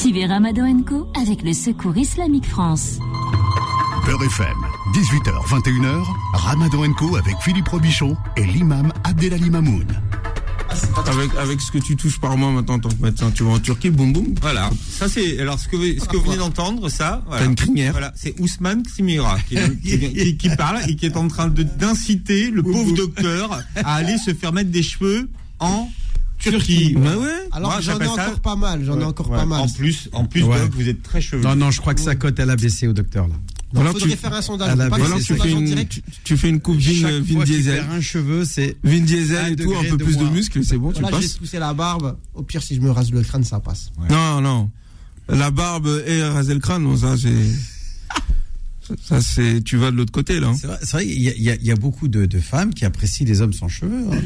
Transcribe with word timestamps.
Suivez 0.00 0.26
Ramadan 0.26 0.82
Co 0.82 1.08
avec 1.20 1.42
le 1.42 1.52
Secours 1.52 1.96
Islamique 1.96 2.46
France. 2.46 2.98
Beurre 4.06 4.22
FM, 4.24 4.56
18h, 4.94 5.46
21h, 5.46 6.04
Ramadan 6.32 6.92
Co 6.94 7.16
avec 7.16 7.34
Philippe 7.42 7.68
Robichon 7.68 8.16
et 8.36 8.44
l'imam 8.44 8.92
Abdelali 9.04 9.50
Mamoun. 9.50 9.86
Avec, 11.06 11.30
avec 11.36 11.60
ce 11.60 11.72
que 11.72 11.78
tu 11.78 11.96
touches 11.96 12.20
par 12.20 12.36
mois 12.36 12.50
maintenant 12.52 12.74
en 12.74 12.78
tant 12.78 12.88
que 12.88 13.02
médecin, 13.02 13.30
tu 13.32 13.42
vas 13.42 13.50
en 13.52 13.58
Turquie, 13.58 13.90
boum 13.90 14.12
boum. 14.12 14.34
Voilà. 14.40 14.70
Ça 14.90 15.08
c'est 15.08 15.38
alors 15.40 15.58
ce 15.58 15.68
que 15.68 15.76
vous, 15.76 16.00
ce 16.00 16.08
que 16.08 16.16
vous 16.16 16.22
venez 16.24 16.36
d'entendre, 16.36 16.88
ça. 16.88 17.22
Voilà. 17.26 17.42
T'as 17.42 17.48
une 17.50 17.56
crinière. 17.56 17.92
Voilà, 17.92 18.12
c'est 18.14 18.38
Ousmane 18.40 18.82
Ksimira 18.84 19.38
qui, 19.48 19.56
qui- 19.82 19.98
qui- 20.12 20.36
qui 20.36 20.48
parle 20.56 20.78
et 20.88 20.94
qui 20.96 21.06
est 21.06 21.16
en 21.16 21.26
train 21.28 21.48
de 21.48 21.62
d'inciter 21.64 22.50
le 22.50 22.62
pauvre 22.62 22.92
docteur 22.94 23.60
à 23.76 23.94
aller 23.96 24.16
se 24.18 24.32
faire 24.32 24.52
mettre 24.52 24.70
des 24.70 24.82
cheveux 24.82 25.28
en 25.58 25.88
Turquie. 26.40 26.94
Bah 26.94 27.16
ouais. 27.18 27.28
Alors 27.52 27.80
j'en 27.80 27.98
ai 28.00 28.06
encore 28.06 28.40
pas 28.40 28.56
mal, 28.56 28.84
j'en 28.84 28.98
ai 29.00 29.04
encore 29.04 29.28
pas 29.30 29.44
mal. 29.46 29.60
En 29.60 29.68
plus, 29.68 30.08
en 30.12 30.24
plus. 30.24 30.40
Doc, 30.42 30.70
vous 30.72 30.88
êtes 30.88 31.02
très 31.02 31.20
chevelu. 31.20 31.44
Non, 31.46 31.54
non, 31.56 31.70
je 31.70 31.80
crois 31.80 31.94
que 31.94 32.00
sa 32.00 32.14
cote, 32.16 32.38
elle 32.38 32.50
a 32.50 32.56
baissé 32.56 32.86
au 32.88 32.92
docteur, 32.92 33.28
là. 33.28 33.34
Faudrait 33.72 33.94
tu- 34.00 34.16
faire 34.16 34.34
un 34.34 34.42
sondage. 34.42 34.76
pas 34.76 34.88
Voilà, 34.98 35.14
tu 35.20 35.36
fais, 35.36 35.52
une, 35.52 35.64
direct. 35.64 35.92
tu, 35.92 36.02
tu 36.24 36.36
fais 36.36 36.48
une 36.48 36.60
coupe 36.60 36.78
Vin, 36.80 37.44
Diesel. 37.44 37.84
un 37.88 38.00
cheveu, 38.00 38.44
c'est 38.44 38.76
Vin 38.82 38.98
Diesel 38.98 39.52
et 39.52 39.56
tout, 39.56 39.72
un 39.72 39.84
peu 39.88 39.96
de 39.96 40.02
plus 40.04 40.16
de 40.16 40.24
muscles, 40.24 40.64
c'est 40.64 40.76
bon, 40.76 40.90
tu 40.90 41.00
Là, 41.02 41.08
j'ai 41.12 41.16
passes. 41.18 41.34
poussé 41.34 41.58
la 41.60 41.72
barbe. 41.72 42.16
Au 42.34 42.42
pire, 42.42 42.62
si 42.64 42.74
je 42.74 42.80
me 42.80 42.90
rase 42.90 43.12
le 43.12 43.22
crâne, 43.22 43.44
ça 43.44 43.60
passe. 43.60 43.92
Non, 44.10 44.40
non. 44.40 44.70
La 45.28 45.52
barbe 45.52 46.02
et 46.04 46.20
raser 46.24 46.54
le 46.54 46.58
crâne, 46.60 46.82
non, 46.82 46.96
ça 46.96 47.16
c'est. 47.16 47.30
Ça 49.04 49.20
c'est. 49.20 49.62
Tu 49.62 49.76
vas 49.76 49.92
de 49.92 49.96
l'autre 49.96 50.10
côté 50.10 50.40
là. 50.40 50.48
hein. 50.48 50.56
C'est 50.80 50.90
vrai, 50.90 51.06
il 51.06 51.20
y, 51.22 51.28
a- 51.48 51.54
y 51.54 51.70
y 51.70 51.74
beaucoup 51.74 52.08
de, 52.08 52.26
de 52.26 52.40
femmes 52.40 52.74
qui 52.74 52.84
apprécient 52.84 53.24
les 53.24 53.40
hommes 53.40 53.52
sans 53.52 53.68
cheveux. 53.68 54.04
hein. 54.12 54.16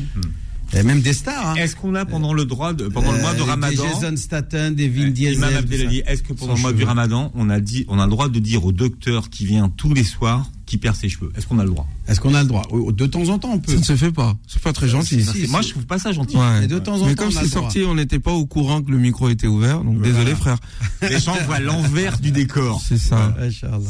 Il 0.72 0.76
y 0.76 0.80
a 0.80 0.82
même 0.82 1.00
des 1.02 1.12
stars. 1.12 1.50
Hein. 1.50 1.54
Est-ce 1.56 1.76
qu'on 1.76 1.94
a 1.94 2.04
pendant 2.04 2.32
le 2.32 2.44
droit 2.44 2.72
de, 2.72 2.88
pendant 2.88 3.12
le 3.12 3.20
mois 3.20 3.34
de 3.34 3.40
Euh, 3.40 3.44
Ramadan 3.44 3.82
Des 3.82 3.88
Jason 4.00 4.16
Statham, 4.16 4.74
des 4.74 4.88
Vin 4.88 5.06
Euh, 5.06 5.10
Diesel. 5.10 6.02
Est-ce 6.06 6.22
que 6.22 6.32
pendant 6.32 6.54
le 6.54 6.60
mois 6.60 6.72
du. 6.72 6.84
Ramadan, 6.84 7.30
on 7.34 7.48
a 7.50 7.60
dit, 7.60 7.84
on 7.88 7.98
a 7.98 8.04
le 8.04 8.10
droit 8.10 8.28
de 8.28 8.38
dire 8.38 8.64
au 8.64 8.72
docteur 8.72 9.30
qui 9.30 9.46
vient 9.46 9.68
tous 9.68 9.92
les 9.94 10.04
soirs 10.04 10.50
qui 10.66 10.78
perd 10.78 10.96
ses 10.96 11.08
cheveux? 11.08 11.30
Est-ce 11.36 11.46
qu'on 11.46 11.58
a 11.58 11.64
le 11.64 11.70
droit? 11.70 11.86
Est-ce 12.08 12.20
qu'on 12.20 12.34
a 12.34 12.42
le 12.42 12.48
droit? 12.48 12.62
De 12.92 13.06
temps 13.06 13.28
en 13.28 13.38
temps, 13.38 13.52
on 13.52 13.58
peut. 13.58 13.72
Ça 13.72 13.78
ne 13.78 13.84
se 13.84 13.96
fait 13.96 14.10
pas. 14.10 14.36
C'est 14.46 14.60
pas 14.62 14.72
très 14.72 14.88
gentil. 14.88 15.24
Moi, 15.48 15.62
je 15.62 15.68
trouve 15.70 15.86
pas 15.86 15.98
ça 15.98 16.12
gentil. 16.12 16.36
Ouais. 16.36 16.60
Mais 16.60 16.66
de 16.66 16.78
temps 16.78 17.00
en 17.00 17.06
Mais 17.06 17.14
temps, 17.14 17.24
comme 17.26 17.34
on 17.34 17.38
a 17.38 17.42
c'est 17.42 17.48
sorti, 17.48 17.82
on 17.86 17.94
n'était 17.94 18.18
pas 18.18 18.32
au 18.32 18.46
courant 18.46 18.82
que 18.82 18.90
le 18.90 18.98
micro 18.98 19.28
était 19.28 19.46
ouvert. 19.46 19.82
Donc 19.84 20.00
désolé 20.02 20.34
frère. 20.34 20.58
Les 21.02 21.20
gens 21.20 21.36
voient 21.46 21.60
l'envers 21.60 22.18
du 22.18 22.30
décor. 22.32 22.82
C'est 22.86 22.98
ça. 22.98 23.34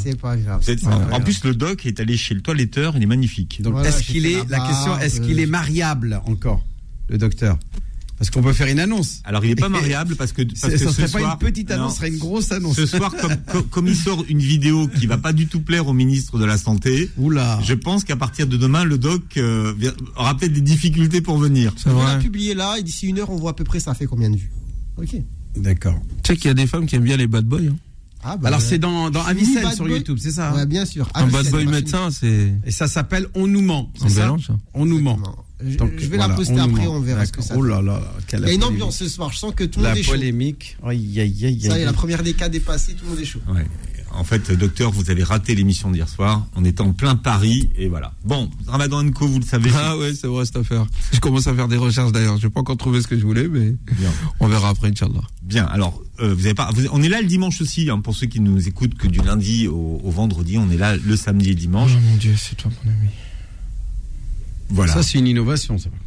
C'est 0.02 0.20
pas 0.20 0.36
grave. 0.36 0.64
Pas 0.64 0.90
En 0.94 0.98
grave. 1.08 1.22
plus, 1.24 1.44
le 1.44 1.54
doc 1.54 1.86
est 1.86 2.00
allé 2.00 2.16
chez 2.16 2.34
le 2.34 2.40
toiletteur, 2.42 2.94
il 2.96 3.02
est 3.02 3.06
magnifique. 3.06 3.62
Donc, 3.62 3.74
Voilà, 3.74 3.88
est-ce 3.88 4.02
qu'il 4.02 4.26
est, 4.26 4.48
la 4.48 4.60
question, 4.60 4.98
est-ce 4.98 5.20
qu'il 5.20 5.38
est 5.40 5.46
euh, 5.46 5.50
mariable 5.50 6.20
encore, 6.26 6.62
le 7.08 7.18
docteur 7.18 7.58
Parce 8.18 8.30
qu'on 8.30 8.42
peut 8.42 8.52
faire 8.52 8.68
une 8.68 8.78
annonce. 8.80 9.20
Alors, 9.24 9.44
il 9.44 9.50
est 9.50 9.56
pas 9.56 9.68
mariable 9.80 10.16
parce 10.16 10.32
que, 10.32 10.42
parce 10.42 10.76
ce 10.76 10.78
serait 10.78 11.02
pas 11.02 11.08
soir, 11.18 11.32
une 11.40 11.46
petite 11.46 11.70
annonce, 11.70 11.84
non. 11.86 11.90
ce 11.90 11.96
serait 11.96 12.08
une 12.08 12.18
grosse 12.18 12.52
annonce. 12.52 12.76
Ce 12.76 12.86
soir, 12.86 13.12
comme, 13.20 13.36
comme, 13.50 13.62
comme 13.64 13.86
il 13.88 13.96
sort 13.96 14.24
une 14.28 14.38
vidéo 14.38 14.88
qui 14.88 15.06
va 15.06 15.18
pas 15.18 15.32
du 15.32 15.46
tout 15.46 15.60
plaire 15.60 15.86
au 15.88 15.92
ministre 15.92 16.38
de 16.38 16.44
la 16.44 16.56
Santé, 16.58 17.10
Oula. 17.18 17.58
je 17.64 17.74
pense 17.74 18.04
qu'à 18.04 18.16
partir 18.16 18.46
de 18.46 18.56
demain, 18.56 18.84
le 18.84 18.98
doc 18.98 19.22
euh, 19.36 19.74
aura 20.16 20.36
peut-être 20.36 20.52
des 20.52 20.60
difficultés 20.60 21.20
pour 21.20 21.38
venir. 21.38 21.74
On 21.86 21.94
va 21.94 22.16
publier 22.18 22.54
là 22.54 22.76
et 22.78 22.82
d'ici 22.82 23.08
une 23.08 23.18
heure, 23.18 23.30
on 23.30 23.36
voit 23.36 23.50
à 23.50 23.54
peu 23.54 23.64
près 23.64 23.80
ça 23.80 23.94
fait 23.94 24.06
combien 24.06 24.30
de 24.30 24.36
vues. 24.36 24.50
Ok. 24.96 25.16
D'accord. 25.56 26.00
Tu 26.22 26.32
sais 26.32 26.36
qu'il 26.36 26.46
y 26.46 26.50
a 26.50 26.54
des 26.54 26.66
femmes 26.66 26.86
qui 26.86 26.96
aiment 26.96 27.04
bien 27.04 27.16
les 27.16 27.26
bad 27.26 27.44
boys. 27.46 27.60
hein. 27.60 27.76
Ah, 28.26 28.36
bah, 28.36 28.48
Alors 28.48 28.60
ouais. 28.60 28.66
c'est 28.66 28.78
dans, 28.78 29.10
dans 29.10 29.22
Avicenne 29.22 29.70
sur 29.72 29.84
boy. 29.84 29.94
YouTube, 29.96 30.18
c'est 30.20 30.30
ça 30.30 30.50
hein 30.50 30.56
Ouais, 30.56 30.66
bien 30.66 30.84
sûr. 30.86 31.08
Un 31.14 31.26
bad 31.26 31.48
boy 31.50 31.64
la 31.66 31.70
médecin, 31.70 32.10
c'est 32.10 32.54
Et 32.64 32.70
ça 32.70 32.88
s'appelle 32.88 33.26
On 33.34 33.46
nous 33.46 33.60
ment. 33.62 33.92
c'est 34.00 34.08
ça 34.08 34.20
mélange. 34.22 34.46
ça. 34.46 34.56
On 34.72 34.86
nous 34.86 35.00
ment. 35.00 35.18
Je, 35.64 35.76
Donc, 35.76 35.92
je 35.96 36.06
vais 36.06 36.16
voilà, 36.16 36.28
la 36.28 36.34
poster 36.34 36.54
nous 36.54 36.62
après, 36.62 36.84
ment. 36.86 36.94
on 36.96 37.00
verra 37.00 37.24
ce 37.26 37.32
que 37.32 37.42
ça 37.42 37.54
Oh 37.56 37.62
là 37.62 37.80
là, 37.80 38.00
quelle 38.26 38.40
Il 38.40 38.46
y 38.46 38.50
a 38.50 38.52
une 38.54 38.60
polémique. 38.60 38.82
ambiance 38.82 38.96
ce 38.96 39.08
soir, 39.08 39.30
je 39.32 39.38
sens 39.38 39.54
que 39.54 39.64
tout 39.64 39.78
le 39.80 39.84
La 39.84 39.90
monde 39.90 39.98
est 39.98 40.02
chaud. 40.02 40.10
polémique. 40.12 40.76
Aïe, 40.84 41.20
aïe, 41.20 41.46
aïe, 41.46 41.60
Ça 41.60 41.68
y 41.68 41.70
est, 41.70 41.72
aïe. 41.74 41.84
la 41.84 41.92
première 41.92 42.22
des 42.22 42.32
cas 42.34 42.48
dépassée, 42.48 42.94
tout 42.94 43.04
le 43.04 43.10
monde 43.10 43.20
est 43.20 43.24
chaud. 43.24 43.40
Ouais. 43.52 43.66
En 44.16 44.24
fait, 44.24 44.50
docteur, 44.52 44.90
vous 44.90 45.10
avez 45.10 45.22
raté 45.22 45.54
l'émission 45.54 45.90
d'hier 45.90 46.08
soir. 46.08 46.46
On 46.56 46.64
était 46.64 46.80
en 46.80 46.92
plein 46.92 47.16
Paris 47.16 47.68
et 47.76 47.88
voilà. 47.88 48.12
Bon, 48.24 48.50
Ramadan 48.66 49.10
Co, 49.10 49.26
vous 49.26 49.38
le 49.40 49.44
savez. 49.44 49.70
Ah 49.74 49.96
ouais, 49.96 50.14
c'est 50.14 50.26
vrai 50.26 50.44
cette 50.44 50.56
affaire. 50.56 50.86
Je 51.12 51.20
commence 51.20 51.46
à 51.46 51.54
faire 51.54 51.68
des 51.68 51.76
recherches 51.76 52.12
d'ailleurs. 52.12 52.38
Je 52.38 52.46
n'ai 52.46 52.50
pas 52.50 52.60
encore 52.60 52.76
trouvé 52.76 53.02
ce 53.02 53.06
que 53.08 53.18
je 53.18 53.24
voulais, 53.24 53.48
mais 53.48 53.74
Bien. 53.98 54.10
on 54.40 54.46
verra 54.48 54.68
après, 54.70 54.88
Inch'Allah. 54.88 55.20
Bien. 55.42 55.64
Alors, 55.66 56.00
euh, 56.20 56.32
vous 56.34 56.46
avez 56.46 56.54
pas. 56.54 56.70
vous- 56.74 56.86
on 56.92 57.02
est 57.02 57.08
là 57.08 57.20
le 57.20 57.26
dimanche 57.26 57.60
aussi, 57.60 57.90
hein, 57.90 58.00
pour 58.00 58.14
ceux 58.14 58.26
qui 58.26 58.40
nous 58.40 58.68
écoutent 58.68 58.94
que 58.94 59.08
du 59.08 59.20
lundi 59.20 59.66
au, 59.68 60.00
au 60.02 60.10
vendredi. 60.10 60.58
On 60.58 60.70
est 60.70 60.76
là 60.76 60.96
le 60.96 61.16
samedi 61.16 61.50
et 61.50 61.54
dimanche. 61.54 61.92
Oh 61.96 62.00
mon 62.10 62.16
Dieu, 62.16 62.34
c'est 62.36 62.56
toi 62.56 62.70
mon 62.84 62.90
ami. 62.90 63.08
Voilà. 64.70 64.92
Ça, 64.94 65.02
c'est 65.02 65.18
une 65.18 65.26
innovation, 65.26 65.76
ça. 65.78 65.90
par. 65.90 65.98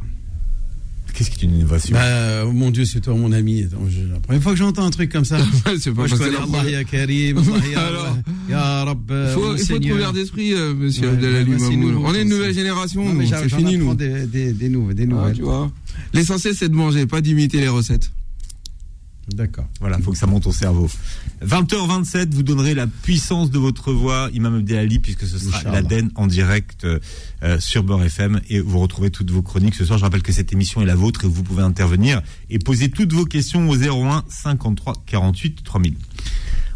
Qu'est-ce 1.18 1.30
qui 1.32 1.44
est 1.44 1.48
une 1.48 1.56
innovation 1.56 1.94
Bah, 1.96 2.44
oh 2.46 2.52
mon 2.52 2.70
Dieu, 2.70 2.84
c'est 2.84 3.00
toi, 3.00 3.12
mon 3.14 3.32
ami. 3.32 3.64
Je- 3.88 4.12
La 4.12 4.20
première 4.20 4.40
fois 4.40 4.52
que 4.52 4.58
j'entends 4.58 4.84
un 4.86 4.90
truc 4.90 5.10
comme 5.10 5.24
ça. 5.24 5.38
c'est 5.80 5.90
pas 5.90 5.96
Moi, 5.96 6.06
je 6.06 6.14
connais 6.14 6.36
Allah 6.36 6.70
ya 6.70 6.84
Karim, 6.84 7.38
Allah 7.38 8.22
ya, 8.48 8.84
Rab, 8.84 8.98
Il 9.10 9.32
faut, 9.34 9.56
il 9.56 9.66
faut 9.66 9.92
ouvert 9.94 10.12
d'esprit, 10.12 10.52
euh, 10.52 10.74
monsieur 10.74 11.08
Ouais, 11.08 11.14
Abdelali 11.14 11.50
Mamoun. 11.50 11.96
On 12.04 12.14
est 12.14 12.22
une 12.22 12.28
nouvelle 12.28 12.54
génération, 12.54 13.04
c'est 13.28 13.48
fini, 13.48 13.76
nous. 13.78 13.94
Des, 13.94 14.26
des, 14.26 14.52
des 14.52 14.68
nouvelles. 14.68 14.94
Des 14.94 15.02
Ah, 15.02 15.06
nouvelles. 15.06 15.34
tu 15.34 15.42
vois. 15.42 15.72
L'essentiel, 16.14 16.54
c'est 16.56 16.68
de 16.68 16.74
manger, 16.74 17.06
pas 17.06 17.20
d'imiter 17.20 17.58
les 17.58 17.66
recettes. 17.68 18.12
D'accord. 19.34 19.66
Voilà, 19.80 19.98
faut 19.98 20.12
que 20.12 20.18
ça 20.18 20.26
monte 20.26 20.46
au 20.46 20.52
cerveau. 20.52 20.88
20h27, 21.44 22.32
vous 22.32 22.42
donnerez 22.42 22.74
la 22.74 22.86
puissance 22.86 23.50
de 23.50 23.58
votre 23.58 23.92
voix, 23.92 24.28
Imam 24.32 24.54
Abdelali, 24.56 24.98
puisque 24.98 25.26
ce 25.26 25.38
sera 25.38 25.58
Inch'Allah. 25.58 25.82
l'Aden 25.82 26.10
en 26.14 26.26
direct 26.26 26.84
euh, 26.84 27.60
sur 27.60 27.82
Beurre 27.82 28.04
FM 28.04 28.40
et 28.48 28.60
vous 28.60 28.78
retrouvez 28.78 29.10
toutes 29.10 29.30
vos 29.30 29.42
chroniques 29.42 29.74
ce 29.74 29.84
soir. 29.84 29.98
Je 29.98 30.04
rappelle 30.04 30.22
que 30.22 30.32
cette 30.32 30.52
émission 30.52 30.80
est 30.82 30.86
la 30.86 30.94
vôtre 30.94 31.24
et 31.24 31.28
vous 31.28 31.42
pouvez 31.42 31.62
intervenir 31.62 32.22
et 32.50 32.58
poser 32.58 32.90
toutes 32.90 33.12
vos 33.12 33.24
questions 33.24 33.68
au 33.68 33.76
01 33.76 34.24
53 34.28 34.94
48 35.06 35.62
3000. 35.62 35.94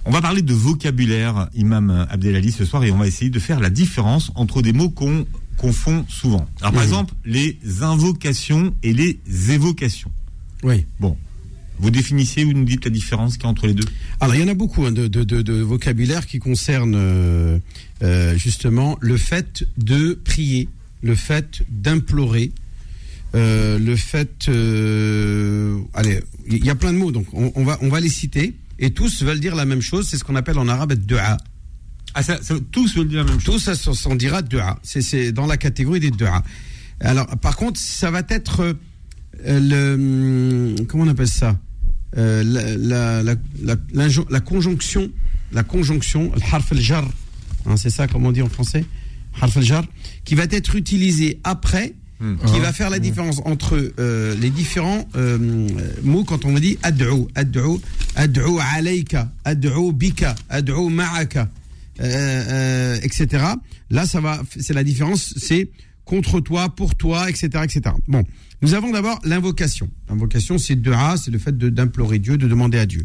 On 0.04 0.10
va 0.10 0.20
parler 0.20 0.42
de 0.42 0.52
vocabulaire, 0.52 1.48
Imam 1.54 2.06
Abdelali, 2.10 2.50
ce 2.50 2.64
soir, 2.64 2.82
et 2.84 2.90
on 2.90 2.98
va 2.98 3.06
essayer 3.06 3.30
de 3.30 3.38
faire 3.38 3.60
la 3.60 3.70
différence 3.70 4.32
entre 4.34 4.60
des 4.60 4.72
mots 4.72 4.90
qu'on 4.90 5.26
confond 5.56 6.04
souvent. 6.08 6.46
Alors, 6.60 6.72
par 6.72 6.82
exemple, 6.82 7.14
les 7.24 7.56
invocations 7.82 8.74
et 8.82 8.92
les 8.92 9.20
évocations. 9.52 10.10
Oui. 10.64 10.86
Bon. 10.98 11.16
Vous 11.78 11.90
définissez 11.90 12.44
ou 12.44 12.52
nous 12.52 12.64
dites 12.64 12.84
la 12.84 12.90
différence 12.90 13.34
qu'il 13.34 13.44
y 13.44 13.46
a 13.46 13.50
entre 13.50 13.66
les 13.66 13.74
deux? 13.74 13.84
Alors, 14.20 14.34
il 14.34 14.40
y 14.40 14.44
en 14.44 14.48
a 14.48 14.54
beaucoup 14.54 14.84
hein, 14.84 14.92
de, 14.92 15.08
de, 15.08 15.24
de, 15.24 15.42
de 15.42 15.54
vocabulaire 15.54 16.26
qui 16.26 16.38
concerne 16.38 16.94
euh, 16.94 17.58
euh, 18.02 18.36
justement 18.36 18.96
le 19.00 19.16
fait 19.16 19.64
de 19.78 20.14
prier, 20.24 20.68
le 21.02 21.14
fait 21.16 21.62
d'implorer, 21.68 22.52
euh, 23.34 23.78
le 23.78 23.96
fait. 23.96 24.48
allez, 25.94 26.20
il 26.48 26.64
y 26.64 26.70
a 26.70 26.74
plein 26.74 26.92
de 26.92 26.98
mots, 26.98 27.10
donc 27.12 27.26
on, 27.32 27.50
on 27.56 27.64
va, 27.64 27.78
on 27.80 27.88
va 27.88 28.00
les 28.00 28.08
citer. 28.10 28.54
Et 28.78 28.90
tous 28.90 29.22
veulent 29.22 29.40
dire 29.40 29.54
la 29.54 29.64
même 29.64 29.82
chose, 29.82 30.06
c'est 30.08 30.18
ce 30.18 30.24
qu'on 30.24 30.36
appelle 30.36 30.58
en 30.58 30.68
arabe 30.68 30.92
dua. 30.94 31.36
Ah, 32.14 32.22
ça, 32.22 32.42
ça- 32.42 32.54
tous 32.70 32.94
veulent 32.96 33.08
dire 33.08 33.24
la 33.24 33.30
même 33.30 33.40
chose. 33.40 33.54
Tout 33.54 33.58
ça 33.60 33.74
s'en- 33.74 33.94
s'en 33.94 34.14
dira 34.14 34.42
dua. 34.42 34.78
C'est- 34.82 35.02
C'est 35.02 35.32
dans 35.32 35.46
la 35.46 35.56
catégorie 35.56 36.00
des 36.00 36.10
dua. 36.10 36.42
Alors, 37.00 37.26
par 37.38 37.56
contre, 37.56 37.80
ça 37.80 38.10
va 38.10 38.22
être 38.28 38.76
le. 39.44 39.94
hum, 39.94 40.86
Comment 40.86 41.04
on 41.04 41.08
appelle 41.08 41.28
ça? 41.28 41.58
Euh, 42.16 42.42
la, 42.44 43.22
la, 43.22 44.40
conjonction. 44.40 45.10
La 45.52 45.62
conjonction, 45.62 46.32
le 46.34 46.54
harf 46.54 46.72
al-jar. 46.72 47.08
Hein, 47.66 47.76
c'est 47.76 47.90
ça, 47.90 48.06
comme 48.06 48.26
on 48.26 48.32
dit 48.32 48.42
en 48.42 48.48
français? 48.48 48.84
Harf 49.40 49.56
al-jar. 49.56 49.84
Qui 50.24 50.34
va 50.34 50.44
être 50.44 50.76
utilisé 50.76 51.40
après. 51.44 51.94
Hmm. 52.20 52.36
Qui 52.46 52.60
va 52.60 52.72
faire 52.72 52.88
la 52.88 53.00
différence 53.00 53.40
entre 53.44 53.92
euh, 53.98 54.36
les 54.36 54.50
différents 54.50 55.08
euh, 55.16 55.38
mots 56.04 56.22
quand 56.22 56.44
on 56.44 56.54
dit 56.54 56.78
ad'u, 56.84 57.26
ad'u, 57.34 57.80
ad'u 58.14 58.60
alayka, 58.76 59.28
ad'u 59.44 59.92
bika, 59.92 60.36
ad'u 60.48 60.88
ma'aka, 60.88 61.48
euh, 62.00 62.04
euh, 62.04 62.98
etc. 63.02 63.44
Là, 63.90 64.06
ça 64.06 64.20
va, 64.20 64.40
c'est 64.56 64.72
la 64.72 64.84
différence, 64.84 65.34
c'est 65.36 65.68
contre 66.04 66.38
toi, 66.38 66.68
pour 66.68 66.94
toi, 66.94 67.28
etc., 67.28 67.48
etc. 67.64 67.80
Bon, 68.06 68.22
nous 68.62 68.74
avons 68.74 68.90
d'abord 68.92 69.18
l'invocation. 69.24 69.90
L'invocation, 70.08 70.56
c'est 70.58 70.76
dua, 70.76 71.16
c'est 71.16 71.30
le 71.30 71.38
fait 71.38 71.56
d'implorer 71.56 72.18
Dieu, 72.18 72.36
de 72.36 72.46
demander 72.48 72.78
à 72.78 72.86
Dieu. 72.86 73.04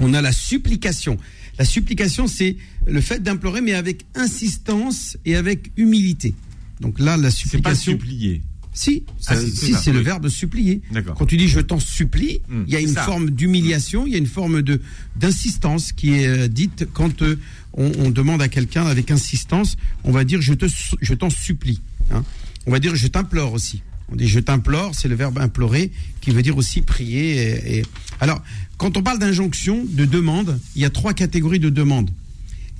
On 0.00 0.14
a 0.14 0.20
la 0.20 0.32
supplication. 0.32 1.16
La 1.58 1.64
supplication, 1.64 2.26
c'est 2.26 2.56
le 2.86 3.00
fait 3.00 3.22
d'implorer, 3.22 3.60
mais 3.60 3.74
avec 3.74 4.04
insistance 4.14 5.16
et 5.24 5.36
avec 5.36 5.70
humilité. 5.76 6.34
Donc 6.80 6.98
là, 6.98 7.16
la 7.16 7.30
C'est 7.30 7.42
pas 7.62 7.74
supplication. 7.74 7.92
supplier. 7.92 8.42
Si, 8.74 9.04
Ah, 9.26 9.36
c'est- 9.36 9.50
si, 9.50 9.74
c'est 9.74 9.92
le 9.92 10.00
verbe 10.00 10.28
supplier. 10.30 10.80
Quand 11.18 11.26
tu 11.26 11.36
dis 11.36 11.46
je 11.46 11.60
t'en 11.60 11.78
supplie, 11.78 12.40
Hmm, 12.48 12.62
il 12.66 12.72
y 12.72 12.76
a 12.76 12.80
une 12.80 12.88
ça. 12.88 13.02
forme 13.02 13.30
d'humiliation, 13.30 14.06
il 14.06 14.12
y 14.12 14.14
a 14.14 14.18
une 14.18 14.26
forme 14.26 14.62
de 14.62 14.80
d'insistance 15.14 15.92
qui 15.92 16.14
est 16.14 16.26
euh, 16.26 16.48
dite 16.48 16.86
quand 16.94 17.20
euh, 17.20 17.38
on, 17.74 17.92
on 17.98 18.10
demande 18.10 18.40
à 18.40 18.48
quelqu'un 18.48 18.86
avec 18.86 19.10
insistance, 19.10 19.76
on 20.04 20.10
va 20.10 20.24
dire 20.24 20.40
je 20.40 20.54
te 20.54 20.64
je 21.02 21.12
t'en 21.14 21.28
supplie. 21.28 21.80
hein. 22.10 22.24
On 22.66 22.70
va 22.72 22.78
dire 22.78 22.96
je 22.96 23.06
t'implore 23.08 23.52
aussi. 23.52 23.82
On 24.12 24.16
dit 24.16 24.28
je 24.28 24.40
t'implore, 24.40 24.94
c'est 24.94 25.08
le 25.08 25.14
verbe 25.14 25.38
implorer 25.38 25.90
qui 26.20 26.30
veut 26.30 26.42
dire 26.42 26.58
aussi 26.58 26.82
prier. 26.82 27.82
Alors, 28.20 28.42
quand 28.76 28.96
on 28.96 29.02
parle 29.02 29.18
d'injonction, 29.18 29.86
de 29.88 30.04
demande, 30.04 30.60
il 30.76 30.82
y 30.82 30.84
a 30.84 30.90
trois 30.90 31.14
catégories 31.14 31.58
de 31.58 31.70
demandes. 31.70 32.10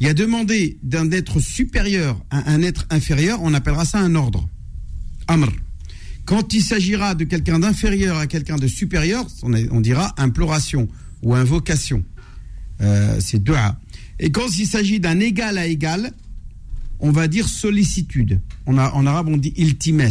Il 0.01 0.07
y 0.07 0.11
a 0.11 0.15
demander 0.15 0.77
d'un 0.83 1.11
être 1.11 1.41
supérieur 1.41 2.21
à 2.31 2.51
un 2.51 2.61
être 2.61 2.87
inférieur, 2.91 3.41
on 3.43 3.55
appellera 3.55 3.85
ça 3.85 3.99
un 3.99 4.15
ordre. 4.15 4.49
Amr. 5.29 5.49
Quand 6.25 6.53
il 6.55 6.63
s'agira 6.63 7.15
de 7.15 7.25
quelqu'un 7.25 7.61
d'inférieur 7.61 8.19
à 8.19 8.27
quelqu'un 8.27 8.57
de 8.57 8.67
supérieur, 8.67 9.27
on, 9.43 9.81
dira 9.81 10.15
imploration, 10.19 10.89
ou 11.23 11.35
invocation. 11.35 12.05
Euh, 12.81 13.19
c'est 13.21 13.43
dua. 13.43 13.79
Et 14.19 14.31
quand 14.31 14.59
il 14.59 14.67
s'agit 14.67 15.01
d'un 15.01 15.19
égal 15.21 15.57
à 15.57 15.67
égal, 15.67 16.13
on 16.99 17.11
va 17.11 17.27
dire 17.27 17.49
sollicitude. 17.49 18.41
En 18.67 18.77
arabe, 18.77 19.29
on 19.29 19.37
dit 19.37 19.53
iltimes. 19.57 20.09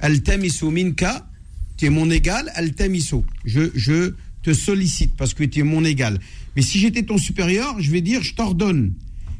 Altamisu 0.00 0.66
minka, 0.70 1.28
tu 1.76 1.86
es 1.86 1.90
mon 1.90 2.10
égal, 2.10 2.50
altamisu. 2.54 3.16
Je, 3.44 3.70
je 3.74 4.14
te 4.42 4.52
sollicite 4.52 5.14
parce 5.16 5.34
que 5.34 5.44
tu 5.44 5.60
es 5.60 5.62
mon 5.62 5.84
égal. 5.84 6.18
Mais 6.56 6.62
si 6.62 6.78
j'étais 6.78 7.02
ton 7.02 7.18
supérieur, 7.18 7.80
je 7.80 7.90
vais 7.90 8.00
dire 8.00 8.22
je 8.22 8.34
t'ordonne. 8.34 8.92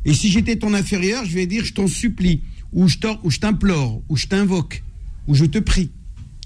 Et 0.05 0.15
si 0.15 0.31
j'étais 0.31 0.57
ton 0.57 0.73
inférieur, 0.75 1.25
je 1.25 1.33
vais 1.35 1.47
dire 1.47 1.65
je 1.65 1.73
t'en 1.73 1.87
supplie, 1.87 2.43
ou 2.73 2.89
je 2.89 2.99
t'or- 2.99 3.21
ou 3.25 3.31
je 3.31 3.39
t'implore, 3.39 4.03
ou 4.09 4.17
je 4.17 4.27
t'invoque, 4.27 4.83
ou 5.27 5.35
je 5.35 5.45
te 5.45 5.59
prie. 5.59 5.91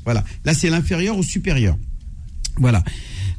Voilà. 0.05 0.25
Là, 0.45 0.55
c'est 0.55 0.71
l'inférieur 0.71 1.17
au 1.17 1.23
supérieur. 1.23 1.77
Voilà. 2.57 2.83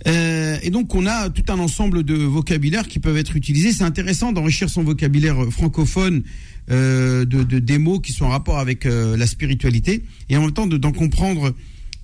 Euh, 0.07 0.57
et 0.61 0.69
donc, 0.69 0.93
on 0.93 1.05
a 1.07 1.29
tout 1.29 1.51
un 1.51 1.57
ensemble 1.59 2.03
de 2.03 2.13
vocabulaires 2.13 2.87
qui 2.87 2.99
peuvent 2.99 3.17
être 3.17 3.35
utilisés. 3.35 3.71
C'est 3.73 3.83
intéressant 3.83 4.31
d'enrichir 4.31 4.69
son 4.69 4.83
vocabulaire 4.83 5.43
euh, 5.45 5.49
francophone 5.49 6.23
euh, 6.69 7.25
de, 7.25 7.43
de- 7.43 7.59
des 7.59 7.77
mots 7.79 7.99
qui 7.99 8.11
sont 8.11 8.25
en 8.25 8.29
rapport 8.29 8.59
avec 8.59 8.85
euh, 8.85 9.17
la 9.17 9.25
spiritualité 9.27 10.03
et 10.29 10.37
en 10.37 10.41
même 10.41 10.51
temps 10.51 10.67
de- 10.67 10.77
d'en 10.77 10.91
comprendre 10.91 11.55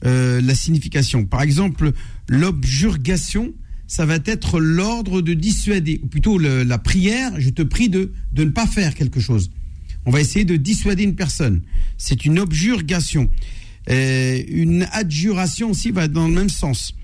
euh, 0.05 0.41
la 0.41 0.55
signification. 0.55 1.25
Par 1.25 1.43
exemple, 1.43 1.91
l'objurgation, 2.27 3.53
ça 3.87 4.05
va 4.05 4.17
être 4.25 4.59
l'ordre 4.59 5.21
de 5.21 5.33
dissuader, 5.33 5.99
ou 6.03 6.07
plutôt 6.07 6.37
la 6.39 6.77
prière, 6.77 7.33
je 7.39 7.49
te 7.49 7.61
prie 7.61 7.89
de, 7.89 8.11
de 8.33 8.43
ne 8.43 8.49
pas 8.49 8.65
faire 8.65 8.95
quelque 8.95 9.19
chose. 9.19 9.51
On 10.05 10.11
va 10.11 10.21
essayer 10.21 10.45
de 10.45 10.55
dissuader 10.55 11.03
une 11.03 11.15
personne. 11.15 11.61
C'est 11.97 12.25
une 12.25 12.39
objurgation. 12.39 13.29
Euh, 13.89 14.41
une 14.47 14.87
adjuration 14.91 15.69
aussi 15.71 15.91
va 15.91 16.07
dans 16.07 16.27
le 16.27 16.33
même 16.33 16.49
sens. 16.49 16.95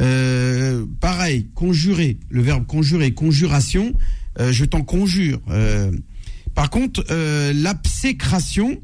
Euh, 0.00 0.84
pareil, 1.00 1.48
conjurer, 1.54 2.18
le 2.28 2.42
verbe 2.42 2.66
conjurer, 2.66 3.12
conjuration, 3.12 3.94
euh, 4.38 4.52
je 4.52 4.64
t'en 4.64 4.82
conjure. 4.82 5.40
Euh, 5.48 5.90
par 6.54 6.70
contre, 6.70 7.04
euh, 7.10 7.52
l'absécration, 7.54 8.80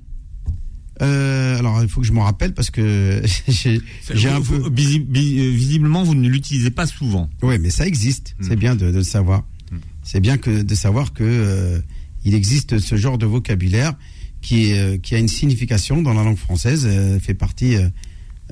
euh, 1.01 1.59
alors 1.59 1.83
il 1.83 1.89
faut 1.89 2.01
que 2.01 2.07
je 2.07 2.13
m'en 2.13 2.23
rappelle 2.25 2.55
parce 2.55 2.71
que 2.71 3.23
j'ai 3.49 4.29
un 4.29 4.41
peu. 4.41 4.71
Visiblement, 4.71 6.03
vous 6.03 6.15
ne 6.15 6.29
l'utilisez 6.29 6.71
pas 6.71 6.87
souvent. 6.87 7.29
Oui, 7.43 7.59
mais 7.59 7.71
ça 7.71 7.87
existe. 7.87 8.35
Mm. 8.39 8.45
C'est 8.49 8.57
bien 8.57 8.77
de, 8.77 8.91
de 8.91 8.97
le 8.99 9.03
savoir. 9.03 9.45
Mm. 9.71 9.77
C'est 10.03 10.21
bien 10.21 10.39
que 10.39 10.63
de 10.63 10.75
savoir 10.75 11.13
que 11.13 11.83
il 12.25 12.35
existe 12.35 12.79
ce 12.79 12.97
genre 12.97 13.19
de 13.19 13.27
vocabulaire 13.27 13.95
qui 14.41 14.71
est, 14.71 14.79
euh, 14.79 14.99
qui 14.99 15.15
a 15.15 15.19
une 15.19 15.29
signification 15.29 16.03
dans 16.03 16.15
la 16.15 16.25
langue 16.25 16.37
française. 16.37 16.85
euh, 16.87 17.19
fait 17.19 17.35
partie. 17.35 17.77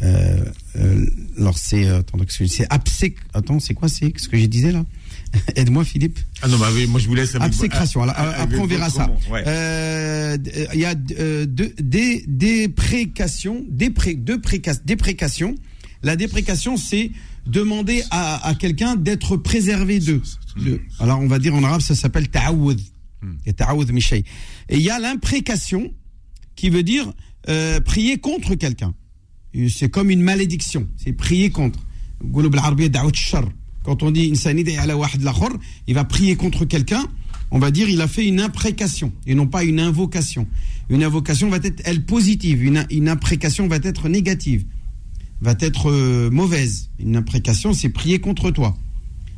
Euh, 0.03 0.45
euh, 0.77 1.07
alors 1.39 1.59
c'est 1.59 1.87
euh, 1.87 1.99
attends 1.99 2.19
c'est 2.29 2.67
absé. 2.71 3.15
Attends, 3.35 3.61
c'est 3.61 3.75
quoi 3.75 3.89
c'est 3.89 4.13
ce 4.19 4.29
que 4.29 4.37
j'ai 4.39 4.49
disais 4.49 4.73
là? 4.73 4.85
Aide-moi, 5.57 5.85
Philippe. 5.85 6.19
Ah 6.43 6.49
non, 6.49 6.59
bah 6.59 6.69
oui, 6.75 6.87
moi 6.87 6.99
je 7.01 7.07
vous 7.07 7.15
laisse 7.15 7.35
avec 7.35 7.43
Absécration. 7.49 8.03
Alors, 8.03 8.15
Ah, 8.17 8.31
avec 8.31 8.41
après, 8.41 8.59
on 8.59 8.67
verra 8.67 8.89
ça. 8.91 9.11
ouais. 9.31 9.45
Euh, 9.47 10.37
Il 10.75 10.81
y 10.81 10.85
a 10.85 10.95
euh, 11.19 11.47
deux- 11.47 11.75
des 11.81 12.25
déprécations, 12.27 13.65
dépré, 13.69 14.15
dépréca- 14.15 14.81
déprécation. 14.85 15.55
La 16.03 16.17
déprécation, 16.17 16.77
c'est 16.77 17.11
demander 17.47 18.03
à, 18.11 18.47
à 18.49 18.55
quelqu'un 18.55 18.97
d'être 18.97 19.37
préservé 19.37 20.01
d'eux. 20.01 20.23
Le- 20.57 20.81
alors, 20.99 21.21
on 21.21 21.27
va 21.27 21.39
dire 21.39 21.55
en 21.55 21.63
arabe, 21.63 21.81
ça 21.83 21.95
s'appelle 21.95 22.29
ta'awud. 22.29 22.81
Et 23.45 23.53
ta'awud. 23.53 23.91
Et 23.91 24.25
il 24.71 24.81
y 24.83 24.89
a 24.91 24.99
l'imprécation, 24.99 25.93
qui 26.57 26.71
veut 26.71 26.83
dire 26.83 27.13
euh, 27.49 27.81
prier 27.81 28.19
contre 28.19 28.55
quelqu'un 28.55 28.95
c'est 29.69 29.89
comme 29.89 30.11
une 30.11 30.23
malédiction, 30.23 30.87
c'est 30.97 31.13
prier 31.13 31.51
contre. 31.51 31.81
Quand 33.83 34.03
on 34.03 34.11
dit 34.11 34.33
ala 34.79 34.97
wahid 34.97 35.27
il 35.87 35.95
va 35.95 36.05
prier 36.05 36.37
contre 36.37 36.65
quelqu'un, 36.65 37.05
on 37.51 37.59
va 37.59 37.71
dire 37.71 37.89
il 37.89 38.01
a 38.01 38.09
fait 38.09 38.27
une 38.27 38.41
imprécation 38.41 39.13
et 39.27 39.35
non 39.35 39.47
pas 39.47 39.65
une 39.65 39.81
invocation. 39.81 40.47
Une 40.91 41.05
invocation 41.05 41.49
va 41.49 41.59
être, 41.59 41.81
elle, 41.85 42.05
positive, 42.05 42.65
une, 42.65 43.09
imprécation 43.09 43.69
va 43.69 43.77
être 43.77 44.09
négative, 44.09 44.65
va 45.41 45.55
être 45.61 45.91
euh, 45.91 46.31
mauvaise. 46.31 46.91
Une 46.99 47.17
imprécation, 47.17 47.73
c'est 47.73 47.91
prier 47.91 48.19
contre 48.19 48.51
toi. 48.51 48.77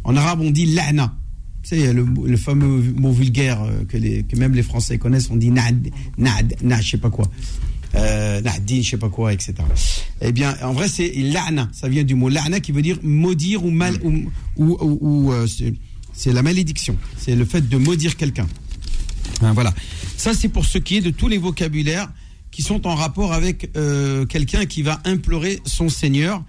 En 0.02 0.16
arabe, 0.16 0.40
on 0.40 0.50
dit 0.50 0.66
la'na. 0.66 1.14
C'est 1.62 1.92
le, 1.92 2.06
le, 2.26 2.36
fameux 2.38 2.92
mot 2.96 3.12
vulgaire 3.12 3.62
euh, 3.62 3.84
que, 3.84 4.36
même 4.36 4.54
les 4.54 4.62
Français 4.62 4.98
connaissent, 4.98 5.30
on 5.30 5.36
dit 5.36 5.50
nad, 5.50 5.76
nad, 6.16 6.56
nad, 6.62 6.82
je 6.82 6.90
sais 6.90 6.98
pas 6.98 7.10
quoi. 7.10 7.30
Euh, 7.94 8.40
nadine, 8.40 8.82
je 8.82 8.90
sais 8.90 8.96
pas 8.96 9.10
quoi, 9.10 9.32
etc. 9.32 9.54
Eh 10.22 10.32
bien, 10.32 10.56
en 10.62 10.72
vrai, 10.72 10.88
c'est 10.88 11.12
la'na. 11.14 11.68
Ça 11.72 11.88
vient 11.88 12.04
du 12.04 12.14
mot 12.14 12.28
la'na 12.30 12.60
qui 12.60 12.72
veut 12.72 12.80
dire 12.82 12.98
maudire 13.02 13.64
ou 13.64 13.70
mal, 13.70 13.96
ou, 14.02 14.12
ou, 14.56 14.78
ou- 14.80 14.98
ou, 15.00 15.32
euh, 15.32 15.46
c'est- 15.46 16.32
la 16.32 16.42
malédiction. 16.42 16.96
C'est 17.18 17.34
le 17.36 17.44
fait 17.44 17.68
de 17.68 17.76
maudire 17.76 18.16
quelqu'un. 18.16 18.46
Hein, 19.42 19.52
voilà. 19.52 19.74
Ça, 20.16 20.32
c'est 20.34 20.48
pour 20.48 20.64
ce 20.64 20.78
qui 20.78 20.96
est 20.96 21.00
de 21.00 21.10
tous 21.10 21.28
les 21.28 21.38
vocabulaires 21.38 22.10
qui 22.50 22.62
sont 22.62 22.86
en 22.86 22.94
rapport 22.94 23.32
avec 23.32 23.70
euh, 23.76 24.24
quelqu'un 24.26 24.64
qui 24.66 24.82
va 24.82 25.00
implorer 25.04 25.60
son 25.64 25.88
Seigneur. 25.88 26.42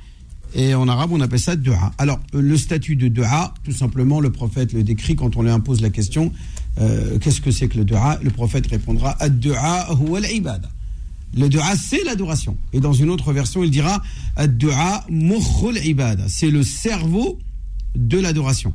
Et 0.55 0.75
en 0.75 0.87
arabe, 0.87 1.11
on 1.11 1.19
appelle 1.21 1.39
ça 1.39 1.55
dua. 1.55 1.91
Alors, 1.97 2.19
le 2.33 2.55
statut 2.57 2.95
de 2.95 3.07
dua, 3.07 3.53
tout 3.63 3.71
simplement, 3.71 4.19
le 4.19 4.31
prophète 4.31 4.71
le 4.73 4.83
décrit 4.83 5.15
quand 5.15 5.35
on 5.35 5.41
lui 5.41 5.49
impose 5.49 5.81
la 5.81 5.89
question 5.89 6.31
euh, 6.79 7.17
qu'est-ce 7.19 7.41
que 7.41 7.51
c'est 7.51 7.67
que 7.67 7.77
le 7.77 7.85
dua? 7.85 8.19
Le 8.23 8.29
prophète 8.31 8.67
répondra 8.67 9.15
ad-dua 9.19 9.87
huwa 9.93 10.19
al-ibada. 10.19 10.69
Le 11.35 11.49
dua, 11.49 11.75
c'est 11.75 12.03
l'adoration. 12.03 12.57
Et 12.73 12.79
dans 12.79 12.93
une 12.93 13.09
autre 13.09 13.33
version, 13.33 13.63
il 13.63 13.71
dira 13.71 14.03
ibada. 15.83 16.25
C'est 16.27 16.51
le 16.51 16.63
cerveau 16.63 17.39
de 17.95 18.19
l'adoration. 18.19 18.73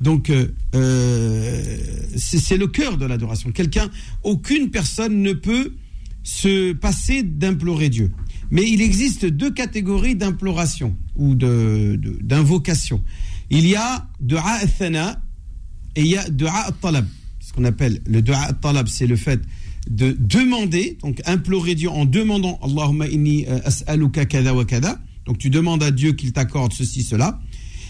Donc, 0.00 0.30
euh, 0.30 0.48
euh, 0.74 1.62
c'est 2.16 2.56
le 2.56 2.66
cœur 2.66 2.96
de 2.96 3.06
l'adoration. 3.06 3.52
Quelqu'un, 3.52 3.88
aucune 4.24 4.70
personne 4.70 5.22
ne 5.22 5.32
peut 5.32 5.74
se 6.24 6.72
passer 6.72 7.22
d'implorer 7.22 7.88
Dieu. 7.88 8.10
Mais 8.50 8.68
il 8.68 8.80
existe 8.82 9.24
deux 9.26 9.50
catégories 9.52 10.14
d'imploration 10.16 10.96
ou 11.16 11.34
de- 11.34 11.98
de- 12.00 12.18
d'invocation. 12.22 13.02
il 13.50 13.66
y 13.66 13.76
a 13.76 14.08
dua 14.20 14.60
et 15.94 16.00
il 16.00 16.06
y 16.06 16.16
a 16.16 16.28
dua 16.30 16.52
al-talab. 16.52 17.06
Ce 17.40 17.52
qu'on 17.52 17.64
appelle 17.64 18.00
le 18.06 18.22
dua 18.22 18.38
al-talab, 18.38 18.88
c'est 18.88 19.06
le 19.06 19.16
fait 19.16 19.40
de 19.90 20.16
demander, 20.18 20.98
donc 21.02 21.20
implorer 21.26 21.74
Dieu 21.74 21.90
en 21.90 22.04
demandant 22.04 22.58
Allahumma 22.62 23.06
inni 23.08 23.46
euh, 23.46 23.58
as'aluka 23.64 24.26
kada 24.26 24.54
wa 24.54 24.64
kada. 24.64 25.00
Donc 25.26 25.38
tu 25.38 25.50
demandes 25.50 25.82
à 25.82 25.90
Dieu 25.90 26.12
qu'il 26.12 26.32
t'accorde 26.32 26.72
ceci, 26.72 27.02
cela. 27.02 27.40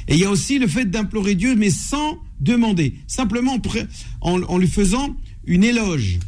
Et 0.09 0.15
il 0.15 0.21
y 0.21 0.25
a 0.25 0.31
aussi 0.31 0.59
le 0.59 0.67
fait 0.67 0.87
d'implorer 0.87 1.35
Dieu, 1.35 1.55
mais 1.55 1.71
sans 1.71 2.19
demander, 2.41 2.94
simplement 3.06 3.58
en 4.20 4.58
lui 4.58 4.69
faisant 4.69 5.17
une 5.46 5.65
éloge. 5.65 6.19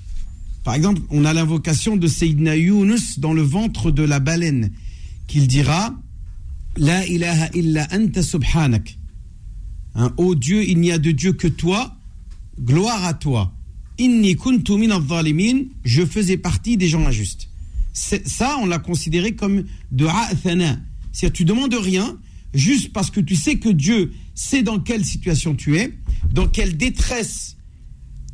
Par 0.65 0.75
exemple, 0.75 1.03
on 1.11 1.25
a 1.25 1.33
l'invocation 1.35 1.97
de 1.97 2.07
Sayyidina 2.07 2.57
Yunus 2.57 3.19
dans 3.19 3.35
le 3.35 3.43
ventre 3.43 3.91
de 3.91 4.03
la 4.03 4.19
baleine, 4.19 4.71
qu'il 5.27 5.47
dira 5.47 5.95
La 6.77 7.07
ilaha 7.07 7.49
illa 7.55 7.87
anta 7.93 8.23
subhanak. 8.23 8.97
Hein, 9.95 10.13
Ô 10.17 10.35
Dieu, 10.35 10.65
il 10.67 10.79
n'y 10.81 10.91
a 10.91 10.99
de 10.99 11.11
Dieu 11.11 11.35
que 11.35 11.49
toi, 11.49 11.97
gloire 12.59 13.05
à 13.05 13.15
toi. 13.15 13.53
Inni 13.99 14.37
kuntu 14.37 14.77
min 14.77 14.99
je 15.85 16.05
faisais 16.05 16.37
partie 16.37 16.77
des 16.77 16.89
gens 16.89 17.07
injustes. 17.07 17.49
Ça, 17.93 18.57
on 18.61 18.67
l'a 18.67 18.79
considéré 18.79 19.33
comme 19.33 19.65
de 19.93 20.07
thana. 20.43 20.81
C'est-à-dire, 21.13 21.33
tu 21.33 21.45
demandes 21.45 21.75
rien, 21.75 22.19
juste 22.53 22.93
parce 22.93 23.11
que 23.11 23.21
tu 23.21 23.37
sais 23.37 23.57
que 23.57 23.69
Dieu 23.69 24.13
sait 24.35 24.65
dans 24.65 24.81
quelle 24.81 25.05
situation 25.05 25.55
tu 25.55 25.77
es, 25.77 25.97
dans 26.33 26.49
quelle 26.49 26.77
détresse 26.77 27.57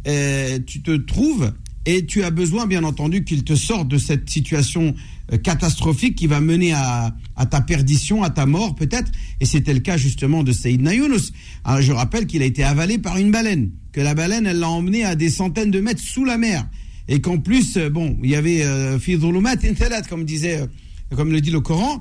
euh, 0.07 0.59
tu 0.67 0.81
te 0.81 0.97
trouves, 0.97 1.53
et 1.87 2.05
tu 2.05 2.23
as 2.23 2.31
besoin, 2.31 2.67
bien 2.67 2.85
entendu, 2.85 3.25
qu'il 3.25 3.43
te 3.43 3.55
sorte 3.55 3.89
de 3.89 3.99
cette 3.99 4.29
situation 4.29 4.95
euh, 5.33 5.39
catastrophique 5.39 6.15
qui 6.15 6.27
va 6.27 6.41
mener 6.41 6.73
à, 6.73 7.15
ta 7.51 7.61
perdition, 7.61 8.23
à 8.23 8.31
ta 8.31 8.47
mort 8.47 8.75
peut-être. 8.75 9.11
Et 9.41 9.47
c'était 9.47 9.73
le 9.73 9.81
cas 9.81 9.97
justement 9.97 10.43
de 10.43 10.53
Yunus. 10.53 11.33
Alors, 11.65 11.81
je 11.81 11.93
rappelle 11.93 12.27
qu'il 12.27 12.43
a 12.43 12.45
été 12.45 12.63
avalé 12.63 12.99
par 12.99 13.17
une 13.17 13.31
baleine, 13.31 13.71
que 13.93 14.01
la 14.01 14.15
baleine, 14.15 14.47
elle 14.47 14.59
l'a 14.59 14.71
emmené 14.71 15.05
à 15.05 15.17
des 15.17 15.31
centaines 15.31 15.71
de 15.71 15.81
mètres 15.81 16.03
sous 16.03 16.25
la 16.25 16.39
mer. 16.39 16.67
Et 17.09 17.21
qu'en 17.21 17.39
plus, 17.39 17.77
euh, 17.77 17.91
bon, 17.91 18.17
il 18.23 18.31
y 18.31 18.37
avait 18.37 18.63
euh, 18.63 18.99
fi 18.99 19.17
dhulumat 19.17 19.57
in 19.65 19.75
thalat, 19.75 20.03
comme 20.03 20.25
disait, 20.25 20.61
euh, 20.61 21.17
comme 21.17 21.33
le 21.33 21.41
dit 21.41 21.51
le 21.51 21.61
Coran, 21.61 22.01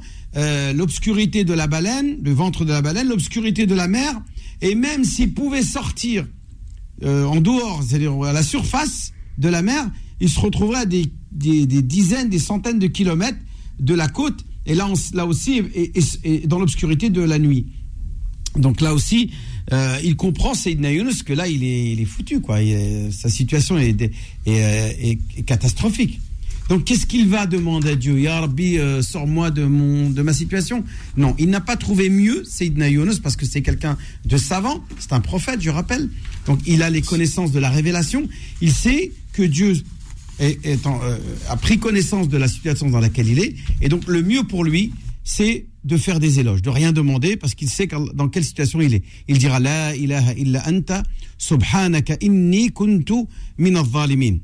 l'obscurité 0.76 1.44
de 1.44 1.54
la 1.54 1.66
baleine, 1.66 2.18
le 2.22 2.32
ventre 2.32 2.64
de 2.64 2.72
la 2.72 2.84
baleine, 2.84 3.08
l'obscurité 3.08 3.66
de 3.66 3.74
la 3.74 3.88
mer, 3.88 4.22
et 4.62 4.76
même 4.76 5.04
s'il 5.04 5.34
pouvait 5.34 5.64
sortir 5.64 6.28
en 7.04 7.42
dehors, 7.42 7.82
c'est-à-dire 7.82 8.22
à 8.22 8.34
la 8.34 8.44
surface 8.44 9.14
de 9.40 9.50
la 9.50 9.64
mer, 9.64 9.90
il 10.20 10.30
se 10.30 10.40
retrouverait 10.40 10.82
à 10.82 10.86
des, 10.86 11.10
dizaines, 11.32 12.30
des 12.30 12.38
centaines 12.38 12.78
de 12.78 12.86
kilomètres 12.86 13.40
de 13.80 13.96
la 13.96 14.08
côte, 14.08 14.46
et 14.68 14.76
là, 14.76 14.88
là 15.14 15.26
aussi, 15.26 15.64
dans 16.46 16.60
l'obscurité 16.60 17.10
de 17.10 17.22
la 17.22 17.40
nuit. 17.40 17.66
Donc 18.58 18.82
là 18.82 18.94
aussi, 18.94 19.32
euh, 19.72 19.98
il 20.04 20.16
comprend 20.16 20.54
Sayyidina 20.54 20.92
Yunus 20.92 21.24
que 21.24 21.34
là, 21.34 21.48
il 21.48 21.64
est, 21.64 22.06
foutu, 22.06 22.40
quoi. 22.42 22.58
Sa 23.12 23.30
situation 23.30 23.78
est, 23.78 24.12
est, 24.46 25.20
catastrophique. 25.46 26.20
Donc 26.70 26.84
qu'est-ce 26.86 27.08
qu'il 27.08 27.28
va 27.28 27.48
demander 27.48 27.90
à 27.90 27.96
Dieu? 27.96 28.20
Ya 28.20 28.42
Rabbi, 28.42 28.78
euh, 28.78 29.02
sors-moi 29.02 29.50
de, 29.50 29.64
mon, 29.66 30.12
de 30.12 30.22
ma 30.22 30.34
situation 30.34 30.84
Non, 31.18 31.36
il 31.40 31.50
n'a 31.50 31.62
pas 31.62 31.76
trouvé 31.76 32.10
mieux 32.10 32.44
Sayyidina 32.46 32.90
Yunus 32.90 33.18
parce 33.20 33.36
que 33.36 33.48
c'est 33.48 33.64
quelqu'un 33.64 33.98
de 34.26 34.38
savant, 34.38 34.84
c'est 35.00 35.14
un 35.14 35.20
prophète, 35.20 35.62
je 35.62 35.72
rappelle. 35.72 36.10
Donc 36.46 36.60
il 36.68 36.84
a 36.84 36.92
les 36.92 37.02
connaissances 37.02 37.52
de 37.52 37.60
la 37.60 37.72
révélation. 37.72 38.28
Il 38.62 38.72
sait 38.72 39.12
que 39.34 39.42
Dieu 39.42 39.82
est- 40.40 40.86
en- 40.86 41.02
euh, 41.04 41.18
a 41.50 41.58
pris 41.58 41.80
connaissance 41.80 42.30
de 42.30 42.38
la 42.38 42.48
situation 42.48 42.88
dans 42.90 43.00
laquelle 43.00 43.28
il 43.28 43.40
est. 43.40 43.56
Et 43.82 43.90
donc 43.90 44.06
le 44.08 44.22
mieux 44.22 44.44
pour 44.44 44.64
lui, 44.64 44.92
c'est 45.24 45.68
de 45.84 45.98
faire 45.98 46.20
des 46.20 46.40
éloges, 46.40 46.62
de 46.62 46.70
rien 46.70 46.92
demander 46.92 47.38
parce 47.38 47.56
qu'il 47.56 47.70
sait 47.70 47.88
dans 48.14 48.30
quelle 48.30 48.44
situation 48.44 48.82
il 48.82 48.94
est. 48.94 49.04
Il 49.28 49.38
dira 49.38 49.60
La 49.60 49.96
ilaha 49.96 50.34
illa 50.34 50.64
anta 50.68 51.04
subhanaka 51.38 52.18
inni 52.22 52.72
kuntu 52.72 53.26
min 53.58 53.76
al-zalimin. 53.76 54.38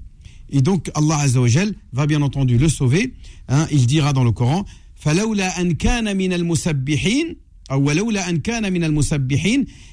Et 0.50 0.62
donc 0.62 0.92
Allah 0.94 1.18
Azzawajal 1.18 1.74
va 1.92 2.06
bien 2.06 2.22
entendu 2.22 2.58
le 2.58 2.70
sauver. 2.70 3.14
Hein. 3.48 3.68
Il 3.72 3.88
dira 3.88 4.14
dans 4.14 4.24
le 4.24 4.32
Coran 4.32 4.66
Falaoula 4.96 5.54
an 5.60 5.74
kana 5.76 6.14
min 6.14 6.32
al-musabbihin. 6.32 7.36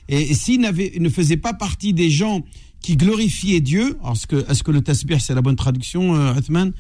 Et 0.09 0.35
s'il 0.35 0.61
ne 0.61 1.09
faisait 1.09 1.37
pas 1.37 1.55
partie 1.55 1.93
des 1.95 2.11
gens 2.11 2.45
qui 2.81 2.97
glorifiaient 2.97 3.61
Dieu, 3.61 3.99
est-ce 4.11 4.27
que, 4.27 4.37
est 4.37 4.63
que, 4.63 4.71
le 4.71 4.83
tasbih 4.83 5.21
c'est 5.21 5.35
la 5.35 5.43
bonne 5.43 5.57
traduction, 5.57 6.15
euh, 6.15 6.35
Uthman? 6.35 6.73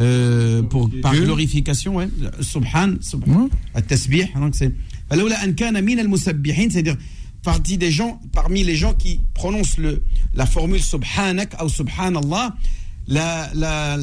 Euh, 0.00 0.62
pour, 0.62 0.90
par 1.02 1.12
Dieu. 1.12 1.24
glorification, 1.24 1.94
ouais. 1.96 2.08
Subhan, 2.40 2.96
subhan. 3.00 3.48
التسبيح 3.76 4.38
donc 4.38 4.54
c'est 4.54 4.72
فلولا 5.10 5.44
أن 5.44 5.54
كان 5.54 5.84
من 5.84 5.98
المسبحين 6.00 6.70
c'est-à-dire 6.70 6.96
partie 7.44 7.78
des 7.78 7.92
gens 7.92 8.20
parmi 8.32 8.64
les 8.64 8.74
gens 8.74 8.94
qui 8.94 9.20
prononcent 9.34 9.78
le 9.78 10.02
la 10.34 10.46
formule 10.46 10.80
subhanak 10.82 11.54
ou 11.62 11.68
subhanallah 11.68 12.56
la 13.06 13.50
la 13.54 13.98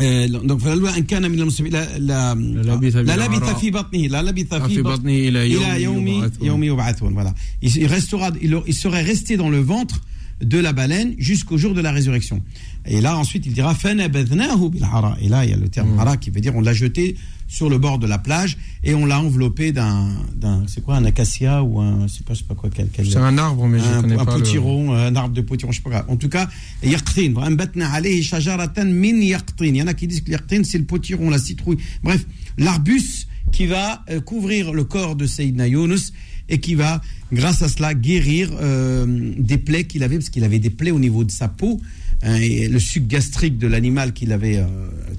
euh, 0.00 0.28
donc 0.28 0.60
فلولا 0.60 0.96
أن 0.98 1.02
كان 1.04 1.30
من 1.30 1.40
المسبحين 1.40 1.72
لا 1.72 1.98
لا 1.98 2.34
لبث 2.34 2.96
لا 2.96 3.02
بالعراء. 3.02 3.28
لبث 3.36 3.58
في 3.58 3.70
بطنه 3.70 4.06
لا 4.06 4.22
لبث 4.22 4.54
في 4.54 4.74
في 4.74 4.82
بطنه 4.82 5.10
إلى 5.12 5.50
يوم 5.50 5.64
إلى 5.64 5.82
يوم 5.82 6.08
يبعثون. 6.08 6.46
يوم 6.46 6.64
يبعثون 6.64 7.14
voilà 7.14 7.34
il, 7.62 7.76
il 7.76 7.86
restera 7.86 8.30
il, 8.40 8.60
il 8.68 8.74
serait 8.74 9.02
resté 9.02 9.36
dans 9.36 9.50
le 9.50 9.58
ventre 9.60 10.00
de 10.41 10.59
la 10.59 10.73
baleine 10.73 11.15
jusqu'au 11.17 11.57
jour 11.57 11.73
de 11.73 11.81
la 11.81 11.91
résurrection. 11.91 12.41
Et 12.85 13.01
là, 13.01 13.17
ensuite, 13.17 13.45
il 13.45 13.53
dira 13.53 13.75
Et 13.83 15.29
là, 15.29 15.45
il 15.45 15.49
y 15.49 15.53
a 15.53 15.57
le 15.57 15.69
terme 15.69 15.95
mm. 15.95 15.99
hara 15.99 16.17
qui 16.17 16.29
veut 16.29 16.41
dire 16.41 16.55
on 16.55 16.61
l'a 16.61 16.73
jeté 16.73 17.15
sur 17.47 17.69
le 17.69 17.77
bord 17.77 17.97
de 17.97 18.07
la 18.07 18.17
plage 18.17 18.57
et 18.83 18.93
on 18.93 19.05
l'a 19.05 19.19
enveloppé 19.19 19.71
d'un. 19.71 20.09
C'est 20.67 20.83
quoi, 20.83 20.97
un 20.97 21.05
acacia 21.05 21.63
ou 21.63 21.79
un. 21.79 22.07
Je 22.07 22.23
pas, 22.23 22.35
sais 22.35 22.43
pas 22.43 22.55
quoi. 22.55 22.69
Quel, 22.73 22.89
quel 22.89 23.09
c'est 23.09 23.17
un 23.17 23.37
arbre, 23.37 23.67
mais 23.67 23.79
je 23.79 23.85
un, 23.85 24.01
connais 24.01 24.15
un 24.15 24.25
pas. 24.25 24.33
Un 24.33 24.39
potiron, 24.39 24.93
un 24.93 25.15
arbre 25.15 25.33
de 25.33 25.41
potiron, 25.41 25.71
je 25.71 25.79
ne 25.79 25.83
sais 25.83 25.89
pas. 25.89 26.01
Quoi. 26.03 26.13
En 26.13 26.17
tout 26.17 26.29
cas, 26.29 26.49
Il 26.83 26.91
y 26.91 26.95
en 29.81 29.87
a 29.87 29.93
qui 29.93 30.07
disent 30.07 30.21
que 30.21 30.31
yaqtin, 30.31 30.63
c'est 30.63 30.77
le 30.77 30.85
potiron, 30.85 31.29
la 31.29 31.39
citrouille. 31.39 31.77
Bref, 32.03 32.25
l'arbuste 32.57 33.27
qui 33.51 33.65
va 33.65 34.03
euh, 34.09 34.19
couvrir 34.19 34.73
le 34.73 34.83
corps 34.83 35.15
de 35.15 35.25
Sayyidina 35.25 35.67
Yunus 35.67 36.13
et 36.49 36.59
qui 36.59 36.75
va, 36.75 37.01
grâce 37.31 37.61
à 37.61 37.67
cela, 37.67 37.93
guérir 37.93 38.51
euh, 38.61 39.33
des 39.37 39.57
plaies 39.57 39.83
qu'il 39.85 40.03
avait, 40.03 40.17
parce 40.17 40.29
qu'il 40.29 40.43
avait 40.43 40.59
des 40.59 40.69
plaies 40.69 40.91
au 40.91 40.99
niveau 40.99 41.23
de 41.23 41.31
sa 41.31 41.47
peau. 41.47 41.81
hein, 42.23 42.35
et 42.35 42.67
le 42.67 42.79
suc 42.79 43.05
gastrique 43.07 43.57
de 43.57 43.67
l'animal 43.67 44.13
qu'il 44.13 44.31
avait, 44.31 44.57
euh, 44.57 44.65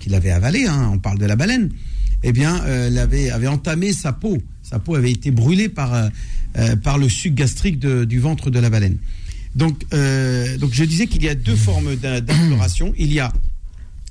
qu'il 0.01 0.15
avait 0.15 0.31
avalé, 0.31 0.65
hein, 0.67 0.91
on 0.93 0.99
parle 0.99 1.19
de 1.19 1.27
la 1.27 1.37
baleine, 1.37 1.71
eh 2.23 2.33
bien, 2.33 2.61
euh, 2.65 3.05
avait 3.33 3.47
entamé 3.47 3.93
sa 3.93 4.13
peau. 4.13 4.39
Sa 4.63 4.79
peau 4.79 4.95
avait 4.97 5.13
été 5.13 5.31
brûlée 5.31 5.69
par, 5.69 5.95
euh, 5.95 6.77
par 6.83 6.99
le 6.99 7.09
suc 7.09 7.35
gastrique 7.35 7.79
de- 7.79 8.05
du 8.05 8.19
ventre 8.19 8.51
de 8.51 8.59
la 8.59 8.71
baleine. 8.71 8.97
Donc, 9.55 9.81
donc 10.61 10.71
je 10.73 10.85
disais 10.85 11.07
qu'il 11.07 11.23
y 11.25 11.29
a 11.29 11.35
deux 11.35 11.57
formes 11.57 11.97
d'im- 11.97 12.21
d'imploration. 12.21 12.93
Il 12.99 13.13
y 13.13 13.19
a 13.21 13.33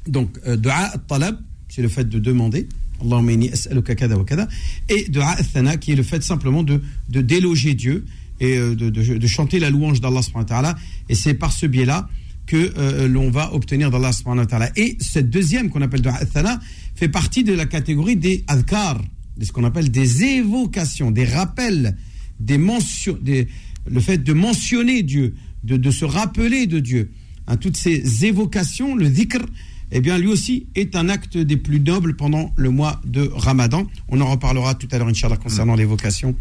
donc 0.08 0.30
dua 0.58 0.76
al-talab, 0.94 1.38
c'est 1.70 1.82
le 1.82 1.90
fait 1.90 2.08
de 2.08 2.20
demander. 2.20 2.68
Allahumma 3.02 3.32
inni 3.32 3.50
as'aluka 3.50 3.96
kada. 3.96 4.48
Et 4.90 5.06
dua 5.10 5.30
al-thana, 5.30 5.78
qui 5.78 5.92
est 5.92 5.96
le 5.96 6.04
fait 6.04 6.24
simplement 6.24 6.64
de 6.64 6.82
de 7.10 7.22
déloger 7.22 7.74
Dieu 7.74 8.06
et 8.40 8.58
euh, 8.58 8.76
de, 8.76 8.90
de, 8.90 9.28
chanter 9.28 9.60
la 9.60 9.70
louange 9.70 10.02
d'Allah 10.02 10.22
subhanahu 10.22 10.46
wa 10.46 10.50
ta'ala. 10.50 10.76
Et 11.10 11.16
c'est 11.16 11.34
par 11.34 11.52
ce 11.52 11.66
biais-là 11.66 12.08
que 12.46 12.74
euh, 12.78 13.08
l'on 13.08 13.30
va 13.30 13.54
obtenir 13.54 13.92
d'Allah 13.92 14.12
subhanahu 14.12 14.42
wa 14.42 14.46
ta'ala. 14.46 14.72
Et 14.76 14.98
cette 15.00 15.30
deuxième 15.30 15.70
qu'on 15.70 15.82
appelle 15.82 16.02
dua 16.02 16.14
al-thana 16.14 16.60
fait 16.96 17.10
partie 17.10 17.44
de 17.44 17.54
la 17.54 17.66
catégorie 17.66 18.16
des 18.16 18.44
adhkar, 18.48 19.02
de 19.38 19.46
ce 19.46 19.52
qu'on 19.52 19.64
appelle 19.64 19.92
des 19.92 20.24
évocations, 20.24 21.12
des 21.12 21.26
rappels, 21.26 21.98
des 22.40 22.58
mentions, 22.58 23.18
des, 23.22 23.48
le 23.90 24.00
fait 24.00 24.18
de 24.18 24.34
mentionner 24.34 25.04
Dieu, 25.04 25.36
de, 25.64 25.78
de 25.78 25.92
se 25.92 26.06
rappeler 26.06 26.68
de 26.68 26.80
Dieu. 26.80 27.12
Hein, 27.48 27.58
toutes 27.58 27.78
ces 27.78 28.26
évocations, 28.26 28.96
le 28.96 29.10
dhikr, 29.10 29.40
eh 29.91 30.01
bien, 30.01 30.19
lui 30.19 30.29
aussi 30.29 30.67
est 30.75 30.97
un 30.97 31.09
acte 31.09 31.37
des 31.37 31.57
plus 31.57 31.81
nobles 31.81 32.17
pendant 32.17 32.53
le 32.57 32.71
mois 32.71 33.01
de 33.05 33.31
Ramadan. 33.35 33.87
On 34.09 34.21
en 34.21 34.31
reparlera 34.31 34.75
tout 34.75 34.89
à 34.91 34.99
l'heure, 34.99 35.09
Inch'Allah, 35.09 35.37
concernant 35.37 35.75
l'évocation 35.75 36.35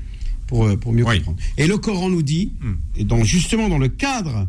pour, 0.47 0.65
euh, 0.65 0.77
pour 0.77 0.93
mieux 0.93 1.05
Oui. 1.05 1.17
comprendre. 1.17 1.39
Et 1.57 1.67
le 1.67 1.77
Coran 1.77 2.09
nous 2.09 2.21
dit, 2.21 2.53
Mm. 2.61 2.71
et 2.97 3.03
dans, 3.03 3.23
justement 3.23 3.67
dans 3.69 3.77
le 3.77 3.89
cadre 3.89 4.47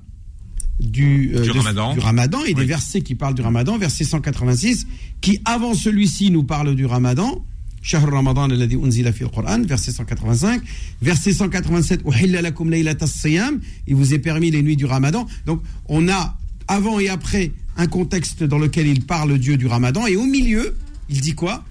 du, 0.81 1.33
euh, 1.35 1.43
Du 1.43 1.49
de- 1.49 1.59
Ramadan. 1.59 1.95
du 1.95 2.01
Ramadan 2.01 2.45
et 2.45 2.55
des 2.55 2.61
Oui. 2.63 2.67
versets 2.67 3.03
qui 3.03 3.15
parlent 3.15 3.35
du 3.35 3.43
Ramadan, 3.43 3.79
verset 3.79 4.05
186, 4.05 4.87
qui 5.21 5.41
avant 5.45 5.75
celui-ci 5.75 6.31
nous 6.31 6.45
parle 6.45 6.75
du 6.75 6.87
Ramadan. 6.87 7.43
شهر 7.85 8.09
رمضان 8.13 8.53
الذي 8.53 8.77
أنزل 8.77 9.13
في 9.13 9.23
القرآن 9.23 9.67
verset 9.67 9.91
185 9.91 10.61
verset 11.03 11.33
187 11.33 12.07
أحل 12.09 12.43
لكم 12.45 12.71
ليلة 12.71 12.97
الصيام 13.03 13.61
il 13.89 13.97
vous 13.97 14.15
est 14.15 14.21
permis 14.21 14.53
les 14.53 14.63
nuits 14.63 14.77
du 14.77 14.85
Ramadan 14.85 15.27
donc 15.47 15.61
on 15.89 16.09
a 16.09 16.39
avant 16.69 17.01
et 17.01 17.09
après 17.09 17.51
un 17.78 17.88
contexte 17.88 18.44
dans 18.44 18.58
lequel 18.58 18.88
il 18.88 19.06
parle 19.06 19.38
Dieu 19.38 19.56
du 19.58 19.68
ramadan. 19.68 20.08
Et 20.08 20.16
au 20.16 20.26
milieu, 20.26 20.76
il 21.10 21.22
dit 21.22 21.36
quoi? 21.36 21.64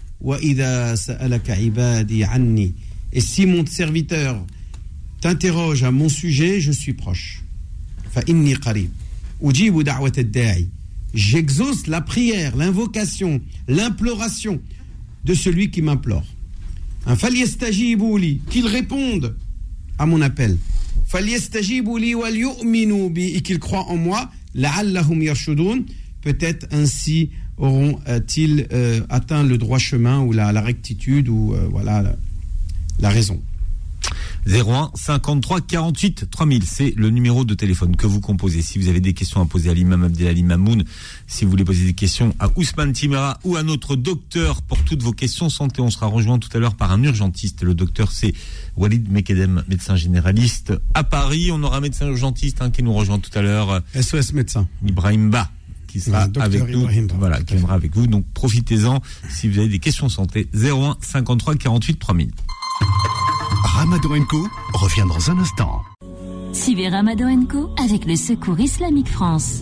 Et 3.13 3.21
si 3.21 3.47
mon 3.47 3.67
serviteur 3.67 4.45
t'interroge 5.21 5.83
à 5.83 5.91
mon 5.91 6.09
sujet, 6.09 6.61
je 6.61 6.73
suis 6.73 6.95
proche. 6.95 7.43
J'exauce 11.15 11.87
la 11.87 12.01
prière, 12.01 12.57
l'invocation, 12.57 13.41
l'imploration 13.69 14.61
de 15.25 15.35
celui 15.35 15.71
qui 15.71 15.83
m'implore. 15.83 16.25
Un 17.05 17.17
qu'il 18.51 18.67
réponde 18.67 19.37
à 19.99 20.07
mon 20.07 20.21
appel. 20.23 20.57
Et 23.17 23.41
qu'il 23.43 23.59
croit 23.59 23.85
en 23.89 23.97
moi 23.97 24.31
La'allahum 24.57 25.23
yarshudun, 25.23 25.85
peut-être 26.23 26.67
ainsi 26.73 27.31
auront-ils 27.59 28.67
euh, 28.73 29.01
atteint 29.09 29.45
le 29.45 29.59
droit 29.59 29.79
chemin 29.79 30.21
ou 30.21 30.33
la, 30.33 30.51
rectitude 30.61 31.29
ou 31.29 31.55
euh, 31.55 31.69
voilà 31.71 32.17
la 32.99 33.09
raison. 33.09 33.41
01 34.47 34.91
53 34.95 35.61
48 35.61 36.31
3000, 36.31 36.65
c'est 36.65 36.95
le 36.97 37.11
numéro 37.11 37.45
de 37.45 37.55
téléphone 37.55 37.97
que 37.97 38.07
vous 38.07 38.21
composez. 38.21 38.63
Si 38.63 38.79
vous 38.79 38.89
avez 38.89 39.01
des 39.01 39.13
questions 39.13 39.41
à 39.41 39.47
poser 39.47 39.71
à 39.71 39.75
l'imam 39.75 40.05
Abdelali 40.05 40.43
Mamoun, 40.45 40.85
si 41.27 41.45
vous 41.45 41.51
voulez 41.51 41.65
poser 41.65 41.85
des 41.85 41.95
questions 41.95 42.35
à 42.39 42.49
Ousmane 42.57 42.93
Timera 42.93 43.39
ou 43.45 43.57
à 43.57 43.63
notre 43.63 43.97
docteur 43.97 44.63
pour 44.63 44.83
toutes 44.85 45.03
vos 45.03 45.13
questions 45.13 45.49
santé, 45.49 45.81
on 45.81 45.91
sera 45.91 46.07
rejoint 46.07 46.39
tout 46.39 46.49
à 46.55 46.59
l'heure 46.61 46.77
par 46.77 46.93
un 46.93 47.03
urgentiste. 47.03 47.63
Le 47.63 47.75
docteur, 47.75 48.13
c'est 48.13 48.35
Walid 48.77 49.11
Mekedem, 49.11 49.65
médecin 49.69 49.97
généraliste 49.97 50.73
à 50.95 51.03
Paris. 51.03 51.51
On 51.53 51.63
aura 51.65 51.79
un 51.79 51.81
médecin 51.81 52.07
urgentiste 52.07 52.63
hein, 52.63 52.71
qui 52.71 52.83
nous 52.85 52.93
rejoint 52.95 53.19
tout 53.19 53.37
à 53.37 53.43
l'heure, 53.43 53.83
SOS 54.01 54.33
médecin 54.33 54.69
Ibrahim 54.87 55.31
Ba 55.31 55.51
qui 55.87 56.01
sera 56.01 56.29
Ah, 56.37 56.43
avec 56.43 56.63
nous. 56.69 56.81
Ibrahim 56.81 57.09
voilà, 57.19 57.43
qui 57.43 57.55
viendra 57.55 57.75
avec 57.75 57.95
vous. 57.97 58.07
Donc 58.07 58.25
profitez-en 58.35 59.01
si 59.29 59.49
vous 59.49 59.59
avez 59.59 59.69
des 59.69 59.79
questions 59.79 60.09
santé. 60.09 60.49
01 60.55 60.97
53 61.01 61.57
48 61.57 61.99
3000. 61.99 62.31
Ramadan 63.67 64.25
Co 64.29 64.47
revient 64.75 65.05
dans 65.09 65.31
un 65.31 65.39
instant. 65.39 65.83
Suivez 66.53 66.89
Ramadan 66.89 67.45
Co 67.47 67.69
avec 67.83 68.07
le 68.07 68.15
Secours 68.15 68.59
Islamique 68.61 69.09
France. 69.09 69.61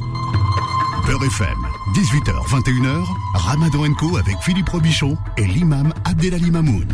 Beurre 1.06 1.24
FM, 1.24 1.56
18h, 1.94 2.46
21h, 2.48 3.06
Ramadan 3.34 3.94
Co 3.94 4.18
avec 4.18 4.36
Philippe 4.42 4.68
Robichon 4.68 5.16
et 5.38 5.46
l'imam 5.46 5.92
Abdelali 6.04 6.50
Mamoun. 6.50 6.86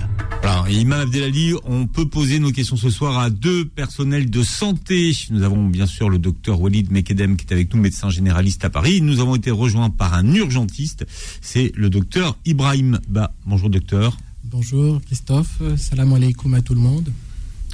Alors, 0.42 0.68
Imam 0.70 1.00
Abdelali, 1.00 1.54
on 1.64 1.86
peut 1.86 2.06
poser 2.06 2.38
nos 2.38 2.52
questions 2.52 2.76
ce 2.76 2.90
soir 2.90 3.18
à 3.18 3.28
deux 3.28 3.64
personnels 3.64 4.30
de 4.30 4.42
santé. 4.42 5.12
Nous 5.30 5.42
avons 5.42 5.66
bien 5.66 5.86
sûr 5.86 6.08
le 6.10 6.18
docteur 6.18 6.60
Walid 6.60 6.92
Mekedem 6.92 7.36
qui 7.36 7.44
est 7.44 7.52
avec 7.52 7.74
nous, 7.74 7.80
médecin 7.80 8.08
généraliste 8.08 8.64
à 8.64 8.70
Paris. 8.70 9.02
Nous 9.02 9.20
avons 9.20 9.34
été 9.34 9.50
rejoints 9.50 9.90
par 9.90 10.14
un 10.14 10.32
urgentiste, 10.32 11.04
c'est 11.40 11.72
le 11.74 11.90
docteur 11.90 12.38
Ibrahim 12.46 13.00
Ba. 13.08 13.32
Bonjour 13.46 13.68
docteur. 13.68 14.16
Bonjour 14.50 15.00
Christophe, 15.06 15.60
salam 15.76 16.12
alaikum 16.12 16.54
à 16.54 16.60
tout 16.60 16.74
le 16.74 16.80
monde. 16.80 17.12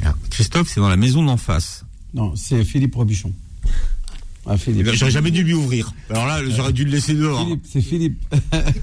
Alors, 0.03 0.15
Christophe, 0.31 0.69
c'est 0.69 0.81
dans 0.81 0.89
la 0.89 0.97
maison 0.97 1.25
d'en 1.25 1.37
face. 1.37 1.85
non 2.13 2.35
c'est 2.37 2.65
Philippe 2.65 2.95
Robichon 2.95 3.33
Ah, 4.45 4.53
Eh 4.55 4.59
Philippe. 4.59 4.85
ben, 4.87 4.95
J'aurais 4.95 5.11
jamais 5.11 5.31
dû 5.31 5.43
lui 5.43 5.55
ouvrir. 5.55 5.93
Alors 6.11 6.27
là, 6.27 6.41
j'aurais 6.51 6.75
dû 6.75 6.85
le 6.85 6.91
laisser 6.91 7.15
dehors. 7.15 7.49
C'est 7.65 7.81
Philippe. 7.81 8.21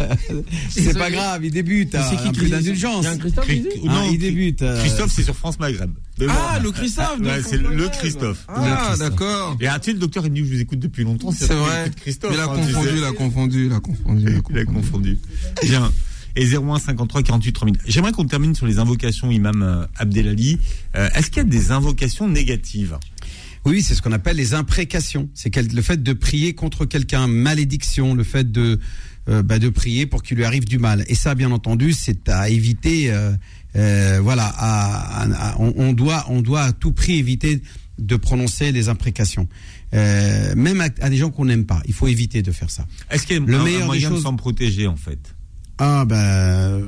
c'est 0.70 0.98
pas 0.98 1.12
grave, 1.12 1.46
il 1.46 1.52
débute. 1.52 1.94
hein, 1.94 2.04
c'est 2.10 2.16
qui 2.18 2.24
un 2.28 2.32
peu 2.32 2.38
Christophe 2.40 2.60
d'indulgence. 2.64 3.06
Il 3.06 3.08
a 3.08 3.18
Christophe 3.18 3.48
ou 3.84 3.88
Ah, 3.90 3.94
non, 3.94 4.12
il 4.12 4.18
débute. 4.18 4.62
euh, 4.64 4.80
Christophe, 4.80 5.12
c'est 5.14 5.24
sur 5.24 5.36
France 5.36 5.60
Maghreb. 5.60 5.92
Ah, 6.28 6.58
bon. 6.58 6.64
le 6.64 6.72
Christophe 6.72 7.20
Ouais, 7.20 7.42
c'est 7.48 7.58
le. 7.58 7.90
Christophe. 7.90 8.46
Ah, 8.48 8.96
d'accord. 8.98 9.56
Et 9.60 9.68
Arthur, 9.68 9.94
le 9.94 10.00
docteur, 10.00 10.26
il 10.26 10.34
dit 10.34 10.42
que 10.42 10.48
je 10.48 10.54
vous 10.54 10.62
écoute 10.62 10.80
depuis 10.80 11.04
longtemps. 11.04 11.32
C'est 11.32 11.54
vrai. 11.54 11.92
Christophe. 11.96 12.32
il 12.34 12.40
a 12.40 12.46
hein, 12.46 12.56
tu 12.66 12.74
confondu, 12.74 12.90
sais. 12.90 12.98
il 12.98 13.04
a 13.04 13.12
confondu, 13.12 13.66
il 13.68 13.74
a 13.74 13.80
confondu. 13.80 14.42
Il 14.50 14.58
a 14.58 14.66
confondu. 14.66 15.20
Bien. 15.64 15.92
Et 16.36 16.46
01 16.46 16.80
53 16.80 17.22
48 17.24 17.52
3000. 17.54 17.78
J'aimerais 17.88 18.12
qu'on 18.12 18.26
termine 18.26 18.56
sur 18.56 18.66
les 18.66 18.80
invocations, 18.80 19.30
Imam 19.32 19.62
euh, 19.62 19.86
Abdelali. 19.98 20.58
Euh, 20.96 21.10
Est-ce 21.14 21.28
qu'il 21.30 21.38
y 21.38 21.46
a 21.46 21.50
des 21.50 21.72
invocations 21.72 22.28
négatives? 22.28 22.98
Oui, 23.66 23.82
c'est 23.82 23.96
ce 23.96 24.02
qu'on 24.02 24.12
appelle 24.12 24.36
les 24.38 24.54
imprécations. 24.56 25.30
C'est 25.34 25.56
le 25.56 25.82
fait 25.82 26.02
de 26.02 26.14
prier 26.14 26.54
contre 26.54 26.86
quelqu'un, 26.86 27.28
malédiction, 27.28 28.14
le 28.16 28.24
fait 28.24 28.52
de 28.52 28.80
euh, 29.30 29.42
bah, 29.42 29.58
de 29.58 29.70
prier 29.70 30.06
pour 30.06 30.22
qu'il 30.22 30.36
lui 30.38 30.44
arrive 30.44 30.66
du 30.66 30.80
mal. 30.80 31.06
Et 31.08 31.16
ça, 31.16 31.34
bien 31.34 31.52
entendu, 31.52 31.94
c'est 31.94 32.28
à 32.30 32.50
éviter. 32.50 33.12
euh, 33.12 33.32
euh, 33.76 34.20
voilà, 34.22 34.46
à- 34.48 35.24
à- 35.24 35.50
à- 35.52 35.56
on, 35.60 35.74
on 35.78 35.94
doit 35.94 36.26
on 36.30 36.42
doit 36.42 36.62
à 36.64 36.74
tout 36.74 36.92
prix 36.92 37.18
éviter 37.18 37.62
de 38.00 38.16
prononcer 38.18 38.72
les 38.72 38.90
imprécations, 38.90 39.48
même 39.94 40.82
à, 40.82 41.10
des 41.10 41.18
gens 41.18 41.30
qu'on 41.32 41.46
n'aime 41.46 41.66
pas. 41.66 41.82
Il 41.88 41.94
faut 41.94 42.08
éviter 42.08 42.42
de 42.42 42.52
faire 42.52 42.70
ça. 42.70 42.86
Est-ce 43.12 43.26
qu'il 43.28 43.36
y 43.38 43.40
a 43.40 43.46
Le 43.46 43.56
un, 43.56 43.62
un 43.62 43.64
meilleur 43.64 43.80
des 43.82 43.86
moyen 43.86 44.12
de 44.12 44.18
s'en 44.20 44.36
protéger, 44.36 44.88
en 44.88 44.96
fait? 44.96 45.20
Ah 45.78 46.06
ben, 46.06 46.16
euh, 46.16 46.86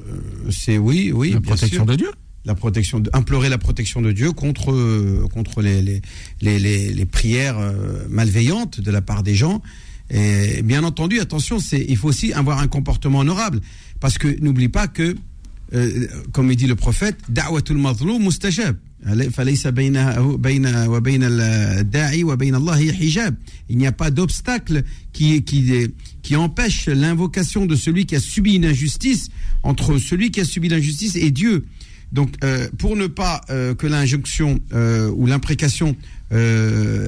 c'est 0.51 0.77
oui, 0.77 1.11
oui, 1.13 1.31
La 1.31 1.39
bien 1.39 1.49
protection 1.51 1.83
sûr. 1.83 1.85
de 1.85 1.95
Dieu. 1.95 2.11
la 2.45 2.55
protection, 2.55 2.99
de, 2.99 3.09
implorer 3.13 3.49
la 3.49 3.57
protection 3.57 4.01
de 4.01 4.11
Dieu 4.11 4.31
contre 4.31 4.71
euh, 4.71 5.27
contre 5.33 5.61
les 5.61 5.81
les, 5.81 6.01
les, 6.41 6.59
les, 6.59 6.93
les 6.93 7.05
prières 7.05 7.57
euh, 7.57 8.05
malveillantes 8.09 8.79
de 8.79 8.91
la 8.91 9.01
part 9.01 9.23
des 9.23 9.35
gens. 9.35 9.61
Et 10.11 10.61
bien 10.61 10.83
entendu, 10.83 11.19
attention, 11.19 11.57
c'est 11.59 11.83
il 11.89 11.97
faut 11.97 12.07
aussi 12.09 12.31
avoir 12.33 12.59
un 12.59 12.67
comportement 12.67 13.19
honorable 13.19 13.59
parce 13.99 14.19
que 14.19 14.39
n'oublie 14.39 14.69
pas 14.69 14.87
que 14.87 15.15
euh, 15.73 16.07
comme 16.31 16.51
il 16.51 16.55
dit 16.55 16.67
le 16.67 16.75
prophète. 16.75 17.17
Il 23.69 23.77
n'y 23.77 23.87
a 23.87 23.91
pas 23.91 24.11
d'obstacle 24.11 24.83
qui, 25.11 26.35
empêche 26.35 26.87
l'invocation 26.87 27.65
de 27.65 27.75
celui 27.75 28.05
qui 28.05 28.15
a 28.15 28.19
subi 28.19 28.55
une 28.55 28.65
injustice 28.65 29.29
entre 29.63 29.97
celui 29.97 30.29
qui 30.31 30.41
a 30.41 30.45
subi 30.45 30.69
l'injustice 30.69 31.15
et 31.15 31.31
Dieu. 31.31 31.65
Donc, 32.11 32.29
euh, 32.43 32.69
pour 32.77 32.95
ne 32.95 33.07
pas 33.07 33.41
euh, 33.49 33.73
que 33.73 33.87
l'injonction 33.87 34.59
ou 35.15 35.25
l'imprécation 35.25 35.95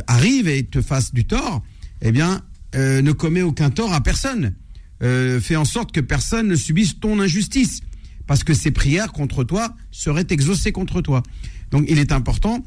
arrive 0.07 0.47
et 0.47 0.63
te 0.63 0.81
fasse 0.81 1.13
du 1.13 1.25
tort, 1.25 1.63
eh 2.01 2.11
bien, 2.11 2.41
ne 2.75 3.11
commets 3.11 3.43
aucun 3.43 3.69
tort 3.69 3.93
à 3.93 4.01
personne. 4.01 4.53
fais 4.99 5.55
en 5.55 5.65
sorte 5.65 5.91
que 5.91 6.01
personne 6.01 6.47
ne 6.47 6.55
subisse 6.55 6.99
ton 6.99 7.19
injustice 7.19 7.81
parce 8.27 8.43
que 8.43 8.53
ces 8.53 8.71
prières 8.71 9.11
contre 9.11 9.43
toi 9.43 9.73
seraient 9.91 10.27
exaucées 10.29 10.71
contre 10.71 11.01
toi. 11.01 11.23
Donc, 11.71 11.85
il 11.89 11.97
est 11.97 12.11
important 12.11 12.63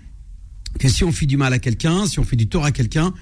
que 0.79 0.89
si 0.89 1.05
on 1.05 1.13
fait 1.13 1.27
du 1.27 1.37
mal 1.37 1.53
à 1.53 1.59
quelqu'un, 1.59 2.07
si 2.07 2.19
on 2.19 2.25
fait 2.25 2.37
du 2.37 2.49
tort 2.49 2.65
à 2.65 2.73
quelqu'un, 2.73 3.13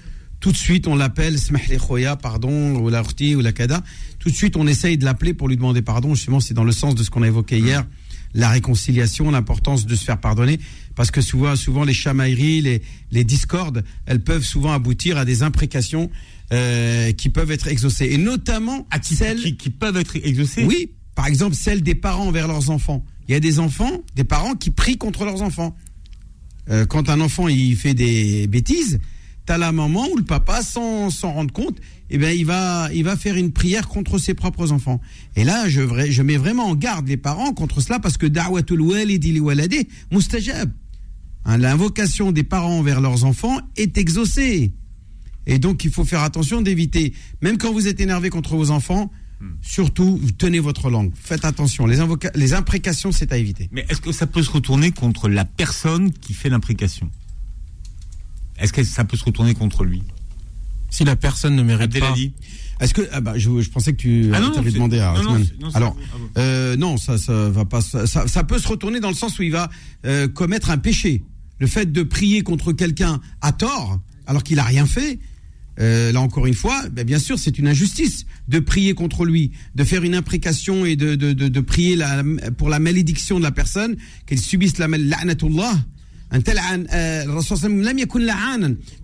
tout 0.41 0.53
de 0.53 0.57
suite 0.57 0.87
on 0.87 0.95
l'appelle 0.95 1.39
smah 1.39 1.59
li 1.69 1.79
khoya, 1.79 2.17
pardon, 2.17 2.77
ou 2.77 2.89
la 2.89 3.03
khti, 3.03 3.35
ou 3.35 3.41
la 3.41 3.53
kada. 3.53 3.83
Tout 4.19 4.31
de 4.31 4.35
suite 4.35 4.57
on 4.57 4.67
essaye 4.67 4.97
de 4.97 5.05
l'appeler 5.05 5.35
pour 5.35 5.49
lui 5.49 5.57
demander 5.57 5.83
pardon. 5.83 6.15
Justement, 6.15 6.41
c'est 6.41 6.55
dans 6.55 6.65
le 6.65 6.73
sens 6.73 6.95
de 6.95 7.03
ce 7.03 7.11
qu'on 7.11 7.23
a 7.23 7.27
évoqué 7.27 7.59
hier, 7.59 7.85
la 8.35 8.51
réconciliation, 8.51 9.31
l'importance 9.31 9.87
de 9.87 9.95
se 9.97 10.05
faire 10.05 10.21
pardonner, 10.21 10.61
parce 10.95 11.11
que 11.11 11.21
souvent, 11.21 11.57
souvent 11.57 11.85
les 11.85 11.95
chamailleries, 11.95 12.61
les, 12.61 12.83
les 13.11 13.25
discordes, 13.25 13.85
elles 14.07 14.23
peuvent 14.23 14.45
souvent 14.45 14.73
aboutir 14.73 15.17
à 15.17 15.25
des 15.25 15.43
imprécations 15.43 16.11
euh, 16.53 17.13
qui 17.13 17.31
peuvent 17.31 17.51
être 17.51 17.69
exaucées, 17.69 18.09
et 18.11 18.19
notamment 18.19 18.87
qui, 19.03 19.15
celles 19.17 19.41
qui, 19.41 19.57
qui 19.57 19.71
peuvent 19.71 19.97
être 19.97 20.17
exaucées 20.17 20.65
oui, 20.65 20.93
par 21.19 21.27
exemple, 21.27 21.57
celle 21.57 21.83
des 21.83 21.97
parents 21.97 22.29
envers 22.29 22.47
leurs 22.47 22.71
enfants. 22.71 23.05
Il 23.27 23.33
y 23.33 23.35
a 23.35 23.41
des 23.41 23.59
enfants, 23.59 23.91
des 24.15 24.23
parents 24.23 24.55
qui 24.55 24.71
prient 24.71 24.99
contre 24.99 25.25
leurs 25.25 25.43
enfants. 25.43 25.77
Euh, 26.71 26.87
quand 26.87 27.09
un 27.09 27.21
enfant 27.21 27.49
il 27.49 27.75
fait 27.75 27.93
des 27.93 28.47
bêtises, 28.47 29.01
t'as 29.45 29.59
la 29.59 29.73
maman 29.73 30.07
ou 30.13 30.17
le 30.17 30.23
papa 30.23 30.63
sans 30.63 31.11
s'en 31.11 31.33
rendre 31.33 31.53
compte, 31.53 31.81
eh 32.11 32.19
ben 32.19 32.31
il 32.31 32.47
va 32.47 32.89
il 32.95 33.03
va 33.03 33.17
faire 33.17 33.35
une 33.35 33.51
prière 33.51 33.89
contre 33.89 34.19
ses 34.19 34.35
propres 34.35 34.71
enfants. 34.71 35.01
Et 35.35 35.43
là, 35.43 35.69
je 35.69 35.81
je 36.09 36.23
mets 36.23 36.37
vraiment 36.37 36.67
en 36.67 36.77
garde 36.77 37.09
les 37.09 37.17
parents 37.17 37.53
contre 37.53 37.81
cela 37.81 37.99
parce 37.99 38.17
que 38.17 38.27
da'watul. 38.27 38.81
Hein, 41.45 41.57
L'invocation 41.59 42.31
des 42.31 42.45
parents 42.45 42.79
envers 42.79 43.01
leurs 43.01 43.25
enfants 43.25 43.59
est 43.77 43.99
exaucée. 43.99 44.73
Et 45.49 45.59
donc, 45.59 45.83
il 45.83 45.91
faut 45.91 46.05
faire 46.05 46.23
attention 46.23 46.63
d'éviter, 46.63 47.13
même 47.43 47.59
quand 47.59 47.73
vous 47.73 47.89
êtes 47.89 48.01
énervé 48.01 48.31
contre 48.31 48.55
vos 48.55 48.71
enfants, 48.71 49.11
surtout, 49.63 50.19
vous 50.21 50.33
tenez 50.33 50.59
votre 50.59 50.91
langue. 50.91 51.13
Faites 51.15 51.45
attention. 51.45 51.87
Les, 51.87 52.01
invoca- 52.01 52.31
les 52.35 52.55
imprécations, 52.55 53.13
c'est 53.13 53.33
à 53.33 53.37
éviter. 53.37 53.69
Mais 53.73 53.87
est-ce 53.89 54.01
que 54.01 54.13
ça 54.13 54.27
peut 54.27 54.43
se 54.43 54.51
retourner 54.51 54.91
contre 54.91 55.29
la 55.29 55.45
personne 55.45 56.13
qui 56.13 56.35
fait 56.35 56.49
l'imprécation? 56.49 57.11
Est-ce 58.59 58.73
que 58.73 58.83
ça 58.83 59.05
peut 59.05 59.17
se 59.17 59.25
retourner 59.25 59.55
contre 59.55 59.85
lui? 59.85 60.03
Si 60.91 61.05
la 61.05 61.17
personne 61.17 61.55
ne 61.55 61.63
mérite 61.63 61.99
pas. 61.99 62.09
Abdelali 62.09 62.33
Est-ce 62.81 62.95
que 62.95 63.03
ah 63.13 63.21
bah, 63.21 63.35
je, 63.37 63.61
je 63.61 63.71
pensais 63.71 63.93
que 63.93 63.99
tu 63.99 64.31
Ah 64.35 64.41
non, 64.41 64.53
avais 64.57 64.71
demandé 64.73 64.99
à 64.99 65.13
non, 65.23 65.39
Alors, 65.75 65.97
euh, 66.39 66.77
non, 66.77 66.97
ça, 66.97 67.19
ça 67.19 67.49
va 67.51 67.65
pas. 67.65 67.81
Ça, 67.81 68.07
ça- 68.07 68.27
ça 68.27 68.43
peut 68.45 68.59
se 68.59 68.67
retourner 68.69 68.99
dans 68.99 69.09
le 69.11 69.15
sens 69.15 69.39
où 69.39 69.43
il 69.43 69.53
va 69.53 69.69
euh, 70.07 70.27
commettre 70.29 70.71
un 70.71 70.79
péché. 70.79 71.23
Le 71.59 71.67
fait 71.67 71.93
de 71.93 72.03
prier 72.03 72.43
contre 72.43 72.73
quelqu'un 72.73 73.21
à 73.43 73.53
tort, 73.53 74.01
alors 74.27 74.43
qu'il 74.43 74.59
a 74.59 74.65
rien 74.65 74.87
fait. 74.87 75.19
Euh, 75.81 76.13
là 76.13 76.21
encore 76.21 76.47
une 76.47 76.55
fois, 76.55 76.83
ben, 76.91 77.05
bien 77.05 77.19
sûr, 77.19 77.39
c'est 77.39 77.59
une 77.59 77.69
injustice 77.69 78.27
de 78.49 78.59
prier 78.59 78.95
contre 78.95 79.25
lui, 79.25 79.53
de 79.75 79.85
faire 79.85 80.03
une 80.03 80.15
imprécation 80.15 80.85
et 80.85 80.97
de, 80.97 81.15
de, 81.15 81.33
de, 81.33 81.61
prier 81.61 81.97
la- 81.97 82.25
pour 82.57 82.69
la 82.69 82.79
malédiction 82.79 83.39
de 83.39 83.45
la 83.45 83.53
personne, 83.53 83.97
qu'elle 84.27 84.41
subisse 84.41 84.79
la 84.79 84.89
la'natullah. 84.89 85.73
Euh. 86.33 86.39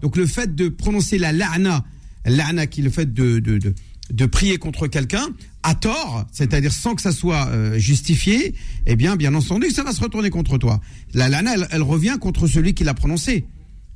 Donc 0.02 0.16
le 0.16 0.26
fait 0.26 0.54
de 0.54 0.68
prononcer 0.68 1.18
la 1.18 1.32
la'na, 1.32 1.84
la'na 2.26 2.66
qui 2.66 2.80
est 2.80 2.84
le 2.84 2.90
fait 2.90 3.12
de, 3.12 3.38
de, 3.38 3.58
de, 3.58 3.74
de 4.10 4.26
prier 4.26 4.58
contre 4.58 4.86
quelqu'un 4.86 5.28
à 5.62 5.74
tort, 5.74 6.26
c'est-à-dire 6.32 6.72
sans 6.72 6.94
que 6.94 7.00
ça 7.02 7.12
soit 7.12 7.48
euh, 7.48 7.78
justifié, 7.78 8.54
eh 8.86 8.96
bien, 8.96 9.16
bien 9.16 9.34
entendu, 9.34 9.70
ça 9.70 9.82
va 9.82 9.92
se 9.92 10.00
retourner 10.00 10.28
contre 10.28 10.58
toi. 10.58 10.80
La 11.14 11.28
la'na, 11.30 11.54
elle, 11.54 11.68
elle 11.70 11.82
revient 11.82 12.16
contre 12.20 12.46
celui 12.46 12.74
qui 12.74 12.84
l'a 12.84 12.92
prononcé. 12.94 13.46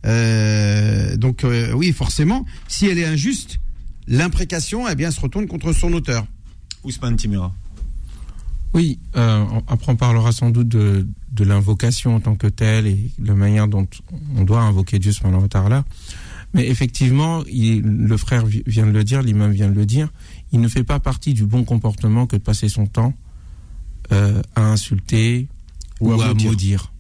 Euh, 0.07 1.17
donc 1.17 1.45
euh, 1.45 1.73
oui, 1.73 1.93
forcément, 1.93 2.45
si 2.69 2.87
elle 2.87 2.99
est 2.99 3.05
injuste, 3.07 3.59
l'imprécation, 4.07 4.89
eh 4.89 4.95
bien, 4.95 5.11
se 5.11 5.21
retourne 5.21 5.47
contre 5.47 5.73
son 5.73 5.93
auteur. 5.93 6.27
Ousmane 6.85 7.17
Timura. 7.17 7.53
Oui, 8.75 8.99
euh, 9.17 9.45
après 9.67 9.93
on 9.93 9.97
parlera 9.97 10.31
sans 10.31 10.51
doute 10.51 10.69
de, 10.69 11.07
de 11.33 11.45
l'invocation 11.45 12.15
en 12.17 12.21
tant 12.21 12.37
que 12.37 12.47
telle 12.47 12.87
et 12.87 13.11
la 13.23 13.35
manière 13.35 13.67
dont 13.67 13.87
on 14.37 14.45
doit 14.45 14.61
invoquer 14.61 14.99
Dieu 14.99 15.13
wa 15.25 15.49
ta'ala. 15.49 15.85
Mais 16.55 16.67
effectivement, 16.69 17.45
il- 17.51 17.81
le 17.83 18.17
frère 18.17 18.47
vi- 18.47 18.63
vient 18.67 18.87
de 18.87 18.91
le 18.93 19.05
dire, 19.05 19.23
l'imam 19.23 19.51
vient 19.53 19.69
de 19.69 19.75
le 19.75 19.85
dire, 19.87 20.09
il 20.53 20.61
ne 20.61 20.69
fait 20.69 20.85
pas 20.85 21.01
partie 21.01 21.35
du 21.35 21.45
bon 21.47 21.65
comportement 21.65 22.27
que 22.27 22.37
de 22.37 22.43
passer 22.43 22.69
son 22.69 22.87
temps 22.87 23.15
euh, 24.13 24.43
à 24.55 24.63
insulter 24.63 25.49
ou, 26.01 26.11
Ou 26.13 26.21
à 26.21 26.25
à 26.27 26.29
maudire. 26.29 26.51
maudire. 26.51 26.93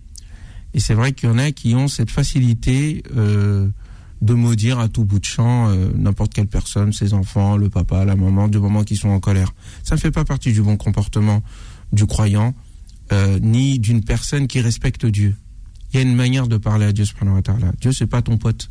Et 0.74 0.81
c'est 0.81 0.94
vrai 0.94 1.12
qu'il 1.12 1.28
y 1.28 1.33
en 1.33 1.38
a 1.38 1.50
qui 1.50 1.74
ont 1.74 1.88
cette 1.88 2.11
facilité 2.11 3.02
euh, 3.16 3.68
de 4.20 4.35
maudire 4.35 4.78
à 4.78 4.88
tout 4.88 5.04
bout 5.04 5.18
de 5.18 5.24
champ 5.24 5.68
euh, 5.68 5.90
n'importe 5.94 6.35
quelle 6.35 6.46
personne, 6.46 6.92
ses 6.92 7.14
enfants, 7.14 7.57
le 7.57 7.70
papa, 7.70 8.04
la 8.04 8.16
maman, 8.16 8.48
du 8.48 8.59
moment 8.59 8.85
qu'ils 8.85 8.98
sont 8.98 9.09
en 9.09 9.20
colère. 9.20 9.52
Ça 9.83 9.94
ne 9.94 10.00
fait 10.00 10.11
pas 10.11 10.24
partie 10.24 10.52
du 10.52 10.62
bon 10.62 10.76
comportement 10.76 11.42
du 11.92 12.07
croyant, 12.07 12.54
euh, 13.12 13.38
ni 13.40 13.78
d'une 13.78 14.04
personne 14.04 14.46
qui 14.46 14.61
respecte 14.61 15.07
Dieu. 15.07 15.35
Il 15.92 15.96
y 15.96 15.98
a 16.00 16.02
une 16.02 16.14
manière 16.14 16.48
de 16.48 16.59
parler 16.59 16.85
à 16.85 16.92
Dieu, 16.92 17.07
subhanahu 17.07 17.37
wa 17.37 17.42
ta'ala. 17.42 17.72
Dieu, 17.81 17.92
c'est 17.92 18.07
pas 18.07 18.20
ton 18.20 18.37
pote. 18.37 18.70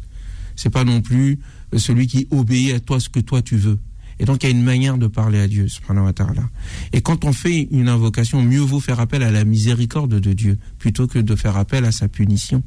C'est 0.56 0.70
pas 0.70 0.84
non 0.84 1.02
plus 1.02 1.40
celui 1.76 2.08
qui 2.08 2.28
obéit 2.32 2.76
à 2.76 2.80
toi 2.80 3.00
ce 3.00 3.10
que 3.10 3.20
toi 3.20 3.42
tu 3.42 3.58
veux. 3.58 3.80
Et 4.20 4.26
donc, 4.26 4.44
il 4.44 4.50
y 4.50 4.50
a 4.50 4.56
une 4.56 4.64
manière 4.64 4.98
de 4.98 5.08
parler 5.08 5.40
à 5.40 5.48
Dieu, 5.48 5.68
subhanahu 5.68 6.06
wa 6.06 6.14
ta'ala. 6.14 6.50
Et 6.94 7.02
quand 7.02 7.26
on 7.26 7.34
fait 7.34 7.68
une 7.72 7.88
invocation, 7.88 8.42
mieux 8.42 8.62
vaut 8.62 8.80
faire 8.80 9.00
appel 9.00 9.24
à 9.24 9.32
la 9.32 9.46
miséricorde 9.46 10.20
de 10.20 10.34
Dieu 10.34 10.58
plutôt 10.80 11.08
que 11.08 11.20
de 11.20 11.36
faire 11.36 11.58
appel 11.58 11.86
à 11.86 11.92
sa 11.92 12.08
punition. 12.08 12.64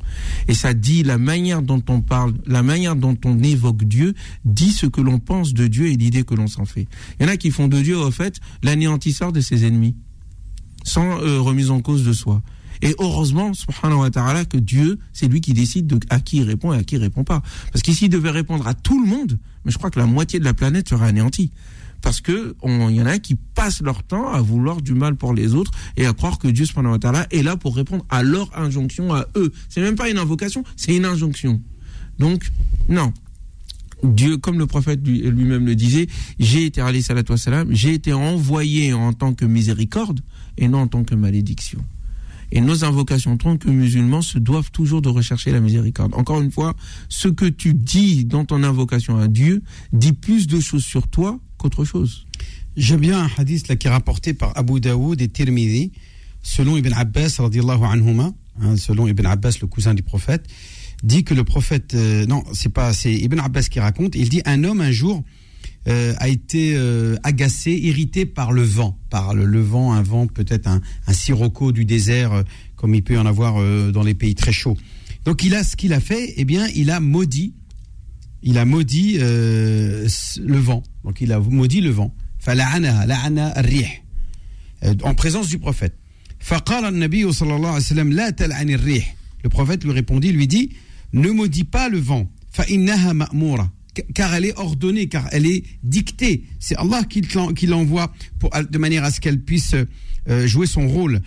Et 0.49 0.55
ça 0.55 0.75
dit 0.75 1.03
la 1.03 1.19
manière 1.19 1.63
dont 1.63 1.83
on 1.89 2.01
parle, 2.01 2.35
la 2.47 2.63
manière 2.63 2.97
dont 2.97 3.17
on 3.25 3.43
évoque 3.43 3.85
Dieu, 3.85 4.15
dit 4.45 4.71
ce 4.71 4.87
que 4.87 5.01
l'on 5.01 5.19
pense 5.19 5.53
de 5.55 5.67
Dieu 5.67 5.87
et 5.87 5.97
l'idée 5.97 6.23
que 6.23 6.35
l'on 6.35 6.47
s'en 6.47 6.65
fait. 6.65 6.87
Il 7.19 7.27
y 7.27 7.29
en 7.29 7.33
a 7.33 7.37
qui 7.37 7.51
font 7.51 7.69
de 7.69 7.81
Dieu, 7.81 7.99
au 7.99 8.11
fait, 8.11 8.41
l'anéantisseur 8.63 9.33
de 9.33 9.41
ses 9.41 9.65
ennemis, 9.65 9.97
sans 10.85 11.21
euh, 11.21 11.41
remise 11.41 11.71
en 11.71 11.81
cause 11.81 12.05
de 12.05 12.13
soi. 12.13 12.43
Et 12.83 12.95
heureusement, 12.99 13.53
subhanahu 13.53 13.99
wa 14.01 14.11
ta'ala, 14.11 14.45
que 14.45 14.57
Dieu, 14.57 14.99
c'est 15.13 15.29
lui 15.29 15.41
qui 15.41 15.53
décide 15.53 15.87
de 15.87 15.99
à 16.09 16.21
qui 16.21 16.39
il 16.39 16.45
répond 16.45 16.73
et 16.73 16.79
à 16.79 16.83
qui 16.85 16.95
il 16.97 17.01
répond 17.01 17.25
pas. 17.25 17.43
Parce 17.73 17.83
qu'ici, 17.83 18.07
il 18.07 18.09
devait 18.09 18.31
répondre 18.31 18.67
à 18.67 18.75
tout 18.75 19.03
le 19.03 19.09
monde, 19.09 19.39
mais 19.65 19.71
je 19.73 19.79
crois 19.79 19.91
que 19.91 19.99
la 19.99 20.07
moitié 20.07 20.39
de 20.39 20.45
la 20.45 20.55
planète 20.55 20.89
serait 20.89 21.07
anéantie. 21.09 21.53
Parce 22.03 22.23
que 22.23 22.57
il 22.65 22.95
y 22.97 23.03
en 23.03 23.07
a 23.07 23.19
qui 23.19 23.35
passent 23.35 23.83
leur 23.83 24.03
temps 24.03 24.33
à 24.33 24.41
vouloir 24.41 24.81
du 24.81 24.95
mal 24.95 25.17
pour 25.17 25.35
les 25.35 25.55
autres 25.55 25.71
et 25.99 26.07
à 26.07 26.15
croire 26.15 26.39
que 26.39 26.49
Dieu 26.49 26.65
subhanahu 26.65 26.93
wa 26.93 26.99
ta'ala 26.99 27.27
est 27.31 27.43
là 27.43 27.59
pour 27.59 27.77
répondre 27.77 28.07
à 28.09 28.23
leur 28.23 28.57
injonction 28.59 29.13
à 29.13 29.27
eux. 29.37 29.53
C'est 29.69 29.83
même 29.83 29.97
pas 29.97 30.09
une 30.09 30.17
invocation, 30.17 30.65
c'est 30.77 30.97
une 30.97 31.05
injonction. 31.05 31.61
Donc, 32.19 32.51
non. 32.89 33.13
Dieu, 34.03 34.39
comme 34.39 34.59
le 34.59 34.67
prophète 34.67 35.07
lui- 35.07 35.21
lui-même 35.21 35.67
le 35.67 35.75
disait, 35.75 36.07
j'ai 36.39 36.65
été 36.65 36.81
wassalam, 36.81 37.69
j'ai 37.71 37.93
été 37.93 38.15
envoyé 38.15 38.95
en 38.95 39.13
tant 39.13 39.35
que 39.35 39.45
miséricorde 39.45 40.21
et 40.57 40.69
non 40.69 40.79
en 40.79 40.87
tant 40.89 41.05
que 41.05 41.15
malédiction. 41.15 41.85
Et 42.53 42.61
nos 42.61 42.85
invocations 42.85 43.37
tant 43.37 43.57
que 43.57 43.69
musulmans 43.69 44.23
se 44.23 44.39
doivent 44.39 44.71
toujours 44.71 45.03
de 45.03 45.09
rechercher 45.09 45.53
la 45.53 45.61
miséricorde. 45.61 46.15
Encore 46.15 46.41
une 46.41 46.51
fois, 46.51 46.75
ce 47.09 47.29
que 47.29 47.45
tu 47.47 47.75
dis 47.75 48.25
dans 48.25 48.45
ton 48.45 48.63
invocation 48.63 49.19
à 49.19 49.29
Dieu 49.29 49.63
dit 49.93 50.13
plus 50.13 50.47
de 50.47 50.61
choses 50.61 50.85
sur 50.85 51.09
toi 51.09 51.39
qu'autre 51.59 51.85
chose. 51.85 52.27
J'aime 52.77 53.01
bien 53.01 53.23
un 53.23 53.31
hadith 53.37 53.69
là, 53.69 53.77
qui 53.77 53.87
est 53.87 53.91
rapporté 53.91 54.35
par 54.35 54.57
Abu 54.57 54.81
Daoud 54.81 55.21
et 55.21 55.29
Tirmidhi, 55.29 55.93
selon 56.43 56.77
Ibn 56.77 56.93
Abbas, 56.95 57.41
hein, 57.41 58.77
selon 58.77 59.07
Ibn 59.07 59.27
Abbas, 59.27 59.59
le 59.61 59.67
cousin 59.67 59.95
du 59.95 60.03
prophète, 60.03 60.47
dit 61.03 61.25
que 61.25 61.35
le 61.35 61.45
prophète, 61.45 61.95
euh, 61.95 62.27
non, 62.27 62.45
c'est 62.53 62.73
pas, 62.73 62.93
c'est 62.93 63.13
Ibn 63.13 63.39
Abbas 63.41 63.65
qui 63.71 63.81
raconte, 63.81 64.15
il 64.15 64.29
dit 64.29 64.43
un 64.45 64.65
homme 64.65 64.81
un 64.81 64.93
jour 64.93 65.23
euh, 65.88 66.14
a 66.18 66.28
été 66.30 66.74
euh, 66.76 67.16
agacé, 67.24 67.72
irrité 67.72 68.26
par 68.26 68.52
le 68.52 68.64
vent, 68.64 68.98
par 69.10 69.36
le, 69.36 69.46
le 69.46 69.62
vent, 69.62 69.94
un 69.94 70.02
vent 70.02 70.26
peut-être 70.28 70.68
un, 70.68 70.82
un 71.08 71.14
sirocco 71.14 71.72
du 71.72 71.86
désert, 71.86 72.34
euh, 72.34 72.44
comme 72.76 72.96
il 72.96 73.04
peut 73.04 73.14
y 73.14 73.18
en 73.18 73.26
avoir 73.26 73.58
euh, 73.62 73.92
dans 73.92 74.04
les 74.04 74.16
pays 74.16 74.36
très 74.36 74.52
chauds. 74.52 74.78
Donc 75.26 75.44
il 75.44 75.54
a 75.56 75.64
ce 75.64 75.76
qu'il 75.76 75.94
a 75.94 76.00
fait, 76.00 76.34
eh 76.38 76.46
bien, 76.46 76.68
il 76.76 76.90
a 76.90 77.00
maudit, 77.00 77.54
il 78.44 78.58
a 78.58 78.66
maudit 78.66 79.18
euh, 79.20 80.08
le 80.40 80.58
vent. 80.58 80.84
Donc 81.04 81.22
il 81.22 81.32
a 81.32 81.40
maudit 81.40 81.82
le 81.82 81.92
vent. 81.92 82.14
فلعنها 82.40 83.06
لعن 83.06 83.38
الريح 83.40 84.04
Euh, 84.84 84.94
en 85.04 85.14
présence 85.16 85.48
du 85.48 85.58
prophète. 85.58 85.94
فقال 86.40 86.86
النبي 86.86 87.32
صلى 87.32 87.56
الله 87.56 87.70
عليه 87.70 87.78
وسلم 87.78 88.14
لا 88.14 88.30
تلعن 88.30 88.70
الريح. 88.70 89.16
Le 89.44 89.50
prophète 89.50 89.84
lui 89.84 89.92
répondit, 89.92 90.32
lui 90.32 90.48
dit, 90.48 90.70
ne 91.14 91.30
maudis 91.32 91.64
pas 91.64 91.90
le 91.90 91.98
vent. 92.00 92.28
فإنها 92.52 93.14
مأمورة. 93.14 93.72
car 94.15 94.35
elle 94.35 94.45
est 94.45 94.57
ordonnée, 94.59 95.09
car 95.09 95.29
elle 95.33 95.47
est 95.47 95.65
dictée. 95.83 96.45
C'est 96.59 96.77
Allah 96.77 97.03
qui, 97.05 97.23
l'envoie 97.67 98.13
pour, 98.39 98.51
de 98.51 98.79
manière 98.79 99.05
à 99.05 99.11
ce 99.11 99.21
qu'elle 99.21 99.41
puisse 99.41 99.75
euh, 100.29 100.47
jouer 100.47 100.67
son 100.67 100.87
rôle. 100.87 101.23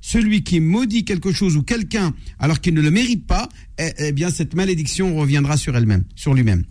Celui 0.00 0.42
qui 0.42 0.60
maudit 0.60 1.04
quelque 1.04 1.32
chose 1.32 1.56
ou 1.56 1.62
quelqu'un 1.62 2.14
alors 2.38 2.60
qu'il 2.60 2.74
ne 2.74 2.80
le 2.80 2.90
mérite 2.90 3.26
pas, 3.26 3.48
eh, 3.78 3.90
eh 3.98 4.12
bien 4.12 4.30
cette 4.30 4.54
malédiction 4.54 5.14
reviendra 5.16 5.56
sur 5.56 5.76
elle-même, 5.76 6.04
sur 6.14 6.34
lui-même. 6.34 6.64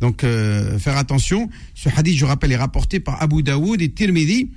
Donc 0.00 0.24
euh, 0.24 0.78
faire 0.78 0.96
attention. 0.96 1.48
Ce 1.74 1.88
hadith, 1.94 2.18
je 2.18 2.24
rappelle, 2.24 2.52
est 2.52 2.56
rapporté 2.56 3.00
par 3.00 3.22
Abu 3.22 3.42
Daoud 3.42 3.80
et 3.80 3.90
Tirmidhi 3.90 4.50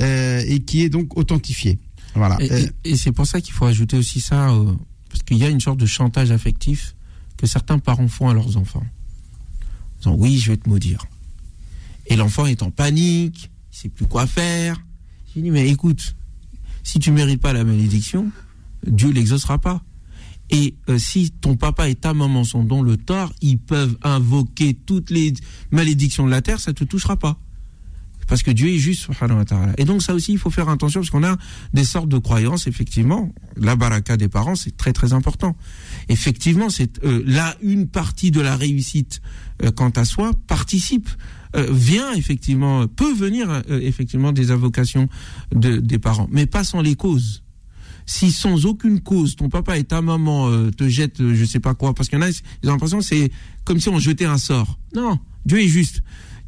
euh, 0.00 0.42
et 0.46 0.60
qui 0.60 0.82
est 0.82 0.88
donc 0.88 1.16
authentifié. 1.16 1.78
Voilà. 2.14 2.38
Et, 2.84 2.96
c'est 2.96 3.12
pour 3.12 3.26
ça 3.26 3.40
qu'il 3.40 3.54
faut 3.54 3.64
ajouter 3.64 3.96
aussi 3.96 4.20
ça 4.20 4.54
parce 5.14 5.22
qu'il 5.22 5.36
y 5.36 5.44
a 5.44 5.48
une 5.48 5.60
sorte 5.60 5.78
de 5.78 5.86
chantage 5.86 6.32
affectif 6.32 6.96
que 7.36 7.46
certains 7.46 7.78
parents 7.78 8.08
font 8.08 8.28
à 8.28 8.34
leurs 8.34 8.56
enfants. 8.56 8.82
En 8.82 9.98
disant 9.98 10.16
oui, 10.18 10.38
je 10.38 10.50
vais 10.50 10.56
te 10.56 10.68
maudire. 10.68 11.04
Et 12.08 12.16
l'enfant 12.16 12.46
est 12.46 12.64
en 12.64 12.72
panique, 12.72 13.48
il 13.72 13.76
sait 13.76 13.88
plus 13.88 14.08
quoi 14.08 14.26
faire. 14.26 14.82
J'ai 15.32 15.40
dit 15.40 15.52
mais 15.52 15.70
écoute, 15.70 16.16
si 16.82 16.98
tu 16.98 17.12
mérites 17.12 17.40
pas 17.40 17.52
la 17.52 17.62
malédiction, 17.62 18.32
Dieu 18.84 19.12
l'exaucera 19.12 19.60
pas. 19.60 19.84
Et 20.50 20.74
euh, 20.88 20.98
si 20.98 21.30
ton 21.30 21.54
papa 21.54 21.88
et 21.88 21.94
ta 21.94 22.12
maman 22.12 22.42
sont 22.42 22.64
dans 22.64 22.82
le 22.82 22.96
tort, 22.96 23.32
ils 23.40 23.58
peuvent 23.58 23.96
invoquer 24.02 24.74
toutes 24.74 25.10
les 25.10 25.32
malédictions 25.70 26.26
de 26.26 26.30
la 26.32 26.42
terre, 26.42 26.58
ça 26.58 26.72
te 26.72 26.82
touchera 26.82 27.16
pas. 27.16 27.38
Parce 28.26 28.42
que 28.42 28.50
Dieu 28.50 28.68
est 28.68 28.78
juste, 28.78 29.08
wa. 29.08 29.16
Et 29.78 29.84
donc 29.84 30.02
ça 30.02 30.14
aussi, 30.14 30.32
il 30.32 30.38
faut 30.38 30.50
faire 30.50 30.68
attention, 30.68 31.00
parce 31.00 31.10
qu'on 31.10 31.24
a 31.24 31.36
des 31.72 31.84
sortes 31.84 32.08
de 32.08 32.18
croyances, 32.18 32.66
effectivement. 32.66 33.32
La 33.56 33.76
baraka 33.76 34.16
des 34.16 34.28
parents, 34.28 34.54
c'est 34.54 34.76
très 34.76 34.92
très 34.92 35.12
important. 35.12 35.56
Effectivement, 36.08 36.70
c'est 36.70 37.04
euh, 37.04 37.22
là 37.26 37.56
une 37.62 37.88
partie 37.88 38.30
de 38.30 38.40
la 38.40 38.56
réussite 38.56 39.20
euh, 39.62 39.70
quant 39.70 39.90
à 39.90 40.04
soi 40.04 40.32
participe, 40.46 41.08
euh, 41.56 41.68
vient 41.70 42.12
effectivement, 42.14 42.88
peut 42.88 43.14
venir 43.14 43.48
euh, 43.48 43.80
effectivement 43.80 44.32
des 44.32 44.50
invocations 44.50 45.08
de, 45.54 45.76
des 45.76 45.98
parents, 46.00 46.28
mais 46.32 46.46
pas 46.46 46.64
sans 46.64 46.80
les 46.80 46.96
causes. 46.96 47.44
Si 48.06 48.32
sans 48.32 48.66
aucune 48.66 49.00
cause, 49.00 49.36
ton 49.36 49.48
papa 49.48 49.78
et 49.78 49.84
ta 49.84 50.02
maman 50.02 50.48
euh, 50.48 50.70
te 50.70 50.88
jettent, 50.88 51.22
je 51.22 51.44
sais 51.44 51.60
pas 51.60 51.74
quoi, 51.74 51.94
parce 51.94 52.08
qu'il 52.08 52.18
y 52.18 52.22
en 52.22 52.26
a, 52.26 52.30
ils 52.30 52.68
ont 52.68 52.72
l'impression 52.72 53.00
c'est 53.00 53.30
comme 53.64 53.78
si 53.78 53.88
on 53.88 54.00
jetait 54.00 54.24
un 54.24 54.36
sort. 54.38 54.80
Non, 54.96 55.18
Dieu 55.46 55.60
est 55.60 55.68
juste 55.68 56.02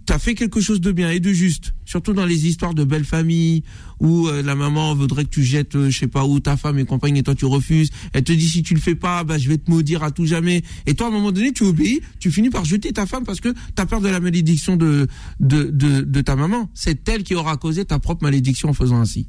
t'as 0.07 0.19
fait 0.19 0.35
quelque 0.35 0.61
chose 0.61 0.81
de 0.81 0.93
bien 0.93 1.11
et 1.11 1.21
de 1.21 1.33
juste, 1.33 1.75
surtout 1.85 2.13
dans 2.13 2.25
les 2.25 2.47
histoires 2.47 2.75
de 2.75 2.85
belles 2.85 3.05
familles 3.05 3.65
où 4.01 4.29
euh, 4.29 4.43
la 4.43 4.55
maman 4.55 4.95
voudrait 4.95 5.25
que 5.25 5.31
tu 5.31 5.43
jettes, 5.43 5.75
euh, 5.75 5.91
je 5.91 5.99
sais 5.99 6.07
pas 6.07 6.25
où, 6.25 6.39
ta 6.41 6.57
femme 6.57 6.79
et 6.79 6.85
compagnie 6.85 7.21
et 7.21 7.23
toi 7.23 7.35
tu 7.35 7.45
refuses. 7.45 7.91
Elle 8.13 8.23
te 8.23 8.33
dit 8.33 8.49
si 8.49 8.63
tu 8.63 8.75
le 8.75 8.81
fais 8.81 8.95
pas, 8.95 9.25
bah 9.25 9.37
je 9.37 9.49
vais 9.49 9.59
te 9.59 9.71
maudire 9.71 10.03
à 10.05 10.13
tout 10.13 10.25
jamais. 10.25 10.63
Et 10.87 10.95
toi 10.95 11.07
à 11.07 11.11
un 11.11 11.13
moment 11.13 11.33
donné 11.33 11.53
tu 11.53 11.65
obéis, 11.65 12.01
tu 12.21 12.31
finis 12.31 12.51
par 12.51 12.65
jeter 12.65 12.93
ta 12.93 13.05
femme 13.07 13.25
parce 13.25 13.41
que 13.41 13.53
t'as 13.75 13.87
peur 13.87 14.01
de 14.01 14.09
la 14.09 14.21
malédiction 14.21 14.77
de 14.77 15.09
de 15.41 15.65
de, 15.65 16.03
de 16.03 16.21
ta 16.21 16.37
maman. 16.37 16.71
C'est 16.75 17.09
elle 17.09 17.25
qui 17.25 17.35
aura 17.35 17.57
causé 17.57 17.85
ta 17.85 17.99
propre 17.99 18.23
malédiction 18.23 18.69
en 18.69 18.75
faisant 18.75 19.01
ainsi. 19.01 19.29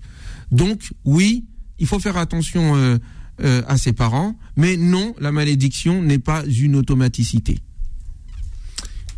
Donc 0.51 0.91
oui, 1.03 1.45
il 1.79 1.87
faut 1.87 1.99
faire 1.99 2.17
attention 2.17 2.75
euh, 2.75 2.97
euh, 3.41 3.61
à 3.67 3.77
ses 3.77 3.93
parents, 3.93 4.37
mais 4.55 4.77
non, 4.77 5.13
la 5.19 5.31
malédiction 5.31 6.01
n'est 6.01 6.19
pas 6.19 6.43
une 6.45 6.75
automaticité. 6.75 7.59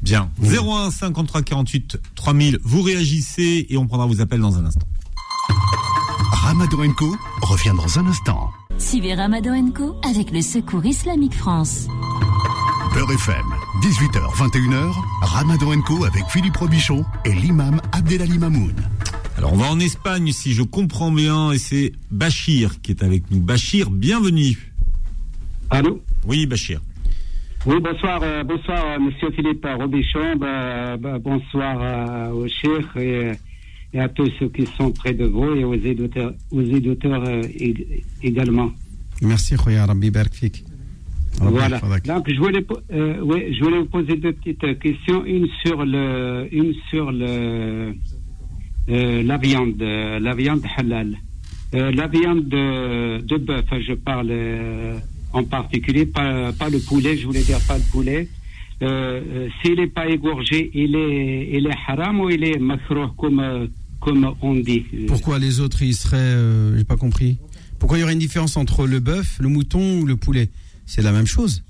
Bien. 0.01 0.29
01 0.41 0.91
53 0.91 1.41
48 1.41 1.99
3000. 2.15 2.59
Vous 2.63 2.81
réagissez 2.81 3.67
et 3.69 3.77
on 3.77 3.87
prendra 3.87 4.05
vos 4.05 4.21
appels 4.21 4.39
dans 4.39 4.57
un 4.57 4.65
instant. 4.65 4.87
Ramadan 6.31 6.91
Co 6.93 7.15
revient 7.41 7.73
dans 7.75 7.99
un 7.99 8.07
instant. 8.07 8.51
Suivez 8.77 9.13
Ramadan 9.13 9.71
Co 9.71 9.95
avec 10.03 10.31
le 10.31 10.41
Secours 10.41 10.85
Islamique 10.85 11.35
France. 11.35 11.87
Beurre 12.93 13.11
FM, 13.11 13.45
18h, 13.83 14.35
21h, 14.35 14.93
Ramadan 15.21 15.81
Co 15.81 16.05
avec 16.05 16.23
Philippe 16.29 16.57
Robichon 16.57 17.05
et 17.25 17.33
l'imam 17.33 17.81
Abdelali 17.91 18.39
Mamoun. 18.39 18.73
Alors 19.37 19.53
on 19.53 19.57
va 19.57 19.67
en 19.67 19.79
Espagne 19.79 20.31
si 20.31 20.53
je 20.53 20.63
comprends 20.63 21.11
bien 21.11 21.51
et 21.51 21.59
c'est 21.59 21.91
Bachir 22.09 22.81
qui 22.81 22.91
est 22.91 23.03
avec 23.03 23.29
nous. 23.31 23.39
Bachir, 23.39 23.89
bienvenue. 23.91 24.73
Allô? 25.69 26.01
Oui, 26.25 26.45
Bachir. 26.45 26.81
Oui, 27.65 27.75
bonsoir, 27.81 28.19
euh, 28.23 28.43
bonsoir, 28.43 28.83
euh, 28.85 28.99
monsieur 28.99 29.29
Philippe 29.31 29.65
Robichon. 29.79 30.35
Bah, 30.37 30.97
bah, 30.97 31.19
bonsoir 31.19 31.77
euh, 31.81 32.29
au 32.31 32.47
cheikh 32.47 32.85
et, 32.97 33.31
et 33.93 33.99
à 33.99 34.07
tous 34.07 34.29
ceux 34.39 34.47
qui 34.49 34.65
sont 34.77 34.91
près 34.91 35.13
de 35.13 35.25
vous 35.25 35.53
et 35.55 35.63
aux 35.65 35.73
éditeurs, 35.75 36.33
aux 36.51 36.61
éditeurs 36.61 37.23
euh, 37.25 37.41
ég- 37.43 37.85
également. 38.23 38.71
Merci, 39.21 39.55
Khoya 39.55 39.85
Rabbi 39.85 40.09
Barak 40.09 40.33
Fik. 40.33 40.63
Rabbi 41.41 41.51
Voilà. 41.53 41.79
Donc, 42.05 42.29
je 42.31 42.39
voulais, 42.39 42.65
euh, 42.93 43.19
ouais, 43.21 43.51
je 43.53 43.61
voulais 43.63 43.79
vous 43.79 43.85
poser 43.85 44.15
deux 44.15 44.31
petites 44.31 44.63
euh, 44.63 44.73
questions. 44.75 45.25
Une 45.25 45.47
sur 45.65 45.85
le, 45.85 46.47
une 46.51 46.73
sur 46.89 47.11
le, 47.11 47.93
euh, 48.89 49.23
la 49.23 49.37
viande, 49.37 49.81
euh, 49.81 50.19
la 50.19 50.33
viande 50.33 50.61
halal. 50.77 51.17
Euh, 51.75 51.91
la 51.91 52.07
viande 52.07 52.47
de, 52.47 53.19
de 53.21 53.37
bœuf, 53.37 53.65
je 53.85 53.93
parle 53.93 54.29
euh, 54.31 54.97
en 55.33 55.43
particulier, 55.43 56.05
pas, 56.05 56.51
pas 56.53 56.69
le 56.69 56.79
poulet, 56.79 57.17
je 57.17 57.25
voulais 57.25 57.43
dire 57.43 57.59
pas 57.67 57.77
le 57.77 57.83
poulet. 57.91 58.27
Euh, 58.81 59.21
euh, 59.27 59.47
S'il 59.61 59.75
n'est 59.75 59.87
pas 59.87 60.07
égorgé, 60.07 60.71
il 60.73 60.95
est, 60.95 61.49
il 61.57 61.67
est 61.67 61.75
haram 61.87 62.19
ou 62.21 62.29
il 62.29 62.43
est 62.43 62.57
makruh 62.57 63.07
comme, 63.17 63.67
comme 63.99 64.33
on 64.41 64.55
dit? 64.55 64.85
Pourquoi 65.07 65.37
les 65.39 65.59
autres, 65.59 65.81
ils 65.83 65.93
seraient. 65.95 66.17
euh, 66.17 66.77
J'ai 66.77 66.83
pas 66.85 66.95
compris. 66.97 67.37
Pourquoi 67.77 67.97
il 67.97 68.01
y 68.01 68.03
aurait 68.03 68.13
une 68.13 68.19
différence 68.19 68.57
entre 68.57 68.87
le 68.87 68.99
bœuf, 68.99 69.37
le 69.39 69.49
mouton 69.49 69.99
ou 69.99 70.05
le 70.05 70.15
poulet? 70.15 70.49
C'est 70.85 71.01
la 71.01 71.11
même 71.11 71.27
chose. 71.27 71.63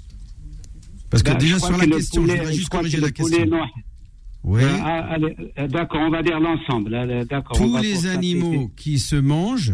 Parce 1.09 1.23
que 1.23 1.31
Ben, 1.31 1.37
déjà 1.39 1.59
sur 1.59 1.71
la 1.77 1.85
que 1.85 1.89
le 1.89 1.95
question, 1.97 2.21
poulet- 2.21 2.33
je 2.33 2.37
voudrais 2.39 2.53
je 2.53 2.57
juste 2.59 2.69
corriger 2.69 2.97
que 2.97 3.01
la 3.01 3.11
question. 3.11 3.45
non. 3.47 3.65
Oui. 4.43 4.61
Euh, 4.63 4.77
ah, 4.81 5.17
euh, 5.57 5.67
d'accord, 5.67 6.01
on 6.01 6.09
va 6.11 6.23
dire 6.23 6.39
l'ensemble. 6.39 6.95
Tous 7.55 7.77
les 7.81 8.07
animaux 8.07 8.71
qui 8.77 8.97
se 8.99 9.15
mangent 9.17 9.73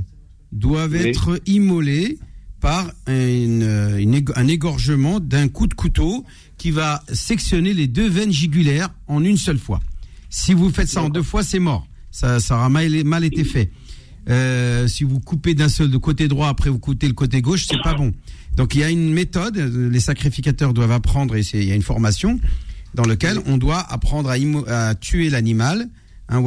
doivent 0.51 0.93
Oui. 0.93 1.07
être 1.09 1.39
immolés 1.45 2.17
par 2.65 2.91
euh, 3.09 4.23
un 4.35 4.47
égorgement 4.47 5.19
d'un 5.19 5.49
coup 5.49 5.67
de 5.67 5.75
couteau 5.75 6.25
qui 6.57 6.71
va 6.71 7.03
sectionner 7.13 7.75
les 7.75 7.85
deux 7.85 8.09
veines 8.09 8.31
jugulaires 8.31 8.89
en 9.07 9.23
une 9.23 9.37
seule 9.37 9.59
fois. 9.59 9.81
Si 10.31 10.55
vous 10.55 10.71
faites 10.71 10.87
ça 10.87 11.03
en 11.03 11.09
deux 11.09 11.21
fois, 11.21 11.43
c'est 11.43 11.59
mort. 11.59 11.85
Ça, 12.09 12.39
ça 12.39 12.55
aura 12.55 12.69
mal, 12.69 13.23
été 13.23 13.43
fait. 13.43 13.69
Euh, 14.31 14.87
si 14.87 15.03
vous 15.03 15.19
coupez 15.19 15.53
d'un 15.53 15.69
seul 15.69 15.91
de 15.91 15.97
côté 15.97 16.27
droit, 16.27 16.47
après 16.47 16.71
vous 16.71 16.79
coupez 16.79 17.07
le 17.07 17.13
côté 17.13 17.39
gauche, 17.39 17.67
c'est 17.69 17.83
pas 17.83 17.93
bon. 17.93 18.13
Donc 18.55 18.73
il 18.73 18.81
y 18.81 18.83
a 18.83 18.89
une 18.89 19.13
méthode, 19.13 19.57
euh, 19.57 19.87
les 19.91 19.99
sacrificateurs 19.99 20.73
doivent 20.73 20.91
apprendre, 20.91 21.35
et 21.35 21.43
il 21.53 21.65
y 21.65 21.71
a 21.71 21.75
une 21.75 21.83
formation 21.83 22.39
dans 22.95 23.05
lequel 23.05 23.37
on 23.45 23.59
doit 23.59 23.85
apprendre 23.93 24.31
à 24.31 24.95
tuer 24.95 25.29
l'animal. 25.29 25.87
Hein, 26.29 26.39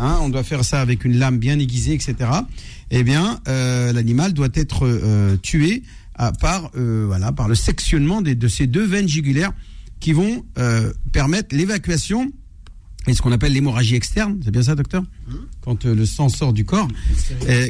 Hein, 0.00 0.18
on 0.22 0.30
doit 0.30 0.42
faire 0.42 0.64
ça 0.64 0.80
avec 0.80 1.04
une 1.04 1.18
lame 1.18 1.38
bien 1.38 1.58
aiguisée, 1.58 1.92
etc. 1.92 2.14
Eh 2.90 3.04
bien, 3.04 3.38
euh, 3.48 3.92
l'animal 3.92 4.32
doit 4.32 4.48
être 4.54 4.86
euh, 4.86 5.36
tué 5.36 5.82
par, 6.40 6.70
euh, 6.76 7.04
voilà, 7.06 7.32
par 7.32 7.48
le 7.48 7.54
sectionnement 7.54 8.22
des, 8.22 8.34
de 8.34 8.48
ces 8.48 8.66
deux 8.66 8.84
veines 8.84 9.08
jugulaires 9.08 9.52
qui 10.00 10.12
vont 10.12 10.44
permettre 11.12 11.54
l'évacuation 11.54 12.32
et 13.06 13.14
ce 13.14 13.22
qu'on 13.22 13.32
appelle 13.32 13.54
l'hémorragie 13.54 13.94
externe, 13.94 14.38
c'est 14.44 14.50
bien 14.50 14.62
ça, 14.62 14.74
docteur? 14.74 15.02
Mmh. 15.02 15.34
Quand 15.62 15.84
le 15.86 16.04
sang 16.04 16.28
sort 16.28 16.52
du 16.52 16.66
corps, 16.66 16.88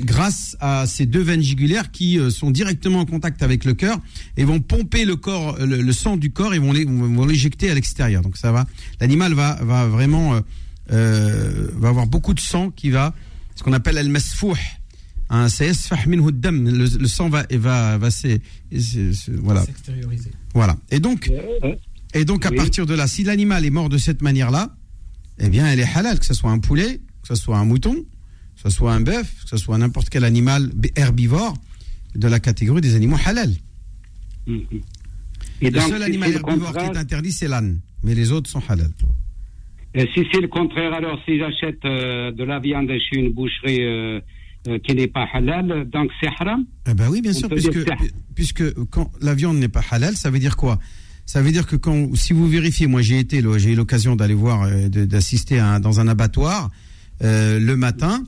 grâce 0.01 0.57
à 0.61 0.87
ces 0.87 1.07
deux 1.07 1.23
veines 1.23 1.43
jugulaires 1.43 1.93
qui 1.93 2.19
sont 2.31 2.51
directement 2.51 3.01
en 3.01 3.07
contact 3.07 3.43
avec 3.43 3.64
le 3.64 3.75
cœur 3.75 3.99
et 4.37 4.45
vont 4.45 4.61
pomper 4.61 5.05
le 5.05 5.14
corps, 5.14 5.57
le, 5.61 5.93
sang 5.93 6.16
du 6.16 6.33
corps 6.33 6.53
et 6.55 6.59
vont 6.59 7.27
l'éjecter 7.27 7.71
à 7.71 7.75
l'extérieur. 7.75 8.23
Donc 8.23 8.37
ça 8.37 8.51
va, 8.51 8.66
l'animal 9.01 9.35
va, 9.35 9.59
va 9.62 9.87
vraiment 9.87 10.40
euh, 10.92 11.68
va 11.76 11.88
avoir 11.88 12.07
beaucoup 12.07 12.35
de 12.35 12.40
sang 12.40 12.70
qui 12.70 12.90
va, 12.90 13.14
ce 13.57 13.62
qu'on 13.62 13.72
appelle 13.72 13.98
al-masfouh. 13.98 14.57
Hein, 15.33 15.46
le, 15.46 16.98
le 16.98 17.07
sang 17.09 17.29
va 17.29 17.46
va 17.53 17.98
va 17.98 18.09
voilà 19.42 19.64
S'extérioriser. 19.64 20.31
voilà. 20.55 20.76
Et 20.90 20.98
donc 21.00 21.31
et 22.12 22.24
donc, 22.24 22.44
à 22.44 22.50
Oui. 22.50 22.57
partir 22.57 22.87
de 22.87 22.94
là, 22.94 23.07
si 23.07 23.22
l'animal 23.22 23.64
est 23.64 23.70
mort 23.70 23.88
de 23.88 23.96
cette 23.96 24.20
manière-là, 24.20 24.74
eh 25.38 25.48
bien, 25.48 25.66
elle 25.68 25.79
est 25.79 25.96
halal, 25.96 26.18
que 26.18 26.24
ce 26.24 26.35
soit 26.35 26.50
un 26.50 26.59
poulet, 26.59 27.00
que 27.22 27.29
ce 27.29 27.37
soit 27.37 27.57
un 27.57 27.64
mouton, 27.64 27.94
que 27.94 28.62
ce 28.64 28.68
soit 28.70 28.92
un 28.92 29.00
bœuf, 29.00 29.33
que 29.44 29.48
ce 29.50 29.57
soit 29.57 29.79
n'importe 29.79 30.09
quel 30.11 30.24
animal 30.24 30.72
herbivore 30.96 31.55
de 32.16 32.26
la 32.26 32.40
catégorie 32.40 32.81
des 32.81 32.96
animaux 32.96 33.16
halal. 33.24 33.55
mhm. 34.46 34.64
Et 35.62 35.70
Le 35.70 35.79
donc, 35.79 35.88
seul 35.90 36.03
animal 36.03 36.33
herbivore 36.33 36.72
qui 36.72 36.85
est 36.85 36.96
interdit, 36.96 37.31
c'est 37.33 37.46
l'âne. 37.46 37.79
Mais 38.03 38.14
les 38.16 38.33
autres 38.33 38.50
sont 38.50 38.62
halal. 38.68 38.90
Et 39.94 40.09
si 40.14 40.24
c'est 40.33 40.40
le 40.40 40.48
contraire, 40.48 40.92
alors 40.94 41.18
si 41.24 41.38
j'achète 41.38 41.85
euh, 41.85 42.31
de 42.31 42.44
la 42.44 42.61
viande 42.61 42.88
chez 42.88 43.18
une 43.18 43.33
boucherie 43.33 43.83
euh, 43.85 44.20
euh, 44.68 44.79
qui 44.79 44.94
n'est 44.94 45.09
pas 45.09 45.26
halal, 45.33 45.88
donc 45.90 46.11
c'est 46.20 46.29
haram? 46.29 46.64
Eh 46.88 46.94
ben 46.94 47.09
oui, 47.11 47.20
bien 47.20 47.33
sûr, 47.33 47.48
puisque, 47.48 47.85
puisque 48.35 48.85
quand 48.90 49.11
la 49.20 49.35
viande 49.35 49.57
n'est 49.57 49.68
pas 49.68 49.83
halal, 49.90 50.16
ça 50.16 50.31
veut 50.31 50.38
dire 50.38 50.57
quoi? 50.57 50.79
Ça 51.26 51.42
veut 51.42 51.50
dire 51.50 51.66
que 51.66 51.76
quand, 51.76 52.14
si 52.14 52.33
vous 52.33 52.46
vérifiez, 52.46 52.87
moi 52.87 53.03
j'ai 53.03 53.18
été, 53.18 53.42
j'ai 53.59 53.72
eu 53.72 53.74
l'occasion 53.74 54.14
d'aller 54.16 54.35
voir, 54.35 54.68
d'assister 54.88 55.62
dans 55.81 56.00
un 56.00 56.09
abattoir 56.09 56.70
le 57.20 57.74
matin. 57.74 58.24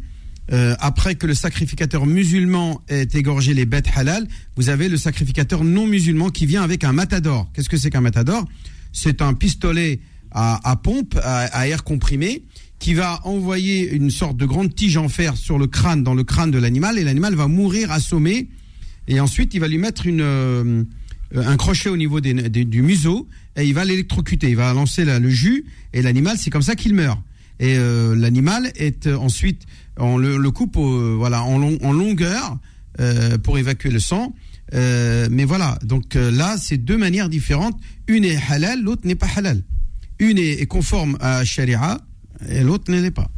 après 0.79 1.17
que 1.17 1.27
le 1.27 1.35
sacrificateur 1.35 2.07
musulman 2.07 2.81
ait 2.89 3.09
égorgé 3.13 3.55
les 3.55 3.67
bêtes 3.67 3.89
halal, 3.97 4.29
vous 4.55 4.69
avez 4.69 4.89
le 4.89 4.97
sacrificateur 4.97 5.65
non 5.65 5.87
musulman 5.87 6.31
qui 6.31 6.47
vient 6.47 6.63
avec 6.63 6.85
un 6.85 6.93
matador. 6.93 7.51
Qu'est-ce 7.53 7.69
que 7.69 7.77
c'est 7.77 7.91
qu'un 7.91 8.03
matador? 8.03 8.45
C'est 8.93 9.21
un 9.21 9.35
pistolet 9.35 9.99
à, 10.35 10.77
pompe, 10.83 11.19
à, 11.23 11.67
air 11.69 11.85
comprimé, 11.85 12.43
qui 12.79 12.95
va 12.95 13.21
envoyer 13.25 13.91
une 13.93 14.11
sorte 14.11 14.37
de 14.37 14.45
grande 14.47 14.75
tige 14.75 14.97
en 14.97 15.09
fer 15.09 15.37
sur 15.37 15.59
le 15.59 15.67
crâne, 15.67 16.03
dans 16.03 16.15
le 16.15 16.25
crâne 16.25 16.51
de 16.51 16.59
l'animal, 16.59 16.99
et 16.99 17.05
l'animal 17.05 17.35
va 17.35 17.47
mourir 17.47 17.93
assommé. 17.93 18.49
Et 19.09 19.21
ensuite, 19.21 19.55
il 19.55 19.61
va 19.61 19.69
lui 19.69 19.79
mettre 19.79 20.05
euh, 20.07 20.83
un 21.35 21.57
crochet 21.57 21.89
au 21.91 21.97
niveau 21.97 22.21
du 22.21 22.83
museau, 22.83 23.29
et 23.57 23.65
il 23.65 23.75
va 23.75 23.85
l'électrocuter. 23.85 24.49
Il 24.51 24.57
va 24.57 24.73
lancer 24.75 25.05
la- 25.05 25.19
le 25.19 25.29
jus, 25.31 25.65
et 25.93 26.03
l'animal, 26.03 26.37
c'est 26.39 26.51
comme 26.51 26.63
ça 26.63 26.75
qu'il 26.75 26.95
meurt. 26.95 27.21
Et 27.61 27.77
euh, 27.77 28.17
l'animal 28.17 28.73
est 28.77 29.07
euh, 29.07 29.17
ensuite, 29.17 29.63
on 29.99 30.17
le, 30.17 30.51
coupe 30.51 30.77
voilà, 30.77 31.45
en, 31.45 31.59
long- 31.59 31.79
en 31.83 31.93
longueur 31.93 32.59
pour 33.43 33.59
évacuer 33.59 33.91
le 33.91 33.99
sang. 34.01 34.35
Mais 34.73 35.45
voilà, 35.45 35.79
donc 35.85 36.15
là, 36.15 36.57
c'est 36.59 36.79
deux 36.79 36.97
manières 36.97 37.29
différentes. 37.29 37.79
Une 38.09 38.25
est 38.25 38.39
halal, 38.51 38.83
l'autre 38.83 39.03
n'est 39.05 39.15
pas 39.15 39.29
halal. 39.37 39.63
Une 40.23 40.39
est, 40.39 40.61
est 40.63 40.67
conforme 40.67 41.19
à 41.21 41.45
Sharia, 41.45 42.01
et 42.49 42.63
l'autre 42.63 42.93
ne 42.93 43.01
l'est 43.01 43.11
pas. 43.11 43.29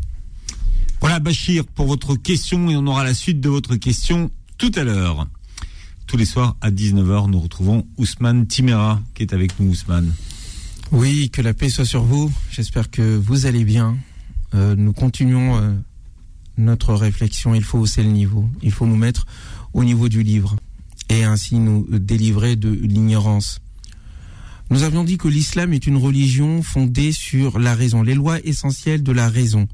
Voilà 1.01 1.19
Bachir 1.19 1.65
pour 1.65 1.87
votre 1.87 2.15
question 2.15 2.69
et 2.71 2.77
on 2.77 2.87
aura 2.87 3.05
la 3.05 3.15
suite 3.15 3.41
de 3.41 3.49
votre 3.49 3.77
question 3.77 4.31
tout 4.59 4.71
à 4.75 4.85
l'heure. 4.85 5.27
Tous 6.07 6.19
les 6.19 6.27
soirs 6.27 6.57
à 6.61 6.71
19h, 6.71 7.31
nous 7.31 7.41
retrouvons 7.41 7.87
Ousmane 7.97 8.47
Timera 8.47 9.01
qui 9.15 9.23
est 9.23 9.33
avec 9.33 9.59
nous 9.59 9.71
Ousmane. 9.71 10.13
Oui, 10.93 11.31
que 11.31 11.41
la 11.41 11.55
paix 11.55 11.71
soit 11.71 11.87
sur 11.87 12.05
vous. 12.05 12.31
J'espère 12.51 12.91
que 12.91 13.17
vous 13.17 13.47
allez 13.47 13.65
bien. 13.65 13.97
Euh, 14.55 14.77
nous 14.77 14.93
continuons 14.93 15.57
euh, 15.57 15.73
notre 16.59 16.93
réflexion. 16.93 17.55
Il 17.55 17.65
faut 17.65 17.79
hausser 17.79 18.03
le 18.03 18.11
niveau. 18.11 18.47
Il 18.63 18.73
faut 18.73 18.87
nous 18.87 18.97
mettre 18.97 19.25
au 19.73 19.85
niveau 19.85 20.11
du 20.11 20.23
livre 20.23 20.57
et 21.09 21.25
ainsi 21.25 21.59
nous 21.59 21.87
délivrer 21.99 22.57
de 22.57 22.69
l'ignorance. 22.69 23.61
Nous 24.71 24.83
avions 24.83 25.05
dit 25.05 25.19
que 25.19 25.29
l'islam 25.29 25.73
est 25.73 25.87
une 25.87 25.97
religion 25.97 26.63
fondée 26.63 27.13
sur 27.13 27.59
la 27.59 27.75
raison, 27.75 28.03
les 28.03 28.15
lois 28.15 28.39
essentielles 28.45 29.03
de 29.03 29.13
la 29.13 29.29
raison. 29.29 29.69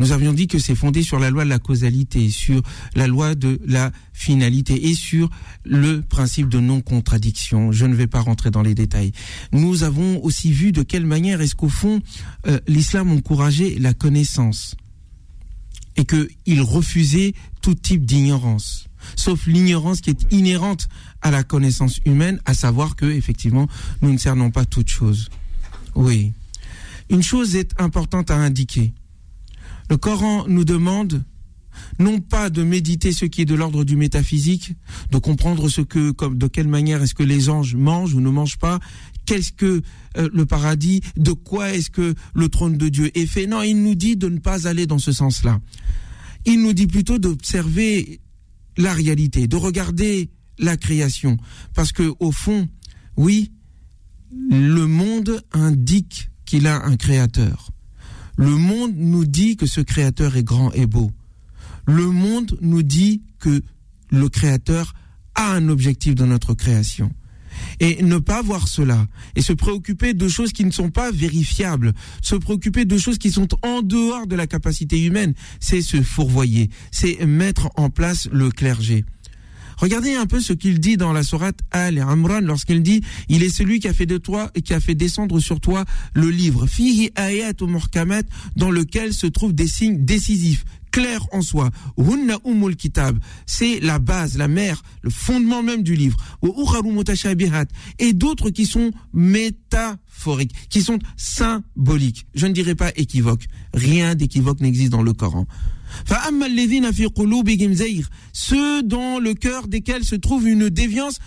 Nous 0.00 0.12
avions 0.12 0.32
dit 0.32 0.46
que 0.46 0.58
c'est 0.58 0.76
fondé 0.76 1.02
sur 1.02 1.18
la 1.18 1.30
loi 1.30 1.44
de 1.44 1.48
la 1.48 1.58
causalité, 1.58 2.30
sur 2.30 2.62
la 2.94 3.08
loi 3.08 3.34
de 3.34 3.60
la 3.66 3.90
finalité 4.12 4.88
et 4.88 4.94
sur 4.94 5.28
le 5.64 6.02
principe 6.02 6.48
de 6.48 6.60
non-contradiction. 6.60 7.72
Je 7.72 7.84
ne 7.86 7.94
vais 7.94 8.06
pas 8.06 8.20
rentrer 8.20 8.50
dans 8.50 8.62
les 8.62 8.74
détails. 8.74 9.12
Nous 9.52 9.82
avons 9.82 10.22
aussi 10.22 10.52
vu 10.52 10.70
de 10.70 10.82
quelle 10.82 11.06
manière 11.06 11.40
est-ce 11.40 11.56
qu'au 11.56 11.68
fond 11.68 12.00
euh, 12.46 12.60
l'islam 12.68 13.10
encourageait 13.10 13.76
la 13.80 13.92
connaissance 13.92 14.76
et 15.96 16.04
qu'il 16.04 16.62
refusait 16.62 17.34
tout 17.60 17.74
type 17.74 18.06
d'ignorance, 18.06 18.87
sauf 19.16 19.46
l'ignorance 19.46 20.00
qui 20.00 20.10
est 20.10 20.26
inhérente 20.30 20.88
à 21.22 21.30
la 21.30 21.42
connaissance 21.42 22.00
humaine, 22.04 22.40
à 22.44 22.54
savoir 22.54 22.96
que 22.96 23.06
effectivement 23.06 23.68
nous 24.02 24.12
ne 24.12 24.18
cernons 24.18 24.50
pas 24.50 24.64
toutes 24.64 24.90
choses. 24.90 25.28
Oui. 25.94 26.32
Une 27.10 27.22
chose 27.22 27.56
est 27.56 27.72
importante 27.80 28.30
à 28.30 28.36
indiquer. 28.36 28.92
Le 29.90 29.96
Coran 29.96 30.44
nous 30.46 30.64
demande 30.64 31.24
non 31.98 32.20
pas 32.20 32.50
de 32.50 32.62
méditer 32.62 33.12
ce 33.12 33.24
qui 33.24 33.42
est 33.42 33.46
de 33.46 33.54
l'ordre 33.54 33.84
du 33.84 33.96
métaphysique, 33.96 34.74
de 35.10 35.18
comprendre 35.18 35.68
ce 35.68 35.80
que, 35.80 36.10
comme, 36.10 36.36
de 36.36 36.46
quelle 36.46 36.68
manière 36.68 37.02
est-ce 37.02 37.14
que 37.14 37.22
les 37.22 37.48
anges 37.48 37.74
mangent 37.74 38.14
ou 38.14 38.20
ne 38.20 38.30
mangent 38.30 38.58
pas, 38.58 38.78
qu'est-ce 39.26 39.52
que 39.52 39.82
euh, 40.16 40.28
le 40.32 40.46
paradis, 40.46 41.00
de 41.16 41.32
quoi 41.32 41.72
est-ce 41.72 41.90
que 41.90 42.14
le 42.34 42.48
trône 42.48 42.76
de 42.76 42.88
Dieu 42.88 43.10
est 43.16 43.26
fait. 43.26 43.46
Non, 43.46 43.62
il 43.62 43.82
nous 43.82 43.94
dit 43.94 44.16
de 44.16 44.28
ne 44.28 44.38
pas 44.38 44.66
aller 44.66 44.86
dans 44.86 44.98
ce 44.98 45.12
sens-là. 45.12 45.60
Il 46.44 46.62
nous 46.62 46.72
dit 46.72 46.86
plutôt 46.86 47.18
d'observer 47.18 48.20
la 48.78 48.94
réalité, 48.94 49.46
de 49.46 49.56
regarder 49.56 50.30
la 50.58 50.76
création, 50.76 51.36
parce 51.74 51.92
que 51.92 52.14
au 52.20 52.32
fond, 52.32 52.68
oui, 53.16 53.52
le 54.50 54.86
monde 54.86 55.42
indique 55.52 56.30
qu'il 56.46 56.66
a 56.66 56.82
un 56.84 56.96
créateur. 56.96 57.70
Le 58.36 58.50
monde 58.50 58.94
nous 58.96 59.24
dit 59.24 59.56
que 59.56 59.66
ce 59.66 59.80
créateur 59.80 60.36
est 60.36 60.44
grand 60.44 60.72
et 60.72 60.86
beau. 60.86 61.10
Le 61.86 62.06
monde 62.06 62.56
nous 62.60 62.82
dit 62.82 63.22
que 63.40 63.62
le 64.10 64.28
créateur 64.28 64.94
a 65.34 65.52
un 65.52 65.68
objectif 65.68 66.14
dans 66.14 66.26
notre 66.26 66.54
création. 66.54 67.12
Et 67.80 68.02
ne 68.02 68.18
pas 68.18 68.42
voir 68.42 68.68
cela 68.68 69.06
et 69.36 69.42
se 69.42 69.52
préoccuper 69.52 70.14
de 70.14 70.28
choses 70.28 70.52
qui 70.52 70.64
ne 70.64 70.70
sont 70.70 70.90
pas 70.90 71.10
vérifiables, 71.10 71.92
se 72.22 72.34
préoccuper 72.34 72.84
de 72.84 72.98
choses 72.98 73.18
qui 73.18 73.30
sont 73.30 73.48
en 73.62 73.82
dehors 73.82 74.26
de 74.26 74.36
la 74.36 74.46
capacité 74.46 75.02
humaine, 75.04 75.34
c'est 75.60 75.82
se 75.82 76.02
fourvoyer, 76.02 76.70
c'est 76.90 77.24
mettre 77.26 77.70
en 77.76 77.90
place 77.90 78.28
le 78.32 78.50
clergé. 78.50 79.04
Regardez 79.78 80.14
un 80.14 80.26
peu 80.26 80.40
ce 80.40 80.52
qu'il 80.52 80.80
dit 80.80 80.96
dans 80.96 81.12
la 81.12 81.22
sourate 81.22 81.60
Al 81.70 81.98
Imran 81.98 82.40
lorsqu'il 82.40 82.82
dit 82.82 83.02
il 83.28 83.44
est 83.44 83.48
celui 83.48 83.78
qui 83.78 83.86
a 83.86 83.92
fait 83.92 84.06
de 84.06 84.18
toi 84.18 84.50
et 84.56 84.62
qui 84.62 84.74
a 84.74 84.80
fait 84.80 84.96
descendre 84.96 85.38
sur 85.38 85.60
toi 85.60 85.84
le 86.14 86.30
livre 86.30 86.66
fihi 86.66 87.10
ayat 87.14 87.52
dans 88.56 88.70
lequel 88.70 89.12
se 89.12 89.28
trouvent 89.28 89.54
des 89.54 89.68
signes 89.68 90.04
décisifs 90.04 90.64
clairs 90.90 91.26
en 91.32 91.42
soi. 91.42 91.70
Hunna 91.96 92.38
c'est 93.46 93.80
la 93.80 93.98
base 93.98 94.36
la 94.36 94.48
mère 94.48 94.82
le 95.02 95.10
fondement 95.10 95.62
même 95.62 95.82
du 95.82 95.94
livre. 95.94 96.16
Et 97.98 98.12
d'autres 98.12 98.50
qui 98.50 98.66
sont 98.66 98.90
métaphoriques 99.12 100.54
qui 100.68 100.82
sont 100.82 100.98
symboliques. 101.16 102.26
Je 102.34 102.46
ne 102.46 102.52
dirais 102.52 102.74
pas 102.74 102.90
équivoques. 102.96 103.46
Rien 103.74 104.14
d'équivoque 104.14 104.60
n'existe 104.60 104.90
dans 104.90 105.02
le 105.02 105.12
Coran 105.12 105.46
ceux 108.32 108.82
dans 108.82 109.18
le 109.18 109.34
cœur 109.34 109.68
desquels 109.68 110.04
se 110.04 110.14
trouve 110.14 110.48
une 110.48 110.68
déviance, 110.68 111.18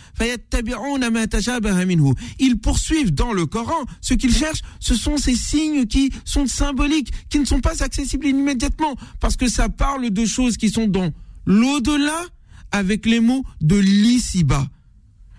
ils 2.39 2.60
poursuivent 2.60 3.13
dans 3.13 3.34
le 3.34 3.45
Coran 3.45 3.86
ce 4.01 4.13
qu'ils 4.13 4.36
cherchent, 4.36 4.62
ce 4.79 4.95
sont 4.95 5.17
ces 5.17 5.36
signes 5.36 5.86
qui 5.86 6.12
sont 6.25 6.47
symboliques, 6.47 7.12
qui 7.29 7.39
ne 7.39 7.45
sont 7.45 7.62
pas 7.62 7.84
accessibles 7.84 8.27
immédiatement, 8.27 8.95
parce 9.19 9.38
que 9.38 9.47
ça 9.47 9.69
parle 9.69 10.10
de 10.10 10.25
choses 10.25 10.57
qui 10.57 10.69
sont 10.69 10.88
dans 10.88 11.12
l'au-delà 11.45 12.25
avec 12.71 13.05
les 13.05 13.19
mots 13.19 13.43
de 13.62 13.77
l'ici-bas. 13.77 14.67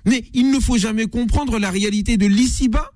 Mais 0.05 0.25
il 0.35 0.51
ne 0.51 0.59
faut 0.59 0.79
jamais 0.79 1.07
comprendre 1.07 1.59
la 1.59 1.71
réalité 1.71 2.17
de 2.17 2.27
l'ici-bas 2.27 2.91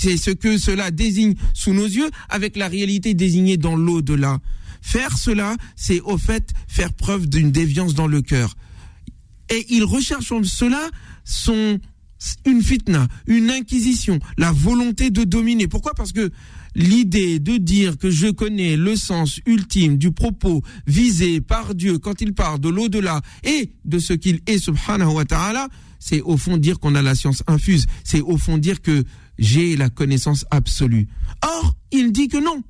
c'est 0.00 0.16
ce 0.16 0.30
que 0.30 0.56
cela 0.56 0.90
désigne 0.90 1.34
sous 1.52 1.74
nos 1.74 1.84
yeux 1.84 2.10
avec 2.30 2.56
la 2.56 2.68
réalité 2.68 3.12
désignée 3.12 3.58
dans 3.58 3.76
l'au-delà. 3.76 4.38
Faire 4.82 5.16
cela, 5.16 5.56
c'est 5.76 6.00
au 6.00 6.18
fait 6.18 6.52
faire 6.68 6.92
preuve 6.92 7.28
d'une 7.28 7.50
déviance 7.50 7.94
dans 7.94 8.06
le 8.06 8.22
cœur. 8.22 8.56
Et 9.50 9.66
ils 9.70 9.84
recherchent 9.84 10.32
en 10.32 10.42
cela 10.44 10.88
une 12.44 12.62
fitna, 12.62 13.08
une 13.26 13.50
inquisition, 13.50 14.18
la 14.36 14.52
volonté 14.52 15.10
de 15.10 15.24
dominer. 15.24 15.68
Pourquoi? 15.68 15.94
Parce 15.94 16.12
que 16.12 16.30
l'idée 16.74 17.38
de 17.38 17.56
dire 17.56 17.98
que 17.98 18.10
je 18.10 18.28
connais 18.28 18.76
le 18.76 18.94
sens 18.96 19.40
ultime 19.46 19.96
du 19.96 20.12
propos 20.12 20.62
visé 20.86 21.40
par 21.40 21.74
Dieu 21.74 21.98
quand 21.98 22.20
il 22.20 22.34
parle 22.34 22.60
de 22.60 22.68
l'au-delà 22.68 23.22
et 23.42 23.72
de 23.84 23.98
ce 23.98 24.12
qu'il 24.12 24.40
est, 24.46 24.58
subhanahu 24.58 25.14
wa 25.14 25.24
ta'ala, 25.24 25.68
c'est 25.98 26.20
au 26.20 26.36
fond 26.36 26.56
dire 26.56 26.78
qu'on 26.78 26.94
a 26.94 27.02
la 27.02 27.14
science 27.14 27.42
infuse. 27.46 27.86
C'est 28.04 28.20
au 28.20 28.38
fond 28.38 28.58
dire 28.58 28.80
que 28.80 29.04
j'ai 29.38 29.76
la 29.76 29.88
connaissance 29.90 30.44
absolue. 30.50 31.08
Or, 31.42 31.74
il 31.92 32.12
dit 32.12 32.28
que 32.28 32.42
non 32.42 32.62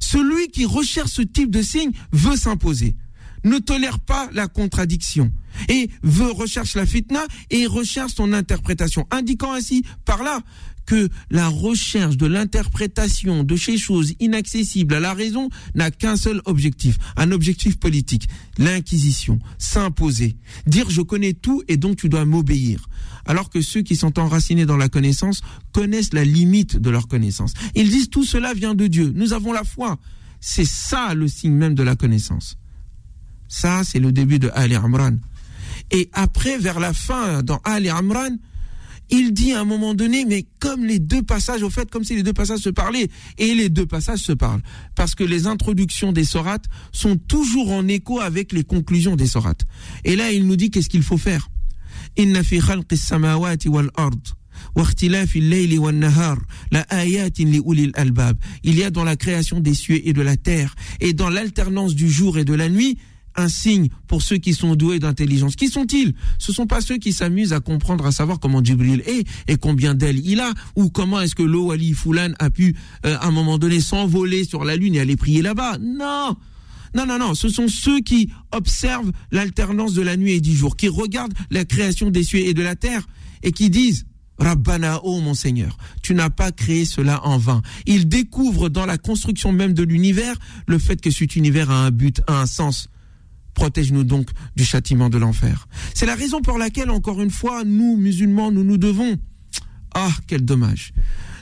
Celui 0.00 0.48
qui 0.48 0.64
recherche 0.64 1.10
ce 1.10 1.22
type 1.22 1.50
de 1.50 1.62
signe 1.62 1.92
veut 2.12 2.36
s'imposer, 2.36 2.96
ne 3.44 3.58
tolère 3.58 4.00
pas 4.00 4.28
la 4.32 4.48
contradiction. 4.48 5.32
Et 5.68 5.88
veut 6.02 6.30
recherche 6.30 6.74
la 6.74 6.84
fitna 6.84 7.24
et 7.50 7.66
recherche 7.66 8.14
son 8.14 8.32
interprétation, 8.32 9.06
indiquant 9.10 9.52
ainsi 9.52 9.84
par 10.04 10.22
là 10.22 10.42
que 10.86 11.08
la 11.30 11.48
recherche 11.48 12.16
de 12.16 12.26
l'interprétation 12.26 13.42
de 13.42 13.56
ces 13.56 13.76
choses 13.76 14.14
inaccessibles 14.20 14.94
à 14.94 15.00
la 15.00 15.14
raison 15.14 15.50
n'a 15.74 15.90
qu'un 15.90 16.16
seul 16.16 16.40
objectif, 16.44 16.96
un 17.16 17.32
objectif 17.32 17.78
politique, 17.78 18.28
l'inquisition, 18.56 19.38
s'imposer, 19.58 20.36
dire 20.66 20.88
je 20.88 21.02
connais 21.02 21.34
tout 21.34 21.62
et 21.68 21.76
donc 21.76 21.96
tu 21.96 22.08
dois 22.08 22.24
m'obéir. 22.24 22.88
Alors 23.26 23.50
que 23.50 23.60
ceux 23.60 23.82
qui 23.82 23.96
sont 23.96 24.18
enracinés 24.18 24.66
dans 24.66 24.76
la 24.76 24.88
connaissance 24.88 25.40
connaissent 25.72 26.12
la 26.12 26.24
limite 26.24 26.76
de 26.76 26.90
leur 26.90 27.08
connaissance. 27.08 27.52
Ils 27.74 27.90
disent 27.90 28.10
tout 28.10 28.24
cela 28.24 28.54
vient 28.54 28.74
de 28.74 28.86
Dieu, 28.86 29.12
nous 29.14 29.32
avons 29.32 29.52
la 29.52 29.64
foi. 29.64 29.98
C'est 30.40 30.66
ça 30.66 31.14
le 31.14 31.28
signe 31.28 31.54
même 31.54 31.74
de 31.74 31.82
la 31.82 31.96
connaissance. 31.96 32.56
Ça, 33.48 33.82
c'est 33.84 33.98
le 33.98 34.12
début 34.12 34.38
de 34.38 34.50
Ali 34.54 34.74
Amran. 34.74 35.16
Et 35.90 36.08
après, 36.12 36.58
vers 36.58 36.80
la 36.80 36.92
fin, 36.92 37.42
dans 37.42 37.60
Ali 37.64 37.88
Amran, 37.88 38.36
il 39.08 39.32
dit 39.32 39.52
à 39.52 39.60
un 39.60 39.64
moment 39.64 39.94
donné, 39.94 40.24
mais 40.24 40.46
comme 40.58 40.84
les 40.84 40.98
deux 40.98 41.22
passages, 41.22 41.62
au 41.62 41.70
fait, 41.70 41.88
comme 41.90 42.02
si 42.02 42.16
les 42.16 42.22
deux 42.24 42.32
passages 42.32 42.60
se 42.60 42.70
parlaient, 42.70 43.08
et 43.38 43.54
les 43.54 43.68
deux 43.68 43.86
passages 43.86 44.20
se 44.20 44.32
parlent, 44.32 44.62
parce 44.96 45.14
que 45.14 45.22
les 45.22 45.46
introductions 45.46 46.12
des 46.12 46.24
sorates 46.24 46.66
sont 46.92 47.16
toujours 47.16 47.70
en 47.70 47.86
écho 47.86 48.20
avec 48.20 48.52
les 48.52 48.64
conclusions 48.64 49.14
des 49.14 49.26
sorates. 49.26 49.64
Et 50.04 50.16
là, 50.16 50.32
il 50.32 50.46
nous 50.46 50.56
dit 50.56 50.70
qu'est-ce 50.70 50.88
qu'il 50.88 51.04
faut 51.04 51.18
faire? 51.18 51.48
Inna 52.17 52.43
fi 52.43 52.59
khalqis 52.59 52.97
samawati 52.97 53.69
wal 53.69 53.89
ard. 53.95 54.33
واختلاف 54.75 55.35
الليل 55.35 55.79
والنهار 55.79 56.45
لآيات 56.71 57.41
لأولي 57.41 57.83
الألباب. 57.83 58.37
Il 58.63 58.77
y 58.77 58.83
a 58.83 58.91
dans 58.91 59.03
la 59.03 59.15
création 59.15 59.59
des 59.59 59.73
cieux 59.73 60.01
et 60.07 60.13
de 60.13 60.21
la 60.21 60.37
terre 60.37 60.75
et 60.99 61.13
dans 61.13 61.29
l'alternance 61.29 61.95
du 61.95 62.09
jour 62.09 62.37
et 62.37 62.45
de 62.45 62.53
la 62.53 62.69
nuit 62.69 62.97
un 63.35 63.47
signe 63.47 63.87
pour 64.07 64.21
ceux 64.21 64.37
qui 64.37 64.53
sont 64.53 64.75
doués 64.75 64.99
d'intelligence. 64.99 65.55
Qui 65.55 65.69
sont-ils 65.69 66.13
Ce 66.37 66.51
sont 66.51 66.67
pas 66.67 66.81
ceux 66.81 66.97
qui 66.97 67.13
s'amusent 67.13 67.53
à 67.53 67.59
comprendre, 67.59 68.05
à 68.05 68.11
savoir 68.11 68.39
comment 68.39 68.63
Djibril 68.63 69.01
est 69.05 69.25
et 69.47 69.57
combien 69.57 69.95
d'ailes 69.95 70.21
il 70.25 70.39
a, 70.39 70.53
ou 70.75 70.89
comment 70.89 71.21
est-ce 71.21 71.35
que 71.35 71.43
l'eau 71.43 71.71
Ali 71.71 71.93
Foulan 71.93 72.33
a 72.39 72.49
pu, 72.49 72.75
euh, 73.05 73.17
à 73.19 73.27
un 73.27 73.31
moment 73.31 73.57
donné, 73.57 73.79
s'envoler 73.79 74.43
sur 74.43 74.65
la 74.65 74.75
lune 74.75 74.95
et 74.95 74.99
aller 74.99 75.15
prier 75.15 75.41
là-bas. 75.41 75.77
Non 75.79 76.35
non, 76.94 77.06
non, 77.06 77.18
non, 77.18 77.34
ce 77.34 77.48
sont 77.48 77.68
ceux 77.68 78.00
qui 78.00 78.30
observent 78.52 79.12
l'alternance 79.30 79.94
de 79.94 80.02
la 80.02 80.16
nuit 80.16 80.32
et 80.32 80.40
du 80.40 80.54
jour, 80.54 80.76
qui 80.76 80.88
regardent 80.88 81.34
la 81.50 81.64
création 81.64 82.10
des 82.10 82.22
cieux 82.22 82.40
et 82.40 82.54
de 82.54 82.62
la 82.62 82.76
terre 82.76 83.06
et 83.42 83.52
qui 83.52 83.70
disent 83.70 84.06
Rabbana, 84.38 85.00
oh 85.02 85.20
mon 85.20 85.34
Seigneur, 85.34 85.78
tu 86.02 86.14
n'as 86.14 86.30
pas 86.30 86.52
créé 86.52 86.84
cela 86.84 87.24
en 87.24 87.38
vain. 87.38 87.62
Ils 87.86 88.08
découvrent 88.08 88.68
dans 88.68 88.86
la 88.86 88.98
construction 88.98 89.52
même 89.52 89.72
de 89.72 89.82
l'univers 89.82 90.36
le 90.66 90.78
fait 90.78 91.00
que 91.00 91.10
cet 91.10 91.36
univers 91.36 91.70
a 91.70 91.86
un 91.86 91.90
but, 91.90 92.20
a 92.26 92.40
un 92.40 92.46
sens. 92.46 92.88
Protège-nous 93.54 94.04
donc 94.04 94.28
du 94.54 94.64
châtiment 94.64 95.08
de 95.08 95.16
l'enfer. 95.16 95.66
C'est 95.94 96.04
la 96.04 96.14
raison 96.14 96.42
pour 96.42 96.58
laquelle, 96.58 96.90
encore 96.90 97.22
une 97.22 97.30
fois, 97.30 97.64
nous, 97.64 97.96
musulmans, 97.96 98.52
nous 98.52 98.64
nous 98.64 98.76
devons. 98.76 99.16
Ah, 99.94 100.10
quel 100.26 100.44
dommage. 100.44 100.92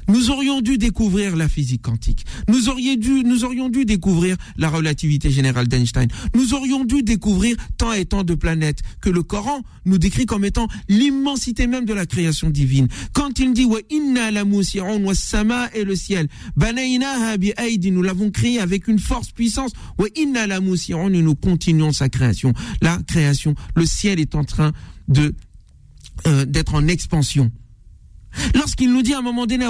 Nous 0.09 0.31
aurions 0.31 0.61
dû 0.61 0.79
découvrir 0.79 1.37
la 1.37 1.49
physique 1.49 1.83
quantique. 1.83 2.25
Nous, 2.49 2.69
aurions 2.69 2.97
dû, 2.97 3.25
nous 3.25 3.45
aurions 3.45 3.69
dû 3.69 3.85
découvrir 3.85 4.37
la 4.57 4.69
relativité 4.69 5.31
générale 5.31 5.69
d'Einstein. 5.69 6.09
Nous 6.35 6.55
aurions 6.55 6.85
dû 6.85 7.03
découvrir 7.03 7.57
tant 7.79 7.93
et 7.93 8.05
tant 8.05 8.25
de 8.25 8.35
planètes 8.35 8.81
que 9.01 9.11
le 9.11 9.23
Coran 9.23 9.63
nous 9.85 9.99
décrit 9.99 10.27
comme 10.27 10.45
étant 10.45 10.69
l'immensité 10.89 11.67
même 11.67 11.85
de 11.85 11.95
la 11.95 12.07
création 12.07 12.51
divine. 12.51 12.89
Quand 13.13 13.39
il 13.39 13.53
dit 13.53 13.65
wa 13.65 13.81
inna 13.91 14.31
la 14.31 14.45
wa 14.45 15.15
sama 15.15 15.69
et 15.75 15.85
le 15.85 15.97
ciel, 15.97 16.29
nous 16.57 18.03
l'avons 18.03 18.31
créé 18.31 18.61
avec 18.61 18.89
une 18.89 18.99
force 18.99 19.31
puissance. 19.31 19.73
Wa 19.99 20.07
inna 20.17 20.47
la 20.47 20.61
nous 20.61 21.23
nous 21.23 21.35
continuons 21.35 21.93
sa 21.93 22.09
création. 22.09 22.53
La 22.81 22.99
création, 23.07 23.55
le 23.75 23.87
ciel 23.87 24.21
est 24.21 24.35
en 24.35 24.45
train 24.45 24.73
de 25.09 25.35
euh, 26.27 26.45
d'être 26.45 26.75
en 26.75 26.87
expansion. 26.87 27.51
Lorsqu'il 28.55 28.93
nous 28.93 29.03
dit 29.03 29.15
à 29.15 29.19
un 29.19 29.23
moment 29.23 29.47
donné, 29.47 29.67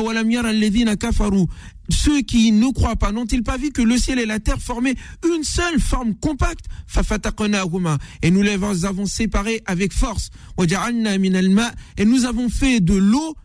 ceux 1.90 2.22
qui 2.22 2.50
ne 2.52 2.72
croient 2.72 2.96
pas, 2.96 3.12
n'ont-ils 3.12 3.42
pas 3.42 3.58
vu 3.58 3.70
que 3.70 3.82
le 3.82 3.98
ciel 3.98 4.18
et 4.18 4.26
la 4.26 4.40
terre 4.40 4.60
formaient 4.60 4.94
une 5.24 5.44
seule 5.44 5.78
forme 5.78 6.14
compacte? 6.14 6.64
Et 8.22 8.30
nous 8.30 8.42
les 8.42 8.58
avons 8.84 9.06
séparés 9.06 9.62
avec 9.66 9.92
force. 9.92 10.30
Et 11.96 12.04
nous 12.04 12.24
avons 12.24 12.48
fait 12.48 12.80
de 12.80 12.94
l'eau, 12.94 13.36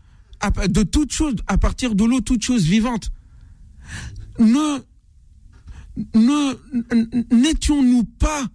de 0.67 0.83
toute 0.83 1.11
chose, 1.11 1.35
à 1.47 1.57
partir 1.57 1.95
de 1.95 2.05
l'eau, 2.05 2.21
toute 2.21 2.43
chose 2.43 2.63
vivante. 2.63 3.11
Ne, 4.39 4.79
n'étions-nous 7.31 8.03
pas, 8.03 8.45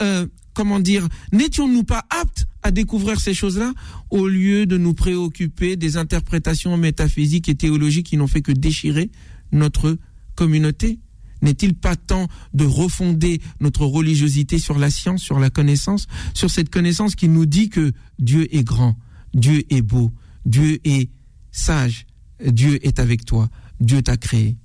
euh, 0.00 0.26
comment 0.54 0.80
dire, 0.80 1.06
n'étions-nous 1.32 1.84
pas 1.84 2.06
aptes 2.08 2.46
à 2.62 2.70
découvrir 2.70 3.20
ces 3.20 3.34
choses-là? 3.34 3.72
Au 4.10 4.28
lieu 4.28 4.66
de 4.66 4.76
nous 4.76 4.94
préoccuper 4.94 5.76
des 5.76 5.96
interprétations 5.96 6.76
métaphysiques 6.76 7.48
et 7.48 7.54
théologiques 7.54 8.06
qui 8.06 8.16
n'ont 8.16 8.26
fait 8.26 8.42
que 8.42 8.52
déchirer 8.52 9.10
notre 9.52 9.98
communauté? 10.34 11.00
N'est-il 11.42 11.74
pas 11.74 11.96
temps 11.96 12.28
de 12.54 12.64
refonder 12.64 13.40
notre 13.60 13.84
religiosité 13.84 14.58
sur 14.58 14.78
la 14.78 14.90
science, 14.90 15.22
sur 15.22 15.38
la 15.38 15.50
connaissance, 15.50 16.06
sur 16.34 16.50
cette 16.50 16.70
connaissance 16.70 17.14
qui 17.14 17.28
nous 17.28 17.46
dit 17.46 17.68
que 17.68 17.92
Dieu 18.18 18.54
est 18.54 18.64
grand, 18.64 18.96
Dieu 19.34 19.64
est 19.70 19.82
beau, 19.82 20.12
Dieu 20.46 20.78
est 20.84 21.10
sage, 21.52 22.06
Dieu 22.44 22.84
est 22.86 22.98
avec 22.98 23.24
toi, 23.24 23.50
Dieu 23.80 24.02
t'a 24.02 24.16
créé? 24.16 24.56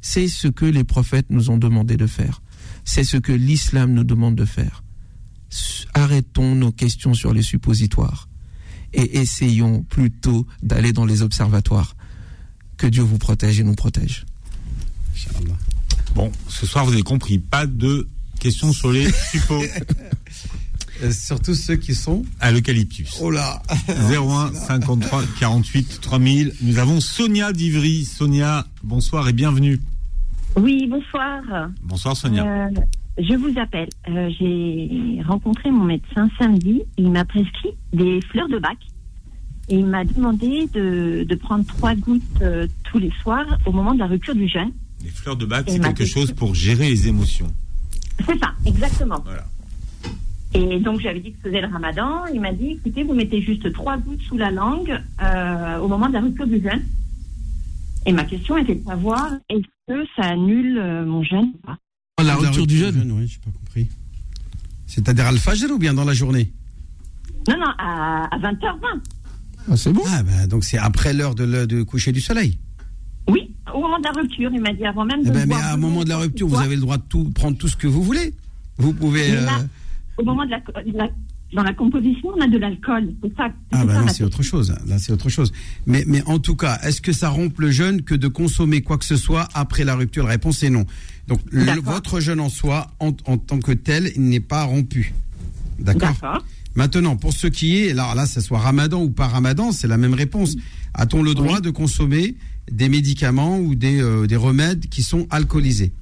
C'est 0.00 0.28
ce 0.28 0.48
que 0.48 0.66
les 0.66 0.84
prophètes 0.84 1.30
nous 1.30 1.50
ont 1.50 1.58
demandé 1.58 1.96
de 1.96 2.06
faire. 2.06 2.42
C'est 2.84 3.04
ce 3.04 3.16
que 3.16 3.32
l'islam 3.32 3.92
nous 3.92 4.04
demande 4.04 4.36
de 4.36 4.44
faire 4.44 4.84
arrêtons 5.94 6.54
nos 6.54 6.72
questions 6.72 7.14
sur 7.14 7.32
les 7.32 7.42
suppositoires 7.42 8.28
et 8.94 9.18
essayons 9.18 9.82
plutôt 9.82 10.46
d'aller 10.62 10.92
dans 10.92 11.04
les 11.04 11.22
observatoires. 11.22 11.96
Que 12.76 12.86
Dieu 12.86 13.02
vous 13.02 13.18
protège 13.18 13.60
et 13.60 13.64
nous 13.64 13.74
protège. 13.74 14.24
Bon, 16.14 16.30
ce 16.48 16.66
soir, 16.66 16.84
vous 16.84 16.92
avez 16.92 17.02
compris, 17.02 17.38
pas 17.38 17.66
de 17.66 18.08
questions 18.40 18.72
sur 18.72 18.92
les 18.92 19.10
suppos. 19.30 19.62
Euh, 21.02 21.10
surtout 21.10 21.54
ceux 21.54 21.76
qui 21.76 21.94
sont 21.94 22.24
à 22.40 22.52
l'eucalyptus. 22.52 23.18
Oh 23.20 23.30
là 23.30 23.62
01 23.88 24.54
53 24.54 25.24
48 25.40 26.00
3000. 26.00 26.54
Nous 26.62 26.78
avons 26.78 27.00
Sonia 27.00 27.52
d'Ivry. 27.52 28.04
Sonia, 28.04 28.66
bonsoir 28.82 29.28
et 29.28 29.32
bienvenue. 29.32 29.80
Oui, 30.56 30.86
bonsoir. 30.88 31.42
Bonsoir 31.82 32.16
Sonia. 32.16 32.44
Euh, 32.44 32.80
je 33.18 33.34
vous 33.34 33.58
appelle. 33.58 33.88
Euh, 34.08 34.28
j'ai 34.38 35.22
rencontré 35.22 35.70
mon 35.70 35.84
médecin 35.84 36.28
samedi. 36.38 36.82
Il 36.96 37.10
m'a 37.10 37.24
prescrit 37.24 37.74
des 37.92 38.20
fleurs 38.22 38.48
de 38.48 38.58
bac. 38.58 38.78
Et 39.68 39.76
il 39.76 39.86
m'a 39.86 40.04
demandé 40.04 40.68
de, 40.74 41.24
de, 41.26 41.34
prendre 41.36 41.64
trois 41.64 41.94
gouttes 41.94 42.22
euh, 42.42 42.66
tous 42.84 42.98
les 42.98 43.10
soirs 43.22 43.46
au 43.64 43.72
moment 43.72 43.94
de 43.94 43.98
la 43.98 44.06
rupture 44.06 44.34
du 44.34 44.46
jeûne. 44.46 44.72
Les 45.02 45.08
fleurs 45.08 45.36
de 45.36 45.46
bac, 45.46 45.64
c'est 45.68 45.80
quelque 45.80 46.04
chose 46.04 46.32
pour 46.32 46.54
gérer 46.54 46.88
les 46.90 47.08
émotions. 47.08 47.46
C'est 48.26 48.38
ça, 48.38 48.52
exactement. 48.66 49.20
Voilà. 49.24 49.44
Et 50.52 50.78
donc 50.80 51.00
j'avais 51.00 51.20
dit 51.20 51.32
que 51.32 51.48
faisait 51.48 51.62
le 51.62 51.68
ramadan. 51.68 52.26
Il 52.32 52.40
m'a 52.40 52.52
dit, 52.52 52.72
écoutez, 52.72 53.04
vous 53.04 53.14
mettez 53.14 53.40
juste 53.40 53.72
trois 53.72 53.96
gouttes 53.96 54.20
sous 54.22 54.36
la 54.36 54.50
langue 54.50 55.00
euh, 55.22 55.78
au 55.78 55.88
moment 55.88 56.08
de 56.08 56.12
la 56.12 56.20
rupture 56.20 56.46
du 56.46 56.60
jeûne. 56.62 56.82
Et 58.06 58.12
ma 58.12 58.24
question 58.24 58.58
était 58.58 58.74
de 58.74 58.84
savoir, 58.84 59.30
est-ce 59.48 59.66
que 59.88 60.06
ça 60.14 60.24
annule 60.24 61.04
mon 61.06 61.22
jeûne 61.22 61.52
ou 61.54 61.66
pas? 61.66 61.78
La 62.22 62.36
rupture 62.36 62.66
du 62.66 62.76
jeûne 62.76 63.12
Oui, 63.12 63.26
j'ai 63.26 63.38
pas 63.38 63.50
compris. 63.58 63.88
C'est-à-dire 64.86 65.26
à 65.26 65.28
al 65.28 65.72
ou 65.72 65.78
bien 65.78 65.94
dans 65.94 66.04
la 66.04 66.14
journée? 66.14 66.52
Non, 67.48 67.56
non, 67.58 67.72
à, 67.78 68.28
20h20. 68.38 68.78
Ah, 69.70 69.76
c'est 69.76 69.92
bon 69.92 70.02
Ah, 70.06 70.22
bah, 70.22 70.46
donc 70.46 70.64
c'est 70.64 70.78
après 70.78 71.12
l'heure 71.12 71.34
de, 71.34 71.64
de 71.64 71.82
coucher 71.82 72.12
du 72.12 72.20
soleil 72.20 72.58
Oui, 73.28 73.54
au 73.74 73.80
moment 73.80 73.98
de 73.98 74.04
la 74.04 74.12
rupture, 74.12 74.50
il 74.52 74.60
m'a 74.60 74.72
dit 74.72 74.84
avant 74.84 75.04
même 75.04 75.22
de. 75.22 75.28
Eh 75.28 75.32
ben, 75.32 75.46
mais 75.48 75.54
à 75.54 75.72
un 75.72 75.76
moment 75.76 76.04
de 76.04 76.08
la 76.08 76.18
rupture, 76.18 76.46
vous 76.46 76.60
avez 76.60 76.76
le 76.76 76.82
droit 76.82 76.98
de 76.98 77.02
tout, 77.08 77.30
prendre 77.30 77.56
tout 77.58 77.68
ce 77.68 77.76
que 77.76 77.86
vous 77.86 78.02
voulez. 78.02 78.34
Vous 78.78 78.92
pouvez. 78.92 79.32
Euh, 79.32 79.46
au 80.18 80.24
moment 80.24 80.44
de 80.44 80.50
la, 80.50 81.08
dans 81.54 81.62
la 81.62 81.72
composition, 81.72 82.30
on 82.36 82.40
a 82.40 82.46
de 82.46 82.58
l'alcool. 82.58 83.12
C'est 83.22 83.36
ça. 83.36 83.48
Ah 83.72 83.84
bah 83.84 84.06
c'est 84.08 84.24
autre 84.24 84.42
chose. 84.42 84.74
Là, 84.86 84.98
c'est 84.98 85.12
autre 85.12 85.28
chose. 85.28 85.52
Mais, 85.86 86.04
mais 86.06 86.22
en 86.26 86.38
tout 86.38 86.56
cas, 86.56 86.78
est-ce 86.82 87.00
que 87.00 87.12
ça 87.12 87.28
rompt 87.28 87.58
le 87.58 87.70
jeûne 87.70 88.02
que 88.02 88.14
de 88.14 88.28
consommer 88.28 88.82
quoi 88.82 88.98
que 88.98 89.04
ce 89.04 89.16
soit 89.16 89.48
après 89.54 89.84
la 89.84 89.96
rupture? 89.96 90.24
La 90.24 90.30
réponse 90.30 90.62
est 90.62 90.70
non. 90.70 90.84
Donc 91.28 91.40
votre 91.82 92.20
jeûne 92.20 92.40
en 92.40 92.48
soi, 92.48 92.92
en, 93.00 93.12
tant 93.12 93.58
que 93.58 93.72
tel, 93.72 94.12
n'est 94.16 94.40
pas 94.40 94.64
rompu. 94.64 95.14
D'accord 95.78 96.44
Maintenant, 96.74 97.16
pour 97.16 97.32
ce 97.32 97.46
qui 97.46 97.78
est, 97.78 97.94
là, 97.94 98.14
là, 98.14 98.26
ce 98.26 98.40
soit 98.40 98.58
ramadan 98.58 99.02
ou 99.02 99.10
pas 99.10 99.28
ramadan, 99.28 99.70
c'est 99.70 99.86
la 99.86 99.96
même 99.96 100.14
réponse. 100.14 100.56
A-t-on 100.92 101.22
le 101.22 101.34
droit 101.34 101.60
de 101.60 101.70
consommer 101.70 102.34
des 102.70 102.88
médicaments 102.88 103.58
ou 103.58 103.74
des, 103.76 104.00
euh, 104.00 104.26
des 104.26 104.36
remèdes 104.36 104.88
qui 104.88 105.02
sont 105.02 105.26
alcoolisés? 105.30 105.92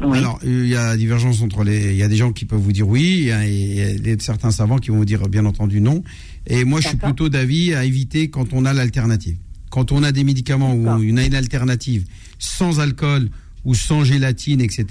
Alors, 0.00 0.38
il 0.42 0.66
y 0.66 0.76
a 0.76 0.96
divergence 0.96 1.42
entre 1.42 1.62
les. 1.62 1.90
Il 1.90 1.96
y 1.96 2.02
a 2.02 2.08
des 2.08 2.16
gens 2.16 2.32
qui 2.32 2.46
peuvent 2.46 2.60
vous 2.60 2.72
dire 2.72 2.88
oui, 2.88 3.28
et 3.28 4.12
a 4.12 4.18
certains 4.18 4.50
savants 4.50 4.78
qui 4.78 4.90
vont 4.90 4.96
vous 4.96 5.04
dire 5.04 5.28
bien 5.28 5.44
entendu 5.44 5.80
non. 5.80 6.02
Et 6.46 6.64
moi, 6.64 6.80
je 6.80 6.88
suis 6.88 6.96
plutôt 6.96 7.28
d'avis 7.28 7.74
à 7.74 7.84
éviter 7.84 8.30
quand 8.30 8.54
on 8.54 8.64
a 8.64 8.72
l'alternative. 8.72 9.36
Quand 9.68 9.92
on 9.92 10.02
a 10.02 10.10
des 10.10 10.24
médicaments 10.24 10.74
ou 10.74 11.02
une, 11.02 11.18
une 11.18 11.34
alternative 11.34 12.06
sans 12.38 12.80
alcool 12.80 13.28
ou 13.64 13.74
sans 13.74 14.04
gélatine, 14.04 14.60
etc. 14.60 14.84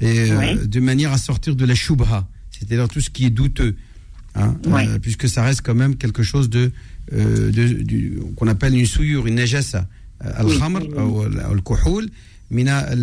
Et, 0.00 0.30
euh, 0.30 0.64
de 0.66 0.80
manière 0.80 1.12
à 1.12 1.18
sortir 1.18 1.56
de 1.56 1.64
la 1.64 1.74
shubha, 1.74 2.26
c'est-à-dire 2.50 2.88
tout 2.88 3.00
ce 3.00 3.10
qui 3.10 3.24
est 3.26 3.30
douteux, 3.30 3.76
hein, 4.34 4.54
Ouais. 4.66 4.86
euh, 4.88 4.98
puisque 4.98 5.28
ça 5.28 5.42
reste 5.42 5.62
quand 5.62 5.74
même 5.74 5.96
quelque 5.96 6.22
chose 6.22 6.48
de, 6.50 6.70
euh, 7.12 7.50
de- 7.50 8.20
qu'on 8.36 8.46
appelle 8.48 8.74
une 8.76 8.86
souillure, 8.86 9.26
une 9.26 9.36
najasa. 9.36 9.86
Al-khamr 10.20 10.80
ou 10.98 11.22
al- 11.22 11.40
al-kuhul, 11.52 12.10
mina 12.50 12.94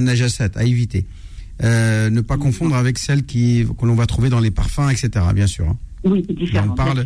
najasat, 0.00 0.50
à 0.56 0.64
éviter. 0.64 1.06
Ne 1.62 2.20
pas 2.22 2.38
confondre 2.38 2.74
avec 2.76 2.98
celle 2.98 3.24
qui 3.24 3.64
que 3.78 3.86
l'on 3.86 3.94
va 3.94 4.06
trouver 4.06 4.30
dans 4.30 4.40
les 4.40 4.50
parfums, 4.50 4.88
etc. 4.90 5.08
Bien 5.34 5.46
sûr. 5.46 5.68
hein. 5.68 5.78
Oui, 6.04 6.24
c'est 6.26 6.34
différent. 6.36 6.68
On 6.70 6.74
parle-. 6.74 7.04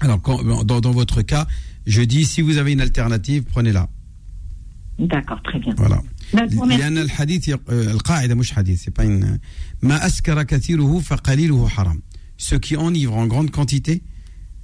Alors, 0.00 0.20
quand- 0.22 0.42
dans, 0.64 0.80
dans 0.80 0.90
votre 0.92 1.22
cas, 1.22 1.46
je 1.86 2.02
dis 2.02 2.24
si 2.24 2.40
vous 2.42 2.58
avez 2.58 2.72
une 2.72 2.80
alternative, 2.80 3.44
prenez-la. 3.50 3.88
D'accord, 4.99 5.41
très 5.43 5.59
bien. 5.59 5.73
Voilà. 5.77 6.01
Ben, 6.33 6.47
je 6.49 6.55
vous 6.55 6.61
remercie. 6.61 6.79
لأن 6.81 6.97
الحديث 6.97 7.47
يق- 7.47 7.69
euh, 7.69 7.71
القاعدة 7.71 8.35
مش 8.35 8.51
حديث 8.53 8.83
c'est 8.89 8.93
pas 8.93 9.05
une 9.05 9.39
ما 9.81 10.05
أسكر 10.05 10.43
كثيره 10.43 10.99
فقليله 10.99 11.67
حرام 11.67 12.01
ce 12.37 12.55
qui 12.55 12.75
enivre 12.77 13.15
en 13.15 13.27
grande 13.27 13.51
quantité 13.51 14.01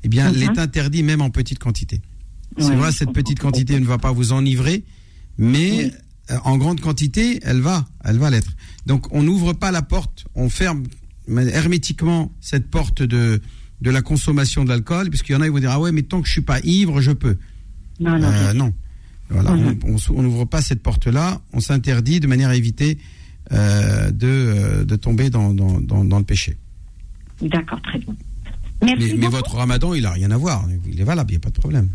eh 0.04 0.08
bien 0.10 0.30
Mhm. 0.30 0.36
il 0.38 0.44
est 0.44 0.60
interdit 0.60 1.04
même 1.04 1.22
en 1.22 1.30
petite 1.30 1.60
quantité 1.60 2.02
c'est 2.58 2.66
Ouais, 2.70 2.76
vrai 2.76 2.92
je 2.92 2.98
cette 2.98 3.08
comprends. 3.08 3.22
petite 3.22 3.40
quantité 3.40 3.80
ne 3.80 3.86
va 3.86 3.98
pas 3.98 4.12
vous 4.12 4.32
enivrer 4.34 4.84
mais 5.38 5.72
Oui. 5.72 5.92
euh, 6.32 6.38
en 6.52 6.58
grande 6.58 6.80
quantité 6.82 7.40
elle 7.44 7.62
va 7.62 7.78
elle 8.04 8.18
va 8.18 8.30
l'être 8.30 8.52
donc 8.86 9.02
on 9.18 9.24
n'ouvre 9.24 9.54
pas 9.54 9.72
la 9.72 9.82
porte 9.82 10.26
on 10.36 10.50
ferme 10.50 10.84
hermétiquement 11.60 12.32
cette 12.42 12.68
porte 12.70 13.02
de 13.04 13.42
de 13.82 13.90
la 13.92 14.02
consommation 14.02 14.64
de 14.64 14.70
l'alcool 14.70 15.10
puisqu'il 15.10 15.34
y 15.34 15.36
en 15.36 15.42
a 15.42 15.46
qui 15.46 15.52
vont 15.52 15.60
dire 15.60 15.72
ah 15.72 15.80
ouais 15.80 15.92
mais 15.92 16.04
tant 16.04 16.22
que 16.22 16.28
je 16.28 16.34
suis 16.34 16.42
pas 16.42 16.60
ivre 16.64 17.02
je 17.02 17.12
peux 17.12 17.38
Non, 18.00 18.18
non, 18.20 18.28
euh, 18.28 18.32
bien 18.32 18.44
sûr. 18.52 18.54
non. 18.56 18.74
Voilà, 19.31 19.53
Mhm. 19.53 19.79
on- 20.11 20.23
n'ouvre 20.23 20.45
pas 20.45 20.61
cette 20.61 20.83
porte-là, 20.83 21.41
on 21.53 21.61
s'interdit 21.61 22.19
de 22.21 22.27
manière 22.27 22.51
à 22.51 22.57
éviter 22.57 22.99
euh, 23.53 24.11
de, 24.13 24.27
euh, 24.29 24.85
de 24.85 24.97
tomber 24.97 25.29
dans, 25.31 25.53
dans, 25.53 25.81
dans, 25.81 26.05
dans 26.05 26.19
le 26.19 26.25
péché. 26.25 26.57
D'accord, 27.43 27.81
très 27.83 27.99
bien. 27.99 28.15
Merci 28.83 29.15
Mais, 29.15 29.19
mais 29.23 29.29
votre 29.29 29.57
ramadan, 29.57 29.93
il 29.95 30.07
a 30.07 30.13
rien 30.13 30.31
à 30.31 30.37
voir, 30.37 30.67
il 30.89 31.01
est 31.01 31.05
valable, 31.05 31.31
il 31.31 31.35
n'y 31.35 31.37
a 31.39 31.41
pas 31.41 31.51
de 31.51 31.59
problème. 31.59 31.89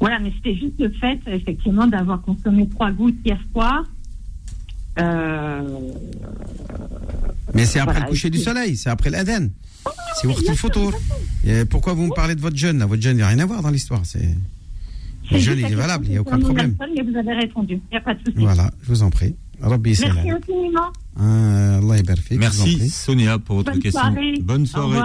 Voilà, 0.00 0.18
mais 0.20 0.32
c'était 0.36 0.54
juste 0.56 0.78
le 0.78 0.90
fait, 0.92 1.18
effectivement, 1.26 1.86
d'avoir 1.86 2.22
consommé 2.22 2.68
trois 2.68 2.90
gouttes 2.92 3.16
hier 3.24 3.38
soir. 3.52 3.84
Euh, 4.98 5.78
Mais 7.54 7.64
c'est 7.66 7.78
après 7.80 7.94
Voilà, 7.94 8.06
le 8.06 8.10
coucher 8.10 8.30
du 8.30 8.38
soleil, 8.38 8.76
c'est 8.76 8.90
après 8.90 9.10
l'Aden. 9.10 9.50
C'est 10.20 10.26
oui, 10.26 10.34
votre 10.34 10.42
bien 10.46 10.54
photo. 10.54 10.92
pourquoi 11.70 11.94
vous 11.94 12.06
me 12.06 12.14
parlez 12.14 12.34
de 12.34 12.40
votre 12.40 12.56
jeûne? 12.56 12.78
Là 12.78 12.86
Votre 12.86 13.02
jeûne, 13.02 13.14
il 13.14 13.16
n'y 13.16 13.22
a 13.22 13.28
rien 13.28 13.38
à 13.40 13.46
voir 13.46 13.62
dans 13.62 13.70
l'histoire. 13.70 14.02
C'est 14.04 14.20
c'est 14.20 14.36
le 15.32 15.38
jeune, 15.38 15.58
il 15.58 15.64
est 15.66 15.74
valable, 15.74 16.06
il 16.06 16.10
n'y 16.12 16.16
a 16.18 16.20
aucun 16.20 16.38
problème. 16.38 16.76
Mais 16.94 17.02
vous 17.02 17.16
avez 17.16 17.32
répondu, 17.32 17.74
il 17.74 17.92
n'y 17.92 17.96
a 17.98 18.00
pas 18.00 18.14
de 18.14 18.18
souci. 18.20 18.38
Voilà, 18.38 18.70
je 18.82 18.88
vous 18.88 19.02
en 19.02 19.10
prie. 19.10 19.34
Merci 19.60 20.04
infiniment. 20.30 20.92
Ah, 21.18 21.78
Merci 22.32 22.90
Sonia 22.90 23.38
pour 23.38 23.56
votre 23.56 23.72
Bonne 23.72 23.80
question. 23.80 24.00
Soirée. 24.00 24.34
Bonne 24.42 24.66
soirée. 24.66 24.98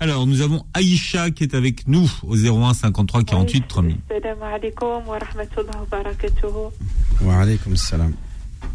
Alors, 0.00 0.26
nous 0.26 0.40
avons 0.40 0.64
Aïcha 0.74 1.30
qui 1.30 1.44
est 1.44 1.54
avec 1.54 1.86
nous 1.86 2.10
au 2.26 2.34
01 2.36 2.74
53 2.74 3.22
48 3.22 3.68
3000. 3.68 3.96
Assalamu 4.10 4.42
alaikum 4.42 5.06
wa 5.06 5.18
rahmatullahi 5.18 5.76
wa 5.78 5.86
barakatuh. 5.88 6.46
Wa 7.20 7.40
alaikum 7.40 7.76
salam. 7.76 8.12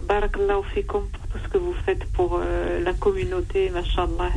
Barakallahu 0.07 0.63
fikum 0.73 1.01
pour 1.11 1.27
tout 1.27 1.39
ce 1.43 1.49
que 1.49 1.57
vous 1.57 1.73
faites 1.85 2.05
pour 2.13 2.39
euh, 2.41 2.81
la 2.81 2.93
communauté, 2.93 3.69
machallah. 3.71 4.31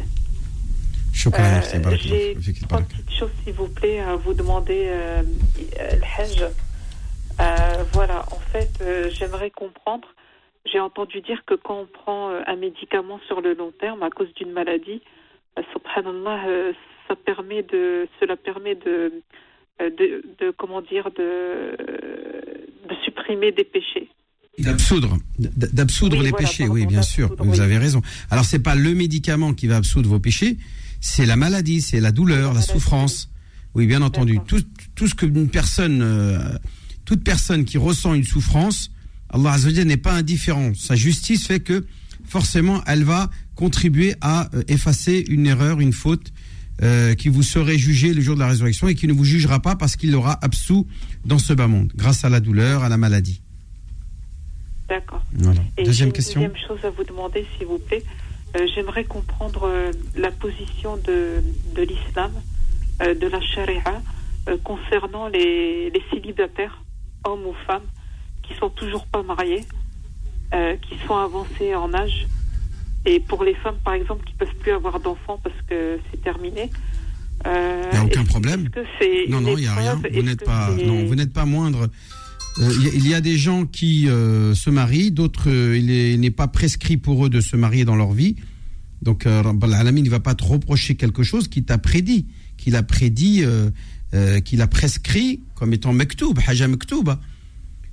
Euh, 1.26 1.96
J'ai 2.00 2.36
trois 2.68 2.80
petites 2.80 3.12
choses, 3.12 3.30
s'il 3.44 3.54
vous 3.54 3.68
plaît, 3.68 4.00
à 4.00 4.16
vous 4.16 4.34
demander. 4.34 4.86
Euh, 4.88 5.22
le 5.78 6.22
Hajj. 6.22 6.42
Euh, 7.40 7.84
voilà, 7.92 8.24
en 8.32 8.40
fait, 8.52 8.70
euh, 8.82 9.10
j'aimerais 9.12 9.50
comprendre. 9.50 10.08
J'ai 10.70 10.78
entendu 10.80 11.20
dire 11.22 11.42
que 11.46 11.54
quand 11.54 11.80
on 11.80 11.86
prend 11.86 12.30
euh, 12.30 12.42
un 12.46 12.56
médicament 12.56 13.18
sur 13.26 13.40
le 13.40 13.54
long 13.54 13.72
terme 13.80 14.02
à 14.02 14.10
cause 14.10 14.28
d'une 14.34 14.52
maladie, 14.52 15.00
euh, 15.58 15.62
subhanallah, 15.72 16.72
ça 17.08 17.16
permet 17.16 17.62
de, 17.62 18.06
cela 18.20 18.36
permet 18.36 18.74
de, 18.74 19.12
de, 19.80 20.22
de 20.38 20.50
comment 20.56 20.82
dire, 20.82 21.10
de, 21.16 21.76
de 22.88 22.94
supprimer 23.04 23.52
des 23.52 23.64
péchés. 23.64 24.10
D'absoudre, 24.58 25.16
d'absoudre 25.38 26.18
Oui, 26.18 26.24
les 26.24 26.30
voilà, 26.30 26.46
péchés, 26.46 26.64
pardon, 26.64 26.74
oui, 26.74 26.86
bien 26.86 27.02
sûr, 27.02 27.34
vous 27.38 27.52
oui. 27.52 27.60
avez 27.60 27.78
raison. 27.78 28.02
Alors, 28.30 28.44
c'est 28.44 28.62
pas 28.62 28.74
le 28.74 28.94
médicament 28.94 29.54
qui 29.54 29.66
va 29.66 29.76
absoudre 29.76 30.10
vos 30.10 30.18
péchés, 30.20 30.58
c'est 31.01 31.26
la 31.26 31.36
maladie, 31.36 31.80
c'est 31.80 32.01
la 32.01 32.12
douleur, 32.12 32.53
la, 32.53 32.62
souffrance. 32.62 33.30
Oui, 33.74 33.86
bien 33.86 34.03
entendu. 34.03 34.38
Tout, 34.46 34.62
tout 34.94 35.07
ce 35.07 35.14
que 35.14 35.26
une 35.26 35.48
personne, 35.48 36.01
euh, 36.03 36.38
toute 37.05 37.24
personne 37.24 37.64
qui 37.64 37.78
ressent 37.78 38.14
une 38.14 38.24
souffrance, 38.24 38.90
Allah 39.30 39.57
n'est 39.84 39.96
pas 39.96 40.12
indifférent. 40.12 40.72
Sa 40.74 40.96
justice 40.96 41.46
fait 41.46 41.61
que 41.61 41.86
forcément, 42.24 42.82
elle 42.86 43.05
va 43.05 43.30
contribuer 43.55 44.14
à 44.20 44.48
euh, 44.55 44.62
effacer 44.68 45.24
une 45.28 45.46
erreur, 45.46 45.80
une 45.80 45.92
faute 45.92 46.32
euh, 46.82 47.14
qui 47.14 47.28
vous 47.28 47.42
serait 47.42 47.78
jugée 47.78 48.14
le 48.14 48.20
jour 48.20 48.34
de 48.34 48.40
la 48.40 48.48
résurrection 48.48 48.88
et 48.88 48.94
qui 48.94 49.07
ne 49.07 49.12
vous 49.12 49.24
jugera 49.24 49.61
pas 49.61 49.76
parce 49.76 49.96
qu'il 49.96 50.12
l'aura 50.12 50.38
absous 50.42 50.86
dans 51.24 51.38
ce 51.38 51.53
bas 51.53 51.66
monde, 51.66 51.92
grâce 51.94 52.24
à 52.24 52.28
la 52.28 52.40
douleur, 52.40 52.82
à 52.82 52.88
la 52.88 52.96
maladie. 52.96 53.42
D'accord. 54.88 55.22
Voilà. 55.34 55.61
Deuxième 55.84 56.09
une 56.09 56.12
question. 56.12 56.40
deuxième 56.40 56.66
chose 56.66 56.84
à 56.84 56.90
vous 56.90 57.05
demander, 57.05 57.46
s'il 57.57 57.66
vous 57.66 57.78
plaît. 57.78 58.03
Euh, 58.57 58.66
J'aimerais 58.74 59.05
comprendre 59.05 59.64
euh, 59.64 59.92
la 60.16 60.30
position 60.30 60.96
de, 60.96 61.42
de 61.74 61.82
l'islam, 61.82 62.32
euh, 63.03 63.14
de 63.14 63.26
la 63.26 63.40
charia, 63.40 64.03
concernant 64.64 65.28
les, 65.28 65.90
les 65.90 66.03
célibataires, 66.11 66.82
hommes 67.24 67.46
ou 67.46 67.55
femmes, 67.66 67.84
qui 68.42 68.55
sont 68.55 68.70
toujours 68.70 69.07
pas 69.07 69.22
mariés, 69.22 69.64
qui 70.82 70.96
sont 71.07 71.14
avancés 71.14 71.74
en 71.76 71.92
âge, 71.94 72.26
et 73.07 73.20
pour 73.20 73.44
les 73.44 73.55
femmes, 73.55 73.78
par 73.84 73.94
exemple, 73.94 74.24
qui 74.26 74.34
peuvent 74.34 74.55
plus 74.61 74.72
avoir 74.72 74.98
d'enfants 75.01 75.38
parce 75.42 75.55
que 75.68 75.98
c'est 76.11 76.20
terminé. 76.22 76.70
Euh, 77.46 77.82
Il 77.92 77.98
n'y 77.98 77.98
a 77.98 78.05
aucun 78.05 78.24
problème. 78.24 78.68
que 78.70 79.30
Non, 79.30 79.40
non, 79.40 79.57
il 79.57 79.62
n'y 79.62 79.68
a 79.68 79.74
rien. 79.74 79.94
Vous 79.94 80.22
n'êtes 80.22 80.44
pas, 80.44 80.70
non, 80.70 81.05
vous 81.05 81.14
n'êtes 81.14 81.32
pas 81.32 81.44
moindre. 81.46 81.88
Euh, 82.59 82.72
Il 82.94 83.07
y, 83.07 83.14
a- 83.14 83.20
des 83.20 83.38
gens 83.38 83.64
qui 83.64 84.09
euh, 84.09 84.55
se 84.55 84.70
marient, 84.70 85.11
d'autres, 85.12 85.48
euh, 85.51 85.78
il 85.78 85.90
est- 85.90 86.14
il 86.14 86.20
n'est 86.20 86.30
pas 86.30 86.48
prescrit 86.48 86.96
pour 86.96 87.24
eux 87.26 87.30
de 87.30 87.40
se 87.40 87.57
marier 87.57 87.84
dans 87.84 87.96
leur 87.96 88.12
vie. 88.12 88.36
Donc, 89.03 89.22
Rabbal 89.24 89.72
Alamin 89.72 90.03
ne 90.03 90.11
va 90.11 90.20
pas 90.20 90.34
te 90.34 90.44
reprocher 90.44 90.94
quelque 90.94 91.22
chose 91.22 91.48
qu'il 91.48 91.64
t'a 91.64 91.78
prédit, 91.78 92.26
qu'il 92.59 92.76
a 92.76 92.82
prédit, 92.82 93.42
qu'il 94.44 94.61
a 94.61 94.66
prescrit 94.66 95.40
comme 95.55 95.72
étant 95.72 95.94
mektoub, 95.94 96.34
haja 96.46 96.68
mektoub. 96.68 97.16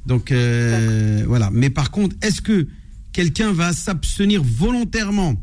Donc, 0.05 0.33
voilà. 0.33 1.49
Mais 1.53 1.69
par 1.69 1.91
contre, 1.91 2.15
est-ce 2.21 2.41
que 2.41 2.67
quelqu'un 3.13 3.53
va 3.53 3.71
s'abstenir 3.71 4.43
volontairement? 4.43 5.41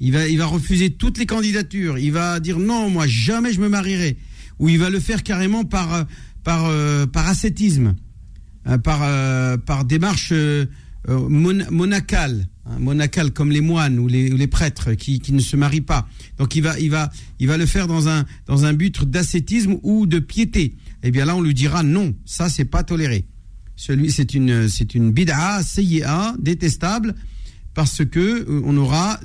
Il 0.00 0.12
va, 0.12 0.28
il 0.28 0.36
va 0.36 0.44
refuser 0.46 0.90
toutes 0.90 1.16
les 1.16 1.26
candidatures. 1.26 1.96
Il 1.98 2.12
va 2.12 2.38
dire 2.38 2.58
non, 2.58 2.90
moi 2.90 3.06
jamais 3.06 3.52
je 3.54 3.60
me 3.62 3.68
marierai. 3.70 4.18
Ou 4.58 4.68
il 4.68 4.78
va 4.78 4.90
le 4.90 5.00
faire 5.00 5.22
carrément 5.22 5.64
par 5.64 6.06
par 6.44 6.70
par 7.12 7.28
ascétisme, 7.28 7.96
par 8.78 9.00
euh, 9.02 9.56
par 9.56 9.84
démarche 9.84 10.30
euh, 10.32 10.66
euh, 11.08 11.28
mon- 11.28 11.70
monacale, 11.70 12.48
hein, 12.66 12.78
monacale 12.78 13.30
comme 13.30 13.50
les 13.50 13.60
moines 13.60 13.98
ou 13.98 14.08
les, 14.08 14.46
prêtres 14.46 14.92
qui, 14.92 15.20
qui 15.20 15.32
ne 15.32 15.40
se 15.40 15.56
marient 15.56 15.80
pas. 15.80 16.06
Donc 16.38 16.54
il 16.56 16.62
va 16.62 16.78
il 16.78 16.90
va 16.90 17.10
il 17.38 17.46
va 17.46 17.56
le 17.56 17.66
faire 17.66 17.86
dans 17.86 18.08
un 18.08 18.24
dans 18.46 18.64
un 18.64 18.72
but 18.74 19.04
d'ascétisme 19.04 19.76
ou 19.82 20.06
de 20.06 20.18
piété. 20.18 20.74
Eh 21.02 21.10
bien 21.10 21.24
là 21.24 21.36
on 21.36 21.40
lui 21.40 21.54
dira 21.54 21.82
non, 21.82 22.14
ça 22.24 22.48
c'est 22.48 22.64
pas 22.66 22.82
toléré. 22.82 23.26
Celui 23.76 24.10
c'est 24.10 24.34
une 24.34 24.68
c'est 24.68 24.94
une 24.94 25.12
bid'a 25.12 25.60
détestable 26.38 27.14
parce 27.74 28.04
que 28.04 28.44
on 28.64 28.76
aura 28.76 29.20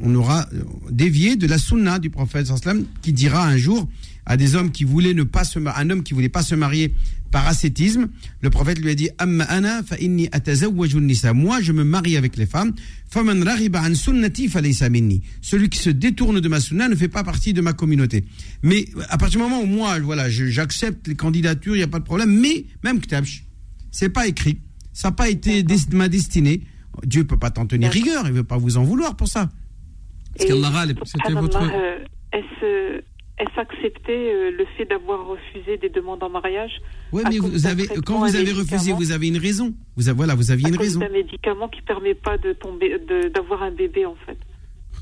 on 0.00 0.14
aura 0.16 0.48
dévié 0.90 1.36
de 1.36 1.46
la 1.46 1.56
sunna 1.56 2.00
du 2.00 2.10
prophète 2.10 2.48
qui 3.00 3.12
dira 3.12 3.46
un 3.46 3.56
jour 3.56 3.88
à 4.26 4.36
des 4.36 4.54
hommes 4.56 4.72
qui 4.72 4.84
voulaient 4.84 5.14
ne 5.14 5.22
pas 5.22 5.44
se 5.44 5.58
un 5.60 5.90
homme 5.90 6.02
qui 6.02 6.14
voulait 6.14 6.28
pas 6.28 6.42
se 6.42 6.56
marier 6.56 6.92
par 7.30 7.46
ascétisme 7.46 8.08
le 8.40 8.50
prophète 8.50 8.78
lui 8.80 8.90
a 8.90 8.94
dit 8.94 9.08
amma 9.18 9.44
ana 9.44 9.82
fa 9.82 9.96
inni 10.00 10.28
nisa. 11.00 11.32
Moi 11.32 11.60
je 11.60 11.72
me 11.72 11.84
marie 11.84 12.16
avec 12.16 12.36
les 12.36 12.46
femmes. 12.46 12.72
Faman 13.08 13.42
raghiba 13.42 13.82
an 13.82 13.94
sunnati 13.94 14.50
minni. 14.90 15.22
Celui 15.40 15.68
qui 15.68 15.78
se 15.78 15.90
détourne 15.90 16.40
de 16.40 16.48
ma 16.48 16.60
sunna 16.60 16.88
ne 16.88 16.94
fait 16.94 17.08
pas 17.08 17.24
partie 17.24 17.52
de 17.52 17.60
ma 17.60 17.72
communauté. 17.72 18.24
Mais 18.62 18.86
à 19.08 19.18
partir 19.18 19.38
du 19.40 19.44
moment 19.44 19.62
où 19.62 19.66
moi 19.66 19.98
voilà 20.00 20.28
j'accepte 20.28 21.08
les 21.08 21.16
candidatures 21.16 21.76
il 21.76 21.80
y 21.80 21.84
a 21.84 21.88
pas 21.88 21.98
de 22.00 22.04
problème. 22.04 22.30
Mais 22.38 22.64
même 22.82 23.00
ktabsh 23.00 23.44
c'est 23.90 24.10
pas 24.10 24.26
écrit. 24.26 24.58
Ça 24.92 25.08
n'a 25.08 25.12
pas 25.12 25.28
été 25.28 25.64
ma 25.92 26.08
destinée 26.08 26.62
Dieu 27.04 27.24
peut 27.24 27.38
pas 27.38 27.50
t'en 27.50 27.66
tenir 27.66 27.90
rigueur, 27.90 28.24
il 28.26 28.32
veut 28.32 28.44
pas 28.44 28.58
vous 28.58 28.76
en 28.76 28.82
vouloir 28.84 29.16
pour 29.16 29.28
ça. 29.28 29.48
Parce 30.36 30.48
qu'Allah 30.50 30.86
c'était 31.04 31.32
votre- 31.32 31.62
euh, 31.62 32.04
Est-ce 32.32 33.00
est-ce 33.40 33.60
accepter 33.60 34.32
euh, 34.32 34.50
le 34.56 34.64
fait 34.76 34.84
d'avoir 34.84 35.26
refusé 35.26 35.76
des 35.78 35.88
demandes 35.88 36.22
en 36.22 36.30
mariage 36.30 36.70
Oui, 37.12 37.22
mais 37.28 37.38
vous 37.38 37.66
avez, 37.66 37.86
quand 38.04 38.18
vous 38.18 38.24
un 38.24 38.34
avez 38.34 38.52
refusé, 38.52 38.92
vous 38.92 39.12
avez 39.12 39.28
une 39.28 39.38
raison. 39.38 39.74
Vous 39.96 40.08
avez, 40.08 40.16
voilà, 40.16 40.34
vous 40.34 40.50
aviez 40.50 40.66
à 40.66 40.68
une 40.68 40.76
cause 40.76 40.86
raison. 40.88 41.00
d'un 41.00 41.08
médicament 41.08 41.68
qui 41.68 41.80
permet 41.82 42.14
pas 42.14 42.36
de 42.38 42.52
tomber, 42.52 42.90
de- 42.98 43.28
d'avoir 43.30 43.62
un 43.62 43.70
bébé 43.70 44.04
en 44.06 44.16
fait. 44.26 44.38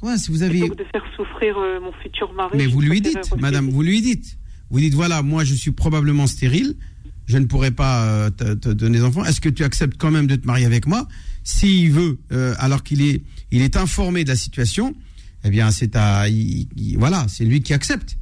Ouais, 0.02 0.16
si 0.16 0.30
vous 0.30 0.42
Et 0.42 0.46
avez, 0.46 0.60
donc 0.60 0.76
de 0.76 0.84
faire 0.84 1.04
souffrir 1.16 1.58
euh, 1.58 1.80
mon 1.80 1.92
futur 2.02 2.32
mari. 2.32 2.56
mais 2.56 2.66
vous 2.66 2.80
lui 2.80 3.00
dites, 3.00 3.18
madame, 3.40 3.68
vous 3.68 3.82
lui 3.82 4.00
dites. 4.00 4.38
Vous 4.70 4.78
dites, 4.80 4.94
voilà, 4.94 5.22
moi 5.22 5.42
je 5.44 5.54
suis 5.54 5.72
probablement 5.72 6.26
stérile. 6.26 6.74
je 7.26 7.36
ne 7.38 7.46
pourrai 7.46 7.70
pas 7.72 8.04
euh, 8.06 8.30
te, 8.30 8.54
te 8.54 8.68
donner 8.68 9.00
d'enfant. 9.00 9.24
Est-ce 9.24 9.40
que 9.40 9.48
tu 9.48 9.64
acceptes 9.64 9.96
quand 9.98 10.10
même 10.10 10.26
de 10.28 10.36
te 10.36 10.46
marier 10.46 10.66
avec 10.66 10.86
moi? 10.86 11.08
S'il 11.42 11.90
veut, 11.90 12.18
euh, 12.32 12.54
alors 12.58 12.82
qu'il 12.82 13.02
est, 13.02 13.22
il 13.50 13.62
est 13.62 13.76
informé 13.76 14.22
de 14.24 14.28
la 14.28 14.36
situation, 14.36 14.94
eh 15.44 15.50
bien, 15.50 15.70
c'est 15.70 15.96
à, 15.96 16.28
il- 16.28 16.68
il- 16.76 16.96
voilà, 16.98 17.26
c'est 17.28 17.44
lui 17.44 17.60
qui 17.62 17.72
accepte. 17.74 18.17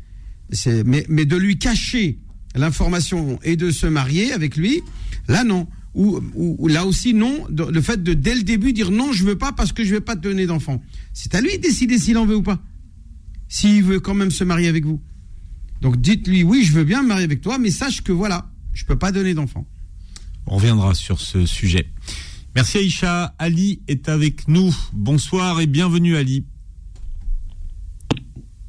Mais, 0.85 1.25
de 1.25 1.37
lui 1.37 1.59
cacher 1.59 2.19
l'information 2.55 3.39
et 3.43 3.57
de 3.57 3.71
se 3.71 3.87
marier 3.87 4.33
avec 4.33 4.57
lui, 4.57 4.83
là 5.29 5.45
non. 5.45 5.67
Ou, 5.95 6.69
là 6.69 6.85
aussi 6.85 7.15
non. 7.15 7.47
le 7.49 7.81
fait 7.81 8.03
de 8.03 8.13
dès 8.13 8.35
le 8.35 8.43
début 8.43 8.75
dire 8.75 8.91
non, 8.91 9.13
je 9.13 9.25
veux 9.25 9.39
pas 9.39 9.53
parce 9.53 9.73
que 9.73 9.83
je 9.83 9.91
vais 9.91 10.01
pas 10.01 10.15
te 10.15 10.21
donner 10.21 10.47
d'enfant. 10.47 10.83
C'est 11.15 11.35
à 11.35 11.41
lui 11.41 11.57
de 11.57 11.63
décider 11.63 11.99
s'il 11.99 12.19
en 12.19 12.27
veut 12.27 12.37
ou 12.37 12.43
pas. 12.43 12.63
S'il 13.49 13.83
veut 13.83 14.01
quand 14.01 14.15
même 14.15 14.31
se 14.31 14.45
marier 14.45 14.69
avec 14.69 14.85
vous. 14.85 15.01
Donc 15.81 16.01
dites-lui 16.01 16.43
oui, 16.43 16.65
je 16.65 16.73
veux 16.73 16.85
bien 16.85 17.03
me 17.03 17.09
marier 17.09 17.25
avec 17.25 17.41
toi, 17.41 17.59
mais 17.59 17.71
sache 17.71 18.03
que 18.03 18.13
voilà, 18.13 18.51
je 18.73 18.85
peux 18.85 18.97
pas 18.97 19.11
donner 19.11 19.35
d'enfant. 19.35 19.67
On 20.47 20.57
reviendra 20.57 20.95
sur 20.95 21.21
ce 21.21 21.47
sujet. 21.47 21.89
Merci 22.55 22.79
Aïcha. 22.79 23.35
Ali 23.39 23.81
est 23.89 24.09
avec 24.09 24.49
nous. 24.49 24.75
Bonsoir 24.93 25.61
et 25.61 25.67
bienvenue 25.67 26.17
Ali. 26.17 26.47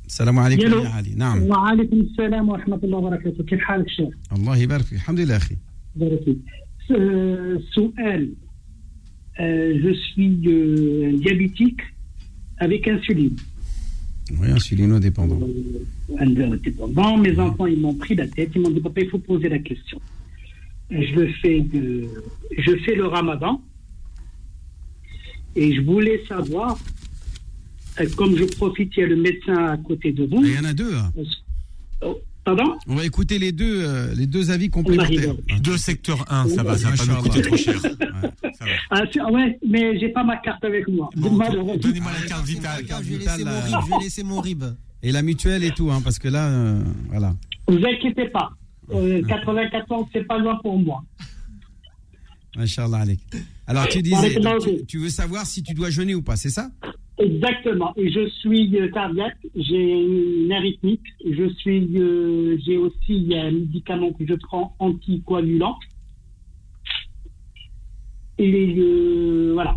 Salam 0.08 0.38
alaikum 0.38 0.64
يلو. 0.64 0.82
ya 0.82 0.94
Ali. 0.94 1.14
Naam. 1.16 1.42
وعليكم 1.50 2.00
السلام 2.00 2.48
ورحمة 2.48 2.80
الله 2.84 2.98
وبركاته 2.98 3.44
كيف 3.44 3.60
حالك 3.60 3.88
شيخ؟ 3.88 4.08
Allah 4.32 4.56
يبارك 4.58 4.84
فيك. 4.84 4.98
Alhamdulillah 4.98 5.38
akhi. 5.40 5.56
بارك 5.96 6.20
فيك. 6.24 6.38
س- 6.88 7.74
سؤال 7.74 8.28
Euh, 9.40 9.70
je 9.84 9.92
suis 10.06 10.34
euh, 10.46 11.16
diabétique 11.24 11.80
avec 12.64 12.82
insuline. 12.86 13.36
Oui, 14.38 14.48
insulino-dépendant. 14.58 15.40
Euh, 15.42 16.24
Indépendant, 16.24 17.16
mes 17.26 17.34
enfants 17.46 17.66
ils 17.74 17.80
m'ont 17.84 17.94
pris 18.04 18.14
la 18.14 18.26
tête, 18.36 18.50
ils 18.54 18.60
m'ont 18.62 18.70
dit 18.76 18.80
papa 18.88 19.00
il 19.00 19.08
faut 19.12 19.18
poser 19.32 19.48
la 19.56 19.60
question. 19.68 19.98
Et 20.90 21.00
Je 21.06 21.12
le 21.20 21.26
fais, 21.40 21.58
de- 21.72 22.08
je 22.64 22.72
fais 22.84 22.94
le 23.02 23.06
Ramadan 23.16 23.54
et 25.56 25.74
je 25.76 25.80
voulais 25.90 26.18
savoir, 26.28 26.72
euh, 26.76 26.95
comme 28.15 28.37
je 28.37 28.43
profite, 28.43 28.91
il 28.97 28.99
y 29.01 29.03
a 29.03 29.07
le 29.07 29.15
médecin 29.15 29.55
à 29.73 29.77
côté 29.77 30.11
de 30.11 30.25
vous. 30.25 30.43
Il 30.43 30.53
y 30.53 30.59
en 30.59 30.63
a 30.65 30.73
deux. 30.73 30.95
hein. 30.95 31.11
Oh, 32.01 32.17
Pardon? 32.45 32.77
On 32.87 32.95
va 32.95 33.03
écouter 33.05 33.39
les 33.39 33.51
deux, 33.51 33.83
euh, 33.83 34.13
les 34.15 34.25
deux 34.25 34.51
avis 34.51 34.69
complémentaires. 34.69 35.35
Deux 35.59 35.75
secteurs 35.77 36.23
1, 36.31 36.47
ça 36.47 36.63
va, 36.63 36.77
ça 36.77 36.91
va 36.91 36.95
pas 36.95 37.05
nous 37.05 37.21
coûter 37.21 37.41
trop 37.41 37.57
cher. 37.57 37.75
Ah, 38.89 39.01
c'est- 39.11 39.19
ah 39.19 39.31
ouais, 39.31 39.59
mais 39.67 39.99
j'ai 39.99 40.09
pas 40.09 40.23
ma 40.23 40.37
carte 40.37 40.63
avec 40.63 40.87
moi. 40.87 41.09
Donnez-moi 41.15 42.11
la 42.21 42.25
carte 42.27 42.45
vitale. 42.45 42.83
Je 42.87 43.03
vais 43.03 43.17
laisser 43.19 43.43
mon 43.43 43.51
rib, 43.61 43.75
je 43.85 43.89
vais 43.89 44.03
laisser 44.03 44.23
mon 44.23 44.39
rib. 44.41 44.63
Et 45.03 45.11
la 45.11 45.21
mutuelle 45.21 45.63
et 45.63 45.71
tout, 45.71 45.91
hein, 45.91 46.01
parce 46.03 46.17
que 46.19 46.27
là, 46.27 46.47
euh, 46.47 46.81
voilà. 47.09 47.35
Vous 47.67 47.77
inquiétez 47.85 48.29
pas. 48.29 48.51
Euh, 48.91 49.21
94, 49.27 50.05
c'est 50.13 50.23
pas 50.25 50.37
loin 50.39 50.57
pour 50.63 50.79
moi. 50.79 51.03
Machallah 52.55 52.97
alik. 52.99 53.19
Alors 53.67 53.87
tu 53.89 54.01
disais, 54.01 54.39
tu 54.87 54.97
veux 54.99 55.09
savoir 55.09 55.45
si 55.45 55.61
tu 55.61 55.73
dois 55.73 55.89
jeûner 55.89 56.15
ou 56.15 56.21
pas, 56.23 56.35
c'est 56.37 56.49
ça? 56.49 56.71
Exactement. 57.19 57.93
Et 57.95 58.11
je 58.11 58.29
suis 58.29 58.77
euh, 58.77 58.89
cardiaque, 58.91 59.37
j'ai 59.55 60.45
une 60.45 60.51
arythmique, 60.51 61.01
je 61.25 61.49
suis, 61.55 61.89
euh, 61.97 62.57
j'ai 62.63 62.77
aussi 62.77 63.33
un 63.35 63.51
médicament 63.51 64.11
que 64.13 64.25
je 64.27 64.35
prends 64.35 64.75
anticoagulant. 64.79 65.77
Et 68.37 68.75
euh, 68.77 69.51
voilà, 69.53 69.75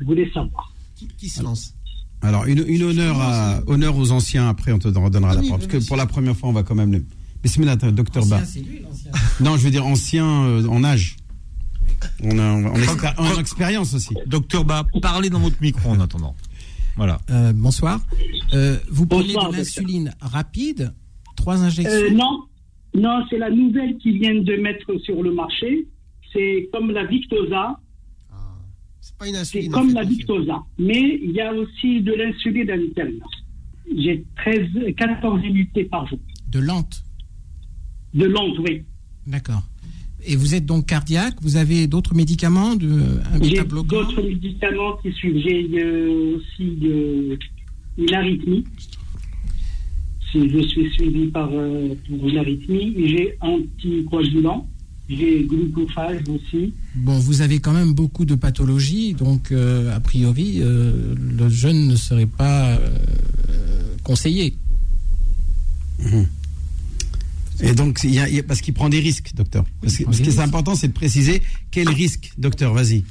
je 0.00 0.04
voulais 0.04 0.28
savoir. 0.32 0.72
Qui 1.16 1.28
se 1.28 1.42
lance? 1.44 1.74
Alors 2.22 2.46
une, 2.46 2.64
une 2.66 2.82
honneur, 2.82 3.20
à, 3.20 3.60
honneur 3.68 3.96
aux 3.96 4.10
anciens, 4.10 4.48
après 4.48 4.72
on 4.72 4.80
te 4.80 4.88
redonnera 4.88 5.34
la 5.34 5.42
parole. 5.42 5.60
Parce 5.60 5.66
que 5.68 5.86
pour 5.86 5.96
la 5.96 6.06
première 6.06 6.36
fois, 6.36 6.48
on 6.48 6.52
va 6.52 6.64
quand 6.64 6.74
même... 6.74 6.92
Le... 6.92 7.04
Bismillah, 7.40 7.76
docteur 7.76 8.26
Ba. 8.26 8.44
c'est 8.44 8.60
lui, 8.60 8.80
l'ancien. 8.80 9.12
Non, 9.40 9.56
je 9.56 9.62
veux 9.62 9.70
dire 9.70 9.86
ancien 9.86 10.26
euh, 10.26 10.66
en 10.66 10.82
âge. 10.82 11.16
On 12.22 12.36
a, 12.38 12.52
on 12.52 12.64
a 12.66 13.14
on 13.18 13.36
a 13.36 13.40
expérience 13.40 13.94
aussi. 13.94 14.14
Docteur 14.26 14.64
Ba, 14.64 14.84
parlez 15.00 15.30
dans 15.30 15.38
votre 15.38 15.60
micro 15.60 15.90
en 15.90 16.00
attendant. 16.00 16.34
Voilà. 16.98 17.20
Euh, 17.30 17.52
bonsoir. 17.54 18.00
Euh, 18.54 18.76
vous 18.90 19.06
prenez 19.06 19.32
Bonsoir, 19.32 19.52
de 19.52 19.56
l'insuline 19.58 20.12
rapide, 20.20 20.92
trois 21.36 21.62
injections. 21.62 21.94
Euh, 21.94 22.10
non, 22.10 22.42
non, 22.92 23.24
c'est 23.30 23.38
la 23.38 23.50
nouvelle 23.50 23.96
qu'ils 23.98 24.18
viennent 24.18 24.42
de 24.42 24.56
mettre 24.56 24.98
sur 25.04 25.22
le 25.22 25.32
marché. 25.32 25.86
C'est 26.32 26.68
comme 26.72 26.90
la 26.90 27.04
Victoza. 27.06 27.78
C'est 29.00 29.16
pas 29.16 29.28
une 29.28 29.34
C'est 29.34 29.40
insuline. 29.40 29.70
comme 29.70 29.86
en 29.86 29.90
fait, 29.90 29.94
la. 29.94 30.02
Victoza. 30.04 30.58
Mais 30.78 31.20
il 31.22 31.30
y 31.30 31.40
a 31.40 31.54
aussi 31.54 32.00
de 32.02 32.12
l'insuline 32.14 32.68
à 32.68 32.76
l'intérieur. 32.76 33.30
J'ai 33.96 34.24
13, 34.36 34.94
14 34.96 35.40
unités 35.44 35.84
par 35.84 36.04
jour. 36.08 36.18
De 36.48 36.58
lente. 36.58 37.04
De 38.12 38.24
lente, 38.24 38.58
oui. 38.58 38.82
D'accord. 39.24 39.62
Et 40.24 40.36
vous 40.36 40.54
êtes 40.54 40.66
donc 40.66 40.86
cardiaque, 40.86 41.36
vous 41.40 41.56
avez 41.56 41.86
d'autres 41.86 42.14
médicaments, 42.14 42.74
de, 42.74 42.88
un 43.32 43.42
J'ai 43.42 43.62
d'autres 43.64 44.22
médicaments 44.22 44.96
qui 45.02 45.12
suivent. 45.12 45.40
J'ai 45.42 45.68
euh, 45.80 46.36
aussi 46.36 46.78
euh, 46.82 47.36
une 47.96 48.14
arythmie. 48.14 48.64
Si 50.30 50.50
je 50.50 50.58
suis 50.68 50.90
suivi 50.90 51.26
par 51.28 51.48
euh, 51.52 51.94
pour 52.06 52.28
une 52.28 52.36
arythmie, 52.36 52.94
j'ai 53.06 53.38
anticoagulant, 53.40 54.68
j'ai 55.08 55.44
glucophage 55.44 56.22
aussi. 56.28 56.74
Bon, 56.96 57.18
vous 57.18 57.40
avez 57.40 57.60
quand 57.60 57.72
même 57.72 57.94
beaucoup 57.94 58.24
de 58.24 58.34
pathologies, 58.34 59.14
donc 59.14 59.52
euh, 59.52 59.94
a 59.94 60.00
priori, 60.00 60.58
euh, 60.60 61.14
le 61.16 61.48
jeûne 61.48 61.86
ne 61.88 61.96
serait 61.96 62.26
pas 62.26 62.72
euh, 62.72 62.88
conseillé. 64.02 64.54
Et 67.60 67.72
donc, 67.72 68.00
il 68.04 68.14
y 68.14 68.20
a, 68.20 68.42
parce 68.42 68.60
qu'il 68.60 68.74
prend 68.74 68.88
des 68.88 69.00
risques, 69.00 69.32
docteur. 69.34 69.64
Parce 69.80 69.96
que, 69.96 70.12
ce 70.12 70.22
qui 70.22 70.28
est 70.28 70.38
important, 70.38 70.74
c'est 70.74 70.88
de 70.88 70.92
préciser 70.92 71.42
quel 71.70 71.88
risque, 71.88 72.32
docteur, 72.38 72.72
vas-y. 72.72 73.04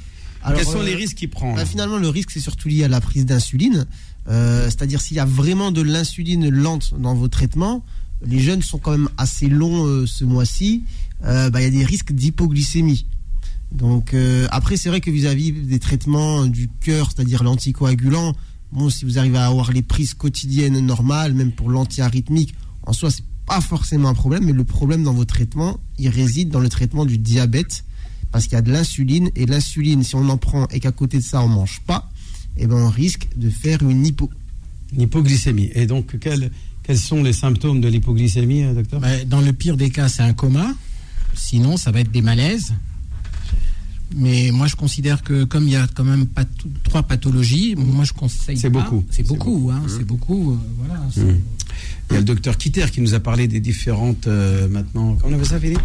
Quels 0.46 0.64
sont 0.64 0.80
euh, 0.80 0.84
les 0.84 0.94
risques 0.94 1.16
qu'il 1.16 1.30
prend 1.30 1.54
Bah, 1.54 1.66
finalement, 1.66 1.98
le 1.98 2.08
risque, 2.08 2.30
c'est 2.30 2.40
surtout 2.40 2.68
lié 2.68 2.84
à 2.84 2.88
la 2.88 3.00
prise 3.00 3.26
d'insuline. 3.26 3.86
Euh, 4.28 4.64
C'est-à-dire, 4.66 5.00
s'il 5.00 5.16
y 5.16 5.20
a 5.20 5.24
vraiment 5.24 5.72
de 5.72 5.82
l'insuline 5.82 6.48
lente 6.48 6.94
dans 6.98 7.14
vos 7.14 7.28
traitements, 7.28 7.84
les 8.24 8.40
jeunes 8.40 8.62
sont 8.62 8.78
quand 8.78 8.92
même 8.92 9.08
assez 9.16 9.48
longs 9.48 9.86
euh, 9.86 10.06
ce 10.06 10.24
mois-ci. 10.24 10.84
Bah, 11.22 11.50
Il 11.56 11.62
y 11.62 11.66
a 11.66 11.70
des 11.70 11.84
risques 11.84 12.12
d'hypoglycémie. 12.12 13.06
Donc, 13.72 14.14
après, 14.50 14.78
c'est 14.78 14.88
vrai 14.88 15.00
que 15.00 15.10
vis-à-vis 15.10 15.52
des 15.52 15.78
traitements 15.78 16.46
du 16.46 16.70
cœur, 16.80 17.10
c'est-à-dire 17.14 17.42
l'anticoagulant, 17.42 18.34
bon, 18.72 18.88
si 18.88 19.04
vous 19.04 19.18
arrivez 19.18 19.36
à 19.36 19.46
avoir 19.46 19.72
les 19.72 19.82
prises 19.82 20.14
quotidiennes 20.14 20.78
normales, 20.80 21.34
même 21.34 21.52
pour 21.52 21.68
l'antiarythmique, 21.68 22.54
en 22.84 22.94
soi, 22.94 23.10
c'est 23.10 23.24
pas 23.48 23.60
forcément 23.62 24.10
un 24.10 24.14
problème, 24.14 24.44
mais 24.44 24.52
le 24.52 24.64
problème 24.64 25.02
dans 25.02 25.14
vos 25.14 25.24
traitements, 25.24 25.80
il 25.98 26.08
réside 26.10 26.50
dans 26.50 26.60
le 26.60 26.68
traitement 26.68 27.06
du 27.06 27.18
diabète, 27.18 27.84
parce 28.30 28.44
qu'il 28.44 28.52
y 28.52 28.56
a 28.56 28.62
de 28.62 28.70
l'insuline, 28.70 29.30
et 29.34 29.46
l'insuline, 29.46 30.02
si 30.04 30.14
on 30.14 30.28
en 30.28 30.36
prend 30.36 30.66
et 30.68 30.80
qu'à 30.80 30.92
côté 30.92 31.16
de 31.16 31.22
ça, 31.22 31.42
on 31.42 31.48
mange 31.48 31.80
pas, 31.86 32.10
eh 32.58 32.66
ben, 32.66 32.76
on 32.76 32.90
risque 32.90 33.28
de 33.36 33.48
faire 33.48 33.82
une 33.82 34.04
hypo. 34.04 34.30
Une 34.92 35.02
hypoglycémie. 35.02 35.70
Et 35.74 35.86
donc, 35.86 36.18
quels, 36.18 36.50
quels 36.82 36.98
sont 36.98 37.22
les 37.22 37.32
symptômes 37.32 37.80
de 37.80 37.88
l'hypoglycémie, 37.88 38.64
euh, 38.64 38.74
docteur? 38.74 39.00
Bah, 39.00 39.24
dans 39.24 39.40
le 39.40 39.52
pire 39.52 39.76
des 39.76 39.90
cas, 39.90 40.08
c'est 40.08 40.22
un 40.22 40.34
coma. 40.34 40.74
Sinon, 41.34 41.76
ça 41.76 41.90
va 41.90 42.00
être 42.00 42.10
des 42.10 42.22
malaises. 42.22 42.74
Mais 44.16 44.50
moi, 44.52 44.66
je 44.66 44.74
considère 44.76 45.22
que 45.22 45.44
comme 45.44 45.64
il 45.64 45.72
y 45.72 45.76
a 45.76 45.86
quand 45.94 46.04
même 46.04 46.26
pas 46.26 46.44
trois 46.84 47.02
pathologies, 47.02 47.74
moi, 47.76 48.04
je 48.04 48.12
conseille. 48.14 48.56
C'est 48.56 48.70
pas. 48.70 48.80
beaucoup. 48.82 49.04
C'est 49.10 49.26
beaucoup. 49.26 49.70
hein, 49.72 49.82
C'est 49.86 50.04
beaucoup. 50.04 50.52
euh, 50.52 50.56
voilà. 50.78 51.00
c'est- 51.12 51.20
Mmh. 51.24 51.40
Il 52.10 52.14
y 52.14 52.16
a 52.16 52.18
le 52.20 52.24
docteur 52.24 52.56
Kitter 52.56 52.86
qui 52.90 53.02
nous 53.02 53.12
a 53.14 53.20
parlé 53.20 53.46
des 53.48 53.60
différentes, 53.60 54.26
euh, 54.26 54.66
maintenant, 54.68 55.14
comment 55.16 55.32
on 55.32 55.34
appelle 55.34 55.46
ça, 55.46 55.60
Philippe? 55.60 55.78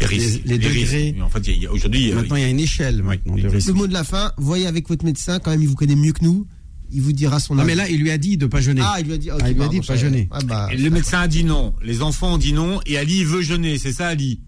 Les 0.00 0.06
risques. 0.06 0.40
Les, 0.46 0.56
les 0.56 0.58
degrés. 0.58 1.14
En 1.22 1.28
fait, 1.28 1.66
aujourd'hui, 1.70 2.12
Maintenant, 2.12 2.36
il 2.36 2.42
y 2.42 2.44
a 2.44 2.48
une 2.48 2.60
échelle 2.60 3.02
maintenant 3.02 3.34
de. 3.36 3.42
Le 3.42 3.72
mot 3.72 3.86
de 3.86 3.92
la 3.92 4.04
fin, 4.04 4.32
voyez 4.38 4.66
avec 4.66 4.88
votre 4.88 5.04
médecin, 5.04 5.38
quand 5.38 5.50
même, 5.50 5.62
il 5.62 5.68
vous 5.68 5.74
connaît 5.74 5.94
mieux 5.96 6.12
que 6.12 6.24
nous, 6.24 6.46
il 6.92 7.02
vous 7.02 7.12
dira 7.12 7.40
son 7.40 7.54
Non, 7.54 7.60
avis. 7.60 7.68
mais 7.68 7.74
là, 7.74 7.88
il 7.90 8.00
lui 8.00 8.10
a 8.10 8.18
dit 8.18 8.36
de 8.38 8.46
pas 8.46 8.60
jeûner. 8.62 8.80
Ah, 8.84 8.96
il 9.00 9.06
lui 9.06 9.12
a 9.14 9.18
dit, 9.18 9.30
ok, 9.30 9.38
Ah, 9.42 9.48
il 9.50 9.54
lui 9.54 9.60
a 9.60 9.64
pardon, 9.64 9.72
dit 9.74 9.80
de 9.80 9.86
pas 9.86 9.96
je- 9.96 10.00
jeûner. 10.00 10.28
Ah, 10.30 10.38
bah, 10.46 10.68
et 10.72 10.76
le 10.78 10.90
médecin 10.90 11.20
a 11.20 11.28
dit 11.28 11.44
non, 11.44 11.74
les 11.84 12.00
enfants 12.02 12.34
ont 12.34 12.38
dit 12.38 12.52
non, 12.54 12.80
et 12.86 12.96
Ali 12.98 13.22
veut 13.24 13.42
jeûner, 13.42 13.76
c'est 13.78 13.92
ça 13.92 14.08
Ali? 14.08 14.40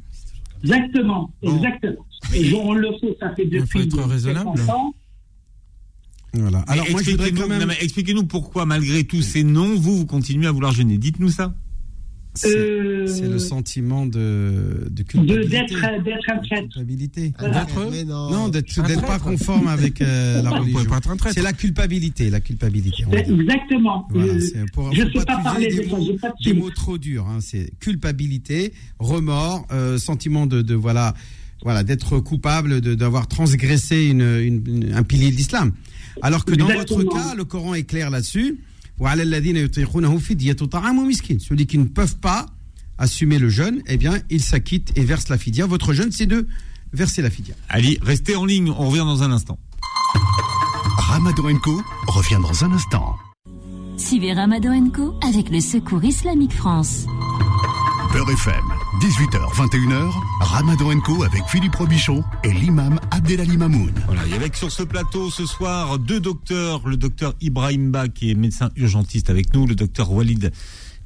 Exactement, 0.65 1.33
Bon. 1.43 1.57
exactement. 1.57 2.05
Et 2.35 2.53
on 2.55 2.75
le 2.75 2.89
fait, 3.01 3.17
ça 3.21 3.35
fait 3.35 3.45
Il 3.51 3.59
faut 3.61 3.65
depuis 3.65 3.83
être 3.83 4.03
raisonnable. 4.03 4.51
50 4.59 4.71
ans. 4.71 4.95
Voilà. 6.35 6.65
Mais 6.67 6.73
Alors, 6.75 6.91
moi, 6.91 7.03
je 7.03 7.11
voudrais 7.13 7.29
expliquez-nous- 7.29 7.41
quand 7.59 7.67
même. 7.67 7.71
expliquez-nous 7.81 8.25
pourquoi, 8.25 8.67
malgré 8.67 9.05
tous 9.05 9.23
ces 9.23 9.43
non, 9.45 9.75
vous, 9.77 9.97
vous 9.99 10.07
continuez 10.07 10.47
à 10.47 10.53
vouloir 10.53 10.73
jeûner. 10.73 10.99
Dites-nous 10.99 11.31
ça. 11.31 11.55
C'est 12.35 12.55
Euh, 12.57 13.07
le 13.33 13.39
sentiment 13.41 14.07
de, 14.07 14.89
culpabilité. 15.09 15.49
D'être 15.49 16.05
d'être 16.05 16.31
un 16.31 16.39
traître. 16.39 16.69
culpabilité. 16.69 17.33
Voilà. 17.39 17.67
non. 18.07 18.31
Non, 18.31 18.49
d'être 18.49 19.01
pas 19.07 19.19
conforme 19.19 19.67
avec 19.67 20.01
euh, 20.03 20.41
la 20.43 20.51
religion. 20.51 20.85
pas 20.85 20.99
être 20.99 21.11
un 21.11 21.17
traître. 21.17 21.35
C'est 21.35 21.43
la 21.43 21.55
culpabilité, 21.55 22.31
la 22.31 22.41
culpabilité. 22.41 23.05
Exactement. 23.11 24.07
Voilà, 24.11 24.35
Euh, 24.35 24.67
pour, 24.73 24.93
je 24.93 25.03
ne 25.03 25.11
sais 25.11 25.25
pas 25.25 25.39
parler 25.39 25.67
des 25.69 25.85
de 25.87 25.91
ça, 25.91 25.97
mots, 25.97 26.13
pas 26.21 26.29
de 26.29 26.45
des 26.45 26.53
mots 26.53 26.71
trop 26.71 26.99
durs. 26.99 27.27
hein. 27.27 27.39
C'est 27.41 27.73
culpabilité, 27.81 28.73
remords, 29.01 29.67
euh, 29.73 29.99
sentiment 29.99 30.47
de, 30.47 30.63
de 30.63 30.75
voilà, 30.75 31.15
voilà, 31.63 31.83
d'être 31.83 32.19
coupable 32.19 32.81
d'avoir 32.81 33.27
transgressé 33.27 34.05
une, 34.05 34.93
un 34.95 35.03
pilier 35.03 35.31
de 35.31 35.37
l'islam. 35.37 35.73
Alors 36.23 36.45
que 36.45 36.55
dans 36.55 36.67
votre 36.67 37.03
cas, 37.05 37.35
le 37.35 37.45
Coran 37.45 37.75
est 37.75 37.85
clair 37.85 38.11
là-dessus. 38.11 38.61
Celui 41.39 41.67
qui 41.67 41.79
ne 41.79 41.85
peuvent 41.85 42.17
pas 42.17 42.47
assumer 42.99 43.39
le 43.39 43.49
jeûne, 43.49 43.81
eh 43.87 43.97
bien, 43.97 44.19
il 44.29 44.43
s'acquitte 44.43 44.93
et 44.97 45.05
verse 45.05 45.29
la 45.29 45.39
fidia. 45.39 45.67
Votre 45.67 45.93
jeûne, 45.93 46.11
c'est 46.11 46.27
de 46.27 46.49
verser 46.93 47.23
la 47.23 47.31
fidia. 47.31 47.55
Allez, 47.69 47.99
restez 48.03 48.35
en 48.35 48.45
ligne, 48.45 48.71
on 48.71 48.89
revient 48.89 48.99
dans 48.99 49.23
un 49.23 49.31
instant. 49.31 49.59
Ramadan 50.97 51.57
Co 51.63 51.81
revient 52.09 52.41
dans 52.43 52.65
un 52.65 52.73
instant. 52.73 53.17
Suivez 53.97 54.33
Ramadan 54.33 54.91
Co 54.91 55.15
avec 55.27 55.51
le 55.51 55.61
Secours 55.61 56.05
Islamique 56.05 56.53
France. 56.53 57.07
Beurre 58.13 58.31
FM, 58.31 58.65
18h, 59.01 59.55
21h, 59.55 60.11
Ramadan 60.41 60.99
Co 61.01 61.23
avec 61.25 61.43
Philippe 61.49 61.75
Robichon 61.75 62.25
et 62.43 62.53
l'imam 62.53 62.99
Abdelali 63.11 63.57
Mamoun. 63.57 63.93
Voilà, 64.07 64.27
et 64.27 64.33
avec 64.35 64.57
sur 64.57 64.71
ce 64.73 64.83
plateau 64.83 65.31
ce 65.31 65.45
soir 65.45 65.99
deux 65.99 66.21
docteurs, 66.21 66.87
le 66.89 66.97
docteur 66.97 67.35
Ibrahim 67.41 67.91
Ba 67.91 68.09
qui 68.09 68.31
est 68.31 68.35
médecin 68.35 68.71
urgentiste 68.77 69.31
avec 69.31 69.53
nous, 69.55 69.67
le 69.67 69.75
docteur 69.75 70.11
Walid 70.13 70.53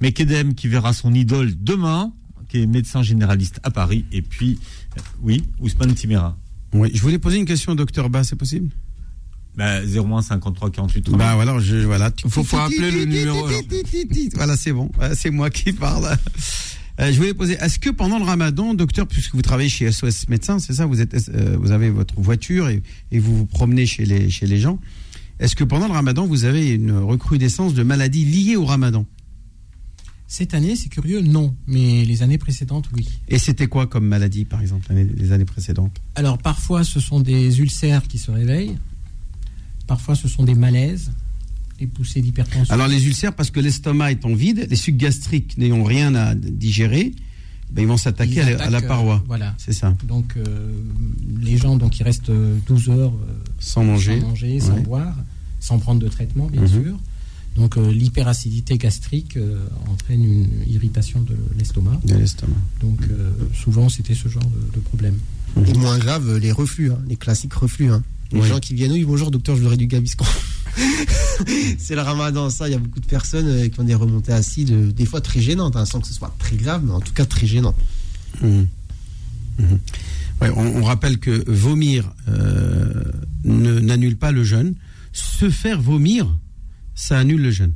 Mekedem 0.01 0.55
qui 0.55 0.69
verra 0.69 0.93
son 0.93 1.13
idole 1.15 1.53
demain, 1.57 2.13
qui 2.49 2.63
est 2.63 2.67
médecin 2.67 3.03
généraliste 3.03 3.59
à 3.63 3.71
Paris, 3.71 4.05
et 4.13 4.23
puis, 4.23 4.59
euh, 4.97 5.01
oui, 5.23 5.43
Ousmane 5.61 5.95
Timera. 5.95 6.37
Oui, 6.73 6.91
je 6.95 7.03
voulais 7.03 7.19
poser 7.19 7.39
une 7.39 7.47
question 7.47 7.73
au 7.73 7.77
docteur 7.77 8.11
Ba, 8.11 8.25
c'est 8.25 8.37
possible? 8.37 8.71
Bah, 9.57 9.83
01 9.85 10.23
53 10.23 10.71
48 10.71 11.11
Bah 11.11 11.35
voilà, 11.35 11.59
je, 11.59 11.77
voilà. 11.77 12.11
Il 12.25 12.31
faut, 12.31 12.43
faut 12.43 12.57
appeler 12.57 12.91
le 12.91 13.05
numéro. 13.05 13.47
Voilà, 14.35 14.57
c'est 14.57 14.73
bon. 14.73 14.91
Voilà, 14.97 15.15
C'est 15.15 15.31
moi 15.31 15.51
qui 15.51 15.73
parle. 15.75 16.17
Euh, 17.01 17.11
je 17.11 17.17
voulais 17.17 17.35
poser, 17.35 17.55
est-ce 17.55 17.79
que 17.79 17.91
pendant 17.91 18.19
le 18.19 18.25
ramadan, 18.25 18.75
docteur, 18.75 19.07
puisque 19.07 19.35
vous 19.35 19.43
travaillez 19.43 19.71
chez 19.71 19.91
SOS 19.91 20.29
Médecins, 20.29 20.59
c'est 20.59 20.75
ça, 20.75 20.87
vous, 20.87 21.01
êtes, 21.01 21.15
euh, 21.31 21.57
vous 21.59 21.71
avez 21.71 21.91
votre 21.91 22.21
voiture 22.21 22.69
et, 22.69 22.83
et 23.11 23.19
vous 23.19 23.37
vous 23.37 23.47
promenez 23.47 23.87
chez 23.87 24.05
les, 24.05 24.29
chez 24.29 24.47
les 24.47 24.59
gens, 24.59 24.79
est-ce 25.39 25.57
que 25.57 25.65
pendant 25.65 25.89
le 25.89 25.95
ramadan, 25.95 26.27
vous 26.27 26.45
avez 26.45 26.71
une 26.71 26.93
recrudescence 26.93 27.75
de 27.75 27.83
maladies 27.83 28.25
liées 28.25 28.57
au 28.57 28.65
ramadan? 28.65 29.07
Cette 30.29 30.55
année, 30.55 30.77
c'est 30.77 30.89
curieux, 30.89 31.21
non. 31.21 31.55
Mais 31.67 32.05
les 32.05 32.23
années 32.23 32.39
précédentes, 32.39 32.89
oui. 32.97 33.09
Et 33.29 33.39
c'était 33.39 33.67
quoi 33.67 33.87
comme 33.87 34.07
maladie, 34.07 34.45
par 34.45 34.61
exemple, 34.61 34.93
les 34.93 35.33
années 35.33 35.45
précédentes? 35.45 36.01
Alors, 36.15 36.39
parfois, 36.39 36.85
ce 36.85 37.01
sont 37.01 37.21
des 37.21 37.61
ulcères 37.61 38.07
qui 38.07 38.19
se 38.19 38.31
réveillent. 38.31 38.79
Parfois, 39.87 40.15
ce 40.15 40.29
sont 40.29 40.45
des 40.45 40.55
malaises, 40.55 41.11
des 41.79 41.87
poussées 41.87 42.21
d'hypertension. 42.21 42.73
Alors 42.73 42.87
les 42.89 43.07
ulcères, 43.07 43.35
parce 43.35 43.51
que 43.51 43.61
l'estomac 43.61 44.13
étant 44.13 44.35
vide, 44.35 44.67
les 44.71 44.77
sucs 44.77 44.97
gastriques 44.97 45.57
n'ayant 45.59 45.83
rien 45.85 46.15
à 46.15 46.35
digérer, 46.35 47.13
ben, 47.71 47.83
ils 47.83 47.89
vont 47.89 47.97
s'attaquer 47.97 48.35
Ils 48.35 48.41
à, 48.41 48.51
la- 48.51 48.65
à 48.65 48.71
la 48.71 48.79
attaquent, 48.79 48.89
paroi. 48.89 49.15
euh, 49.17 49.27
voilà. 49.27 49.55
C'est 49.59 49.73
ça. 49.73 49.97
Donc, 50.07 50.35
euh, 50.37 50.45
les 51.41 51.57
gens 51.57 51.77
donc, 51.77 51.93
qui 51.93 52.03
restent 52.03 52.29
euh, 52.31 52.57
12 52.67 52.89
heures 52.91 53.13
euh, 53.15 53.33
Sans 53.59 53.83
manger. 53.85 54.21
sans, 54.21 54.29
manger, 54.29 54.61
sans 54.61 54.75
Ouais. 54.75 54.81
boire, 54.83 55.17
sans 55.61 55.79
prendre 55.79 56.01
de 56.01 56.09
traitement, 56.09 56.47
bien 56.49 56.63
Mhm. 56.63 56.69
sûr. 56.69 56.99
Donc, 57.57 57.77
euh, 57.77 57.91
l'hyperacidité 57.93 58.79
gastrique 58.79 59.37
euh, 59.37 59.59
entraîne 59.91 60.25
une 60.25 60.49
irritation 60.71 61.21
de 61.23 61.37
l'estomac. 61.59 62.01
De 62.05 62.15
l'estomac. 62.15 62.57
Donc, 62.81 62.99
euh, 63.11 63.31
souvent, 63.55 63.89
c'était 63.89 64.15
ce 64.15 64.29
genre 64.29 64.43
de, 64.45 64.75
de 64.77 64.81
problème. 64.81 65.19
Et 65.67 65.73
moins 65.75 65.99
grave, 65.99 66.39
les 66.39 66.51
reflux, 66.53 66.91
hein, 66.93 66.99
les 67.09 67.17
classiques 67.17 67.53
reflux. 67.55 67.91
hein. 67.91 68.03
Les 68.33 68.41
Oui. 68.41 68.49
gens 68.49 68.59
qui 68.59 68.73
viennent, 68.75 68.93
oui, 68.93 69.05
bonjour 69.05 69.31
docteur, 69.31 69.55
je 69.57 69.61
voudrais 69.61 69.77
du 69.77 69.87
gaviscon. 69.87 70.25
c'est 71.79 71.95
le 71.95 72.01
ramadan, 72.01 72.51
ça. 72.51 72.69
Il 72.69 72.73
y 72.73 72.75
a 72.75 72.79
beaucoup 72.79 73.01
de 73.01 73.07
personnes 73.07 73.47
euh, 73.49 73.69
qui 73.69 73.81
ont 73.81 73.85
des 73.85 73.95
remontées 73.95 74.33
acides, 74.33 74.71
euh, 74.71 74.93
des 74.93 75.07
fois 75.07 75.21
très 75.21 75.41
gênantes, 75.41 75.77
hein, 75.77 75.85
sans 75.85 76.01
que 76.01 76.07
ce 76.07 76.15
soit 76.15 76.35
très 76.39 76.57
grave, 76.57 76.83
mais 76.85 76.93
en 76.93 77.01
tout 77.01 77.13
cas 77.13 77.27
très 77.27 77.47
gênant. 77.47 77.75
Mmh. 78.41 78.63
Mmh. 79.59 79.65
On, 80.41 80.83
rappelle 80.83 81.19
que 81.19 81.49
vomir 81.49 82.13
euh, 82.29 83.05
n'annule 83.45 84.17
pas 84.17 84.33
le 84.33 84.43
jeûne. 84.43 84.75
Se 85.13 85.51
faire 85.51 85.81
vomir, 85.81 86.37
ça 86.95 87.19
annule 87.19 87.43
le 87.43 87.51
jeûne. 87.53 87.75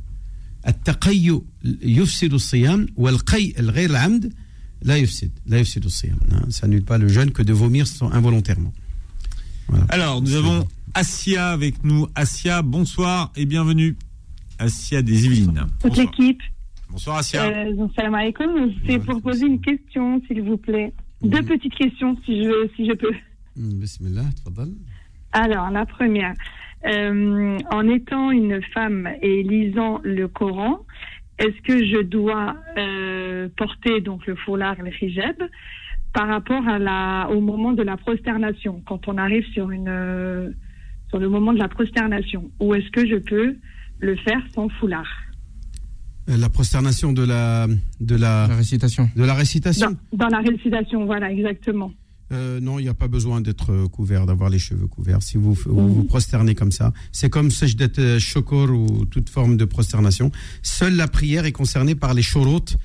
Ça 6.49 6.65
annule 6.65 6.83
pas 6.83 6.97
le 6.97 7.07
jeûne 7.07 7.31
que 7.31 7.41
de 7.41 7.53
vomir 7.53 7.85
involontairement. 8.11 8.73
Alors, 9.87 10.21
nous 10.21 10.35
avons 10.35 10.67
Asia 10.93 11.49
avec 11.49 11.83
nous. 11.83 12.07
Asia, 12.15 12.61
bonsoir 12.61 13.31
et 13.35 13.45
bienvenue. 13.45 13.95
Asia 14.59 15.01
des 15.01 15.25
Yvelines. 15.25 15.67
Toute 15.81 15.89
Bonsoir. 15.91 16.05
l'équipe. 16.05 16.41
Bonsoir 16.89 17.17
Asia. 17.17 17.45
Euh, 17.45 17.87
salam 17.95 18.15
alaikum. 18.15 18.71
C'est 18.85 18.99
pour 18.99 19.21
poser 19.21 19.45
une 19.45 19.61
question, 19.61 20.21
s'il 20.27 20.41
vous 20.41 20.57
plaît. 20.57 20.93
Deux 21.21 21.43
petites 21.43 21.75
questions, 21.75 22.17
si 22.25 22.43
je, 22.43 22.69
si 22.75 22.87
je 22.87 22.93
peux. 22.93 23.13
Mm, 23.55 23.79
Bismillah, 23.79 24.25
tfadal. 24.35 24.69
Alors, 25.31 25.69
la 25.69 25.85
première. 25.85 26.33
Euh, 26.85 27.57
en 27.71 27.87
étant 27.89 28.31
une 28.31 28.61
femme 28.73 29.09
et 29.21 29.43
lisant 29.43 29.99
le 30.03 30.27
Coran, 30.27 30.85
est-ce 31.39 31.61
que 31.61 31.83
je 31.85 32.01
dois 32.01 32.55
euh, 32.77 33.49
porter 33.57 33.99
donc 34.01 34.25
le 34.25 34.35
foulard, 34.35 34.75
le 34.81 34.91
hijab, 35.03 35.35
par 36.13 36.27
rapport 36.27 36.67
à 36.67 36.79
la, 36.79 37.29
au 37.31 37.41
moment 37.41 37.73
de 37.73 37.83
la 37.83 37.97
prosternation, 37.97 38.81
quand 38.85 39.07
on 39.07 39.17
arrive 39.17 39.45
sur 39.53 39.69
une, 39.71 39.89
euh, 39.89 40.49
sur 41.09 41.19
le 41.19 41.29
moment 41.29 41.53
de 41.53 41.59
la 41.59 41.67
prosternation, 41.67 42.49
ou 42.59 42.73
est-ce 42.75 42.89
que 42.91 43.05
je 43.07 43.15
peux 43.15 43.55
le 43.99 44.15
faire 44.17 44.41
sans 44.53 44.69
foulard 44.79 45.07
Euh, 46.29 46.37
La 46.37 46.49
prosternation 46.49 47.13
de 47.13 47.23
la 47.23 47.67
de 47.99 48.15
la, 48.15 48.47
récitation. 48.47 49.09
De 49.15 49.23
la 49.23 49.33
récitation. 49.33 49.95
dans, 50.11 50.27
dans 50.27 50.29
la 50.37 50.39
récitation, 50.41 51.05
voilà, 51.05 51.31
exactement. 51.31 51.91
Euh, 52.33 52.59
non, 52.59 52.77
il 52.79 52.83
n'y 52.83 52.89
a 52.89 52.93
pas 52.93 53.07
besoin 53.07 53.39
d'être 53.39 53.71
euh, 53.71 53.87
couvert, 53.87 54.25
d'avoir 54.25 54.49
les 54.49 54.59
cheveux 54.59 54.87
couverts. 54.87 55.21
Si 55.23 55.37
vous 55.37 55.53
vous, 55.53 55.87
vous 55.95 56.03
prosternez 56.03 56.55
comme 56.55 56.73
ça, 56.73 56.91
c'est 57.13 57.29
comme 57.29 57.49
sajdat 57.51 58.19
shokor 58.19 58.69
ou 58.71 59.05
toute 59.05 59.29
forme 59.29 59.55
de 59.55 59.63
prosternation. 59.65 60.29
Seule 60.61 60.95
la 60.95 61.07
prière 61.07 61.45
est 61.45 61.53
concernée 61.53 61.95
par 61.95 62.13
les 62.13 62.21
shurut, 62.21 62.75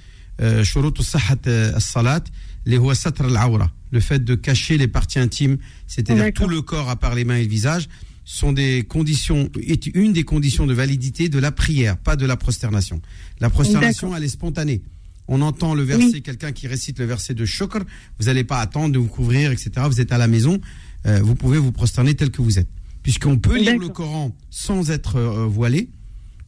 euh, 0.40 0.62
shurut 0.62 0.94
sahat 1.02 1.80
salat, 1.80 2.22
les 2.66 2.76
huwa 2.76 2.94
satr 2.94 3.24
al-awra, 3.24 3.68
le 3.90 3.98
fait 3.98 4.22
de 4.22 4.36
cacher 4.36 4.78
les 4.78 4.86
parties 4.86 5.18
intimes, 5.18 5.58
c'est-à-dire 5.88 6.32
tout 6.32 6.46
le 6.48 6.62
corps 6.62 6.88
à 6.88 6.94
part 6.94 7.16
les 7.16 7.24
mains 7.24 7.36
et 7.36 7.42
le 7.42 7.48
visage, 7.50 7.88
sont 8.24 8.52
des 8.52 8.84
conditions, 8.84 9.48
est 9.60 9.86
une 9.86 10.12
des 10.12 10.22
conditions 10.24 10.66
de 10.66 10.74
validité 10.74 11.28
de 11.28 11.38
la 11.38 11.50
prière, 11.52 11.96
pas 11.96 12.16
de 12.16 12.24
la 12.26 12.36
prosternation. 12.36 13.00
La 13.40 13.50
prosternation, 13.50 14.14
elle 14.16 14.24
est 14.24 14.28
spontanée. 14.28 14.82
On 15.28 15.40
entend 15.40 15.74
le 15.74 15.82
verset, 15.82 16.04
Oui. 16.14 16.22
quelqu'un 16.22 16.52
qui 16.52 16.66
récite 16.66 16.98
le 16.98 17.04
verset 17.04 17.34
de 17.34 17.44
Shokr, 17.44 17.78
vous 18.18 18.26
n'allez 18.26 18.44
pas 18.44 18.58
attendre 18.60 18.92
de 18.92 18.98
vous 18.98 19.08
couvrir, 19.08 19.50
etc. 19.50 19.70
Vous 19.86 20.00
êtes 20.00 20.12
à 20.12 20.18
la 20.18 20.28
maison, 20.28 20.60
euh, 21.06 21.20
vous 21.22 21.34
pouvez 21.34 21.58
vous 21.58 21.72
prosterner 21.72 22.14
tel 22.14 22.30
que 22.30 22.42
vous 22.42 22.58
êtes. 22.58 22.68
Puisqu'on 23.02 23.38
peut 23.38 23.58
lire 23.58 23.78
le. 23.78 23.88
Coran 23.88 24.36
sans 24.50 24.90
être 24.90 25.16
euh, 25.16 25.46
voilé, 25.46 25.88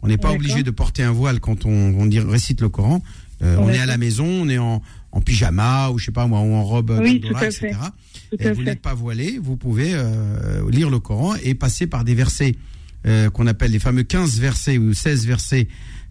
on 0.03 0.09
n'est 0.09 0.18
pas 0.18 0.33
obligé 0.33 0.62
de 0.62 0.70
porter 0.70 1.03
un 1.03 1.12
voile 1.12 1.41
quand 1.41 1.66
on, 1.66 1.70
on 1.99 2.07
dit- 2.07 2.20
récite 2.20 2.61
le 2.61 2.68
Coran. 2.68 3.03
Euh, 3.43 3.57
on 3.59 3.68
est 3.68 3.79
à 3.79 3.87
la 3.87 3.97
maison, 3.99 4.27
on 4.27 4.49
est 4.49 4.59
en, 4.59 4.81
en 5.14 5.20
pyjama 5.20 5.90
ou 5.90 5.98
je 5.98 6.06
sais 6.06 6.12
pas 6.12 6.26
moi, 6.26 6.40
ou 6.40 6.52
en 6.52 6.64
robe 6.64 6.98
Oui, 7.00 7.20
d'Andorra, 7.20 7.40
tout 7.40 7.44
à 7.44 7.48
etc. 7.48 7.76
Tout 8.30 8.36
Et 8.40 8.46
à 8.48 8.52
vous 8.52 8.62
n'êtes 8.62 8.82
pas 8.82 8.94
voilé, 8.94 9.38
vous 9.40 9.56
pouvez 9.56 9.92
euh, 9.94 10.68
lire 10.70 10.90
le 10.90 10.98
Coran 10.98 11.34
et 11.42 11.54
passer 11.54 11.86
par 11.86 12.04
des 12.04 12.14
versets 12.14 12.56
euh, 13.06 13.30
qu'on 13.30 13.46
appelle 13.46 13.70
les 13.70 13.78
fameux 13.78 14.02
15 14.02 14.40
versets 14.40 14.76
ou 14.76 14.92
16 14.92 15.26
versets 15.26 15.68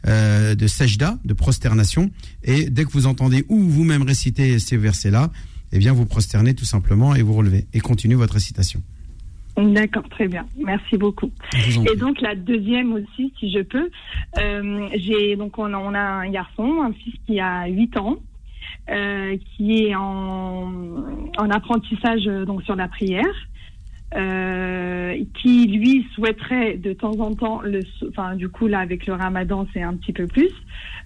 euh, 0.07 0.55
de 0.55 0.67
sajda, 0.67 1.19
de 1.25 1.33
prosternation. 1.33 2.11
Et 2.43 2.69
dès 2.69 2.85
que 2.85 2.91
vous 2.91 3.05
entendez 3.07 3.45
ou 3.49 3.59
vous-même 3.59 4.03
réciter 4.03 4.57
ces 4.59 4.77
versets-là, 4.77 5.31
eh 5.73 5.79
bien 5.79 5.91
vous 5.91 6.05
prosternez 6.05 6.53
tout 6.53 6.65
simplement 6.65 7.13
et 7.13 7.21
vous 7.21 7.33
relevez 7.33 7.65
et 7.73 7.79
continuez 7.81 8.15
votre 8.15 8.33
récitation. 8.35 8.81
D'accord, 9.57 10.07
très 10.09 10.27
bien. 10.27 10.45
Merci 10.57 10.97
beaucoup. 10.97 11.31
Et 11.53 11.95
donc 11.95 12.21
la 12.21 12.35
deuxième 12.35 12.93
aussi, 12.93 13.33
si 13.39 13.51
je 13.51 13.61
peux, 13.61 13.89
euh, 14.39 14.89
j'ai 14.95 15.35
donc 15.35 15.59
on 15.59 15.73
a, 15.73 15.77
on 15.77 15.93
a 15.93 15.99
un 15.99 16.29
garçon, 16.29 16.81
un 16.81 16.93
fils 16.93 17.13
qui 17.27 17.39
a 17.39 17.67
8 17.67 17.97
ans, 17.97 18.17
euh, 18.89 19.37
qui 19.55 19.85
est 19.85 19.95
en, 19.95 20.71
en 21.37 21.49
apprentissage 21.49 22.27
euh, 22.27 22.45
donc 22.45 22.63
sur 22.63 22.75
la 22.75 22.87
prière, 22.87 23.23
euh, 24.15 25.15
qui 25.41 25.67
lui 25.67 26.05
souhaiterait 26.13 26.77
de 26.77 26.93
temps 26.93 27.17
en 27.19 27.33
temps, 27.33 27.61
le, 27.61 27.79
enfin 28.09 28.35
du 28.35 28.49
coup 28.49 28.67
là 28.67 28.79
avec 28.79 29.07
le 29.07 29.13
Ramadan 29.13 29.65
c'est 29.73 29.81
un 29.81 29.95
petit 29.95 30.13
peu 30.13 30.27
plus, 30.27 30.51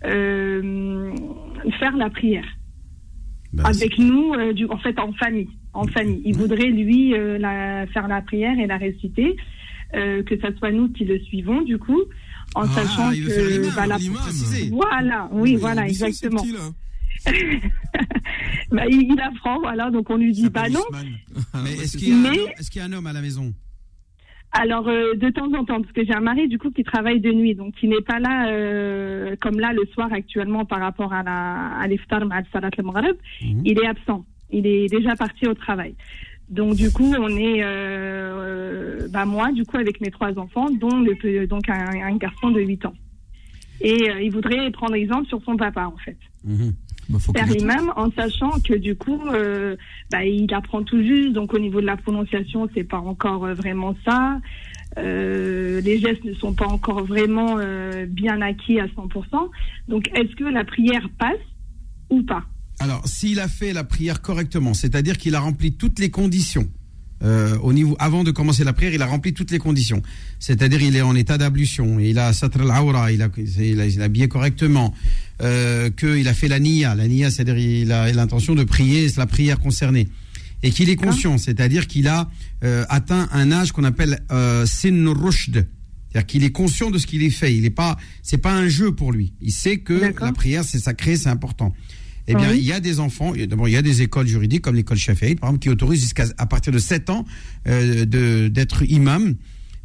euh, 0.06 1.14
faire 1.80 1.96
la 1.96 2.10
prière 2.10 2.46
Bah, 3.54 3.64
avec 3.68 3.98
nous, 3.98 4.36
du, 4.54 4.66
en 4.66 4.78
fait, 4.78 4.98
en 5.00 5.14
famille. 5.14 5.50
En 5.74 5.86
famille. 5.86 6.22
Il 6.26 6.36
voudrait, 6.36 6.70
lui, 6.72 7.14
la, 7.40 7.86
faire 7.88 8.08
la 8.08 8.22
prière 8.22 8.58
et 8.60 8.66
la 8.68 8.78
réciter, 8.78 9.36
que 9.94 10.36
ce 10.42 10.58
soit 10.58 10.72
nous 10.72 10.90
qui 10.90 11.06
le 11.06 11.20
suivons, 11.20 11.62
du 11.62 11.78
coup, 11.78 12.02
en 12.56 12.62
Ah, 12.64 12.68
sachant 12.68 13.12
que. 13.12 13.76
bah, 13.76 13.86
la-. 13.86 13.98
Voilà, 14.72 15.30
oui, 15.32 15.56
voilà, 15.56 15.88
exactement. 15.88 16.42
Bah, 18.72 18.84
il, 18.90 19.04
il 19.14 19.20
apprend, 19.22 19.60
voilà, 19.60 19.90
donc 19.90 20.10
on 20.10 20.18
lui 20.18 20.32
dit, 20.34 20.50
bah 20.50 20.68
non. 20.70 20.82
Mais 21.64 21.72
est-ce 21.74 21.98
qu'il 21.98 22.10
y, 22.10 22.12
a 22.12 22.16
un 22.16 22.20
Mais- 22.22 22.30
homme- 22.40 22.50
est-ce 22.60 22.70
qu'il 22.70 22.82
y 22.82 22.84
a 22.84 22.88
un 22.88 22.94
homme 22.94 23.08
à 23.08 23.14
la 23.14 23.22
maison? 23.22 23.54
Alors, 24.52 24.88
euh, 24.88 25.14
de 25.16 25.30
temps 25.30 25.52
en 25.54 25.64
temps, 25.66 25.82
parce 25.82 25.94
que 25.94 26.04
j'ai 26.06 26.14
un 26.14 26.20
mari, 26.22 26.48
du 26.48 26.58
coup, 26.58 26.72
qui 26.72 26.84
travaille 26.84 27.20
de 27.22 27.32
nuit, 27.32 27.56
donc 27.56 27.76
qui 27.76 27.88
n'est 27.88 28.02
pas 28.02 28.20
là, 28.20 28.50
euh, 28.50 29.36
comme 29.42 29.60
là, 29.60 29.72
le 29.74 29.86
soir, 29.94 30.10
actuellement, 30.12 30.66
par 30.66 30.80
rapport 30.80 31.14
à 31.14 31.24
la, 31.24 31.78
à 31.80 31.88
l'iftar, 31.88 32.22
à 32.32 32.42
salat 32.52 32.70
al-maghrib, 32.78 33.16
Mhm. 33.42 33.62
il 33.66 33.80
est 33.80 33.88
absent. 33.88 34.26
Il 34.52 34.66
est 34.68 34.88
déjà 34.88 35.16
parti 35.16 35.48
au 35.48 35.54
travail. 35.54 35.96
Donc, 36.50 36.76
du 36.76 36.92
coup, 36.92 37.14
on 37.18 37.30
est, 37.30 37.62
euh, 37.64 37.68
euh, 37.68 39.08
bah, 39.10 39.26
moi, 39.26 39.52
du 39.52 39.64
coup, 39.66 39.78
avec 39.78 40.00
mes 40.02 40.12
trois 40.12 40.38
enfants, 40.40 40.70
dont 40.70 41.00
le, 41.02 41.46
donc 41.48 41.70
un, 41.70 41.88
un 42.02 42.16
garçon 42.18 42.52
de 42.52 42.62
8 42.62 42.86
ans. 42.86 42.94
Et 43.82 44.10
euh, 44.10 44.22
il 44.22 44.32
voudrait 44.32 44.72
prendre 44.72 44.96
exemple 44.96 45.28
sur 45.28 45.42
son 45.44 45.56
papa, 45.58 45.86
en 45.88 45.98
fait. 45.98 46.18
Mhm. 46.46 46.74
Bah, 47.10 47.20
faire 47.20 47.48
qu'il 47.48 47.62
imam 47.62 47.94
en 47.96 48.12
sachant 48.12 48.60
que 48.60 48.74
du 48.74 48.96
coup, 48.96 49.22
euh, 49.28 49.76
bah, 50.12 50.26
il 50.26 50.54
apprend 50.54 50.84
tout 50.84 51.02
juste. 51.02 51.34
Donc 51.34 51.54
au 51.54 51.60
niveau 51.60 51.82
de 51.82 51.86
la 51.86 51.98
prononciation, 51.98 52.68
c'est 52.76 52.84
pas 52.84 53.00
encore 53.00 53.46
euh, 53.46 53.54
vraiment 53.54 53.96
ça. 54.06 54.40
Euh, 54.98 55.82
les 55.82 56.00
gestes 56.00 56.24
ne 56.24 56.34
sont 56.34 56.54
pas 56.54 56.68
encore 56.68 57.06
vraiment 57.06 57.58
euh, 57.60 58.06
bien 58.08 58.42
acquis 58.42 58.80
à 58.80 58.88
100%. 58.88 59.50
Donc 59.88 60.10
est-ce 60.16 60.36
que 60.36 60.46
la 60.46 60.64
prière 60.64 61.08
passe 61.20 61.36
ou 62.10 62.24
pas? 62.24 62.44
Alors, 62.80 63.08
s'il 63.08 63.40
a 63.40 63.48
fait 63.48 63.74
la 63.74 63.84
prière 63.84 64.22
correctement, 64.22 64.74
c'est-à-dire 64.74 65.18
qu'il 65.18 65.36
a 65.36 65.40
rempli 65.40 65.74
toutes 65.74 66.00
les 66.00 66.12
conditions, 66.12 66.68
euh, 67.24 67.58
au 67.64 67.74
niveau, 67.74 67.96
avant 68.00 68.24
de 68.24 68.32
commencer 68.32 68.64
la 68.64 68.74
prière, 68.74 68.94
il 68.94 69.02
a 69.02 69.08
rempli 69.08 69.34
toutes 69.34 69.50
les 69.52 69.58
conditions. 69.58 70.02
C'est-à-dire, 70.40 70.82
il 70.82 70.96
est 70.96 71.02
en 71.02 71.16
état 71.16 71.38
d'ablution, 71.38 72.00
il 72.00 72.20
a 72.20 72.32
satr 72.34 72.62
al-awra, 72.62 73.12
il 73.12 73.22
a, 73.24 73.30
il 73.38 73.82
a, 73.82 73.88
il 73.88 74.02
a 74.02 74.06
habillé 74.06 74.28
correctement, 74.28 74.94
euh, 75.42 75.90
qu'il 75.90 76.28
a 76.28 76.34
fait 76.34 76.48
la 76.48 76.60
niya. 76.60 76.96
La 76.96 77.08
niya, 77.08 77.30
c'est-à-dire, 77.32 77.58
il 77.58 77.92
a 77.92 78.12
l'intention 78.12 78.56
de 78.56 78.64
prier, 78.64 79.10
c'est 79.10 79.18
la 79.18 79.28
prière 79.28 79.60
concernée. 79.60 80.08
Et 80.64 80.72
qu'il 80.72 80.90
est 80.90 80.96
conscient, 80.96 81.38
c'est-à-dire 81.38 81.86
qu'il 81.86 82.08
a 82.08 82.30
euh, 82.64 82.84
atteint 82.90 83.30
un 83.32 83.52
âge 83.52 83.72
qu'on 83.72 83.84
appelle 83.84 84.22
euh, 84.32 84.66
sin 84.66 85.14
rushd. 85.14 85.68
C'est-à-dire 86.10 86.26
qu'il 86.26 86.44
est 86.44 86.52
conscient 86.52 86.90
de 86.90 86.98
ce 86.98 87.06
qu'il 87.06 87.22
est 87.22 87.30
fait. 87.30 87.56
Il 87.56 87.66
est 87.66 87.70
pas, 87.70 87.98
c'est 88.24 88.40
pas 88.40 88.54
un 88.54 88.68
jeu 88.68 88.92
pour 88.92 89.12
lui. 89.12 89.34
Il 89.42 89.52
sait 89.52 89.78
que 89.78 90.14
la 90.20 90.32
prière, 90.32 90.64
c'est 90.64 90.80
sacré, 90.80 91.16
c'est 91.16 91.30
important. 91.30 91.76
Eh 92.28 92.36
bien, 92.36 92.50
Oui. 92.52 92.58
il 92.58 92.66
y 92.66 92.74
a 92.74 92.80
des 92.80 93.00
enfants, 93.00 93.34
d'abord, 93.48 93.70
il 93.70 93.74
y 93.74 93.78
a 93.78 93.82
des 93.82 94.02
écoles 94.02 94.28
juridiques 94.28 94.62
comme 94.62 94.76
l'école 94.76 94.98
Shafi'ite, 94.98 95.40
par 95.40 95.50
exemple, 95.50 95.62
qui 95.64 95.70
autorisent 95.70 96.02
jusqu'à 96.02 96.26
à 96.38 96.46
partir 96.46 96.74
de 96.74 96.80
7 96.80 97.10
ans 97.10 97.26
euh, 97.68 98.50
d'être 98.50 98.84
imam 98.84 99.36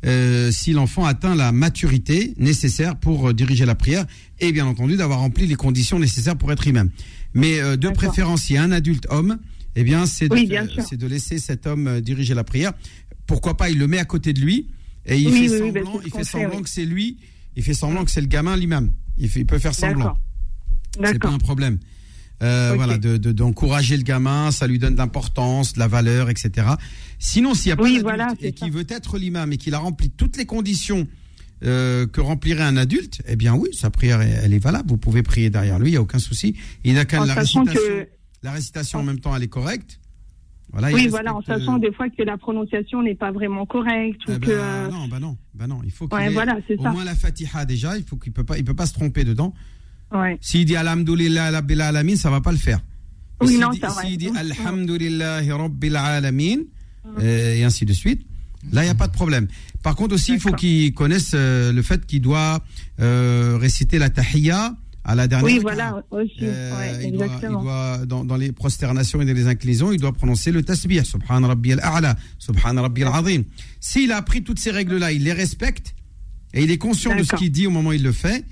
euh, 0.05 0.50
si 0.50 0.72
l'enfant 0.72 1.05
atteint 1.05 1.34
la 1.34 1.53
maturité 1.53 2.34
nécessaire 2.38 2.96
pour 2.96 3.28
euh, 3.28 3.32
diriger 3.32 3.64
la 3.64 3.74
prière 3.74 4.05
et 4.40 4.50
bien 4.53 4.66
entendu 4.66 4.96
d'avoir 4.96 5.20
rempli 5.20 5.46
les 5.46 5.55
conditions 5.55 5.98
nécessaires 5.98 6.36
pour 6.36 6.50
être 6.53 6.66
imam. 6.66 6.90
Mais 7.34 7.61
euh, 7.61 7.76
de 7.76 7.88
préférence, 7.88 8.42
s'il 8.42 8.57
y 8.57 8.59
a 8.59 8.62
un 8.62 8.72
adulte 8.72 9.07
homme, 9.11 9.38
eh 9.76 9.84
bien, 9.84 10.07
c'est 10.07 10.28
de, 10.28 10.34
Oui, 10.34 11.09
laisser 11.09 11.38
cet 11.38 11.66
homme 11.66 12.00
diriger 12.00 12.34
la 12.34 12.44
prière. 12.44 12.72
Pourquoi 13.26 13.57
pas, 13.57 13.70
il 13.70 13.78
le 13.78 13.86
met 13.86 13.98
à 13.98 14.05
côté 14.05 14.32
de 14.32 14.40
lui 14.40 14.68
et 15.07 15.18
il 15.18 15.28
Oui, 15.28 15.32
fait 15.32 15.38
oui, 15.38 15.48
oui, 15.50 15.59
semblant, 15.59 15.94
bah, 15.94 16.03
il 16.05 16.12
fait 16.12 16.24
semblant 16.24 16.62
que 16.62 16.68
c'est 16.68 16.84
lui, 16.84 17.16
il 17.57 17.62
fait 17.62 17.74
semblant 17.74 18.05
que 18.05 18.11
c'est 18.11 18.20
le 18.20 18.26
gamin 18.26 18.57
l'imam. 18.57 18.90
Il, 19.18 19.30
il 19.34 19.46
peut 19.46 19.59
faire 19.59 19.74
semblant. 19.74 20.16
D'accord. 20.98 21.12
C'est 21.12 21.18
pas 21.18 21.30
un 21.30 21.38
problème. 21.38 21.78
Euh. 22.43 22.72
Voilà, 22.74 22.99
de- 22.99 23.16
de- 23.16 23.32
d'encourager 23.32 23.97
le 23.97 24.03
gamin, 24.03 24.51
ça 24.51 24.66
lui 24.66 24.78
donne 24.78 24.95
de 24.95 24.99
l'importance, 24.99 25.74
de 25.74 25.78
la 25.78 25.86
valeur, 25.88 26.28
etc. 26.28 26.66
Sinon, 27.18 27.55
s'il 27.55 27.68
n'y 27.68 27.72
a 27.72 27.76
pas 27.76 27.82
Oui, 27.84 28.01
voilà, 28.03 28.34
et 28.40 28.53
qui 28.53 28.68
veut 28.70 28.86
être 28.88 29.16
l'imam 29.18 29.53
et 29.53 29.57
qu'il 29.57 29.74
a 29.74 29.78
rempli 29.78 30.11
toutes 30.11 30.36
les 30.36 30.47
conditions 30.47 31.07
euh, 31.64 32.07
que 32.09 32.20
remplirait 32.20 32.64
un 32.64 32.76
adulte, 32.76 33.22
eh 33.28 33.36
bien 33.36 33.55
oui, 33.55 33.68
sa 33.72 33.88
prière, 33.90 34.20
elle, 34.20 34.53
est 34.53 34.59
valable. 34.59 34.88
Vous 34.88 34.97
pouvez 34.97 35.22
prier 35.22 35.49
derrière 35.49 35.78
lui, 35.78 35.90
il 35.90 35.93
n'y 35.93 35.97
a 35.97 36.03
aucun 36.03 36.18
souci. 36.18 36.57
Il 36.82 36.95
n'a 36.95 37.05
qu'à 37.05 37.24
la 37.24 37.34
récitation. 37.34 37.64
que- 37.64 38.09
La 38.43 38.51
récitation 38.51 38.99
en 38.99 39.05
même 39.05 39.20
temps, 39.20 39.36
elle 39.36 39.45
est 39.45 39.49
correcte. 39.49 40.01
Voilà, 40.72 40.90
il 40.90 40.95
oui, 40.95 41.07
voilà, 41.09 41.34
en 41.34 41.38
euh, 41.38 41.43
sachant 41.47 41.78
des 41.78 41.93
fois 41.93 42.09
que 42.09 42.22
la 42.24 42.36
prononciation 42.38 43.03
n'est 43.03 43.14
pas 43.14 43.30
vraiment 43.30 43.66
correcte 43.66 44.26
ou 44.26 44.32
eh 44.32 44.40
que. 44.40 44.47
ben, 44.47 44.53
euh, 44.53 44.88
non, 44.90 45.07
bah 45.07 45.20
non, 45.20 45.36
bah 45.55 45.66
non, 45.68 45.80
il 45.84 45.93
faut 45.93 46.09
qu'il 46.09 46.18
Ouais, 46.18 46.30
voilà, 46.30 46.57
au 46.76 46.82
ça. 46.82 46.90
moins 46.90 47.05
la 47.05 47.14
Fatiha 47.14 47.64
déjà. 47.66 47.97
Il 47.99 48.03
faut 48.05 48.16
qu'il 48.16 48.32
peut 48.32 48.43
pas, 48.43 48.59
il 48.59 48.64
peut 48.64 48.74
pas 48.74 48.86
se 48.86 48.95
tromper 48.95 49.22
dedans. 49.22 49.55
Ouais. 50.12 50.38
S'il 50.40 50.64
dit 50.66 50.76
Alhamdulillah 50.76 51.50
Rabbil 51.50 51.80
Alamin, 51.80 52.16
ça 52.16 52.30
va 52.30 52.40
pas 52.40 52.52
le 52.52 52.58
faire. 52.58 52.80
Oui, 53.40 53.48
S'il 53.48 53.60
non, 53.60 53.70
dit-. 53.70 53.80
S'il 54.02 54.18
dit. 54.18 54.30
Alhamdulillah 54.36 55.40
Rabbil 55.56 55.96
Alamin, 55.96 56.56
euh, 57.20 57.54
et 57.54 57.64
ainsi 57.64 57.84
de 57.84 57.92
suite, 57.92 58.22
là, 58.72 58.82
il 58.82 58.84
n'y 58.86 58.90
a 58.90 58.94
pas 58.94 59.08
de 59.08 59.12
problème. 59.12 59.48
Par 59.82 59.96
contre, 59.96 60.14
aussi, 60.14 60.34
il 60.34 60.40
faut 60.40 60.52
qu'il 60.52 60.94
connaisse 60.94 61.32
euh, 61.34 61.72
le 61.72 61.82
fait 61.82 62.06
qu'il 62.06 62.20
doit 62.20 62.62
euh, 63.00 63.58
réciter 63.60 63.98
la 63.98 64.10
tahiyya 64.10 64.76
à 65.04 65.14
la 65.16 65.26
dernière 65.26 65.46
Oui, 65.46 65.58
voilà, 65.60 66.04
aussi. 66.12 66.30
Euh, 66.42 66.78
ouais, 66.78 67.06
il 67.06 67.12
doit, 67.12 67.26
il 67.26 67.32
exactement. 67.32 67.62
doit- 67.62 68.06
dans, 68.06 68.24
dans 68.24 68.36
les 68.36 68.52
prosternations 68.52 69.20
et 69.20 69.24
dans 69.24 69.32
les 69.34 69.48
inclinaisons, 69.48 69.90
il 69.90 69.98
doit 70.00 70.12
prononcer 70.12 70.52
le 70.52 70.62
tasbih, 70.62 71.04
Subhan 71.04 71.44
Rabbi 71.44 71.72
al-A'la, 71.72 72.14
Subhan 72.38 72.80
Rabbi 72.80 73.02
al-Azim. 73.02 73.42
S'il 73.80 74.12
a 74.12 74.18
appris 74.18 74.44
toutes 74.44 74.60
ces 74.60 74.70
règles-là, 74.70 75.10
il 75.10 75.24
les 75.24 75.32
respecte 75.32 75.94
et 76.54 76.62
il 76.62 76.70
est 76.70 76.78
conscient 76.78 77.16
de 77.16 77.24
ce 77.24 77.34
qu'il 77.34 77.50
dit 77.50 77.66
au 77.66 77.70
moment 77.70 77.88
où 77.90 77.94
il 77.94 78.02
le 78.04 78.12
fait. 78.12 78.44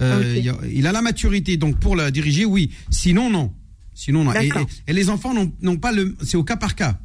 Euh, 0.00 0.20
Ok. 0.20 0.38
il, 0.42 0.48
a, 0.48 0.56
il 0.72 0.86
a 0.86 0.92
la 0.92 1.02
maturité, 1.02 1.56
donc 1.56 1.78
pour 1.78 1.96
la 1.96 2.10
diriger, 2.10 2.44
oui. 2.44 2.70
Sinon, 2.90 3.30
non. 3.30 3.52
Sinon, 3.94 4.24
non. 4.24 4.32
Et, 4.34 4.48
D'accord. 4.48 4.66
et- 4.86 4.90
et 4.90 4.94
les 4.94 5.10
enfants 5.10 5.32
n'ont 5.60 5.76
pas 5.76 5.92
le. 5.92 6.16
C'est 6.22 6.36
au 6.36 6.44
cas 6.44 6.56
par 6.56 6.74
cas. 6.74 6.98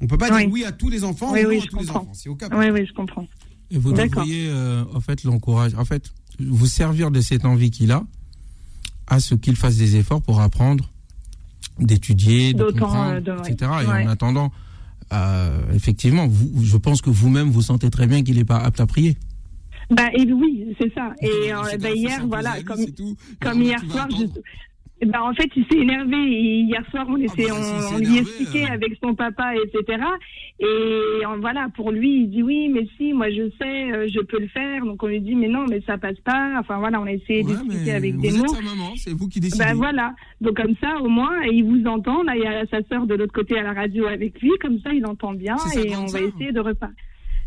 On 0.00 0.06
peut 0.06 0.18
pas 0.18 0.30
Oui. 0.34 0.42
dire 0.44 0.52
oui 0.52 0.64
à 0.64 0.72
tous 0.72 0.88
les 0.90 1.04
enfants 1.04 1.32
Oui, 1.32 1.40
ou 1.40 1.42
non 1.44 1.48
oui, 1.50 1.56
à 1.58 1.60
je 1.60 1.66
tous 1.66 1.78
les 1.78 1.84
comprends. 1.86 2.00
enfants. 2.02 2.12
C'est 2.14 2.28
au 2.28 2.34
cas 2.34 2.48
par 2.48 2.58
Oui, 2.58 2.66
cas. 2.66 2.72
oui, 2.72 2.86
je 2.86 2.92
comprends. 2.94 3.26
Et 3.70 3.78
vous 3.78 3.92
devriez, 3.92 4.46
euh, 4.48 4.84
en 4.94 5.00
fait, 5.00 5.22
l'encourager. 5.24 5.76
En 5.76 5.84
fait, 5.84 6.12
vous 6.40 6.66
servir 6.66 7.10
de 7.10 7.20
cette 7.20 7.44
envie 7.44 7.70
qu'il 7.70 7.92
a 7.92 8.04
à 9.06 9.20
ce 9.20 9.34
qu'il 9.34 9.56
fasse 9.56 9.76
des 9.76 9.96
efforts 9.96 10.22
pour 10.22 10.40
apprendre, 10.40 10.90
d'étudier, 11.78 12.54
de 12.54 12.64
comprendre, 12.64 13.14
euh, 13.16 13.20
de- 13.20 13.48
etc. 13.48 13.70
Et 13.82 13.86
Ouais. 13.86 14.04
en 14.04 14.08
attendant, 14.08 14.52
euh, 15.12 15.60
effectivement, 15.74 16.26
vous, 16.26 16.64
je 16.64 16.76
pense 16.76 17.00
que 17.02 17.10
vous-même, 17.10 17.50
vous 17.50 17.62
sentez 17.62 17.90
très 17.90 18.06
bien 18.06 18.22
qu'il 18.22 18.36
n'est 18.36 18.44
pas 18.44 18.58
apte 18.58 18.80
à 18.80 18.86
prier. 18.86 19.16
Bah, 19.90 20.08
et 20.14 20.30
oui, 20.32 20.74
c'est 20.80 20.92
ça. 20.94 21.12
Et 21.20 21.52
euh, 21.52 21.76
bah, 21.80 21.90
hier, 21.90 22.26
voilà, 22.26 22.54
comme, 22.66 22.84
tout. 22.96 23.16
hier 23.60 23.78
soir, 23.90 24.08
je- 24.10 24.40
ben, 25.06 25.20
en 25.20 25.34
fait, 25.34 25.50
il 25.56 25.66
s'est 25.66 25.78
énervé. 25.78 26.16
Et 26.16 26.60
hier 26.60 26.82
soir, 26.90 27.04
on, 27.08 27.16
était, 27.16 27.48
bah, 27.48 27.54
s'il 27.60 27.94
on, 27.96 27.98
lui 27.98 28.18
expliquait 28.18 28.64
euh. 28.64 28.74
avec 28.74 28.96
son 29.02 29.14
papa, 29.14 29.52
etc. 29.56 30.02
Et 30.60 30.66
voilà, 31.40 31.68
pour 31.76 31.90
lui, 31.90 32.22
il 32.22 32.30
dit 32.30 32.42
oui, 32.42 32.68
mais 32.68 32.86
si, 32.96 33.12
moi 33.12 33.28
je 33.28 33.50
sais, 33.60 33.92
euh, 33.92 34.06
je 34.08 34.20
peux 34.20 34.38
le 34.40 34.46
faire. 34.48 34.84
Donc 34.84 35.02
on 35.02 35.06
lui 35.08 35.20
dit, 35.20 35.34
mais 35.34 35.48
non, 35.48 35.66
mais 35.68 35.82
ça 35.86 35.98
passe 35.98 36.18
pas. 36.20 36.54
Enfin 36.58 36.78
voilà, 36.78 37.00
on 37.00 37.04
a 37.06 37.12
essayé 37.12 37.42
Ouais, 37.42 37.52
d'expliquer 37.52 37.92
avec 37.92 38.14
vous 38.14 38.22
des 38.22 38.28
êtes 38.28 38.38
mots. 38.38 38.54
sa 38.54 38.62
maman, 38.62 38.92
c'est 38.96 39.12
vous 39.12 39.28
qui 39.28 39.40
décidez. 39.40 39.64
Ben 39.64 39.74
voilà. 39.74 40.14
Donc 40.40 40.56
comme 40.56 40.74
ça, 40.80 40.98
au 41.00 41.08
moins, 41.08 41.42
il 41.50 41.64
vous 41.64 41.84
entend. 41.86 42.22
Là, 42.22 42.36
il 42.36 42.42
y 42.42 42.46
a 42.46 42.64
sa 42.66 42.82
sœur 42.84 43.06
de 43.06 43.14
l'autre 43.14 43.32
côté 43.34 43.58
à 43.58 43.62
la 43.62 43.72
radio 43.74 44.06
avec 44.06 44.40
lui. 44.40 44.52
Comme 44.60 44.78
ça, 44.80 44.90
il 44.94 45.04
entend 45.04 45.34
bien 45.34 45.56
et 45.76 45.94
on 45.96 46.06
va 46.06 46.20
essayer 46.20 46.52
de 46.52 46.60
repartir. 46.60 46.96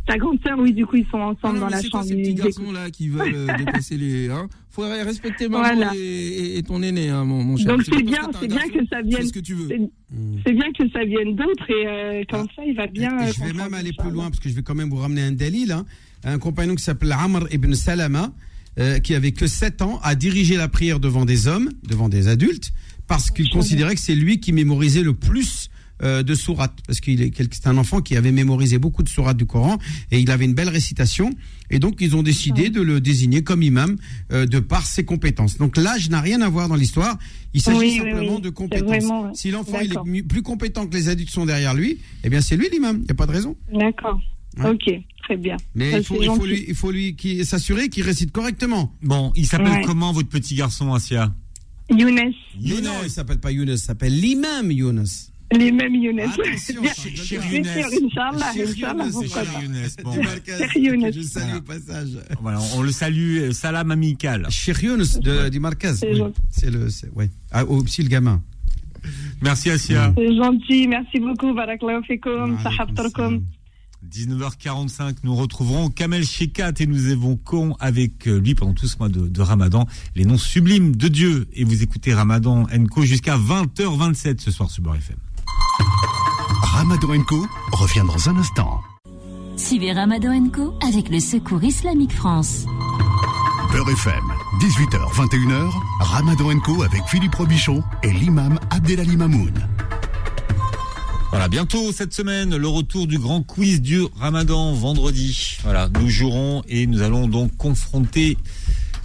Sa 0.08 0.18
grande 0.18 0.40
sœur, 0.46 0.58
oui, 0.60 0.72
du 0.74 0.86
coup, 0.86 0.96
ils 0.96 1.06
sont 1.12 1.18
Ah 1.20 1.28
ensemble 1.28 1.56
non, 1.56 1.66
dans 1.66 1.70
la 1.70 1.82
c'est 1.82 1.90
chambre. 1.90 2.06
ces 2.06 2.16
petits 2.16 2.30
Ils 2.30 2.36
garçons 2.36 2.62
écoutent. 2.64 2.74
là 2.76 2.90
qui 2.90 3.10
veulent 3.10 3.36
euh, 3.36 3.48
dépasser 3.58 3.98
les. 3.98 4.30
Hein? 4.30 4.48
Faudrait 4.70 5.04
respecter 5.04 5.50
maman 5.50 5.64
Voilà. 5.64 5.92
et, 5.96 6.00
et- 6.00 6.58
et 6.60 6.64
ton 6.64 6.82
aîné, 6.82 7.10
hein, 7.10 7.26
mon, 7.26 7.44
mon 7.44 7.58
cher. 7.58 7.68
Donc 7.68 7.84
c'est 7.84 8.02
bien, 8.04 8.30
c'est 8.40 8.48
bien 8.48 8.70
que 8.70 8.86
ça 8.90 9.02
vienne. 9.02 9.26
ce 9.28 9.34
que 9.34 9.40
tu 9.40 9.54
veux. 9.56 9.68
c'est-. 9.68 9.90
C'est 10.46 10.54
bien 10.54 10.72
que 10.78 10.90
ça 10.92 11.04
vienne 11.04 11.36
d'autres 11.36 11.70
et 11.70 11.88
euh, 11.88 12.24
comme 12.30 12.48
ça, 12.56 12.62
il 12.66 12.76
va 12.76 12.88
bien. 12.88 13.20
Et 13.20 13.30
euh, 13.30 13.32
je 13.36 13.44
vais 13.44 13.54
même 13.54 13.74
aller 13.74 13.92
plus 13.98 14.12
loin 14.12 14.30
parce 14.30 14.40
que 14.40 14.48
je 14.50 14.54
vais 14.56 14.62
quand 14.64 14.76
même 14.76 14.90
vous 14.90 14.96
ramener 14.98 15.24
un 15.24 15.32
dalil. 15.34 15.72
hein. 15.72 15.86
Un 16.24 16.40
compagnon 16.40 16.76
qui 16.76 16.84
s'appelle 16.84 17.12
Amr 17.12 17.48
ibn 17.52 17.74
Salama, 17.74 18.32
euh, 18.80 19.00
qui 19.00 19.14
avait 19.16 19.32
que 19.34 19.48
7 19.48 19.82
ans, 19.82 20.00
a 20.04 20.16
dirigé 20.16 20.56
la 20.56 20.68
prière 20.70 21.00
devant 21.00 21.26
des 21.26 21.48
hommes, 21.48 21.70
devant 21.88 22.08
des 22.10 22.28
adultes, 22.28 22.72
parce 23.08 23.30
qu'il 23.32 23.50
considérait 23.50 23.96
que 23.96 24.02
c'est 24.02 24.16
lui 24.16 24.40
qui 24.40 24.54
mémorisait 24.54 25.04
le 25.04 25.14
plus 25.14 25.70
euh, 26.04 26.24
de 26.24 26.36
sourates. 26.36 26.78
Parce 26.86 27.00
qu'il 27.00 27.22
est 27.22 27.32
c'est 27.54 27.68
un 27.68 27.78
enfant 27.78 28.02
qui 28.02 28.16
avait 28.16 28.32
mémorisé 28.32 28.78
beaucoup 28.78 29.04
de 29.04 29.10
sourates 29.10 29.38
du 29.38 29.46
Coran 29.46 29.78
et 30.12 30.20
il 30.20 30.30
avait 30.32 30.46
une 30.46 30.54
belle 30.54 30.70
récitation. 30.70 31.32
Et 31.70 31.80
donc 31.80 31.98
ils 32.00 32.16
ont 32.16 32.24
décidé 32.24 32.70
de 32.70 32.82
le 32.82 33.02
désigner 33.02 33.44
comme 33.44 33.62
imam 33.64 33.98
euh, 34.32 34.46
de 34.46 34.60
par 34.60 34.86
ses 34.86 35.04
compétences. 35.04 35.58
Donc 35.58 35.76
l'âge 35.78 36.10
n'a 36.10 36.22
rien 36.22 36.42
à 36.42 36.50
voir 36.50 36.70
dans 36.70 36.76
l'histoire. 36.76 37.18
Il 37.54 37.62
s'agit 37.62 37.78
Oui, 37.80 37.98
simplement 37.98 38.36
oui. 38.36 38.42
de 38.42 38.50
compétences. 38.50 38.88
vraiment- 38.88 39.34
Si 39.34 39.52
l'enfant 39.52 39.80
il 39.82 39.94
est 40.18 40.24
plus 40.24 40.42
compétent 40.44 40.88
que 40.88 40.96
les 40.96 41.10
adultes 41.10 41.30
sont 41.32 41.46
derrière 41.46 41.74
lui, 41.74 41.98
eh 42.24 42.30
bien 42.30 42.42
c'est 42.42 42.56
lui 42.56 42.68
l'imam. 42.72 42.98
Il 43.02 43.04
n'y 43.06 43.12
a 43.12 43.16
pas 43.16 43.26
de 43.26 43.32
raison. 43.32 43.56
D'accord. 43.74 44.20
Ouais. 44.60 44.70
Ok, 44.72 44.92
très 45.24 45.38
bien. 45.38 45.58
Mais 45.76 45.92
Ça, 45.92 45.98
il 46.00 46.04
faut, 46.04 46.22
il 46.22 46.26
faut 46.28 46.46
lui, 46.46 46.66
il 46.68 46.74
faut 46.76 46.92
lui 46.92 47.16
qui- 47.16 47.46
s'assurer 47.46 47.90
qu'il 47.90 48.04
récite 48.04 48.32
correctement. 48.32 48.92
Bon, 49.04 49.32
il 49.36 49.46
s'appelle 49.46 49.68
Ouais. 49.72 49.82
comment 49.86 50.12
votre 50.14 50.30
petit 50.30 50.56
garçon, 50.56 50.94
Asia? 50.94 51.34
Younes, 51.90 52.34
Mais 52.62 52.82
non, 52.82 52.92
il 53.04 53.10
s'appelle 53.10 53.40
pas 53.40 53.52
Younes, 53.52 53.70
il 53.70 53.78
s'appelle 53.78 54.20
l'imam 54.20 54.72
Younes. 54.72 55.06
Les 55.52 55.72
mêmes 55.72 55.96
Younes. 55.96 56.22
Cher- 57.24 57.46
Younes. 57.46 57.66
Younes, 60.76 61.12
Je 61.14 61.22
salue 61.22 61.56
au 61.58 61.62
passage. 61.62 62.10
Voilà, 62.42 62.60
on, 62.76 62.82
le 62.82 62.92
salue, 62.92 63.38
euh, 63.40 63.52
salam 63.52 63.92
amical. 63.92 64.48
Cher 64.50 64.82
Younes 64.84 65.06
de, 65.22 65.50
du 65.50 65.60
Markaz. 65.60 66.04
C'est 66.50 66.70
le, 66.70 66.88
ouais. 67.16 67.30
Ah, 67.52 67.66
au 67.66 67.84
psy 67.84 68.04
le 68.04 68.10
gamin. 68.10 68.42
Merci 69.42 69.70
Asia. 69.70 70.14
C'est 70.18 70.36
gentil, 70.36 70.88
merci 70.88 71.20
beaucoup. 71.20 71.54
Barakallahu 71.54 72.04
sahabtarkoum. 72.64 73.44
19h45, 74.12 75.18
nous 75.24 75.36
retrouverons 75.36 75.90
Kamel 75.90 76.24
Shekat 76.24 76.74
et 76.80 76.86
nous 76.86 77.10
évoquons 77.10 77.76
avec 77.80 78.28
euh, 78.28 78.40
lui 78.40 78.54
pendant 78.56 78.74
tout 78.74 78.88
ce 78.88 78.98
mois 78.98 79.10
de, 79.10 79.28
de 79.28 79.42
Ramadan 79.42 79.86
les 80.16 80.24
noms 80.24 80.38
sublimes 80.38 80.96
de 80.96 81.08
Dieu. 81.08 81.48
Et 81.54 81.64
vous 81.64 81.84
écoutez 81.84 82.14
Ramadan 82.14 82.66
Co 82.92 83.04
jusqu'à 83.04 83.38
20h27 83.38 84.40
ce 84.40 84.52
soir 84.52 84.70
sur 84.70 84.84
Beurre 84.84 84.96
FM. 84.98 85.18
Ramadan 86.62 87.24
Co 87.24 87.46
revient 87.72 88.04
dans 88.08 88.30
un 88.30 88.38
instant. 88.38 88.82
Suivez 89.58 89.94
Ramadan 89.94 90.50
Co 90.50 90.74
avec 90.88 91.10
le 91.10 91.20
Secours 91.20 91.64
Islamique 91.64 92.14
France. 92.14 92.66
Beurre 93.72 93.90
FM, 93.90 94.24
18h, 94.60 95.14
21h, 95.14 95.72
Ramadan 96.00 96.60
Co 96.60 96.84
avec 96.84 97.02
Philippe 97.08 97.36
Robichon 97.36 97.84
et 98.04 98.12
l'imam 98.12 98.60
Abdelali 98.70 99.18
Mamoun. 99.18 99.54
Voilà, 101.30 101.48
bientôt 101.48 101.92
cette 101.92 102.14
semaine, 102.14 102.56
le 102.56 102.68
retour 102.68 103.06
du 103.08 103.20
grand 103.20 103.44
quiz 103.44 103.82
du 103.82 104.02
Ramadan 104.20 104.74
vendredi. 104.74 105.58
Voilà, 105.64 105.90
nous 106.00 106.10
jouerons 106.10 106.64
et 106.68 106.88
nous 106.88 107.02
allons 107.02 107.28
donc 107.28 107.56
confronter 107.58 108.38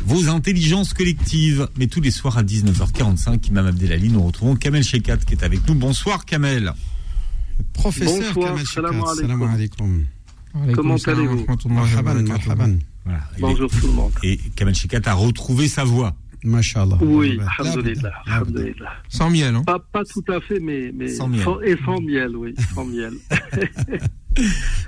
vos 0.05 0.29
intelligences 0.29 0.95
collectives. 0.95 1.69
Mais 1.77 1.87
tous 1.87 2.01
les 2.01 2.11
soirs 2.11 2.39
à 2.39 2.43
19h45, 2.43 3.49
Imam 3.49 3.67
Abdelali, 3.67 4.09
nous 4.09 4.23
retrouvons 4.23 4.57
Kamel 4.57 4.85
Shekat 4.85 5.19
qui 5.19 5.35
est 5.35 5.43
avec 5.43 5.69
nous. 5.69 5.75
Bonsoir 5.75 6.25
Kamel. 6.25 6.73
Professeur 7.73 8.35
Bonsoir, 8.35 8.59
salam 8.67 9.43
alaikum. 9.43 10.05
Comment 10.75 10.97
allez-vous. 11.07 11.47
Bonjour 13.41 13.71
tout 13.71 13.87
le 13.87 13.93
monde. 13.93 14.13
Et 14.23 14.39
Kamel 14.55 14.75
Shekat 14.75 15.01
a 15.07 15.15
retrouvé 15.15 15.69
sa 15.69 15.85
voix. 15.85 16.15
Mashallah. 16.45 16.99
Oui, 17.01 17.39
alhamdulillah. 17.59 18.13
Sans 19.09 19.31
miel, 19.31 19.55
hein 19.55 19.63
Pas, 19.65 19.79
pas 19.79 20.05
tout 20.05 20.25
à 20.29 20.41
fait, 20.41 20.59
mais, 20.59 20.91
mais 20.93 21.09
Sans 21.09 21.29
miel. 21.29 21.47
et 21.65 21.77
sans 21.85 22.01
miel, 22.01 22.37
oui, 22.37 22.55
sans 22.75 22.85
miel. 22.85 23.13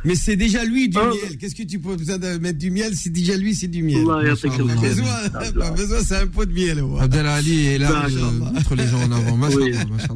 Mais 0.05 0.15
c'est 0.15 0.37
déjà 0.37 0.65
lui 0.65 0.89
du 0.89 0.97
Ah. 0.99 1.07
miel. 1.09 1.37
Qu'est-ce 1.39 1.55
que 1.55 1.63
tu 1.63 1.79
peux 1.79 1.97
besoin 1.97 2.19
de 2.19 2.39
mettre 2.39 2.59
du 2.59 2.71
miel 2.71 2.95
C'est 2.95 3.11
déjà 3.11 3.37
lui, 3.37 3.55
c'est 3.55 3.69
du 3.69 3.83
miel. 3.83 4.05
Pas 4.05 4.23
besoin, 4.23 5.29
pas 5.31 5.71
besoin, 5.73 5.99
c'est 6.03 6.17
un 6.17 6.27
pot 6.27 6.45
de 6.45 6.53
miel. 6.53 6.83
ouais. 6.83 7.01
Abdelali 7.01 7.67
est 7.67 7.79
là 7.79 7.89
D'accord. 7.89 8.33
de 8.33 8.55
mettre 8.55 8.75
les 8.75 8.87
gens 8.87 9.03
en 9.03 9.13
avant. 9.13 9.39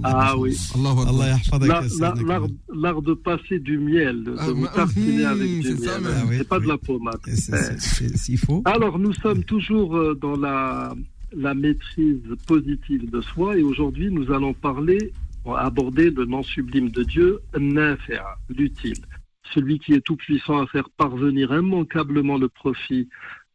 Ah 0.04 0.36
oui. 0.36 0.56
L'art 0.82 2.46
l'art 2.74 3.02
de 3.02 3.14
passer 3.14 3.58
du 3.58 3.78
miel, 3.78 4.24
de, 4.24 4.34
Ah, 4.38 4.46
vous 4.50 4.62
bah, 4.62 4.72
tartiner 4.74 5.26
hum, 5.26 5.32
avec 5.32 5.60
du 5.60 5.62
c'est 5.62 5.84
ça 5.84 5.98
miel. 6.00 6.10
Ah 6.14 6.24
c'est 6.36 6.48
pas 6.48 6.58
oui. 6.58 6.64
de 6.64 6.68
la 6.68 6.78
pommade. 6.78 7.18
Et 7.26 7.36
c'est- 7.36 7.56
c'est- 7.56 7.80
c'est- 7.80 8.16
S'il 8.16 8.38
faut. 8.38 8.62
Alors, 8.64 8.98
nous 8.98 9.12
sommes 9.14 9.44
toujours 9.44 9.96
euh, 9.96 10.14
dans 10.20 10.36
la, 10.36 10.94
la 11.36 11.54
maîtrise 11.54 12.20
positive 12.46 13.10
de 13.10 13.20
soi 13.20 13.56
et 13.58 13.62
aujourd'hui, 13.62 14.10
nous 14.10 14.30
allons 14.32 14.54
parler, 14.54 15.12
aborder 15.56 16.10
le 16.10 16.24
nom 16.26 16.42
sublime 16.42 16.90
de 16.90 17.02
Dieu, 17.04 17.38
l'utile. 18.50 18.96
Celui 19.54 19.78
qui 19.78 19.94
est 19.94 20.00
tout 20.00 20.16
puissant 20.16 20.60
à 20.60 20.66
faire 20.66 20.90
parvenir 20.90 21.52
immanquablement 21.52 22.38
le 22.38 22.48
profit 22.48 23.08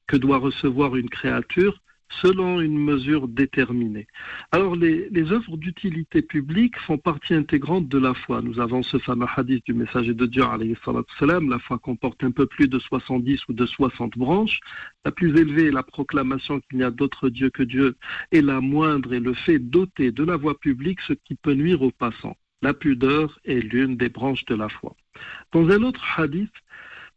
que 0.08 0.18
doit 0.18 0.38
recevoir 0.38 0.96
une 0.96 1.10
créature 1.10 1.80
selon 2.22 2.62
une 2.62 2.78
mesure 2.78 3.28
déterminée. 3.28 4.08
Alors, 4.52 4.76
les, 4.76 5.10
les 5.10 5.32
œuvres 5.32 5.58
d'utilité 5.58 6.22
publique 6.22 6.78
font 6.80 6.98
partie 6.98 7.34
intégrante 7.34 7.88
de 7.88 7.98
la 7.98 8.14
foi. 8.14 8.42
Nous 8.42 8.60
avons 8.60 8.84
ce 8.84 8.98
fameux 8.98 9.26
hadith 9.36 9.66
du 9.66 9.74
messager 9.74 10.14
de 10.14 10.26
Dieu, 10.26 10.44
salam, 11.20 11.50
la 11.50 11.60
foi 11.60 11.80
comporte 11.80 12.24
un 12.24 12.32
peu 12.32 12.46
plus 12.46 12.68
de 12.68 12.80
70 12.80 13.48
ou 13.50 13.54
de 13.54 13.66
60 13.66 14.18
branches. 14.18 14.60
La 15.06 15.12
plus 15.12 15.38
élevée 15.40 15.68
est 15.68 15.72
la 15.72 15.84
proclamation 15.84 16.60
qu'il 16.60 16.78
n'y 16.78 16.84
a 16.84 16.92
d'autre 16.92 17.30
Dieu 17.30 17.50
que 17.50 17.64
Dieu, 17.64 17.96
et 18.32 18.42
la 18.42 18.62
moindre 18.62 19.14
est 19.14 19.20
le 19.20 19.34
fait 19.34 19.60
d'ôter 19.60 20.12
de 20.12 20.24
la 20.24 20.38
voie 20.38 20.60
publique 20.60 21.00
ce 21.08 21.14
qui 21.14 21.36
peut 21.36 21.54
nuire 21.54 21.82
aux 21.82 21.92
passants. 21.92 22.38
La 22.64 22.74
pudeur 22.74 23.42
est 23.44 23.60
l'une 23.60 23.98
des 23.98 24.08
branches 24.08 24.46
de 24.46 24.56
la 24.56 24.70
foi. 24.70 24.96
Dans 25.52 25.68
un 25.68 25.84
autre 25.84 26.02
hadith, 26.18 26.54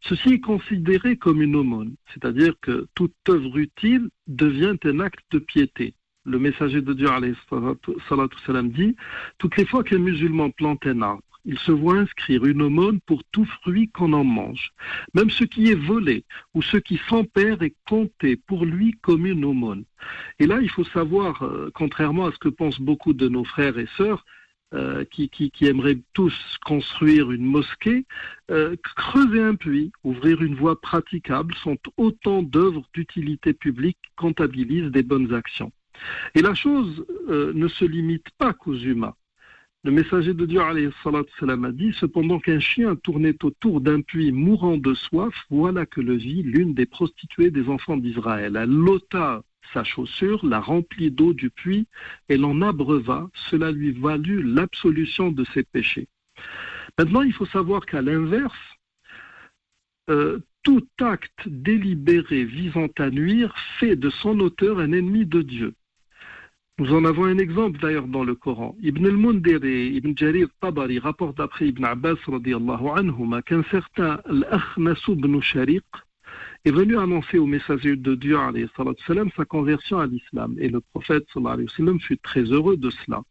ceci 0.01 0.33
est 0.33 0.39
considéré 0.41 1.15
comme 1.15 1.41
une 1.41 1.55
aumône, 1.55 1.95
c'est-à-dire 2.13 2.53
que 2.61 2.85
toute 2.95 3.15
œuvre 3.29 3.57
utile 3.57 4.09
devient 4.27 4.75
un 4.83 4.99
acte 4.99 5.23
de 5.31 5.39
piété. 5.39 5.93
Le 6.25 6.37
messager 6.37 6.81
de 6.81 6.91
Dieu, 6.91 7.07
salam, 8.09 8.69
dit 8.71 8.97
Toutes 9.37 9.55
les 9.55 9.65
fois 9.65 9.85
qu'un 9.85 9.99
musulman 9.99 10.49
plante 10.49 10.85
un 10.85 11.01
arbre, 11.01 11.23
il 11.45 11.57
se 11.59 11.71
voit 11.71 11.99
inscrire 11.99 12.43
une 12.43 12.61
aumône 12.61 12.99
pour 13.05 13.23
tout 13.31 13.45
fruit 13.61 13.87
qu'on 13.87 14.11
en 14.11 14.25
mange. 14.25 14.73
Même 15.13 15.29
ce 15.29 15.45
qui 15.45 15.69
est 15.69 15.79
volé 15.79 16.25
ou 16.55 16.61
ce 16.61 16.75
qui 16.75 16.99
s'empère 17.07 17.61
est 17.61 17.75
compté 17.87 18.35
pour 18.35 18.65
lui 18.65 18.97
comme 19.01 19.25
une 19.25 19.45
aumône. 19.45 19.85
Et 20.39 20.45
là, 20.45 20.59
il 20.61 20.69
faut 20.69 20.83
savoir, 20.83 21.41
euh, 21.43 21.71
contrairement 21.73 22.25
à 22.25 22.33
ce 22.33 22.37
que 22.37 22.49
pensent 22.49 22.81
beaucoup 22.81 23.13
de 23.13 23.29
nos 23.29 23.45
frères 23.45 23.77
et 23.79 23.87
sœurs, 23.95 24.25
euh, 24.73 25.05
qui, 25.05 25.51
aimeraient 25.61 26.01
tous 26.13 26.33
construire 26.65 27.31
une 27.31 27.45
mosquée, 27.45 28.05
euh, 28.51 28.75
creuser 28.97 29.41
un 29.41 29.55
puits, 29.55 29.93
ouvrir 30.03 30.41
une 30.41 30.55
voie 30.55 30.81
praticable 30.81 31.55
sont 31.63 31.77
autant 31.95 32.43
d'œuvres 32.43 32.85
d'utilité 32.93 33.53
publique 33.53 33.97
comptabilisent 34.17 34.91
des 34.91 35.03
bonnes 35.03 35.33
actions. 35.33 35.71
Et 36.35 36.41
la 36.41 36.53
chose 36.53 37.05
euh, 37.29 37.53
ne 37.53 37.69
se 37.69 37.85
limite 37.85 38.27
pas 38.37 38.51
qu'aux 38.51 38.75
humains. 38.75 39.15
Le 39.85 39.91
messager 39.91 40.33
de 40.33 40.45
Dieu 40.45 40.59
salam, 41.39 41.63
a 41.63 41.71
dit 41.71 41.93
Cependant 41.97 42.39
qu'un 42.39 42.59
chien 42.59 42.97
tournait 42.97 43.41
autour 43.45 43.79
d'un 43.79 44.01
puits 44.01 44.33
mourant 44.33 44.75
de 44.75 44.93
soif, 44.93 45.33
voilà 45.49 45.85
que 45.85 46.01
le 46.01 46.17
vit 46.17 46.43
l'une 46.43 46.73
des 46.73 46.85
prostituées 46.85 47.51
des 47.51 47.69
enfants 47.69 47.95
d'Israël. 47.95 48.57
Elle 48.57 48.71
sa 49.73 49.83
chaussure, 49.83 50.45
la 50.45 50.59
remplit 50.59 51.11
d'eau 51.11 51.33
du 51.33 51.49
puits 51.49 51.87
et 52.29 52.37
l'en 52.37 52.61
abreuva. 52.61 53.29
Cela 53.49 53.71
lui 53.71 53.91
valut 53.91 54.43
l'absolution 54.43 55.31
de 55.31 55.43
ses 55.53 55.63
péchés. 55.63 56.07
Maintenant, 56.97 57.21
il 57.21 57.33
faut 57.33 57.45
savoir 57.45 57.85
qu'à 57.85 58.01
l'inverse, 58.01 58.55
euh, 60.09 60.39
tout 60.63 60.87
acte 60.99 61.47
délibéré 61.47 62.43
visant 62.43 62.89
à 62.97 63.09
nuire 63.09 63.53
fait 63.79 63.95
de 63.95 64.09
son 64.09 64.39
auteur 64.39 64.79
un 64.79 64.91
ennemi 64.91 65.25
de 65.25 65.41
Dieu. 65.41 65.73
Nous 66.79 66.93
en 66.93 67.05
avons 67.05 67.25
un 67.25 67.39
exemple 67.39 67.79
d'ailleurs 67.79 68.07
dans 68.07 68.23
le 68.23 68.35
Coran. 68.35 68.75
Ibn 68.81 69.05
al-Mundir 69.07 69.63
et 69.63 69.87
Ibn 69.87 70.15
Jarir 70.15 70.47
Tabari 70.61 70.99
rapportent 70.99 71.37
d'après 71.37 71.69
Ibn 71.69 71.85
Abbas 71.85 72.17
qu'un 73.45 73.63
certain 73.71 74.21
Al-Akhnas 74.25 75.01
ibn 75.07 75.39
Shariq 75.41 75.85
est 76.67 76.71
venu 76.71 76.97
annoncer 76.97 77.37
au 77.37 77.45
messager 77.45 77.95
de 77.95 78.15
Dieu 78.15 78.37
sa 78.75 79.45
conversion 79.45 79.99
à 79.99 80.05
l'islam. 80.05 80.55
Et 80.59 80.67
le 80.67 80.81
prophète 80.81 81.25
fut 82.01 82.17
très 82.17 82.41
heureux 82.41 82.75
de 82.75 82.89
cela. 82.89 83.21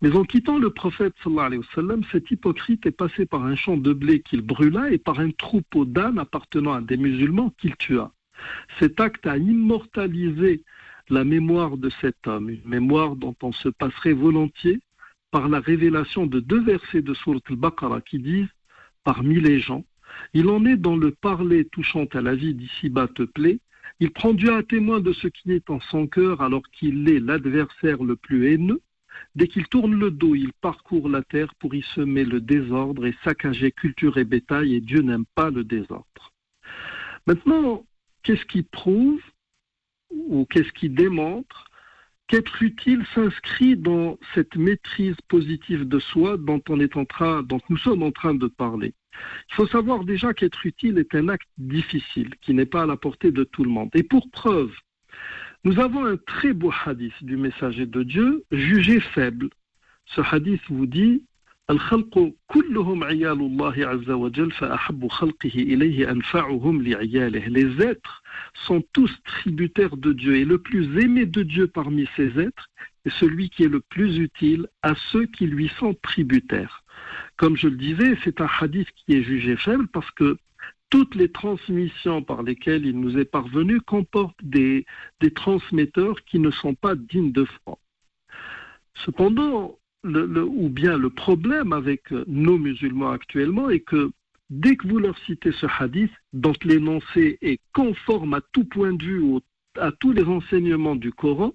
Mais 0.00 0.10
en 0.16 0.24
quittant 0.24 0.58
le 0.58 0.70
prophète 0.70 1.14
sallam, 1.22 2.02
cet 2.10 2.30
hypocrite 2.32 2.86
est 2.86 2.90
passé 2.90 3.24
par 3.24 3.44
un 3.44 3.54
champ 3.54 3.76
de 3.76 3.92
blé 3.92 4.20
qu'il 4.20 4.42
brûla 4.42 4.90
et 4.90 4.98
par 4.98 5.20
un 5.20 5.30
troupeau 5.30 5.84
d'ânes 5.84 6.18
appartenant 6.18 6.72
à 6.72 6.80
des 6.80 6.96
musulmans 6.96 7.54
qu'il 7.58 7.76
tua. 7.76 8.12
Cet 8.80 8.98
acte 8.98 9.26
a 9.28 9.36
immortalisé 9.36 10.64
la 11.08 11.22
mémoire 11.22 11.76
de 11.76 11.90
cet 12.00 12.26
homme, 12.26 12.50
une 12.50 12.64
mémoire 12.64 13.14
dont 13.14 13.36
on 13.42 13.52
se 13.52 13.68
passerait 13.68 14.12
volontiers 14.12 14.80
par 15.30 15.48
la 15.48 15.60
révélation 15.60 16.26
de 16.26 16.40
deux 16.40 16.62
versets 16.62 17.02
de 17.02 17.14
Surat 17.14 17.38
al-Baqarah 17.48 18.00
qui 18.00 18.18
disent 18.18 18.50
Parmi 19.04 19.40
les 19.40 19.60
gens, 19.60 19.84
il 20.34 20.48
en 20.48 20.64
est 20.64 20.76
dans 20.76 20.96
le 20.96 21.10
parler 21.10 21.64
touchant 21.66 22.06
à 22.12 22.20
la 22.20 22.34
vie 22.34 22.54
d'ici-bas 22.54 23.08
te 23.08 23.22
plaît, 23.22 23.60
il 24.00 24.10
prend 24.10 24.32
Dieu 24.32 24.52
à 24.52 24.62
témoin 24.62 25.00
de 25.00 25.12
ce 25.12 25.28
qui 25.28 25.52
est 25.52 25.70
en 25.70 25.80
son 25.80 26.06
cœur 26.06 26.40
alors 26.40 26.62
qu'il 26.70 27.08
est 27.08 27.20
l'adversaire 27.20 28.02
le 28.02 28.16
plus 28.16 28.48
haineux. 28.48 28.80
Dès 29.34 29.46
qu'il 29.46 29.66
tourne 29.68 29.94
le 29.94 30.10
dos, 30.10 30.34
il 30.34 30.52
parcourt 30.54 31.08
la 31.08 31.22
terre 31.22 31.54
pour 31.56 31.74
y 31.74 31.82
semer 31.94 32.24
le 32.24 32.40
désordre 32.40 33.06
et 33.06 33.14
saccager 33.22 33.70
culture 33.70 34.18
et 34.18 34.24
bétail, 34.24 34.74
et 34.74 34.80
Dieu 34.80 35.02
n'aime 35.02 35.26
pas 35.34 35.50
le 35.50 35.64
désordre. 35.64 36.32
Maintenant, 37.26 37.84
qu'est-ce 38.22 38.44
qui 38.46 38.62
prouve 38.62 39.22
ou 40.10 40.46
qu'est-ce 40.46 40.72
qui 40.72 40.88
démontre 40.88 41.66
qu'être 42.26 42.62
utile 42.62 43.04
s'inscrit 43.14 43.76
dans 43.76 44.18
cette 44.34 44.56
maîtrise 44.56 45.16
positive 45.28 45.86
de 45.86 45.98
soi 45.98 46.36
dont, 46.38 46.62
on 46.68 46.80
est 46.80 46.96
en 46.96 47.04
train, 47.04 47.42
dont 47.42 47.60
nous 47.68 47.76
sommes 47.76 48.02
en 48.02 48.10
train 48.10 48.34
de 48.34 48.46
parler? 48.46 48.94
Il 49.49 49.55
faut 49.55 49.67
savoir 49.67 50.03
déjà 50.03 50.33
qu'être 50.33 50.65
utile 50.65 50.97
est 50.99 51.15
un 51.15 51.29
acte 51.29 51.49
difficile, 51.57 52.29
qui 52.41 52.53
n'est 52.53 52.65
pas 52.65 52.83
à 52.83 52.85
la 52.85 52.97
portée 52.97 53.31
de 53.31 53.43
tout 53.43 53.63
le 53.63 53.69
monde. 53.69 53.89
Et 53.93 54.03
pour 54.03 54.29
preuve, 54.29 54.71
nous 55.63 55.79
avons 55.79 56.05
un 56.05 56.17
très 56.17 56.53
beau 56.53 56.71
hadith 56.85 57.23
du 57.23 57.37
messager 57.37 57.85
de 57.85 58.03
Dieu, 58.03 58.43
jugé 58.51 58.99
faible. 58.99 59.49
Ce 60.05 60.21
hadith 60.21 60.61
vous 60.69 60.85
dit 60.85 61.23
الخلق 61.69 62.33
كلهم 62.47 63.03
عيال 63.03 63.39
الله 63.39 63.87
عز 63.87 64.09
وجل 64.09 64.51
فأحب 64.51 65.07
خلقه 65.07 65.55
إليه 65.55 66.11
أنفعهم 66.11 66.81
لعياله 66.81 67.49
Les 67.49 67.81
êtres 67.81 68.23
sont 68.53 68.81
tous 68.93 69.11
tributaires 69.25 69.97
de 69.97 70.13
Dieu 70.13 70.37
et 70.37 70.45
le 70.45 70.59
plus 70.59 71.03
aimé 71.03 71.25
de 71.25 71.43
Dieu 71.43 71.67
parmi 71.67 72.07
ces 72.15 72.39
êtres 72.39 72.69
est 73.05 73.09
celui 73.19 73.49
qui 73.49 73.63
est 73.63 73.69
le 73.69 73.81
plus 73.81 74.17
utile 74.17 74.67
à 74.81 74.93
ceux 75.11 75.25
qui 75.25 75.45
lui 75.45 75.69
sont 75.79 75.93
tributaires. 75.93 76.80
Comme 77.42 77.56
je 77.56 77.66
le 77.66 77.76
disais, 77.76 78.16
c'est 78.22 78.40
un 78.40 78.46
hadith 78.60 78.86
qui 78.94 79.14
est 79.14 79.24
jugé 79.24 79.56
faible 79.56 79.88
parce 79.88 80.08
que 80.12 80.36
toutes 80.90 81.16
les 81.16 81.28
transmissions 81.28 82.22
par 82.22 82.44
lesquelles 82.44 82.86
il 82.86 83.00
nous 83.00 83.18
est 83.18 83.24
parvenu 83.24 83.80
comportent 83.80 84.38
des, 84.44 84.86
des 85.20 85.32
transmetteurs 85.32 86.22
qui 86.24 86.38
ne 86.38 86.52
sont 86.52 86.76
pas 86.76 86.94
dignes 86.94 87.32
de 87.32 87.44
foi. 87.44 87.80
Cependant, 88.94 89.76
ou 90.04 90.68
bien 90.68 90.96
le 90.96 91.10
problème 91.10 91.72
avec 91.72 92.12
nos 92.28 92.58
musulmans 92.58 93.10
actuellement 93.10 93.70
est 93.70 93.80
que 93.80 94.12
dès 94.48 94.76
que 94.76 94.86
vous 94.86 95.00
leur 95.00 95.18
citez 95.26 95.50
ce 95.50 95.66
hadith, 95.80 96.12
dont 96.32 96.54
l'énoncé 96.62 97.38
est 97.42 97.58
conforme 97.72 98.34
à 98.34 98.40
tout 98.52 98.66
point 98.66 98.92
de 98.92 99.02
vue, 99.02 99.40
à 99.80 99.90
tous 99.90 100.12
les 100.12 100.22
enseignements 100.22 100.94
du 100.94 101.10
Coran, 101.10 101.54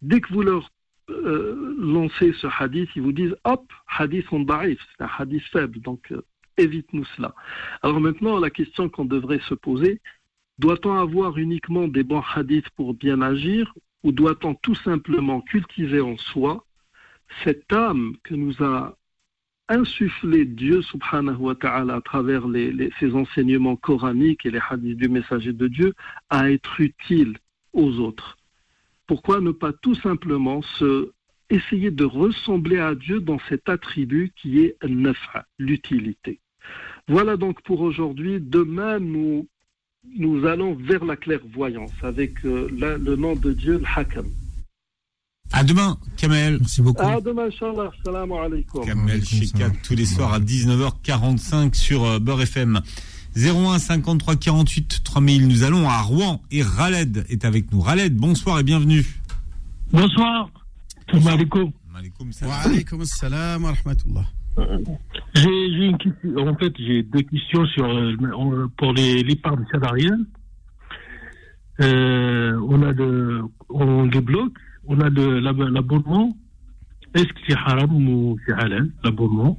dès 0.00 0.20
que 0.20 0.32
vous 0.32 0.42
leur 0.42 0.68
euh, 1.10 1.74
lancez 1.78 2.32
ce 2.34 2.46
hadith, 2.58 2.90
ils 2.96 3.02
vous 3.02 3.12
disent 3.12 3.36
hop, 3.44 3.64
hadith 3.86 4.26
on 4.32 4.40
da'if, 4.40 4.80
c'est 4.96 5.04
un 5.04 5.10
hadith 5.18 5.42
faible, 5.52 5.80
donc 5.80 6.12
euh, 6.12 6.22
évite-nous 6.56 7.04
cela. 7.16 7.34
Alors 7.82 8.00
maintenant, 8.00 8.38
la 8.38 8.50
question 8.50 8.88
qu'on 8.88 9.04
devrait 9.04 9.40
se 9.48 9.54
poser, 9.54 10.00
doit-on 10.58 10.94
avoir 10.94 11.38
uniquement 11.38 11.88
des 11.88 12.04
bons 12.04 12.22
hadiths 12.34 12.70
pour 12.70 12.94
bien 12.94 13.20
agir, 13.22 13.72
ou 14.04 14.12
doit-on 14.12 14.54
tout 14.54 14.74
simplement 14.74 15.40
cultiver 15.40 16.00
en 16.00 16.16
soi 16.16 16.64
cette 17.44 17.72
âme 17.72 18.14
que 18.24 18.34
nous 18.34 18.62
a 18.62 18.96
insuffler 19.68 20.44
Dieu 20.44 20.82
subhanahu 20.82 21.36
wa 21.36 21.54
ta'ala 21.54 21.94
à 21.96 22.00
travers 22.00 22.46
les- 22.46 22.90
ses 23.00 23.14
enseignements 23.14 23.76
coraniques 23.76 24.44
et 24.44 24.50
les 24.50 24.60
hadiths 24.68 24.98
du 24.98 25.08
messager 25.08 25.52
de 25.52 25.68
Dieu 25.68 25.94
à 26.28 26.50
être 26.50 26.80
utile 26.80 27.38
aux 27.72 27.98
autres? 27.98 28.36
Pourquoi 29.06 29.40
ne 29.40 29.50
pas 29.50 29.72
tout 29.72 29.94
simplement 29.96 30.62
se 30.78 31.10
essayer 31.50 31.90
de 31.90 32.04
ressembler 32.04 32.78
à 32.78 32.94
Dieu 32.94 33.20
dans 33.20 33.38
cet 33.48 33.68
attribut 33.68 34.32
qui 34.40 34.60
est 34.60 34.76
nafa, 34.88 35.44
l'utilité. 35.58 36.40
Voilà 37.08 37.36
donc 37.36 37.60
pour 37.62 37.80
aujourd'hui. 37.82 38.38
Demain, 38.40 38.98
nous, 39.00 39.46
nous 40.16 40.46
allons 40.46 40.74
vers 40.74 41.04
la 41.04 41.16
clairvoyance 41.16 41.92
avec 42.02 42.44
euh, 42.46 42.68
la- 42.78 42.96
le 42.96 43.16
nom 43.16 43.36
de 43.36 43.52
Dieu, 43.52 43.78
le 43.78 43.84
Hakam. 43.94 44.26
À 45.52 45.62
demain, 45.64 45.98
Kamel. 46.16 46.56
Merci 46.60 46.80
beaucoup. 46.80 47.02
À 47.02 47.20
demain, 47.20 47.48
Inch'Allah. 47.48 47.90
Salam 48.02 48.32
alaikum. 48.32 48.86
Kamel 48.86 49.22
Shekat 49.22 49.70
tous 49.84 49.94
les 49.94 50.06
soirs 50.06 50.32
à 50.32 50.40
19h45 50.40 51.74
sur 51.74 52.04
euh, 52.04 52.18
Beurre 52.18 52.40
FM. 52.42 52.80
01 53.36 53.78
53 53.78 54.36
48 54.36 55.00
3000. 55.04 55.48
Nous 55.48 55.62
allons 55.64 55.88
à 55.88 56.00
Rouen 56.02 56.42
et 56.50 56.62
Raled 56.62 57.24
est 57.28 57.44
avec 57.44 57.72
nous. 57.72 57.80
Raled, 57.80 58.14
bonsoir 58.16 58.60
et 58.60 58.62
bienvenue. 58.62 59.04
Bonsoir. 59.92 60.50
Salam 61.10 61.28
alaikum. 61.28 61.72
Wa 62.42 62.54
alaykum 62.64 63.00
assalam 63.02 63.64
wa 63.64 63.72
rahmatullah. 63.72 64.24
J'ai 65.34 65.42
j'ai 65.44 65.86
une 65.86 65.98
question. 65.98 66.36
En 66.48 66.54
fait, 66.56 66.72
j'ai 66.78 67.02
deux 67.04 67.22
questions 67.22 67.64
sur 67.66 67.84
euh, 67.86 68.14
en- 68.34 68.68
pour 68.76 68.92
les 68.92 69.22
l'épargne 69.22 69.64
salariale. 69.70 70.20
Euh, 71.80 72.58
on 72.68 72.82
a 72.82 72.92
le, 72.92 73.42
on 73.70 74.04
les 74.04 74.20
bloque. 74.20 74.52
On 74.86 75.00
a 75.00 75.08
l'abonnement. 75.08 76.36
Est-ce 77.14 77.24
que 77.26 77.40
c'est 77.46 77.54
haram 77.56 77.92
ou 78.08 78.36
c'est 78.46 78.52
halal 78.54 78.90
l'abonnement? 79.04 79.58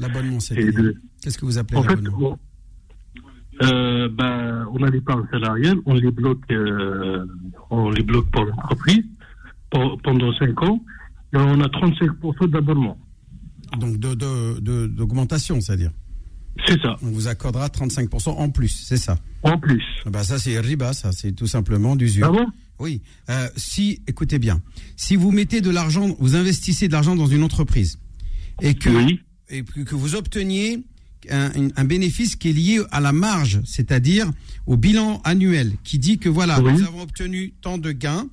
L'abonnement, 0.00 0.40
c'est 0.40 0.54
Qu'est-ce 1.22 1.38
que 1.38 1.44
vous 1.44 1.58
appelez 1.58 1.80
l'abonnement? 1.82 2.18
on, 2.32 2.38
euh, 3.62 4.08
ben, 4.08 4.66
on 4.72 4.82
a 4.82 4.90
l'épargne 4.90 5.24
salariale, 5.30 5.76
on 5.86 5.94
les 5.94 6.10
bloque, 6.10 6.40
euh, 6.50 7.24
on 7.70 7.90
les 7.90 8.02
bloque 8.02 8.30
pour 8.30 8.44
l'entreprise 8.44 9.04
pendant 9.70 10.32
5 10.38 10.62
ans, 10.62 10.82
et 11.32 11.36
on 11.36 11.60
a 11.60 11.68
35% 11.68 12.48
d'abonnement. 12.48 12.98
Donc 13.78 13.98
de- 13.98 14.14
de- 14.14 14.60
de- 14.60 14.86
d'augmentation, 14.86 15.60
c'est-à-dire? 15.60 15.90
C'est 16.66 16.80
ça. 16.80 16.96
On 17.02 17.10
vous 17.10 17.28
accordera 17.28 17.68
35% 17.68 18.30
en 18.30 18.48
plus, 18.50 18.68
c'est 18.68 18.96
ça? 18.96 19.18
En 19.42 19.58
plus. 19.58 19.82
bah 20.06 20.22
Ça, 20.22 20.38
c'est 20.38 20.58
riba, 20.58 20.92
ça, 20.94 21.12
c'est 21.12 21.32
tout 21.32 21.46
simplement 21.46 21.96
d'usure. 21.96 22.26
Ah 22.28 22.32
bon? 22.32 22.46
Oui. 22.78 23.02
Euh, 23.28 23.48
si, 23.56 24.00
écoutez 24.06 24.38
bien, 24.38 24.60
si 24.96 25.16
vous 25.16 25.32
mettez 25.32 25.60
de 25.60 25.70
l'argent, 25.70 26.14
vous 26.18 26.36
investissez 26.36 26.88
de 26.88 26.92
l'argent 26.92 27.16
dans 27.16 27.26
une 27.26 27.42
entreprise 27.42 27.98
et 28.62 28.74
que, 28.74 28.88
et 29.50 29.62
que 29.64 29.94
vous 29.94 30.14
obteniez 30.14 30.84
un, 31.30 31.84
bénéfice 31.84 32.36
qui 32.36 32.50
est 32.50 32.52
lié 32.52 32.80
à 32.90 33.00
la 33.00 33.12
marge, 33.12 33.60
c'est-à-dire 33.64 34.30
au 34.66 34.76
bilan 34.76 35.20
annuel, 35.24 35.72
qui 35.84 35.98
dit 35.98 36.18
que 36.18 36.28
voilà, 36.28 36.56
nous 36.72 36.82
avons 36.84 37.02
obtenu 37.02 37.52
tant 37.60 37.78
de 37.78 37.92
gains 37.92 38.26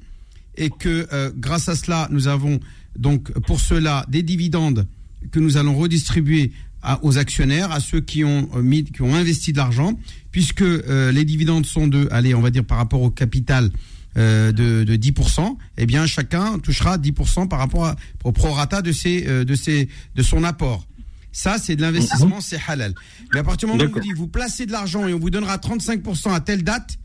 et 0.58 0.70
que 0.70 1.08
euh, 1.14 1.32
grâce 1.38 1.70
à 1.70 1.76
cela, 1.76 2.08
nous 2.12 2.28
avons 2.28 2.60
donc 2.98 3.32
pour 3.48 3.60
cela 3.60 4.06
des 4.10 4.24
dividendes 4.24 4.88
que 5.32 5.40
nous 5.40 5.58
allons 5.58 5.76
redistribuer 5.76 6.52
à- 6.82 7.04
aux 7.04 7.18
actionnaires, 7.18 7.72
à 7.72 7.80
ceux 7.80 8.02
qui 8.02 8.24
ont 8.24 8.50
euh, 8.56 8.62
mis, 8.62 8.84
qui 8.84 9.02
ont 9.02 9.16
investi 9.16 9.52
de 9.54 9.58
l'argent, 9.58 9.98
puisque 10.32 10.62
euh, 10.62 11.12
les 11.12 11.26
dividendes 11.26 11.66
sont 11.66 11.88
de, 11.88 12.08
allez, 12.12 12.36
on 12.36 12.42
va 12.42 12.50
dire 12.52 12.66
par 12.66 12.78
rapport 12.78 13.02
au 13.02 13.10
capital 13.10 13.70
euh, 14.18 14.52
de, 14.52 14.84
de 14.84 14.96
10%, 14.96 15.58
eh 15.78 15.86
bien 15.88 16.06
chacun 16.06 16.60
touchera 16.60 16.98
10% 17.00 17.48
par 17.48 17.58
rapport 17.60 17.86
à- 17.86 17.96
au 18.24 18.32
prorata 18.32 18.82
de 18.84 18.92
ses, 18.92 19.22
de 19.46 19.56
ses, 19.56 19.88
de 20.16 20.22
son 20.24 20.44
apport. 20.44 20.86
Ça, 21.34 21.58
c'est 21.58 21.76
de 21.76 21.82
l'investissement, 21.82 22.40
c'est 22.42 22.60
halal. 22.68 22.94
Mais 23.34 23.40
à 23.40 23.44
partir 23.44 23.68
du 23.68 23.74
moment 23.74 23.84
où 23.84 23.92
on 23.92 23.94
vous 23.94 24.00
dit, 24.00 24.14
vous 24.14 24.28
placez 24.28 24.68
de 24.68 24.72
l'argent 24.72 25.08
et 25.08 25.14
on 25.14 25.20
vous 25.20 25.32
donnera 25.32 25.58
35% 25.58 26.32
à 26.32 26.40
telle 26.40 26.64
date, 26.64 26.98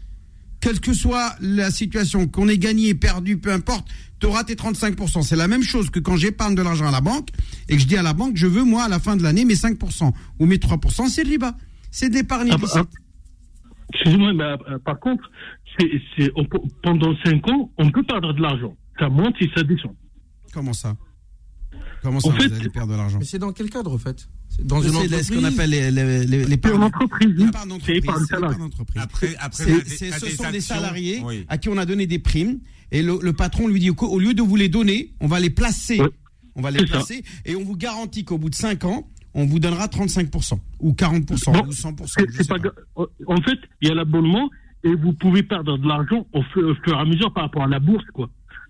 quelle 0.61 0.81
que 0.81 0.93
soit 0.93 1.35
la 1.41 1.71
situation, 1.71 2.29
qu'on 2.29 2.47
ait 2.47 2.59
gagné, 2.59 2.95
perdu, 2.95 3.39
peu 3.39 3.51
importe, 3.51 3.89
tu 4.21 4.27
auras 4.27 4.45
tes 4.45 4.55
35%. 4.55 5.23
C'est 5.23 5.35
la 5.35 5.49
même 5.49 5.63
chose 5.63 5.89
que 5.89 5.99
quand 5.99 6.17
j'épargne 6.17 6.55
de 6.55 6.63
l'argent 6.63 6.87
à 6.87 6.91
la 6.91 7.01
banque 7.01 7.29
et 7.71 7.77
que 7.77 7.81
je 7.81 7.87
dis 7.87 7.97
à 7.97 8.03
la 8.03 8.13
banque, 8.13 8.37
je 8.37 8.47
veux, 8.47 8.65
moi, 8.65 8.85
à 8.85 8.89
la 8.89 8.99
fin 8.99 9.17
de 9.17 9.23
l'année, 9.23 9.47
mes 9.47 9.55
5% 9.55 10.13
ou 10.39 10.47
mes 10.47 10.57
3%, 10.57 11.09
c'est 11.09 11.25
le 11.25 11.31
riba. 11.31 11.55
C'est 11.91 12.11
de 12.11 12.15
l'épargne 12.15 12.51
Ah, 12.53 12.59
bah, 12.59 12.65
illicite. 12.65 12.91
Excusez-moi, 13.95 14.35
mais 14.35 14.45
euh, 14.45 14.79
par 14.85 15.01
contre, 15.01 15.31
on 16.37 16.45
pendant 16.83 17.15
5 17.25 17.49
ans, 17.49 17.71
on 17.79 17.91
peut 17.91 18.03
perdre 18.03 18.35
de 18.35 18.43
l'argent. 18.43 18.77
Ça 18.99 19.09
monte 19.09 19.37
et 19.41 19.51
ça 19.57 19.63
descend. 19.63 19.95
Comment 20.53 20.75
ça? 20.75 20.95
Comment 22.03 22.21
ça, 22.21 22.29
En 22.29 22.33
vous 22.33 22.41
fait- 22.41 22.53
allez 22.55 22.69
perdre 22.69 22.93
de 22.93 22.97
l'argent 22.97 23.19
Mais 23.19 23.25
c'est 23.25 23.39
dans 23.39 23.53
quel 23.53 23.71
cadre, 23.71 23.93
en 23.93 23.99
fait? 23.99 24.29
C'est 24.49 24.67
Dans 24.67 24.81
une 24.81 24.91
les- 24.91 24.97
entreprise 24.97 25.27
ce 25.29 25.33
qu'on 25.35 25.45
appelle 25.45 25.71
les, 25.71 25.91
les, 25.91 26.27
les, 26.27 26.39
oui. 26.45 26.49
l'épargne 26.49 26.81
d'entreprise, 26.81 27.35
d'entreprise. 27.37 29.03
Après, 29.03 29.35
après, 29.39 29.65
C'est- 29.87 30.13
ce 30.19 30.31
sont 30.37 30.51
des 30.51 30.61
salariés 30.61 31.21
Oui. 31.25 31.45
à 31.49 31.59
qui 31.59 31.69
on 31.69 31.77
a 31.77 31.85
donné 31.87 32.07
des 32.07 32.19
primes 32.19 32.61
et 32.93 33.03
le, 33.03 33.19
le 33.21 33.33
patron 33.33 33.69
lui 33.69 33.81
dit 33.81 33.91
au, 33.91 33.95
au 33.97 34.19
lieu 34.19 34.35
de 34.35 34.43
vous 34.43 34.57
les 34.57 34.69
donner, 34.69 35.13
on 35.21 35.27
va 35.27 35.41
les 35.41 35.51
placer. 35.51 36.01
On 36.55 36.63
va 36.63 36.71
les 36.71 36.81
C'est 36.81 36.87
ça. 36.87 36.93
placer 36.95 37.23
et 37.45 37.55
on 37.57 37.63
vous 37.65 37.77
garantit 37.77 38.25
qu'au 38.25 38.39
bout 38.39 38.51
de 38.51 38.55
5 38.55 38.85
ans, 38.85 39.09
on 39.35 39.47
vous 39.47 39.59
donnera 39.61 39.87
35% 39.89 40.59
ou 40.81 40.93
40% 40.93 41.53
Non, 41.53 41.65
ou 41.69 41.73
100%. 41.73 42.07
c'est- 42.07 42.27
c'est 42.33 42.49
pas 42.49 42.59
gra- 42.59 42.73
En 43.27 43.41
fait, 43.43 43.59
il 43.83 43.89
y 43.89 43.91
a 43.91 43.95
l'abonnement 43.95 44.49
et 44.83 44.95
vous 44.95 45.13
pouvez 45.13 45.43
perdre 45.43 45.79
de 45.79 45.87
l'argent 45.87 46.27
au 46.33 46.43
fur, 46.43 46.67
au 46.69 46.75
fur 46.83 46.97
et 46.97 47.01
à 47.01 47.05
mesure 47.05 47.33
par 47.33 47.45
rapport 47.45 47.63
à 47.65 47.69
la 47.69 47.79
bourse, 47.79 48.05
quoi. 48.13 48.29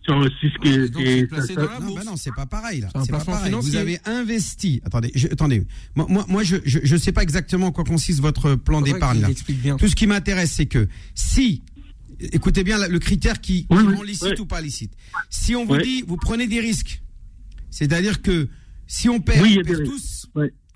C'est 0.08 0.30
c'est 0.40 0.48
ce 0.54 0.58
qui 0.62 0.68
est. 0.68 0.88
et 1.06 1.28
ça- 1.28 1.46
ça- 1.54 1.60
Non, 1.80 1.94
bah 1.94 2.02
non, 2.04 2.16
c'est 2.16 2.34
pas 2.34 2.46
pareil 2.46 2.80
là. 2.80 2.88
C'est 3.04 3.12
pas. 3.12 3.18
Vous 3.60 3.76
avez 3.76 4.00
investi. 4.04 4.80
Attendez, 4.84 5.12
je, 5.14 5.26
attendez. 5.28 5.66
Moi, 5.94 6.06
moi, 6.08 6.24
moi, 6.28 6.42
je, 6.42 6.56
je, 6.64 6.78
je 6.82 6.96
sais 6.96 7.12
pas 7.12 7.22
exactement 7.22 7.66
en 7.68 7.72
quoi 7.72 7.84
consiste 7.84 8.20
votre 8.20 8.54
plan 8.54 8.80
d'épargne. 8.80 9.16
qu'il 9.18 9.22
là. 9.22 9.30
explique 9.30 9.60
bien. 9.60 9.76
Tout 9.76 9.88
ce 9.88 9.94
qui 9.96 10.06
m'intéresse, 10.06 10.52
c'est 10.52 10.66
que 10.66 10.88
si, 11.14 11.62
écoutez 12.20 12.64
bien 12.64 12.86
le 12.88 12.98
critère 12.98 13.40
qui, 13.40 13.66
qui 13.66 13.74
rend 13.96 14.02
licite 14.02 14.38
ou 14.40 14.46
pas 14.46 14.60
licite. 14.60 14.92
Si 15.30 15.54
on 15.54 15.64
vous 15.66 15.76
dit, 15.82 16.02
vous 16.06 16.16
prenez 16.16 16.46
des 16.46 16.60
risques, 16.60 17.02
c'est-à-dire 17.70 18.22
que 18.22 18.48
si 18.86 19.08
on 19.08 19.20
perd, 19.20 19.42
Oui, 19.42 19.58
on 19.60 19.64
perd 19.64 19.84
tous. 19.84 20.26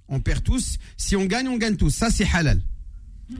On 0.08 0.20
perd 0.20 0.42
tous. 0.44 0.76
Si 0.98 1.16
on 1.16 1.24
gagne, 1.24 1.48
on 1.48 1.56
gagne 1.56 1.76
tous. 1.76 1.90
Ça, 1.90 2.10
c'est 2.10 2.26
halal. 2.34 2.60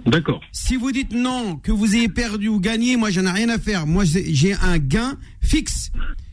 D'accord. 0.07 0.41
Si 0.53 0.77
vous 0.77 0.93
dites 0.93 1.13
non, 1.13 1.57
que 1.57 1.73
vous 1.73 1.95
ayez 1.97 2.09
perdu 2.09 2.49
ou 2.49 2.61
gagné, 2.61 2.97
moi, 2.97 3.11
j'en 3.11 3.25
ai 3.27 3.31
rien 3.31 3.49
à 3.49 3.59
faire. 3.59 3.87
Moi, 3.87 4.05
j'ai 4.05 4.55
un 4.55 4.79
gain 4.79 5.17
fixe 5.41 5.91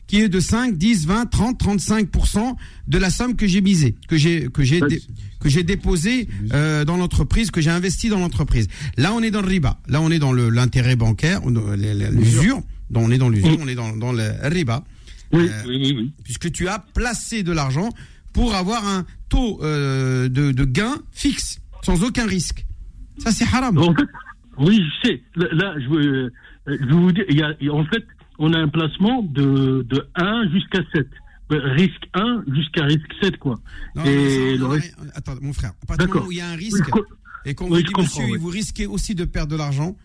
qui 0.08 0.22
est 0.22 0.30
de 0.30 0.40
5, 0.40 0.76
10, 0.78 1.06
20, 1.06 1.26
30, 1.28 1.62
35% 1.62 2.56
de 2.88 2.98
la 2.98 3.10
somme 3.12 3.36
que 3.36 3.46
j'ai 3.48 3.62
misée, 3.62 3.96
que 4.08 4.18
j'ai 4.18 4.48
que 4.52 4.64
j'ai 4.64 4.80
dé- 4.82 5.02
que 5.40 5.50
j'ai 5.50 5.64
déposée 5.64 6.28
euh, 6.54 6.84
dans 6.84 6.98
l'entreprise, 6.98 7.52
que 7.52 7.62
j'ai 7.62 7.70
investi 7.70 8.10
dans 8.10 8.20
l'entreprise. 8.20 8.68
Là, 8.98 9.14
on 9.14 9.22
est 9.22 9.32
dans 9.32 9.42
le 9.42 9.48
riba. 9.48 9.80
Là, 9.88 10.02
on 10.02 10.10
est 10.12 10.20
dans 10.20 10.32
le- 10.34 10.50
l'intérêt 10.50 10.96
bancaire, 10.96 11.42
le- 11.48 11.76
l'usure. 12.12 12.62
Donc, 12.90 13.04
On 13.06 13.12
est 13.12 13.20
dans 13.20 13.30
l'usure, 13.30 13.56
on 13.62 13.68
est 13.68 13.76
dans, 13.76 13.96
dans 13.96 14.12
le 14.12 14.32
riba. 14.42 14.84
Euh, 15.48 15.48
Puisque 16.24 16.52
tu 16.52 16.68
as 16.68 16.80
placé 16.80 17.44
de 17.44 17.52
l'argent 17.52 17.90
pour 18.34 18.56
avoir 18.56 18.88
un 18.88 19.06
taux 19.30 19.60
euh, 19.64 20.28
de, 20.28 20.52
de 20.52 20.66
gain 20.66 20.98
fixe, 21.12 21.60
sans 21.84 22.04
aucun 22.04 22.26
risque. 22.26 22.66
Ça, 23.20 23.32
c'est 23.32 23.46
haram. 23.46 23.78
En 23.78 23.94
fait, 23.94 24.06
oui, 24.58 24.82
je 25.04 25.08
sais. 25.08 25.24
Là, 25.36 25.76
je 25.80 25.88
veux, 25.90 26.32
euh, 26.68 26.78
je 26.82 26.94
vous 26.94 27.12
dire, 27.12 27.26
il 27.30 27.38
y 27.38 27.44
a, 27.70 27.74
en 27.74 27.86
fait, 27.86 28.06
on 28.38 28.54
a 28.54 28.58
un 28.60 28.68
placement 28.68 29.22
de, 29.24 29.86
de 29.88 30.08
1 30.16 30.50
jusqu'à 30.52 30.80
7. 30.94 31.08
Euh, 31.52 31.60
Risque 31.74 32.04
1 32.14 32.44
jusqu'à 32.54 32.84
risque 32.86 33.12
7, 33.22 33.38
quoi. 33.38 33.60
Non, 33.96 34.04
et 34.06 34.54
on 34.54 34.58
le 34.60 34.66
en 34.66 34.70
a 34.70 34.74
risque. 34.76 34.96
rien- 35.00 35.10
Attends, 35.16 35.36
mon 35.42 35.52
frère, 35.54 35.72
à 35.82 35.86
partir 35.88 36.28
où 36.28 36.32
il 36.32 36.38
y 36.38 36.42
a 36.42 36.48
un 36.50 36.56
Oui, 36.58 36.66
risque 36.66 36.90
co- 36.92 37.06
et 37.46 37.56
qu'on 37.56 37.66
oui, 37.72 37.82
vous 37.84 37.88
dit, 37.88 38.02
monsieur, 38.02 38.26
oui. 38.26 38.38
vous 38.40 38.50
risquez 38.50 38.86
aussi 38.86 39.16
de 39.16 39.26
perdre 39.26 39.52
de 39.54 39.58
l'argent, 39.58 39.96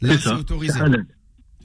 là, 0.00 0.16
C'est 0.18 0.32
autorisé. 0.32 0.80
Halal. 0.80 1.04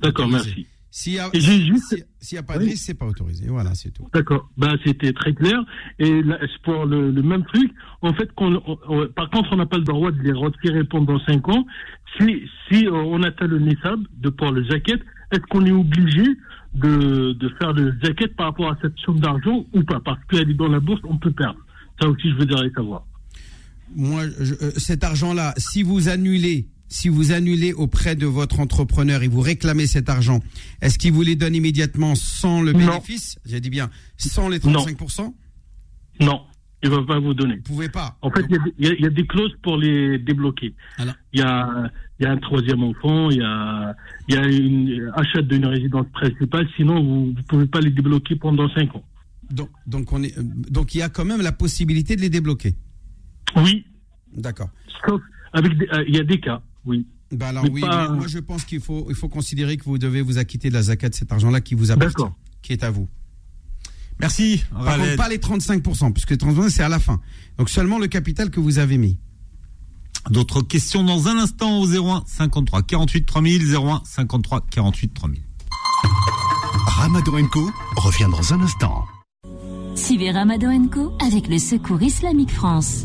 D'accord, 0.02 0.28
merci. 0.28 0.68
S'il 0.94 1.14
y 1.14 1.20
a, 1.20 1.30
juste- 1.34 2.06
y 2.34 2.38
a 2.38 2.44
pas 2.44 2.58
de 2.58 2.64
Oui. 2.66 2.72
risque, 2.72 2.84
c'est 2.86 2.94
pas 2.94 3.06
autorisé. 3.06 3.48
Voilà, 3.48 3.74
c'est 3.76 3.92
tout. 3.92 4.08
D'accord. 4.14 4.50
Ben, 4.58 4.76
c'était 4.86 5.14
très 5.14 5.34
clair. 5.34 5.64
Et 6.00 6.22
là, 6.22 6.38
c'est 6.42 6.62
pour 6.64 6.86
le, 6.86 7.12
le 7.12 7.22
même 7.24 7.46
truc, 7.46 7.72
en 8.02 8.14
fait, 8.14 8.30
qu'on, 8.34 8.56
on- 8.68 8.78
on- 8.90 9.08
par 9.08 9.30
contre, 9.30 9.50
on 9.54 9.56
n'a 9.56 9.66
pas 9.66 9.78
le 9.78 9.86
droit 9.86 10.12
de 10.12 10.20
les 10.22 10.34
retirer 10.34 10.84
pendant 10.84 11.18
5 11.26 11.48
ans. 11.48 11.66
Si, 12.20 12.42
si 12.70 12.88
euh, 12.88 12.92
on 12.92 13.24
atteint 13.24 13.48
le 13.48 13.60
NISAB 13.60 14.02
de 14.20 14.30
pour 14.30 14.52
le 14.52 14.64
jacket, 14.66 15.00
est-ce 15.32 15.42
qu'on 15.50 15.66
est 15.66 15.72
obligé 15.72 16.26
de, 16.74 17.32
de 17.34 17.50
faire 17.58 17.72
le 17.72 17.94
jacket 18.04 18.36
par 18.36 18.48
rapport 18.48 18.70
à 18.70 18.78
cette 18.82 18.98
somme 19.00 19.22
d'argent 19.22 19.66
ou 19.74 19.84
pas? 19.84 20.02
Parce 20.04 20.20
qu'elle 20.30 20.50
est 20.52 20.56
dans 20.56 20.68
la 20.68 20.82
bourse, 20.82 21.00
on 21.06 21.18
peut 21.18 21.32
perdre. 21.32 21.60
Ça 22.02 22.10
aussi, 22.10 22.30
je 22.32 22.36
voudrais 22.36 22.70
savoir. 22.72 23.06
Moi, 23.96 24.24
je- 24.42 24.56
euh, 24.62 24.72
cet 24.76 25.06
argent-là, 25.06 25.54
si 25.58 25.84
vous 25.84 26.10
annulez, 26.10 26.68
si 26.92 27.08
vous 27.10 27.32
annulez 27.32 27.72
auprès 27.74 28.16
de 28.18 28.26
votre 28.26 28.60
entrepreneur 28.60 29.24
et 29.24 29.28
vous 29.30 29.40
réclamez 29.40 29.88
cet 29.88 30.10
argent, 30.10 30.42
est-ce 30.82 31.00
qu'il 31.00 31.14
vous 31.14 31.22
les 31.22 31.36
donne 31.38 31.56
immédiatement 31.56 32.16
sans 32.16 32.62
le 32.62 32.74
Non. 32.74 32.80
bénéfice? 32.80 33.38
J'ai 33.46 33.62
dit 33.62 33.70
bien, 33.70 33.90
sans 34.18 34.50
les 34.50 34.60
35% 34.60 35.34
Non, 36.20 36.42
il 36.84 36.90
ne 36.90 36.96
va 36.96 37.04
pas 37.06 37.20
vous 37.20 37.34
donner. 37.34 37.56
Vous 37.56 37.62
pouvez 37.74 37.88
pas. 37.90 38.18
En 38.22 38.30
fait, 38.30 38.44
il 38.50 38.56
y 38.56 38.60
a 38.60 38.64
des- 38.64 38.74
il 38.78 38.86
y, 38.88 38.90
a- 38.90 38.94
il 38.96 39.02
y 39.02 39.08
a 39.08 39.10
des 39.10 39.26
clauses 39.26 39.56
pour 39.64 39.78
les 39.78 40.20
débloquer. 40.20 40.76
Il 41.00 41.06
y 41.40 41.42
a, 41.42 41.90
il 42.20 42.24
y 42.24 42.26
a 42.26 42.32
un 42.32 42.38
troisième 42.38 42.84
enfant, 42.84 43.30
il 43.30 43.38
y 43.38 43.42
a, 43.42 43.96
il 44.28 44.36
y 44.36 44.38
a 44.38 44.46
une 44.48 45.12
achat 45.16 45.42
d'une 45.44 45.66
résidence 45.66 46.08
principale, 46.14 46.68
sinon 46.76 47.02
vous 47.02 47.34
ne 47.38 47.42
pouvez 47.44 47.68
pas 47.68 47.80
les 47.80 47.92
débloquer 47.92 48.36
pendant 48.36 48.70
5 48.76 48.94
ans. 48.96 49.04
Donc, 49.50 49.70
donc, 49.88 50.12
on 50.12 50.22
est, 50.24 50.38
donc 50.40 50.94
il 50.94 50.98
y 51.00 51.02
a 51.02 51.10
quand 51.10 51.26
même 51.26 51.42
la 51.42 51.52
possibilité 51.54 52.16
de 52.18 52.22
les 52.22 52.30
débloquer. 52.30 52.76
Oui. 53.56 53.86
D'accord. 54.36 54.70
Sauf 55.08 55.22
avec 55.54 55.72
euh, 55.94 56.04
il 56.08 56.16
y 56.16 56.20
a 56.20 56.24
des 56.24 56.40
cas, 56.40 56.62
oui. 56.86 57.08
Bah 57.34 57.48
alors 57.50 57.64
Mais 57.64 57.70
oui, 57.70 57.82
pas- 57.82 58.10
mais 58.10 58.18
moi 58.18 58.28
je 58.28 58.40
pense 58.40 58.66
qu'il 58.66 58.82
faut, 58.82 59.06
il 59.10 59.16
faut 59.16 59.30
considérer 59.30 59.78
que 59.78 59.86
vous 59.86 59.98
devez 59.98 60.22
vous 60.22 60.38
acquitter 60.38 60.68
de 60.70 60.74
la 60.74 60.82
zakat 60.84 61.10
de 61.10 61.16
cet 61.16 61.32
argent-là 61.32 61.62
qui 61.62 61.76
vous 61.76 61.90
appartient, 61.92 62.24
qui 62.62 62.74
est 62.74 62.84
à 62.84 62.92
vous. 62.92 63.08
Merci. 64.20 64.64
Par 64.72 64.84
Raled. 64.84 65.06
contre, 65.06 65.18
pas 65.18 65.30
les 65.30 65.38
35%, 65.38 66.12
puisque 66.12 66.32
les 66.32 66.36
35% 66.38 66.70
c'est 66.70 66.84
à 66.84 66.90
la 66.90 67.00
fin. 67.00 67.22
Donc 67.58 67.70
seulement 67.70 68.00
le 68.00 68.08
capital 68.08 68.50
que 68.50 68.60
vous 68.60 68.80
avez 68.80 68.98
mis. 68.98 69.18
D'autres 70.30 70.62
questions 70.62 71.04
dans 71.04 71.28
un 71.30 71.38
instant 71.38 71.80
au 71.80 71.88
01 71.88 72.24
53 72.28 72.84
48 72.84 73.26
3000 73.26 73.76
01 73.76 74.02
53 74.06 74.66
48 74.70 75.14
3000. 75.14 75.42
Ramadan 76.86 77.48
Co 77.48 77.72
revient 77.96 78.28
dans 78.30 78.54
un 78.54 78.62
instant. 78.62 79.06
Suivez 79.96 80.32
Ramadan 80.32 80.88
Co 80.88 81.14
avec 81.26 81.48
le 81.48 81.58
Secours 81.58 82.02
Islamique 82.02 82.52
France. 82.52 83.04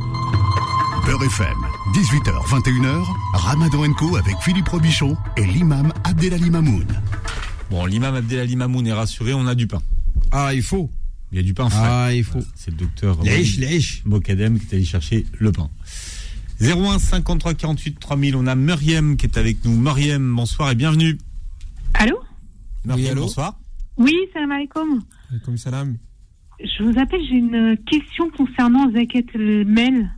Beurre 1.07 1.23
FM, 1.25 1.57
18h, 1.95 2.47
21h, 2.49 3.07
Ramadan 3.33 3.93
Co 3.93 4.17
avec 4.17 4.37
Philippe 4.41 4.69
Robichon 4.69 5.17
et 5.37 5.45
l'imam 5.45 5.93
Abdelali 6.05 6.51
Mamoun. 6.51 6.87
Bon, 7.71 7.87
l'imam 7.87 8.15
Abdelali 8.15 8.57
Mamoun 8.57 8.87
est 8.87 8.93
rassuré, 8.93 9.33
on 9.35 9.47
a 9.47 9.55
du 9.55 9.67
pain. 9.69 9.81
Ah, 10.33 10.53
il 10.53 10.63
faut. 10.63 10.91
Il 11.31 11.37
y 11.37 11.41
a 11.41 11.43
du 11.45 11.55
pain 11.55 11.71
frais. 11.71 11.81
Ah, 11.85 12.13
il 12.13 12.25
faut. 12.25 12.41
C'est 12.55 12.73
le 12.73 12.77
docteur. 12.77 13.19
Mokadem 14.05 14.59
qui 14.59 14.67
est 14.67 14.75
allé 14.75 14.85
chercher 14.85 15.27
le 15.39 15.53
pain. 15.53 15.71
01 16.61 16.99
53 16.99 17.55
48 17.55 18.01
3000, 18.01 18.37
on 18.37 18.47
a 18.47 18.57
Muriam 18.57 19.17
qui 19.17 19.27
est 19.27 19.39
avec 19.39 19.65
nous. 19.65 19.77
Muriam, 19.77 20.35
bonsoir 20.35 20.73
et 20.73 20.75
bienvenue. 20.75 21.19
Allô? 21.95 22.19
Muriam, 22.85 23.13
allô? 23.13 23.23
bonsoir. 23.23 23.59
Oui, 23.97 24.15
salam 24.33 24.51
alaikum. 24.51 25.03
Comme 25.45 25.57
salam. 25.57 25.97
Je 26.59 26.83
vous 26.83 26.99
appelle, 26.99 27.21
j'ai 27.29 27.37
une 27.37 27.77
question 27.87 28.29
concernant 28.31 28.91
Zakat 28.91 29.33
el-Mel. 29.35 30.11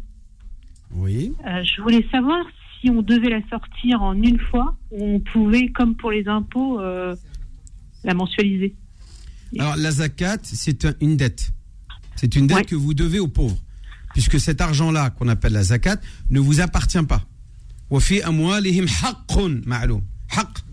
Oui. 0.93 1.33
Euh, 1.47 1.63
je 1.63 1.83
voulais 1.83 2.07
savoir 2.11 2.45
si 2.81 2.91
on 2.91 3.03
devait 3.03 3.31
la 3.31 3.41
sortir 3.49 4.03
en 4.03 4.15
une 4.15 4.39
fois, 4.39 4.77
ou 4.91 5.17
on 5.17 5.21
pouvait, 5.21 5.69
comme 5.69 5.97
pour 5.97 6.11
les 6.11 6.27
impôts, 6.29 6.81
euh, 6.81 7.15
la 8.05 8.15
mensualiser. 8.15 8.75
Alors 9.59 9.77
la 9.77 9.91
zakat, 9.91 10.39
c'est 10.43 10.87
une 11.01 11.17
dette. 11.17 11.53
C'est 12.17 12.35
une 12.37 12.47
dette 12.47 12.67
que 12.67 12.77
vous 12.77 12.95
devez 12.95 13.19
aux 13.19 13.29
pauvres, 13.29 13.59
puisque 14.13 14.39
cet 14.41 14.61
argent-là 14.61 15.11
qu'on 15.11 15.29
appelle 15.29 15.53
la 15.53 15.63
zakat 15.63 15.97
ne 16.31 16.41
vous 16.41 16.61
appartient 16.61 17.03
pas. 17.05 17.25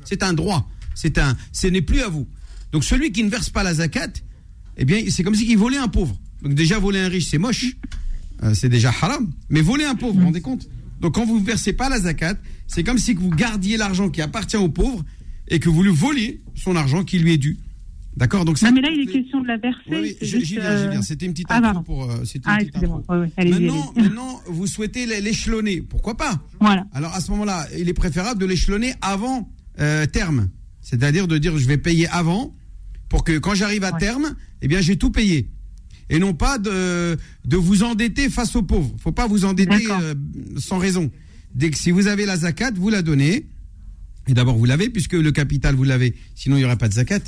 C'est 0.04 0.24
un 0.24 0.34
droit, 0.34 0.70
c'est 0.94 1.18
un, 1.18 1.38
ce 1.52 1.68
n'est 1.68 1.82
plus 1.82 2.02
à 2.02 2.10
vous. 2.10 2.28
Donc 2.72 2.84
celui 2.84 3.12
qui 3.12 3.24
ne 3.24 3.30
verse 3.30 3.50
pas 3.50 3.64
la 3.64 3.76
zakat, 3.76 4.10
eh 4.78 4.86
bien, 4.86 5.04
c'est 5.10 5.24
comme 5.24 5.36
si 5.36 5.50
il 5.50 5.58
volait 5.58 5.78
un 5.78 5.88
pauvre. 5.88 6.18
Donc 6.42 6.54
déjà 6.54 6.78
voler 6.78 7.00
un 7.00 7.08
riche, 7.08 7.28
c'est 7.28 7.38
moche. 7.38 7.78
Euh, 8.44 8.54
c'est 8.54 8.70
déjà 8.70 8.90
haram. 8.90 9.32
Mais 9.50 9.62
voler 9.62 9.86
un 9.86 9.96
pauvre, 9.96 10.14
vous 10.14 10.20
vous 10.20 10.26
rendez 10.26 10.42
compte 10.42 10.68
Donc 11.02 11.16
quand 11.16 11.26
vous 11.26 11.40
ne 11.40 11.46
versez 11.46 11.74
pas 11.74 11.90
la 11.90 12.00
zakat, 12.00 12.36
c'est 12.68 12.84
comme 12.84 12.98
si 12.98 13.14
vous 13.14 13.30
gardiez 13.30 13.78
l'argent 13.78 14.10
qui 14.10 14.22
appartient 14.22 14.58
au 14.58 14.70
pauvre 14.70 15.04
et 15.48 15.60
que 15.60 15.70
vous 15.70 15.84
lui 15.84 15.92
voliez 15.94 16.42
son 16.56 16.76
argent 16.76 17.04
qui 17.04 17.20
lui 17.20 17.34
est 17.34 17.38
dû. 17.38 17.58
D'accord 18.18 18.46
Donc 18.46 18.58
ça, 18.58 18.70
Non, 18.70 18.76
mais 18.76 18.82
là, 18.82 18.90
il 18.94 19.02
est 19.10 19.12
question 19.12 19.42
de 19.42 19.48
la 19.48 19.58
verser. 19.58 19.82
oui, 19.90 20.16
oui, 20.22 20.28
juste, 20.28 20.58
euh, 20.58 20.88
viens. 20.90 21.02
C'était 21.02 21.26
une 21.26 21.34
petite 21.34 21.48
Ah, 21.50 21.58
intro 21.58 21.82
pour. 21.84 22.04
euh, 22.10 22.16
une 22.24 22.42
Ah, 22.46 22.56
petite 22.58 22.68
excusez-moi. 22.70 23.04
intro. 23.10 23.16
Maintenant, 23.38 23.94
maintenant, 23.98 24.42
vous 24.48 24.68
souhaitez 24.68 25.06
l'é- 25.06 25.20
l'échelonner. 25.20 25.82
Pourquoi 25.82 26.16
pas 26.16 26.40
Voilà. 26.62 26.88
Alors 26.94 27.14
à 27.14 27.20
ce 27.20 27.30
moment-là, 27.32 27.68
il 27.78 27.90
est 27.90 27.94
préférable 27.94 28.40
de 28.40 28.46
l'échelonner 28.46 28.94
avant 29.02 29.50
euh, 29.80 30.06
terme. 30.06 30.48
C'est-à-dire 30.80 31.28
de 31.28 31.38
dire 31.38 31.58
je 31.58 31.68
vais 31.68 31.78
payer 31.78 32.08
avant 32.08 32.54
pour 33.10 33.26
que 33.26 33.38
quand 33.38 33.54
j'arrive 33.54 33.84
à 33.84 33.92
terme, 33.92 34.34
eh 34.62 34.68
bien 34.70 34.80
j'ai 34.80 34.96
tout 34.98 35.12
payé. 35.12 35.50
Et 36.10 36.20
non 36.20 36.34
pas 36.34 36.58
de, 36.60 37.18
de 37.46 37.58
vous 37.58 37.84
endetter 37.84 38.30
face 38.30 38.56
aux 38.56 38.62
pauvres. 38.64 38.94
faut 39.02 39.12
pas 39.12 39.28
vous 39.28 39.44
endetter 39.46 39.72
euh, 40.02 40.14
sans 40.58 40.78
raison. 40.78 41.10
Dès 41.56 41.70
que 41.72 41.78
si 41.78 41.90
vous 41.92 42.08
avez 42.08 42.26
la 42.26 42.38
zakat, 42.38 42.72
vous 42.76 42.90
la 42.90 43.02
donnez. 43.02 43.48
Et 44.28 44.34
d'abord, 44.34 44.58
vous 44.58 44.66
l'avez, 44.66 44.90
puisque 44.90 45.14
le 45.14 45.32
capital, 45.32 45.76
vous 45.76 45.84
l'avez. 45.84 46.16
Sinon, 46.36 46.56
il 46.58 46.60
n'y 46.60 46.66
aurait 46.66 46.76
pas 46.78 46.88
de 46.90 46.94
zakat. 46.94 47.20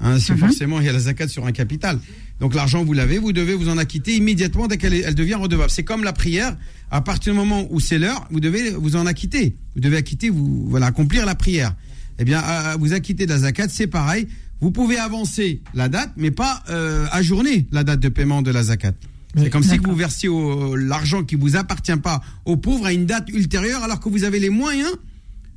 Hein, 0.00 0.18
si 0.18 0.32
Forcément, 0.36 0.80
il 0.80 0.86
y 0.86 0.88
a 0.88 0.92
la 0.92 0.98
zakat 1.00 1.28
sur 1.28 1.46
un 1.46 1.52
capital. 1.52 1.98
Donc, 2.40 2.54
l'argent, 2.54 2.84
vous 2.84 2.92
l'avez, 2.92 3.18
vous 3.18 3.32
devez 3.32 3.54
vous 3.54 3.68
en 3.70 3.78
acquitter 3.78 4.14
immédiatement 4.16 4.66
dès 4.66 4.76
qu'elle 4.76 4.92
elle 4.94 5.14
devient 5.14 5.34
redevable. 5.34 5.70
C'est 5.70 5.84
comme 5.84 6.04
la 6.04 6.12
prière. 6.12 6.56
À 6.90 7.00
partir 7.00 7.32
du 7.32 7.38
moment 7.38 7.66
où 7.70 7.80
c'est 7.80 7.98
l'heure, 7.98 8.26
vous 8.30 8.40
devez 8.40 8.70
vous 8.70 8.96
en 8.96 9.06
acquitter. 9.06 9.56
Vous 9.74 9.80
devez 9.80 9.96
acquitter, 9.96 10.28
vous, 10.30 10.66
voilà, 10.68 10.86
accomplir 10.86 11.24
la 11.26 11.34
prière. 11.34 11.74
Eh 12.18 12.24
bien, 12.24 12.38
à- 12.38 12.72
à 12.72 12.76
vous 12.76 12.92
acquitter 12.92 13.24
de 13.26 13.30
la 13.30 13.38
zakat, 13.40 13.68
c'est 13.68 13.86
pareil. 13.86 14.28
Vous 14.60 14.70
pouvez 14.70 14.96
avancer 14.98 15.60
la 15.74 15.88
date, 15.88 16.12
mais 16.16 16.30
pas 16.30 16.62
euh, 16.70 17.06
ajourner 17.12 17.66
la 17.72 17.84
date 17.84 18.00
de 18.00 18.08
paiement 18.08 18.42
de 18.42 18.50
la 18.50 18.62
zakat. 18.62 18.92
C'est 19.36 19.50
comme 19.50 19.62
si 19.62 19.76
vous 19.76 19.94
versiez 19.94 20.30
l'argent 20.78 21.22
qui 21.22 21.34
vous 21.34 21.56
appartient 21.56 21.96
pas 21.96 22.22
aux 22.46 22.56
pauvres 22.56 22.86
à 22.86 22.92
une 22.94 23.04
date 23.04 23.28
ultérieure, 23.28 23.82
alors 23.82 24.00
que 24.00 24.08
vous 24.08 24.24
avez 24.24 24.40
les 24.40 24.48
moyens 24.48 24.90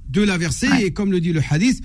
de 0.09 0.21
la 0.21 0.37
verser. 0.37 0.67
Et 0.83 0.91
comme 0.91 1.11
le 1.13 1.21
dit 1.21 1.31
le 1.31 1.41
hadith, 1.49 1.81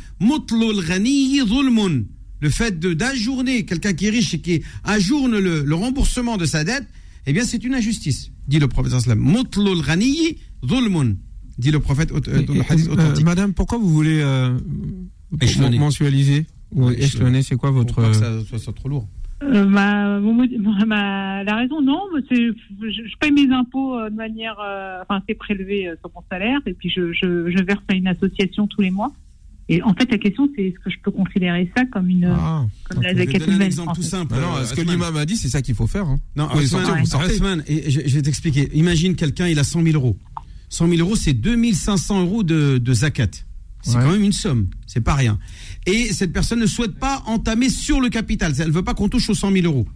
le 2.41 2.51
fait 2.51 2.81
d'ajourner 2.81 3.65
quelqu'un 3.65 3.93
qui 3.93 4.07
est 4.07 4.11
riche 4.11 4.35
et 4.35 4.41
qui 4.41 4.63
ajourne 4.83 5.39
le, 5.39 5.63
le 5.63 5.75
remboursement 5.75 6.37
de 6.37 6.47
sa 6.47 6.65
dette, 6.65 6.85
eh 7.27 7.33
bien 7.33 7.45
c'est 7.45 7.63
une 7.63 7.75
injustice, 7.75 8.33
dit 8.49 8.59
le 8.59 8.67
prophète 8.67 8.93
dit 11.57 11.71
le 11.71 11.79
prophète 11.79 12.11
euh, 12.13 12.43
dans 12.43 12.55
le 12.55 12.63
hadith 12.69 12.89
Euh, 12.89 12.93
authentique. 12.93 13.25
madame, 13.25 13.55
pourquoi 13.55 13.79
vous 13.79 13.89
voulez 13.89 14.21
euh, 14.21 14.59
mensualiser 15.79 16.47
ou 16.75 16.87
Ouais, 16.89 17.01
échelonner, 17.01 17.43
c'est 17.43 17.57
quoi 17.57 17.71
votre 17.71 17.95
Pour 17.95 18.03
pas 18.05 18.11
que 18.11 18.17
ça 18.17 18.45
soit, 18.45 18.59
soit 18.59 18.73
trop 18.75 18.89
lourd. 18.89 19.07
Euh, 19.43 19.67
ma, 19.67 20.21
mon 20.21 20.33
mot- 20.35 20.45
ma- 20.87 21.43
la 21.45 21.57
raison, 21.57 21.83
non, 21.83 22.01
je, 22.31 22.53
je 22.81 23.17
paye 23.21 23.33
mes 23.33 23.53
impôts 23.53 23.99
euh, 23.99 24.09
de 24.11 24.15
manière, 24.15 24.57
euh, 24.65 25.01
enfin, 25.03 25.23
c'est 25.29 25.35
prélevé 25.35 25.89
euh, 25.89 25.97
sur 26.01 26.11
mon 26.15 26.23
salaire, 26.31 26.61
et 26.67 26.73
puis 26.75 26.89
je, 26.89 27.13
je, 27.13 27.51
je 27.51 27.63
verse 27.65 27.83
à 27.89 27.95
une 27.95 28.07
association 28.07 28.67
tous 28.67 28.81
les 28.81 28.91
mois. 28.91 29.13
Et 29.69 29.83
en 29.83 29.95
fait, 29.95 30.11
la 30.11 30.19
question, 30.19 30.47
c'est 30.55 30.65
est-ce 30.65 30.79
que 30.79 30.91
je 30.91 30.97
peux 31.03 31.11
considérer 31.11 31.71
ça 31.77 31.85
comme 31.87 32.11
une, 32.11 32.27
comme 32.85 33.03
la 33.03 33.13
Je 33.13 33.15
vais 33.17 33.25
zakat 33.25 33.39
donner 33.39 33.55
un 33.65 33.67
exemple 33.67 33.91
en 33.91 33.95
tout 33.95 34.03
fait. 34.03 34.09
simple. 34.09 34.35
Ah 34.37 34.41
non, 34.41 34.57
euh, 34.57 34.65
ce 34.65 34.75
que 34.75 34.83
l'imam 34.83 35.17
a 35.17 35.25
dit, 35.25 35.37
c'est 35.37 35.49
ça 35.49 35.63
qu'il 35.63 35.75
faut 35.75 35.87
faire. 35.87 36.07
hein. 36.07 36.19
Non, 36.37 36.49
vous. 36.53 36.75
Othman, 36.77 37.63
et 37.67 37.91
je, 37.91 38.01
je 38.07 38.15
vais 38.15 38.23
t'expliquer. 38.23 38.69
Imagine 38.75 39.15
quelqu'un, 39.17 39.47
il 39.49 39.59
a 39.59 39.65
100 39.65 39.83
000 39.83 39.95
euros. 39.97 40.17
100 40.69 40.89
000 40.89 41.01
euros, 41.01 41.17
c'est 41.17 41.33
2500 41.33 42.23
euros 42.23 42.43
de, 42.43 42.77
de 42.79 42.93
zakat. 42.93 43.31
C'est 43.85 43.97
Ouais. 43.97 44.03
quand 44.03 44.11
même 44.13 44.25
une 44.25 44.33
somme. 44.33 44.67
C'est 44.87 45.01
pas 45.03 45.15
rien. 45.15 45.39
Et 45.87 46.13
cette 46.13 46.33
personne 46.33 46.59
ne 46.59 46.67
souhaite 46.67 46.95
pas 46.99 47.23
entamer 47.27 47.69
sur 47.69 48.01
le 48.01 48.09
capital. 48.09 48.55
Elle 48.59 48.71
veut 48.73 48.83
pas 48.83 48.95
qu'on 48.95 49.09
touche 49.09 49.29
aux 49.31 49.35
100 49.35 49.53
000 49.53 49.67
euros. 49.67 49.87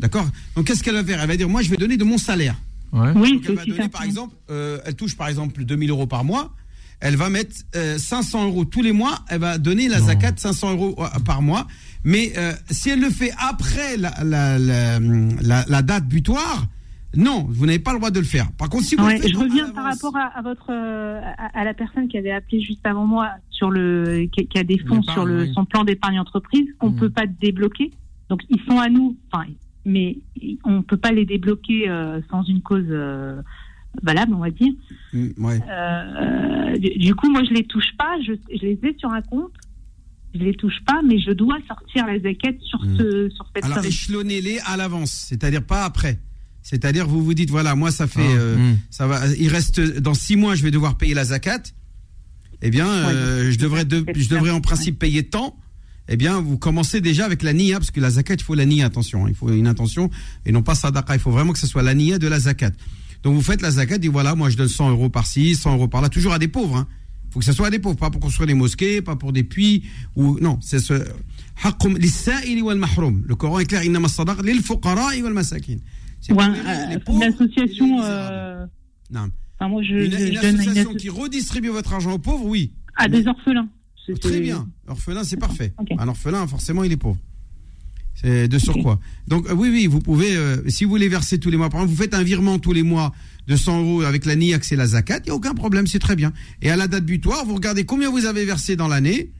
D'accord? 0.00 0.26
Donc, 0.56 0.66
qu'est-ce 0.66 0.82
qu'elle 0.82 0.94
va 0.94 1.04
faire? 1.04 1.20
Elle 1.20 1.28
va 1.28 1.36
dire, 1.36 1.48
moi, 1.48 1.60
je 1.62 1.68
vais 1.68 1.76
donner 1.76 1.96
de 1.96 2.04
mon 2.04 2.18
salaire. 2.18 2.56
Ouais. 2.92 3.10
Oui, 3.16 3.32
Donc, 3.34 3.42
elle 3.48 3.54
va 3.56 3.64
donner, 3.66 3.88
par 3.88 4.02
exemple, 4.04 4.34
euh, 4.50 4.78
elle 4.86 4.94
touche, 4.94 5.16
par 5.16 5.28
exemple, 5.28 5.64
2000 5.64 5.90
euros 5.90 6.06
par 6.06 6.24
mois. 6.24 6.54
Elle 7.00 7.16
va 7.16 7.30
mettre 7.30 7.56
euh, 7.74 7.98
500 7.98 8.46
euros 8.46 8.64
tous 8.64 8.80
les 8.82 8.92
mois. 8.92 9.24
Elle 9.28 9.40
va 9.40 9.58
donner 9.58 9.88
la 9.88 10.00
zakat 10.00 10.34
500 10.36 10.72
euros 10.72 10.94
euh, 10.98 11.18
par 11.24 11.42
mois. 11.42 11.66
Mais 12.04 12.32
euh, 12.36 12.52
si 12.70 12.90
elle 12.90 13.00
le 13.00 13.10
fait 13.10 13.32
après 13.38 13.96
la, 13.96 14.14
la, 14.24 14.58
la, 14.58 15.00
la- 15.00 15.64
la 15.68 15.82
date 15.82 16.06
butoir, 16.06 16.66
non, 17.14 17.46
vous 17.48 17.66
n'avez 17.66 17.78
pas 17.78 17.92
le 17.92 17.98
droit 17.98 18.10
de 18.10 18.18
le 18.18 18.24
faire. 18.24 18.50
Par 18.52 18.68
contre, 18.70 18.84
si 18.84 18.96
vous 18.96 19.04
Ouais, 19.04 19.16
le 19.16 19.20
faites 19.22 19.30
je 19.32 19.36
en- 19.36 19.40
reviens 19.42 19.70
par 19.70 19.84
rapport 19.84 20.16
à, 20.16 20.26
à 20.26 20.42
votre 20.42 20.70
euh, 20.70 21.20
à, 21.36 21.60
à 21.60 21.64
la 21.64 21.74
personne 21.74 22.08
qui 22.08 22.16
avait 22.16 22.30
appelé 22.30 22.60
juste 22.62 22.84
avant 22.86 23.06
moi 23.06 23.28
sur 23.50 23.70
le 23.70 24.26
qui, 24.32 24.46
qui 24.46 24.58
a 24.58 24.64
des 24.64 24.78
fonds 24.78 25.02
sur 25.02 25.24
le 25.26 25.42
oui. 25.42 25.52
son 25.54 25.64
plan 25.64 25.84
d'épargne 25.84 26.18
entreprise 26.18 26.66
qu'on 26.78 26.90
Mhm. 26.90 26.96
peut 26.98 27.10
pas 27.10 27.26
débloquer. 27.26 27.90
Donc 28.30 28.40
ils 28.48 28.60
sont 28.68 28.78
à 28.78 28.88
nous, 28.88 29.16
enfin 29.30 29.44
mais 29.84 30.18
on 30.64 30.82
peut 30.82 30.96
pas 30.96 31.10
les 31.12 31.24
débloquer 31.26 31.88
euh, 31.88 32.20
sans 32.30 32.44
une 32.44 32.62
cause 32.62 32.84
euh, 32.88 33.42
valable, 34.02 34.32
on 34.32 34.38
va 34.38 34.50
dire. 34.50 34.72
Mm, 35.12 35.28
ouais. 35.44 36.78
Du, 36.78 36.88
du 36.98 37.14
coup, 37.14 37.30
moi 37.30 37.42
je 37.44 37.52
les 37.52 37.64
touche 37.64 37.92
pas, 37.98 38.16
je, 38.26 38.32
je 38.54 38.62
les 38.64 38.78
ai 38.84 38.96
sur 38.98 39.12
un 39.12 39.20
compte, 39.22 39.52
je 40.34 40.40
les 40.40 40.54
touche 40.54 40.80
pas, 40.86 41.02
mais 41.04 41.18
je 41.18 41.32
dois 41.32 41.58
sortir 41.68 42.06
la 42.06 42.18
zaquette 42.18 42.60
sur 42.62 42.80
ce 42.96 43.28
sur 43.30 43.46
cette 43.54 43.64
Alors 43.66 43.84
échelonnez-les 43.84 44.60
à 44.66 44.76
l'avance, 44.76 45.10
c'est-à-dire 45.10 45.62
pas 45.64 45.84
après. 45.84 46.18
C'est-à-dire, 46.62 47.06
vous 47.06 47.24
vous 47.24 47.34
dites, 47.34 47.50
voilà, 47.50 47.74
moi, 47.74 47.90
ça 47.90 48.06
fait, 48.06 48.20
ah, 48.20 48.38
euh, 48.38 48.56
hmm. 48.56 48.78
ça 48.90 49.06
va, 49.06 49.26
il 49.38 49.48
reste, 49.48 49.80
dans 49.80 50.14
six 50.14 50.36
mois, 50.36 50.54
je 50.54 50.62
vais 50.62 50.70
devoir 50.70 50.96
payer 50.96 51.14
la 51.14 51.24
zakat. 51.24 51.62
Eh 52.62 52.70
bien, 52.70 52.88
euh, 52.88 53.50
je 53.50 53.58
devrais, 53.58 53.84
je 54.14 54.28
devrais 54.28 54.50
en 54.50 54.60
principe 54.60 54.98
payer 54.98 55.24
tant. 55.24 55.56
Eh 56.08 56.16
bien, 56.16 56.40
vous 56.40 56.58
commencez 56.58 57.00
déjà 57.00 57.24
avec 57.24 57.42
la 57.42 57.52
niya, 57.52 57.78
parce 57.78 57.90
que 57.90 58.00
la 58.00 58.10
zakat, 58.10 58.34
il 58.34 58.42
faut 58.42 58.54
la 58.54 58.66
niya, 58.66 58.86
attention. 58.86 59.26
Hein. 59.26 59.30
Il 59.30 59.34
faut 59.34 59.50
une 59.50 59.66
intention 59.66 60.10
et 60.46 60.52
non 60.52 60.62
pas 60.62 60.74
sadaqa. 60.74 61.14
Il 61.14 61.20
faut 61.20 61.32
vraiment 61.32 61.52
que 61.52 61.58
ce 61.58 61.66
soit 61.66 61.82
la 61.82 61.94
niya 61.94 62.18
de 62.18 62.28
la 62.28 62.38
zakat. 62.38 62.70
Donc, 63.24 63.34
vous 63.34 63.42
faites 63.42 63.62
la 63.62 63.72
zakat, 63.72 63.98
et 64.02 64.08
voilà, 64.08 64.34
moi, 64.34 64.50
je 64.50 64.56
donne 64.56 64.68
100 64.68 64.90
euros 64.90 65.08
par-ci, 65.08 65.56
100 65.56 65.74
euros 65.74 65.88
par-là, 65.88 66.08
toujours 66.08 66.32
à 66.32 66.38
des 66.38 66.48
pauvres, 66.48 66.76
hein 66.76 66.86
faut 67.32 67.38
que 67.38 67.46
ça 67.46 67.54
soit 67.54 67.68
à 67.68 67.70
des 67.70 67.78
pauvres, 67.78 67.96
pas 67.96 68.10
pour 68.10 68.20
construire 68.20 68.46
des 68.46 68.54
mosquées, 68.54 69.00
pas 69.00 69.16
pour 69.16 69.32
des 69.32 69.42
puits 69.42 69.84
ou 70.16 70.38
non, 70.40 70.58
c'est 70.60 70.80
ce 70.80 70.92
Le 71.64 73.34
Coran 73.34 73.58
est 73.58 73.64
clair, 73.64 73.82
Ouais, 76.30 76.44
une 77.08 77.22
association. 77.22 77.98
Non. 79.10 79.28
Une, 79.60 80.36
association 80.38 80.94
qui 80.94 81.08
redistribue 81.08 81.68
votre 81.68 81.92
argent 81.92 82.12
aux 82.12 82.18
pauvres, 82.18 82.46
oui. 82.46 82.72
À 82.96 83.08
des 83.08 83.26
orphelins. 83.26 83.68
Très 84.20 84.40
bien. 84.40 84.68
Orphelin, 84.88 85.24
c'est 85.24 85.36
parfait. 85.36 85.72
Un 85.98 86.08
orphelin, 86.08 86.46
forcément, 86.46 86.82
il 86.84 86.92
est 86.92 86.96
pauvre. 86.96 87.18
C'est 88.14 88.48
de 88.48 88.58
sur 88.58 88.76
Okay. 88.76 89.00
Donc, 89.26 89.48
euh, 89.48 89.54
oui, 89.54 89.70
oui, 89.70 89.86
vous 89.86 90.00
pouvez, 90.00 90.36
euh, 90.36 90.68
si 90.68 90.84
vous 90.84 90.90
voulez 90.90 91.08
verser 91.08 91.38
tous 91.38 91.50
les 91.50 91.56
mois, 91.56 91.70
par 91.70 91.80
exemple, 91.80 91.96
vous 91.96 92.02
faites 92.02 92.14
un 92.14 92.22
virement 92.22 92.58
tous 92.58 92.72
les 92.72 92.82
mois 92.82 93.12
de 93.46 93.56
100 93.56 93.80
euros 93.80 94.02
avec 94.02 94.26
la 94.26 94.36
NIAC 94.36 94.70
et 94.70 94.76
la 94.76 94.86
Zakat, 94.86 95.18
il 95.20 95.24
n'y 95.24 95.30
a 95.30 95.34
aucun 95.34 95.54
problème, 95.54 95.86
c'est 95.86 95.98
très 95.98 96.16
bien. 96.16 96.32
Et 96.60 96.70
à 96.70 96.76
la 96.76 96.88
date 96.88 97.04
butoir, 97.04 97.44
vous 97.46 97.54
regardez 97.54 97.84
combien 97.84 98.10
vous 98.10 98.26
avez 98.26 98.44
versé 98.44 98.76
dans 98.76 98.88
l'année. 98.88 99.30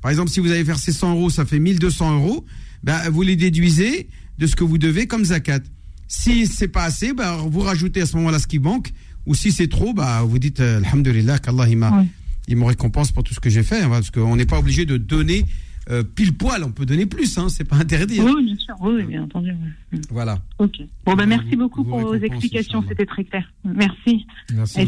Par 0.00 0.10
exemple, 0.10 0.30
si 0.30 0.40
vous 0.40 0.50
avez 0.50 0.62
versé 0.62 0.92
100 0.92 1.12
euros, 1.12 1.30
ça 1.30 1.44
fait 1.44 1.58
1200 1.58 2.14
euros. 2.14 2.46
Ben, 2.82 2.98
vous 3.10 3.22
les 3.22 3.36
déduisez 3.36 4.08
de 4.38 4.46
ce 4.46 4.56
que 4.56 4.64
vous 4.64 4.78
devez 4.78 5.06
comme 5.06 5.24
Zakat. 5.24 5.60
Si 6.08 6.46
c'est 6.46 6.68
pas 6.68 6.84
assez, 6.84 7.12
ben, 7.12 7.36
vous 7.36 7.60
rajoutez 7.60 8.00
à 8.02 8.06
ce 8.06 8.16
moment-là 8.16 8.38
ce 8.38 8.46
qui 8.46 8.58
manque. 8.58 8.92
Ou 9.26 9.34
si 9.34 9.52
c'est 9.52 9.68
trop, 9.68 9.94
bah, 9.94 10.22
vous 10.22 10.38
dites, 10.38 10.60
euh, 10.60 10.80
Alhamdulillah, 10.84 11.38
qu'Allah, 11.38 11.66
il 11.68 11.78
m'a, 11.78 12.04
il 12.46 12.56
me 12.56 12.64
récompense 12.64 13.10
pour 13.10 13.24
tout 13.24 13.32
ce 13.34 13.40
que 13.40 13.48
j'ai 13.50 13.62
fait. 13.62 13.80
hein, 13.82 13.88
parce 13.88 14.10
qu'on 14.10 14.36
n'est 14.36 14.44
pas 14.46 14.58
obligé 14.58 14.84
de 14.84 14.96
donner 14.98 15.46
euh, 15.90 16.02
pile 16.02 16.34
poil. 16.36 16.62
On 16.62 16.72
peut 16.72 16.84
donner 16.86 17.06
plus, 17.06 17.38
hein, 17.38 17.48
c'est 17.48 17.64
pas 17.64 17.76
interdit. 17.80 18.20
hein. 18.20 18.26
Oui, 18.34 18.44
bien 18.44 18.56
sûr, 18.56 18.74
oui, 18.82 19.02
bien 19.04 19.22
entendu. 19.22 19.52
oui. 19.92 20.00
Voilà. 20.10 20.40
Ok. 20.58 20.82
Bon, 21.06 21.14
ben 21.14 21.26
merci 21.26 21.56
beaucoup 21.56 21.82
vous 21.84 21.90
pour 21.90 22.00
vos 22.00 22.14
explications, 22.14 22.84
c'était 22.88 23.06
très 23.06 23.24
clair. 23.24 23.50
Merci. 23.64 24.26
Merci 24.54 24.80
Et 24.80 24.86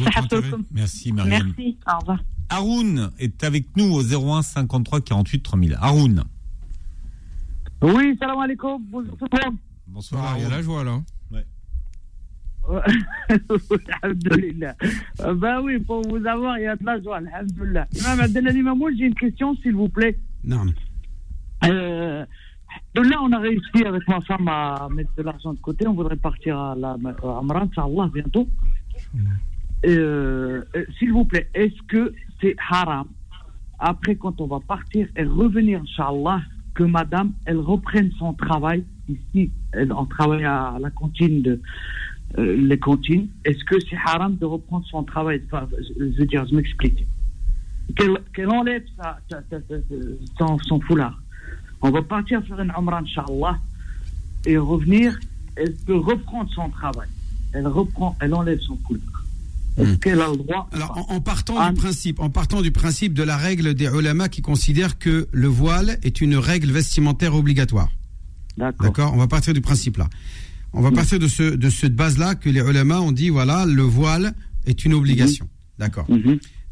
Merci. 0.72 1.12
Merci. 1.12 1.76
Au 1.90 1.98
revoir. 2.00 2.22
Haroun 2.48 3.10
est 3.18 3.42
avec 3.42 3.76
nous 3.76 3.86
au 3.92 4.02
01 4.02 4.42
53 4.42 5.00
48 5.00 5.42
3000. 5.42 5.78
Haroun. 5.80 6.24
Oui, 7.82 8.16
salam 8.18 8.38
alaikum, 8.38 8.82
bonjour 8.90 9.16
tout 9.18 9.26
le 9.32 9.50
monde. 9.50 9.56
Bonsoir. 9.86 10.36
il 10.36 10.42
y 10.42 10.46
a 10.46 10.50
la 10.50 10.62
joie 10.62 10.84
là. 10.84 11.00
Alhamdulillah. 14.02 14.74
Ben 15.36 15.60
oui, 15.62 15.78
pour 15.78 16.02
vous 16.08 16.26
avoir, 16.26 16.58
il 16.58 16.64
y 16.64 16.66
a 16.66 16.76
de 16.76 16.84
la 16.84 17.00
joie, 17.00 17.18
alhamdulillah. 17.18 17.86
Imam 17.94 18.20
Abdelali 18.20 18.62
Mamoul, 18.62 18.96
j'ai 18.98 19.06
une 19.06 19.14
question, 19.14 19.54
s'il 19.56 19.74
vous 19.74 19.88
plaît. 19.88 20.18
Non. 20.42 20.66
Euh, 21.64 22.26
donc 22.94 23.06
là, 23.06 23.18
on 23.22 23.32
a 23.32 23.38
réussi 23.38 23.84
avec 23.84 24.06
ma 24.08 24.20
femme 24.22 24.48
à 24.48 24.88
mettre 24.90 25.14
de 25.16 25.22
l'argent 25.22 25.54
de 25.54 25.60
côté. 25.60 25.86
On 25.86 25.94
voudrait 25.94 26.16
partir 26.16 26.58
à 26.58 26.74
la 26.74 26.90
à 26.90 27.38
Amran, 27.38 27.68
Inch'Allah, 27.70 28.10
bientôt. 28.12 28.48
Euh, 29.84 30.64
euh, 30.74 30.84
s'il 30.98 31.12
vous 31.12 31.24
plaît, 31.24 31.48
est-ce 31.54 31.80
que 31.86 32.12
c'est 32.40 32.56
haram, 32.70 33.06
après 33.78 34.16
quand 34.16 34.40
on 34.40 34.46
va 34.46 34.58
partir 34.60 35.06
et 35.16 35.24
revenir, 35.24 35.80
Inch'Allah, 35.82 36.40
que 36.76 36.84
madame, 36.84 37.32
elle 37.46 37.58
reprenne 37.58 38.10
son 38.18 38.34
travail 38.34 38.84
ici, 39.08 39.50
elle, 39.72 39.92
on 39.92 40.04
travaille 40.04 40.44
à 40.44 40.76
la 40.78 40.90
cantine 40.90 41.42
de 41.42 41.60
euh, 42.38 42.56
les 42.56 42.78
cantines. 42.78 43.28
Est-ce 43.44 43.64
que 43.64 43.76
c'est 43.80 43.96
haram 44.04 44.36
de 44.36 44.44
reprendre 44.44 44.84
son 44.86 45.02
travail? 45.02 45.42
Je 45.50 45.56
je 45.98 46.18
veux 46.18 46.26
dire, 46.26 46.46
je 46.46 46.54
m'explique. 46.54 47.06
Qu'elle 47.96 48.50
enlève 48.50 48.84
son 50.68 50.80
foulard. 50.80 51.20
On 51.80 51.90
va 51.90 52.02
partir 52.02 52.44
faire 52.44 52.60
une 52.60 52.72
Umrah, 52.76 52.98
Inch'Allah, 52.98 53.58
et 54.44 54.58
revenir, 54.58 55.18
elle 55.56 55.74
peut 55.86 55.96
reprendre 55.96 56.50
son 56.52 56.68
travail. 56.68 57.08
Elle 57.52 57.68
reprend, 57.68 58.16
elle 58.20 58.34
enlève 58.34 58.60
son 58.60 58.76
foulard. 58.86 59.15
Est-ce 59.76 59.94
qu'elle 59.98 60.20
a 60.20 60.30
le 60.30 60.36
droit 60.36 60.68
Alors, 60.72 60.96
en, 61.10 61.14
en 61.16 61.20
partant 61.20 61.68
du 61.68 61.74
principe, 61.74 62.20
en 62.20 62.30
partant 62.30 62.62
du 62.62 62.70
principe 62.70 63.12
de 63.14 63.22
la 63.22 63.36
règle 63.36 63.74
des 63.74 63.86
ulama 63.86 64.28
qui 64.28 64.40
considèrent 64.42 64.98
que 64.98 65.28
le 65.32 65.46
voile 65.48 65.98
est 66.02 66.20
une 66.20 66.36
règle 66.36 66.70
vestimentaire 66.70 67.34
obligatoire. 67.34 67.90
D'accord. 68.56 69.12
On 69.12 69.18
va 69.18 69.26
partir 69.26 69.52
du 69.52 69.60
principe 69.60 69.98
là. 69.98 70.08
On 70.72 70.80
va 70.80 70.90
partir 70.90 71.18
de 71.18 71.28
ce 71.28 71.42
de 71.42 71.70
cette 71.70 71.94
base 71.94 72.16
là 72.18 72.34
que 72.34 72.48
les 72.48 72.60
ulama 72.60 73.00
ont 73.00 73.12
dit 73.12 73.28
voilà 73.28 73.66
le 73.66 73.82
voile 73.82 74.34
est 74.64 74.84
une 74.84 74.94
obligation. 74.94 75.48
D'accord. 75.78 76.06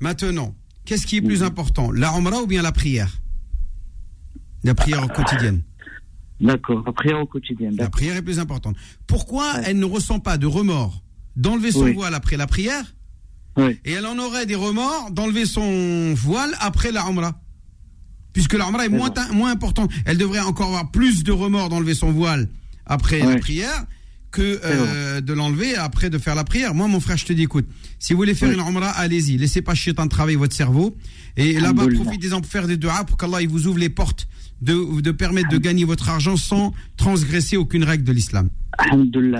Maintenant, 0.01 0.55
qu'est-ce 0.87 1.07
qui 1.07 1.17
est 1.17 1.23
plus 1.23 1.43
important, 1.43 1.91
la 1.93 2.13
umrah 2.17 2.43
ou 2.43 2.47
bien 2.47 2.63
la 2.63 2.73
prière? 2.73 3.21
La 4.63 4.75
prière 4.75 5.07
quotidienne. 5.13 5.63
D'accord, 6.41 6.83
la 6.87 6.93
prière 6.93 7.21
au 7.21 7.27
quotidien. 7.27 7.71
La 7.77 7.89
prière 7.91 8.17
est 8.17 8.23
plus 8.23 8.39
importante. 8.39 8.77
Pourquoi 9.07 9.53
elle 9.65 9.79
ne 9.79 9.85
ressent 9.85 10.21
pas 10.21 10.37
de 10.39 10.47
remords 10.47 11.03
d'enlever 11.37 11.71
son 11.71 11.85
Oui. 11.85 11.93
voile 11.95 12.15
après 12.15 12.37
la 12.37 12.47
prière 12.47 12.94
Et 13.85 13.93
elle 13.93 14.07
en 14.07 14.19
aurait 14.19 14.47
des 14.47 14.55
remords 14.55 15.11
d'enlever 15.11 15.47
son 15.47 16.15
voile 16.15 16.55
après 16.61 16.93
la 16.93 17.05
Umrah 17.07 17.41
Puisque 18.33 18.55
la 18.55 18.67
Umrah 18.67 18.87
est 18.87 18.89
moins, 18.89 19.13
moins 19.33 19.53
importante. 19.53 19.93
Elle 20.07 20.19
devrait 20.19 20.41
encore 20.41 20.67
avoir 20.67 20.91
plus 20.91 21.23
de 21.23 21.31
remords 21.31 21.69
d'enlever 21.69 21.95
son 21.95 22.11
voile 22.11 22.49
après 22.85 23.21
la 23.21 23.37
prière 23.37 23.87
que 24.33 24.61
euh, 24.65 25.21
de 25.21 25.33
l'enlever 25.33 25.77
après 25.77 26.11
de 26.11 26.19
faire 26.19 26.35
la 26.35 26.43
prière. 26.43 26.75
Moi, 26.75 26.89
mon 26.89 26.99
frère, 26.99 27.17
je 27.17 27.25
te 27.25 27.33
dis, 27.33 27.43
écoute, 27.45 27.67
si 28.01 28.13
vous 28.13 28.17
voulez 28.17 28.35
faire 28.35 28.49
Oui. 28.49 28.57
une 28.57 28.61
Umrah, 28.61 28.91
allez-y. 28.91 29.39
Laissez 29.39 29.63
pas 29.63 29.77
Shaitan 29.77 30.09
travailler 30.09 30.37
votre 30.37 30.57
cerveau. 30.57 30.97
Et 31.37 31.61
là-bas, 31.61 31.87
profitez-en 31.87 32.41
pour 32.41 32.51
faire 32.51 32.67
des 32.67 32.77
doigts 32.77 33.05
pour 33.05 33.17
qu'Allah 33.17 33.39
vous 33.49 33.69
ouvre 33.69 33.79
les 33.79 33.89
portes 33.89 34.27
de, 34.65 35.01
de 35.01 35.11
permettre 35.11 35.49
de 35.51 35.59
gagner 35.59 35.85
votre 35.85 36.09
argent 36.09 36.37
sans 36.37 36.73
transgresser 36.97 37.57
aucune 37.57 37.85
règle 37.85 38.05
de 38.05 38.13
l'islam. 38.13 38.49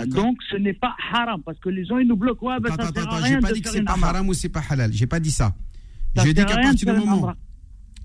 Donc, 0.07 0.37
ce 0.51 0.57
n'est 0.57 0.73
pas 0.75 0.95
haram, 1.13 1.41
parce 1.45 1.59
que 1.59 1.69
les 1.69 1.85
gens, 1.85 1.99
ils 1.99 2.07
nous 2.07 2.17
bloquent. 2.17 2.47
Ouais, 2.47 2.61
ben, 2.61 2.69
ça 2.77 2.89
Attends, 2.89 3.25
j'ai 3.27 3.39
pas 3.41 3.53
dit 3.53 3.63
que 3.63 3.71
c'est 3.71 3.83
pas 3.83 3.97
haram 4.03 4.29
ou 4.29 4.35
c'est 4.35 4.49
pas 4.49 4.63
halal. 4.69 4.93
J'ai 4.93 5.07
pas 5.07 5.21
dit 5.21 5.31
ça. 5.31 5.55
Ça 6.17 6.23
Je 6.25 6.29
dis 6.31 6.35
qu'à 6.45 6.57
partir 6.57 6.93
du 6.95 7.01
moment 7.01 7.33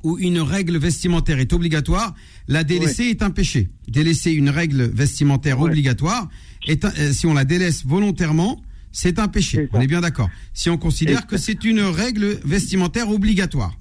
où 0.04 0.18
une 0.18 0.40
règle 0.40 0.78
vestimentaire 0.78 1.40
est 1.40 1.52
obligatoire, 1.54 2.16
la 2.48 2.64
délaisser 2.64 3.04
est 3.04 3.22
un 3.22 3.30
péché. 3.32 3.70
Délaisser 3.88 4.32
une 4.32 4.50
règle 4.50 4.84
vestimentaire 4.84 5.60
obligatoire, 5.60 6.30
est 6.68 6.86
un- 6.86 6.94
euh, 6.98 7.12
si 7.12 7.26
on 7.28 7.34
la 7.34 7.44
délaisse 7.46 7.86
volontairement, 7.86 8.62
c'est 8.91 9.20
un 9.20 9.28
péché. 9.28 9.70
On 9.74 9.82
est 9.82 9.88
bien 9.88 10.02
d'accord. 10.02 10.30
Si 10.54 10.70
on 10.70 10.78
considère 10.78 11.28
que 11.28 11.38
c'est 11.38 11.64
une 11.66 11.82
règle 11.82 12.40
vestimentaire 12.46 13.10
obligatoire. 13.12 13.76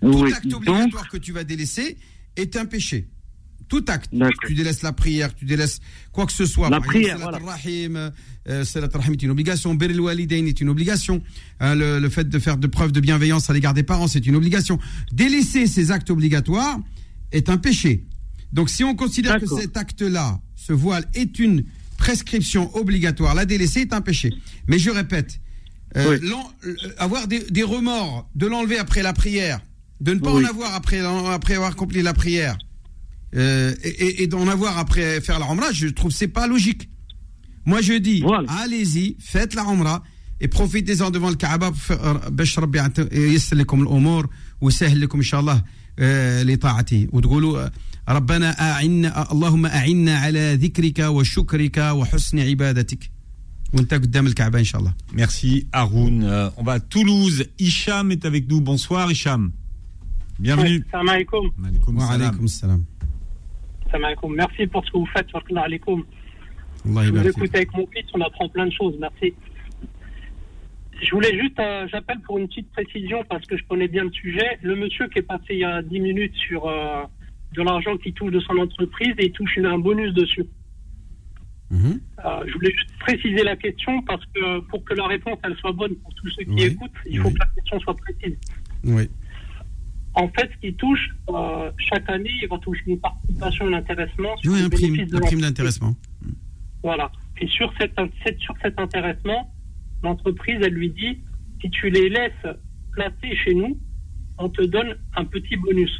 Tout 0.00 0.24
acte 0.26 0.52
obligatoire 0.52 1.08
que 1.08 1.16
tu 1.16 1.32
vas 1.32 1.44
délaisser 1.44 1.96
est 2.36 2.56
un 2.56 2.66
péché. 2.66 3.08
Tout 3.68 3.84
acte. 3.88 4.10
Tu 4.46 4.54
délaisses 4.54 4.82
la 4.82 4.92
prière, 4.92 5.34
tu 5.34 5.46
délaisses 5.46 5.80
quoi 6.12 6.26
que 6.26 6.32
ce 6.32 6.44
soit. 6.44 6.68
La 6.68 6.80
Par 6.80 6.94
exemple, 6.94 6.94
prière, 6.96 7.18
Salat 7.18 7.30
voilà. 7.30 7.38
al-Rahim, 7.38 8.12
euh, 8.48 8.64
Salat 8.64 8.88
al-Rahim 8.92 9.14
est 9.14 9.22
une 9.22 9.30
obligation. 9.30 9.74
Birr 9.74 9.90
al-Walidain 9.90 10.44
est 10.46 10.60
une 10.60 10.68
obligation. 10.68 11.22
Hein, 11.60 11.74
le, 11.74 11.98
le 11.98 12.08
fait 12.10 12.28
de 12.28 12.38
faire 12.38 12.58
de 12.58 12.66
preuves 12.66 12.92
de 12.92 13.00
bienveillance 13.00 13.48
à 13.48 13.52
l'égard 13.54 13.72
des 13.74 13.82
parents, 13.82 14.06
c'est 14.06 14.26
une 14.26 14.36
obligation. 14.36 14.78
Délaisser 15.12 15.66
ces 15.66 15.90
actes 15.90 16.10
obligatoires 16.10 16.78
est 17.32 17.48
un 17.48 17.56
péché. 17.56 18.04
Donc 18.52 18.68
si 18.70 18.84
on 18.84 18.94
considère 18.94 19.40
que 19.40 19.46
cet 19.46 19.76
acte-là, 19.76 20.40
ce 20.56 20.72
voile, 20.72 21.06
est 21.14 21.38
une 21.38 21.64
prescription 21.96 22.74
obligatoire, 22.76 23.34
la 23.34 23.46
délaisser 23.46 23.80
est 23.80 23.92
un 23.94 24.00
péché. 24.02 24.32
Mais 24.68 24.78
je 24.78 24.90
répète, 24.90 25.40
euh, 25.96 26.18
euh, 26.66 26.76
avoir 26.98 27.26
des, 27.28 27.40
des 27.50 27.62
remords 27.62 28.28
de 28.34 28.46
l'enlever 28.46 28.78
après 28.78 29.02
la 29.02 29.12
prière, 29.12 29.60
de 30.01 30.13
ne 30.13 30.19
pas 30.19 30.33
Oui. 30.33 30.45
en 30.45 30.49
avoir 30.49 30.73
après, 30.75 30.99
après 31.39 31.55
avoir 31.55 31.71
accompli 31.71 32.01
la 32.01 32.13
prière, 32.13 32.57
euh, 33.35 33.73
et, 33.83 33.89
et- 34.05 34.23
et 34.23 34.27
d'en 34.27 34.47
avoir 34.47 34.77
après 34.77 35.21
faire 35.21 35.39
la 35.39 35.47
Umrah, 35.51 35.71
je 35.71 35.87
trouve 35.87 36.11
que 36.11 36.17
c'est 36.17 36.27
pas 36.39 36.47
logique. 36.47 36.89
Moi 37.65 37.81
je 37.81 37.93
dis, 37.93 38.23
allez-y, 38.61 39.15
faites 39.19 39.53
la 39.53 39.63
Umrah 39.63 40.03
et 40.41 40.47
profitez-en 40.47 41.11
devant 41.11 41.29
le 41.29 41.35
Kaaba 41.35 41.67
pour 41.71 41.81
faire- 41.81 42.05
euh, 42.05 42.29
باش 42.29 42.59
ربي 42.59 42.77
يعت- 42.77 43.13
ييسر 43.13 43.55
لكم 43.55 43.81
الامور 43.81 44.29
ويسهل 44.61 45.01
لكم 45.01 45.17
ان 45.17 45.23
شاء 45.23 45.39
الله 45.39 45.63
آه، 45.99 46.43
لطاعته 46.43 47.07
وتقولوا 47.11 47.65
آه، 47.65 47.71
ربنا 48.09 48.71
أعنا 48.71 49.31
اللهم 49.31 49.65
أعنا 49.65 50.17
على 50.19 50.55
ذكرك 50.61 50.99
وشكرك 50.99 51.77
وحسن 51.77 52.39
عبادتك 52.39 53.09
وانت 53.73 53.93
قدام 53.93 54.27
الكعبة 54.27 54.59
ان 54.59 54.63
شاء 54.63 54.81
الله 54.81 54.93
Merci 55.13 55.67
Haroun. 55.73 56.23
Euh, 56.23 56.49
on 56.57 56.63
va 56.63 56.73
à 56.73 56.79
Toulouse. 56.79 57.45
Hicham 57.59 58.11
est 58.11 58.25
avec 58.25 58.47
nous. 58.49 58.61
Bonsoir 58.61 59.11
Hicham. 59.11 59.51
Bienvenue. 60.38 60.82
Salam 60.90 61.08
alaikum. 61.08 61.50
Wa 61.96 62.06
salam. 62.06 62.48
salam. 62.48 62.84
Salam 63.90 64.04
alaikum. 64.04 64.34
Merci 64.34 64.66
pour 64.66 64.84
ce 64.84 64.90
que 64.90 64.98
vous 64.98 65.06
faites. 65.06 65.30
Barakallah 65.32 65.62
alaikum. 65.62 66.04
Je 66.84 66.90
vous 66.90 67.02
yabarak 67.02 67.26
écoute 67.36 67.54
avec 67.54 67.72
mon 67.74 67.86
fils, 67.86 68.04
on 68.14 68.20
apprend 68.20 68.48
plein 68.48 68.66
de 68.66 68.72
choses. 68.72 68.94
Merci. 69.00 69.34
Je 71.02 71.10
voulais 71.10 71.38
juste, 71.38 71.58
euh, 71.58 71.86
j'appelle 71.90 72.20
pour 72.20 72.38
une 72.38 72.46
petite 72.48 72.70
précision 72.72 73.24
parce 73.28 73.44
que 73.46 73.56
je 73.56 73.64
connais 73.64 73.88
bien 73.88 74.04
le 74.04 74.12
sujet. 74.12 74.58
Le 74.62 74.76
monsieur 74.76 75.08
qui 75.08 75.18
est 75.20 75.22
passé 75.22 75.44
il 75.50 75.58
y 75.58 75.64
a 75.64 75.82
10 75.82 76.00
minutes 76.00 76.34
sur 76.34 76.66
euh, 76.66 77.02
de 77.54 77.62
l'argent 77.62 77.96
qu'il 77.96 78.12
touche 78.14 78.32
de 78.32 78.40
son 78.40 78.56
entreprise 78.58 79.14
et 79.18 79.26
il 79.26 79.32
touche 79.32 79.58
un 79.58 79.78
bonus 79.78 80.12
dessus. 80.14 80.44
Mhm. 81.70 82.00
Euh, 82.24 82.44
je 82.46 82.52
voulais 82.52 82.72
juste 82.72 82.90
préciser 83.00 83.42
la 83.42 83.56
question 83.56 84.02
parce 84.02 84.24
que 84.26 84.60
pour 84.60 84.84
que 84.84 84.94
la 84.94 85.06
réponse 85.06 85.38
elle 85.42 85.56
soit 85.56 85.72
bonne 85.72 85.94
pour 85.96 86.14
tous 86.14 86.28
ceux 86.30 86.44
qui 86.44 86.50
Oui. 86.50 86.62
écoutent, 86.64 86.90
il 87.06 87.18
faut 87.20 87.30
que 87.30 87.38
la 87.38 87.46
question 87.46 87.80
soit 87.80 87.96
précise. 87.96 88.36
Oui. 88.84 89.08
En 90.16 90.28
fait, 90.28 90.48
ce 90.54 90.60
qu'il 90.60 90.74
touche, 90.76 91.08
euh, 91.28 91.70
chaque 91.76 92.08
année, 92.08 92.30
il 92.42 92.48
va 92.48 92.58
toucher 92.58 92.82
une 92.86 93.00
participation, 93.00 93.66
un 93.66 93.72
intéressement 93.72 94.36
sur 94.38 94.52
Oui, 94.52 94.62
un 94.62 94.68
prime, 94.68 94.96
de 94.96 95.16
un 95.16 95.20
prime 95.20 95.40
d'intéressement. 95.40 95.94
Voilà. 96.82 97.10
Et 97.40 97.48
sur, 97.48 97.72
cette, 97.78 97.94
cette- 98.24 98.38
sur 98.38 98.54
cet 98.62 98.78
intéressement, 98.78 99.52
l'entreprise, 100.02 100.58
elle 100.62 100.74
lui 100.74 100.90
dit 100.90 101.18
si 101.60 101.70
tu 101.70 101.90
les 101.90 102.08
laisses 102.08 102.46
placer 102.92 103.34
chez 103.42 103.54
nous, 103.54 103.76
on 104.38 104.48
te 104.48 104.62
donne 104.62 104.94
un 105.16 105.24
petit 105.24 105.56
bonus. 105.56 105.90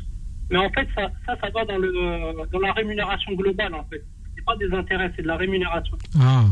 Mais 0.51 0.59
en 0.59 0.71
fait, 0.71 0.87
ça, 0.95 1.11
ça, 1.27 1.37
ça 1.41 1.51
va 1.51 1.65
dans, 1.65 1.79
le, 1.79 2.49
dans 2.53 2.59
la 2.61 2.73
rémunération 2.73 3.33
globale, 3.33 3.75
en 3.75 3.85
fait. 3.85 4.05
C'est 4.37 4.45
pas 4.45 4.57
des 4.57 4.71
intérêts, 4.73 5.11
c'est 5.17 5.23
de 5.23 5.27
la 5.29 5.37
rémunération. 5.37 5.97
Ah, 6.21 6.45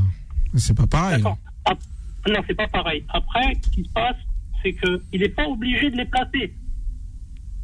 c'est 0.57 0.77
pas 0.77 0.87
pareil. 0.87 1.23
Ah, 1.67 1.75
non, 2.29 2.41
c'est 2.49 2.55
pas 2.55 2.69
pareil. 2.69 3.05
Après, 3.11 3.55
ce 3.63 3.71
qui 3.71 3.85
se 3.85 3.91
passe, 3.91 4.17
c'est 4.63 4.73
qu'il 4.73 5.21
n'est 5.21 5.29
pas 5.29 5.47
obligé 5.47 5.91
de 5.91 5.97
les 5.97 6.07
placer. 6.07 6.55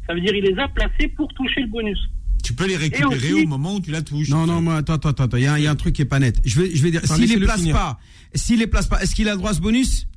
Ça 0.09 0.15
veut 0.15 0.21
dire 0.21 0.33
qu'il 0.33 0.43
les 0.43 0.57
a 0.59 0.67
placés 0.67 1.07
pour 1.09 1.31
toucher 1.35 1.61
le 1.61 1.67
bonus. 1.67 1.99
Tu 2.43 2.53
peux 2.53 2.65
les 2.67 2.77
récupérer 2.77 3.05
aussi- 3.33 3.43
au 3.43 3.47
moment 3.47 3.75
où 3.75 3.79
tu 3.79 3.91
la 3.91 4.01
touches. 4.01 4.29
Non, 4.29 4.47
non, 4.47 4.59
moi, 4.59 4.77
attends, 4.77 4.93
attends, 4.95 5.09
attends, 5.09 5.37
il 5.37 5.43
y, 5.43 5.45
a 5.45 5.53
un- 5.53 5.57
il 5.59 5.63
y 5.65 5.67
a 5.67 5.71
un 5.71 5.75
truc 5.75 5.93
qui 5.93 6.01
est 6.01 6.05
pas 6.05 6.17
net. 6.19 6.41
Je 6.43 6.59
vais, 6.59 6.75
je 6.75 6.81
vais 6.81 6.89
dire, 6.89 7.01
s'il 7.05 7.29
les 7.29 7.45
place 7.45 7.67
pas, 7.67 7.99
s'il 8.33 8.57
les 8.59 8.65
place 8.67 8.87
pas, 8.87 8.99
est-ce 9.03 9.13
qu'il 9.13 9.27
a 9.29 9.33
le 9.33 9.37
droit 9.37 9.51
à 9.51 9.53
ce 9.53 9.61
bonus? 9.61 10.07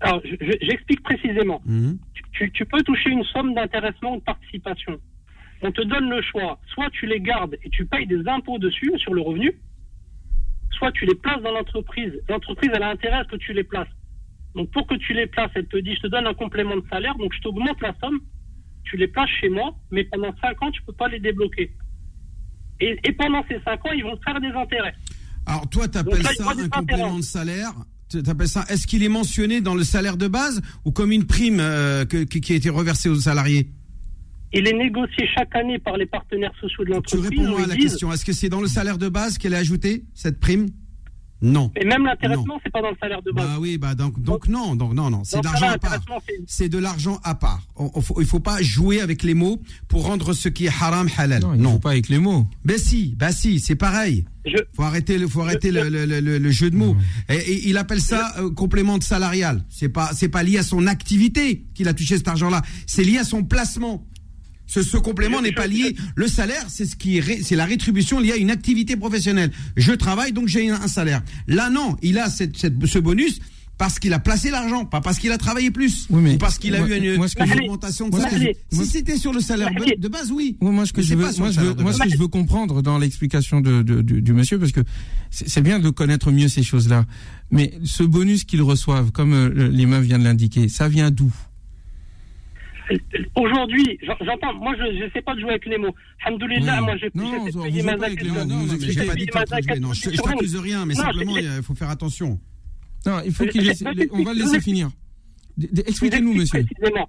Alors, 0.00 0.20
je- 0.24 0.36
je- 0.44 0.58
j'explique 0.66 1.02
précisément. 1.02 1.62
Mhm. 1.64 1.98
Tu, 2.14 2.22
tu- 2.32 2.50
tu 2.52 2.64
peux 2.66 2.82
toucher 2.82 3.10
une 3.10 3.24
somme 3.24 3.54
d'intéressement 3.54 4.14
ou 4.14 4.18
de 4.18 4.24
participation. 4.24 4.98
On 5.62 5.72
te 5.72 5.82
donne 5.82 6.08
le 6.10 6.20
choix. 6.22 6.58
Soit 6.74 6.90
tu 6.90 7.06
les 7.06 7.20
gardes 7.20 7.56
et 7.64 7.70
tu 7.70 7.86
payes 7.86 8.06
des 8.06 8.26
impôts 8.26 8.58
dessus, 8.58 8.92
sur 8.98 9.14
le 9.14 9.22
revenu, 9.22 9.52
soit 10.78 10.92
tu 10.92 11.04
les 11.06 11.14
places 11.14 11.42
dans 11.42 11.52
l'entreprise. 11.52 12.12
L'entreprise, 12.28 12.70
elle 12.74 12.82
a 12.82 12.90
intérêt 12.90 13.18
à 13.20 13.24
ce 13.24 13.28
que 13.28 13.36
tu 13.36 13.52
les 13.52 13.64
places. 13.64 13.88
Donc, 14.54 14.70
pour 14.70 14.86
que 14.86 14.94
tu 14.96 15.12
les 15.14 15.26
places, 15.26 15.50
elle 15.54 15.66
te 15.66 15.76
dit, 15.76 15.94
je 15.94 16.00
te 16.00 16.06
donne 16.08 16.26
un 16.26 16.34
complément 16.34 16.76
de 16.76 16.84
salaire, 16.90 17.14
donc 17.16 17.32
je 17.34 17.40
t'augmente 17.40 17.80
la 17.82 17.94
somme, 18.02 18.18
tu 18.84 18.96
les 18.96 19.08
places 19.08 19.30
chez 19.40 19.48
moi, 19.48 19.74
mais 19.90 20.04
pendant 20.04 20.34
5 20.40 20.62
ans, 20.62 20.70
tu 20.70 20.82
peux 20.82 20.92
pas 20.92 21.08
les 21.08 21.20
débloquer. 21.20 21.72
Et, 22.80 22.98
et 23.04 23.12
pendant 23.12 23.44
ces 23.48 23.60
5 23.64 23.84
ans, 23.86 23.92
ils 23.94 24.02
vont 24.02 24.18
faire 24.24 24.40
des 24.40 24.48
intérêts. 24.48 24.94
Alors, 25.46 25.68
toi, 25.68 25.84
il 25.86 26.22
y 26.22 26.24
ça 26.24 26.44
un 26.50 26.68
complément 26.68 27.16
de 27.16 27.22
salaire? 27.22 27.72
Tu 28.08 28.22
T'appelles 28.22 28.48
ça 28.48 28.64
Est-ce 28.68 28.86
qu'il 28.86 29.02
est 29.04 29.08
mentionné 29.08 29.60
dans 29.60 29.74
le 29.74 29.84
salaire 29.84 30.16
de 30.16 30.26
base 30.28 30.60
ou 30.84 30.90
comme 30.90 31.12
une 31.12 31.26
prime 31.26 31.58
euh, 31.60 32.04
que- 32.04 32.24
qui, 32.24 32.52
a 32.52 32.56
été 32.56 32.68
reversée 32.70 33.08
aux 33.08 33.14
salariés? 33.14 33.70
Il 34.52 34.66
est 34.66 34.72
négocié 34.72 35.28
chaque 35.36 35.54
année 35.54 35.78
par 35.78 35.96
les 35.96 36.06
partenaires 36.06 36.52
sociaux 36.60 36.82
de 36.84 36.88
Tu 36.88 36.92
l'entreprise. 36.94 37.28
réponds-moi 37.30 37.60
où 37.60 37.64
à 37.64 37.66
la 37.68 37.74
disent- 37.76 37.84
question. 37.90 38.12
Est-ce 38.12 38.24
que 38.24 38.32
c'est 38.32 38.48
dans 38.48 38.60
le 38.60 38.66
salaire 38.66 38.98
de 38.98 39.08
base 39.08 39.38
qu'elle 39.38 39.52
est 39.52 39.56
ajoutée 39.58 40.04
cette 40.14 40.40
prime? 40.40 40.66
Non. 41.42 41.70
Et 41.80 41.84
même 41.86 42.04
l'intéressement, 42.04 42.60
c'est 42.62 42.70
pas 42.72 42.82
dans 42.82 42.90
le 42.90 42.96
salaire 43.00 43.22
de 43.22 43.30
base. 43.32 43.46
Bah 43.46 43.56
oui, 43.60 43.78
bah 43.78 43.94
donc, 43.94 44.20
donc 44.22 44.46
non, 44.48 44.76
donc 44.76 44.92
non, 44.92 45.08
non, 45.10 45.22
c'est 45.24 45.38
de 45.40 45.44
l'argent 45.44 45.66
à 45.68 45.78
part. 45.78 45.90
c'est- 46.46 46.68
de 46.68 46.78
l'argent 46.78 47.18
à 47.24 47.34
part. 47.34 47.62
On- 47.76 47.90
on 47.94 48.00
faut- 48.02 48.20
il 48.20 48.26
faut 48.26 48.40
pas 48.40 48.60
jouer 48.60 49.00
avec 49.00 49.22
les 49.22 49.34
mots 49.34 49.60
pour 49.88 50.04
rendre 50.04 50.32
ce 50.34 50.48
qui 50.50 50.66
est 50.66 50.68
haram 50.68 51.08
halal. 51.16 51.40
Non, 51.42 51.54
il 51.54 51.62
faut 51.72 51.78
pas 51.78 51.90
avec 51.92 52.08
les 52.10 52.18
mots. 52.18 52.46
Ben 52.64 52.76
si, 52.78 53.14
bah 53.18 53.32
si, 53.32 53.58
c'est 53.60 53.74
pareil. 53.76 54.24
Faut 54.74 54.82
arrêter 54.82 55.18
le, 55.18 55.28
faut 55.28 55.40
arrêter 55.42 55.70
le, 55.70 55.88
le- 55.88 56.06
le- 56.06 56.20
le- 56.20 56.38
le 56.38 56.50
jeu 56.50 56.70
de 56.70 56.76
mots. 56.76 56.96
Et, 57.28 57.34
et 57.36 57.68
il 57.68 57.76
appelle 57.78 58.00
ça 58.00 58.34
euh, 58.38 58.50
complément 58.50 58.98
de 58.98 59.02
salarial. 59.02 59.64
C'est 59.68 59.88
pas, 59.90 60.10
c'est 60.14 60.28
pas 60.28 60.42
lié 60.42 60.58
à 60.58 60.62
son 60.62 60.86
activité 60.86 61.64
qu'il 61.74 61.88
a 61.88 61.94
touché 61.94 62.16
cet 62.16 62.28
argent-là. 62.28 62.62
C'est 62.86 63.04
lié 63.04 63.18
à 63.18 63.24
son 63.24 63.44
placement. 63.44 64.06
Ce, 64.72 64.82
ce 64.84 64.96
complément 64.96 65.42
n'est 65.42 65.50
pas 65.50 65.66
lié. 65.66 65.96
Le 66.14 66.28
salaire, 66.28 66.64
c'est 66.68 66.86
ce 66.86 66.94
qui 66.94 67.18
est, 67.18 67.42
c'est 67.42 67.56
la 67.56 67.64
rétribution 67.64 68.20
liée 68.20 68.30
à 68.32 68.36
une 68.36 68.50
activité 68.52 68.94
professionnelle. 68.94 69.50
Je 69.76 69.90
travaille, 69.92 70.32
donc 70.32 70.46
j'ai 70.46 70.70
un, 70.70 70.86
salaire. 70.86 71.22
Là, 71.48 71.70
non, 71.70 71.96
il 72.02 72.18
a 72.18 72.30
cette, 72.30 72.56
cette- 72.56 72.86
ce 72.86 73.00
bonus 73.00 73.40
parce 73.78 73.98
qu'il 73.98 74.12
a 74.12 74.18
placé 74.20 74.50
l'argent, 74.50 74.84
pas 74.84 75.00
parce 75.00 75.18
qu'il 75.18 75.32
a 75.32 75.38
travaillé 75.38 75.70
plus, 75.72 76.06
ou 76.10 76.20
parce 76.38 76.58
qu'il 76.58 76.74
a 76.76 76.80
moi- 76.80 76.88
eu 76.88 76.98
une, 77.02 77.16
moi, 77.16 77.26
ce 77.28 77.34
que 77.34 77.42
une 77.42 77.48
je- 77.52 77.58
augmentation 77.62 78.08
de 78.08 78.16
moi, 78.16 78.28
salaire. 78.28 78.54
Si 78.70 78.86
c'était 78.86 79.16
sur 79.16 79.32
le 79.32 79.40
salaire 79.40 79.70
de 79.74 80.00
de 80.00 80.08
base, 80.08 80.30
oui. 80.30 80.56
Moi, 80.60 80.86
ce 80.86 80.92
que 80.92 81.00
Mais 81.00 81.06
je 81.06 81.14
veux, 81.14 81.24
pas 81.24 81.32
sur 81.32 81.40
moi, 81.40 81.48
le 81.48 81.54
je 81.54 81.58
veux, 81.60 81.64
salaire 81.64 81.76
de 81.76 81.82
moi, 81.82 81.92
ce 81.94 81.98
base. 81.98 82.08
que 82.08 82.14
je 82.14 82.18
veux 82.20 82.28
comprendre 82.28 82.82
dans 82.82 82.98
l'explication 82.98 83.60
de, 83.60 83.82
de- 83.82 84.02
du, 84.02 84.20
du 84.22 84.32
monsieur, 84.34 84.58
parce 84.60 84.70
que 84.72 84.82
c'est 85.30 85.48
c'est 85.48 85.62
bien 85.62 85.80
de 85.80 85.88
connaître 85.90 86.30
mieux 86.30 86.48
ces 86.48 86.62
choses-là. 86.62 87.06
Mais 87.50 87.72
ce 87.84 88.02
bonus 88.04 88.44
qu'ils 88.44 88.62
reçoivent, 88.62 89.10
comme 89.12 89.32
euh, 89.32 89.68
l'imam 89.70 90.02
vient 90.02 90.18
de 90.18 90.24
l'indiquer, 90.24 90.68
ça 90.68 90.86
vient 90.86 91.10
d'où? 91.10 91.32
Aujourd'hui, 93.36 93.98
j'en- 94.02 94.16
j'entends, 94.20 94.54
moi 94.54 94.74
je 94.76 95.04
ne 95.04 95.10
sais 95.10 95.22
pas 95.22 95.34
de 95.34 95.40
jouer 95.40 95.50
avec 95.50 95.66
les 95.66 95.78
mots. 95.78 95.94
Alhamdoulilah, 96.24 96.78
Oui. 96.78 96.84
moi 96.84 96.96
j'ai 96.96 97.10
Non, 97.14 97.22
pas 97.22 97.96
ma 97.96 98.06
avec 98.06 98.20
zakat. 98.20 98.24
les 98.24 98.30
mots, 98.30 98.54
vous 98.54 98.66
nous 98.66 98.74
expliquez 98.74 98.92
J'ai 98.92 99.06
pas 99.06 99.12
payé 99.14 99.60
dit 99.60 99.66
que. 99.66 99.78
Non, 99.78 99.92
je, 99.92 100.10
t'accuse 100.22 100.52
de 100.52 100.58
rien, 100.58 100.86
mais 100.86 100.94
Non, 100.94 101.02
simplement, 101.02 101.36
il 101.36 101.62
faut 101.62 101.74
faire 101.74 101.90
attention. 101.90 102.38
Non, 103.06 103.20
il 103.24 103.32
faut 103.32 103.46
qu'il 103.46 103.62
on 104.12 104.22
va 104.22 104.32
le 104.32 104.38
je- 104.38 104.44
laisser 104.44 104.60
finir. 104.60 104.90
Expliquez-nous, 105.86 106.32
explique 106.40 106.54
monsieur. 106.54 106.64
Précisément. 106.76 107.08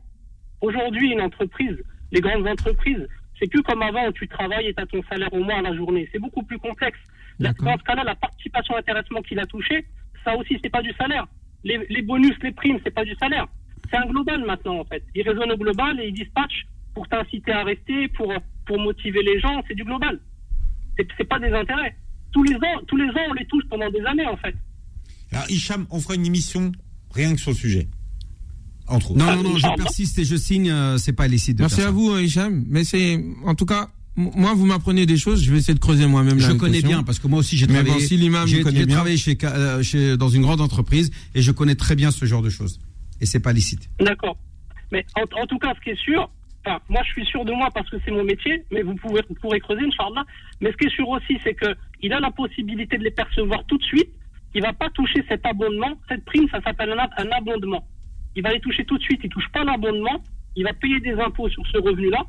Aujourd'hui, 0.61 1.11
une 1.11 1.21
entreprise, 1.21 1.77
les 2.11 2.21
grandes 2.21 2.47
entreprises, 2.47 3.07
c'est 3.39 3.49
plus 3.49 3.63
comme 3.63 3.81
avant 3.81 4.07
où 4.07 4.11
tu 4.11 4.27
travailles 4.27 4.67
et 4.67 4.73
tu 4.73 4.81
as 4.81 4.85
ton 4.85 5.01
salaire 5.09 5.33
au 5.33 5.43
mois 5.43 5.55
à 5.57 5.61
la 5.61 5.75
journée. 5.75 6.07
C'est 6.11 6.19
beaucoup 6.19 6.43
plus 6.43 6.59
complexe. 6.59 6.99
Là, 7.39 7.53
dans 7.53 7.77
ce 7.77 7.83
cas-là, 7.83 8.03
la 8.03 8.15
participation 8.15 8.75
intéressement 8.75 9.21
qu'il 9.23 9.39
a 9.39 9.45
touché, 9.47 9.85
ça 10.23 10.37
aussi, 10.37 10.59
c'est 10.61 10.69
pas 10.69 10.81
du 10.83 10.91
salaire. 10.93 11.25
Les, 11.63 11.79
les 11.89 12.01
bonus, 12.03 12.35
les 12.43 12.51
primes, 12.51 12.77
c'est 12.83 12.93
pas 12.93 13.03
du 13.03 13.15
salaire. 13.15 13.47
C'est 13.91 13.97
un 13.97 14.05
global 14.09 14.45
maintenant, 14.45 14.79
en 14.79 14.85
fait. 14.85 15.03
Ils 15.15 15.27
raisonnent 15.27 15.51
au 15.51 15.57
global 15.57 15.99
et 15.99 16.07
ils 16.07 16.13
dispatchent 16.13 16.65
pour 16.93 17.07
t'inciter 17.09 17.51
à 17.51 17.63
rester, 17.63 18.07
pour, 18.09 18.31
pour 18.65 18.79
motiver 18.79 19.21
les 19.23 19.39
gens. 19.39 19.61
C'est 19.67 19.75
du 19.75 19.83
global. 19.83 20.19
C'est 20.97 21.07
c'est 21.17 21.27
pas 21.27 21.39
des 21.39 21.51
intérêts. 21.51 21.95
Tous 22.31 22.43
les 22.43 22.55
ans, 22.55 22.79
tous 22.87 22.95
les 22.97 23.09
ans, 23.09 23.25
on 23.29 23.33
les 23.33 23.45
touche 23.45 23.63
pendant 23.69 23.89
des 23.91 23.99
années, 24.05 24.25
en 24.27 24.37
fait. 24.37 24.55
Alors, 25.33 25.49
Hicham, 25.49 25.85
on 25.89 25.99
fera 25.99 26.15
une 26.15 26.25
émission 26.25 26.71
rien 27.13 27.33
que 27.35 27.39
sur 27.41 27.51
le 27.51 27.57
sujet. 27.57 27.87
Entre 28.87 29.11
autres. 29.11 29.19
Non, 29.19 29.35
non, 29.35 29.43
non, 29.51 29.57
je 29.57 29.67
persiste 29.77 30.19
et 30.19 30.25
je 30.25 30.35
signe, 30.35 30.69
euh, 30.69 30.97
c'est 30.97 31.13
pas 31.13 31.27
illicite 31.27 31.57
de 31.57 31.63
Merci 31.63 31.77
faire 31.77 31.87
à 31.89 31.91
vous, 31.91 32.11
euh, 32.11 32.21
Hicham. 32.23 32.65
Mais 32.67 32.83
c'est, 32.83 33.23
en 33.45 33.55
tout 33.55 33.65
cas, 33.65 33.89
moi, 34.17 34.53
vous 34.53 34.65
m'apprenez 34.65 35.05
des 35.05 35.15
choses. 35.17 35.41
Je 35.43 35.51
vais 35.51 35.59
essayer 35.59 35.73
de 35.73 35.79
creuser 35.79 36.05
moi-même. 36.07 36.39
Je 36.39 36.47
la 36.49 36.55
connais 36.55 36.73
question. 36.73 36.89
bien 36.89 37.03
parce 37.03 37.19
que 37.19 37.27
moi 37.27 37.39
aussi 37.39 37.55
j'ai 37.57 37.67
travaillé. 37.67 37.93
bon, 37.93 37.99
si 37.99 38.17
l'imam 38.17 38.45
j'ai 38.47 38.59
me 38.59 38.63
connaît 38.63 38.79
j'ai 38.79 38.85
bien. 38.85 38.95
travaillé 38.95 39.15
chez, 39.17 39.37
euh, 39.43 39.81
chez- 39.83 40.17
dans 40.17 40.27
une 40.27 40.41
grande 40.41 40.59
entreprise 40.59 41.11
et 41.33 41.41
je 41.41 41.51
connais 41.51 41.75
très 41.75 41.95
bien 41.95 42.11
ce 42.11 42.25
genre 42.25 42.41
de 42.41 42.49
choses. 42.49 42.79
Et 43.21 43.25
c'est 43.25 43.41
pas 43.41 43.53
licite. 43.53 43.89
D'accord. 43.99 44.37
Mais 44.91 45.05
en, 45.15 45.45
tout 45.47 45.59
cas, 45.59 45.73
ce 45.75 45.79
qui 45.81 45.91
est 45.91 46.01
sûr, 46.01 46.29
moi 46.89 47.01
je 47.05 47.11
suis 47.11 47.25
sûr 47.25 47.45
de 47.45 47.53
moi 47.53 47.69
parce 47.73 47.89
que 47.89 47.97
c'est 48.03 48.11
mon 48.11 48.23
métier, 48.23 48.65
mais 48.71 48.81
vous, 48.81 48.95
pouvez, 48.95 49.21
vous 49.29 49.35
pourrez 49.35 49.59
creuser, 49.59 49.85
Inch'Allah. 49.85 50.25
Mais 50.59 50.71
ce 50.71 50.77
qui 50.77 50.87
est 50.87 50.95
sûr 50.95 51.07
aussi, 51.07 51.39
c'est 51.43 51.55
qu'il 51.55 52.11
a 52.11 52.19
la 52.19 52.31
possibilité 52.31 52.97
de 52.97 53.03
les 53.03 53.11
percevoir 53.11 53.63
tout 53.65 53.77
de 53.77 53.83
suite. 53.83 54.09
Il 54.53 54.61
va 54.61 54.73
pas 54.73 54.89
toucher 54.89 55.23
cet 55.29 55.45
abondement. 55.45 55.93
Cette 56.09 56.25
prime, 56.25 56.49
ça 56.49 56.61
s'appelle 56.61 56.91
un, 56.91 56.97
un 56.97 57.31
abondement. 57.31 57.87
Il 58.35 58.43
va 58.43 58.51
les 58.51 58.59
toucher 58.59 58.83
tout 58.83 58.97
de 58.97 59.03
suite. 59.03 59.21
Il 59.23 59.29
touche 59.29 59.49
pas 59.53 59.63
l'abondement. 59.63 60.21
Il 60.57 60.65
va 60.65 60.73
payer 60.73 60.99
des 60.99 61.13
impôts 61.13 61.47
sur 61.47 61.65
ce 61.67 61.77
revenu-là. 61.77 62.25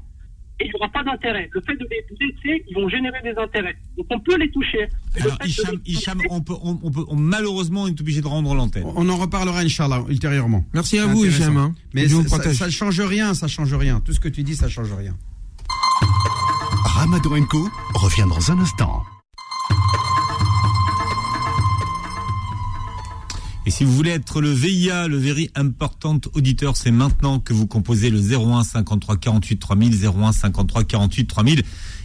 Et 0.62 0.66
il 0.66 0.68
n'y 0.68 0.74
aura 0.80 0.88
pas 0.90 1.02
d'intérêt. 1.02 1.50
Le 1.52 1.60
fait 1.60 1.74
de 1.74 1.86
les 1.90 2.04
laisser, 2.26 2.64
ils 2.68 2.74
vont 2.74 2.88
générer 2.88 3.20
des 3.24 3.34
intérêts. 3.36 3.74
Donc 3.96 4.06
on 4.10 4.20
peut 4.20 4.36
les 4.38 4.48
toucher. 4.50 4.86
Alors, 5.20 5.36
fait 5.38 5.44
de 5.44 5.48
Hicham, 5.48 5.74
les- 5.84 5.92
Hicham, 5.92 6.18
on 6.30 6.40
peut, 6.40 6.54
on, 6.62 6.78
on 6.82 6.90
peut, 6.92 7.04
on- 7.08 7.16
malheureusement, 7.16 7.82
on 7.82 7.88
est 7.88 8.00
obligé 8.00 8.20
de 8.20 8.26
rendre 8.28 8.54
l'antenne. 8.54 8.84
On 8.94 9.08
en 9.08 9.16
reparlera, 9.16 9.60
Inch'Allah, 9.60 10.04
ultérieurement. 10.08 10.64
Merci 10.72 10.98
à 11.00 11.06
vous. 11.06 11.24
Hicham, 11.24 11.56
hein. 11.56 11.74
Mais 11.94 12.06
ça, 12.08 12.52
ça 12.54 12.70
change 12.70 13.00
rien, 13.00 13.34
ça 13.34 13.48
change 13.48 13.74
rien. 13.74 14.00
Tout 14.00 14.12
ce 14.12 14.20
que 14.20 14.28
tu 14.28 14.44
dis, 14.44 14.54
ça 14.54 14.68
change 14.68 14.92
rien. 14.92 15.16
Ramadan 16.84 17.44
Co 17.46 17.68
revient 17.94 18.26
dans 18.28 18.50
un 18.52 18.58
instant. 18.60 19.01
Si 23.72 23.84
vous 23.84 23.92
voulez 23.92 24.10
être 24.10 24.42
le 24.42 24.52
VIA, 24.52 25.08
le 25.08 25.16
Very 25.16 25.50
Important 25.54 26.20
Auditeur, 26.34 26.76
c'est 26.76 26.90
maintenant 26.90 27.40
que 27.40 27.54
vous 27.54 27.66
composez 27.66 28.10
le 28.10 28.20
01 28.20 28.64
53 28.64 29.16
48 29.16 29.56
3000, 29.56 30.06
01 30.06 30.32
53 30.32 30.84
48 30.84 31.24
3000. 31.24 31.62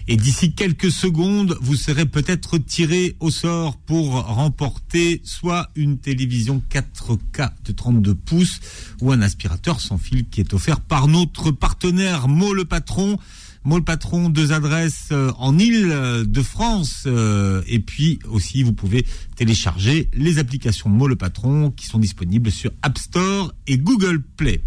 Et 0.07 0.15
d'ici 0.15 0.53
quelques 0.53 0.89
secondes, 0.89 1.57
vous 1.59 1.75
serez 1.75 2.05
peut-être 2.05 2.57
tiré 2.57 3.17
au 3.19 3.31
sort 3.31 3.75
pour 3.75 4.13
remporter 4.13 5.19
soit 5.25 5.69
une 5.75 5.97
télévision 5.97 6.63
4K 6.71 7.49
de 7.65 7.73
32 7.73 8.15
pouces 8.15 8.61
ou 9.01 9.11
un 9.11 9.21
aspirateur 9.21 9.81
sans 9.81 9.97
fil 9.97 10.29
qui 10.29 10.39
est 10.39 10.53
offert 10.53 10.79
par 10.79 11.09
notre 11.09 11.51
partenaire 11.51 12.29
Mo 12.29 12.53
le 12.53 12.63
Patron. 12.63 13.19
Moi, 13.67 13.79
le 13.79 13.83
patron, 13.83 14.29
deux 14.29 14.53
adresses 14.53 15.09
euh, 15.11 15.33
en 15.37 15.59
Île-de-France. 15.59 17.03
euh, 17.05 17.61
et 17.67 17.79
puis 17.79 18.17
aussi, 18.29 18.63
vous 18.63 18.71
pouvez 18.71 19.05
télécharger 19.35 20.09
les 20.13 20.39
applications 20.39 20.89
Moi, 20.89 21.09
le 21.09 21.17
patron 21.17 21.71
qui 21.71 21.85
sont 21.85 21.99
disponibles 21.99 22.49
sur 22.49 22.71
App 22.81 22.97
Store 22.97 23.53
et 23.67 23.77
Google 23.77 24.21
Play. 24.21 24.61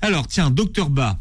Alors, 0.00 0.26
tiens, 0.26 0.50
Docteur 0.50 0.90
Ba, 0.90 1.20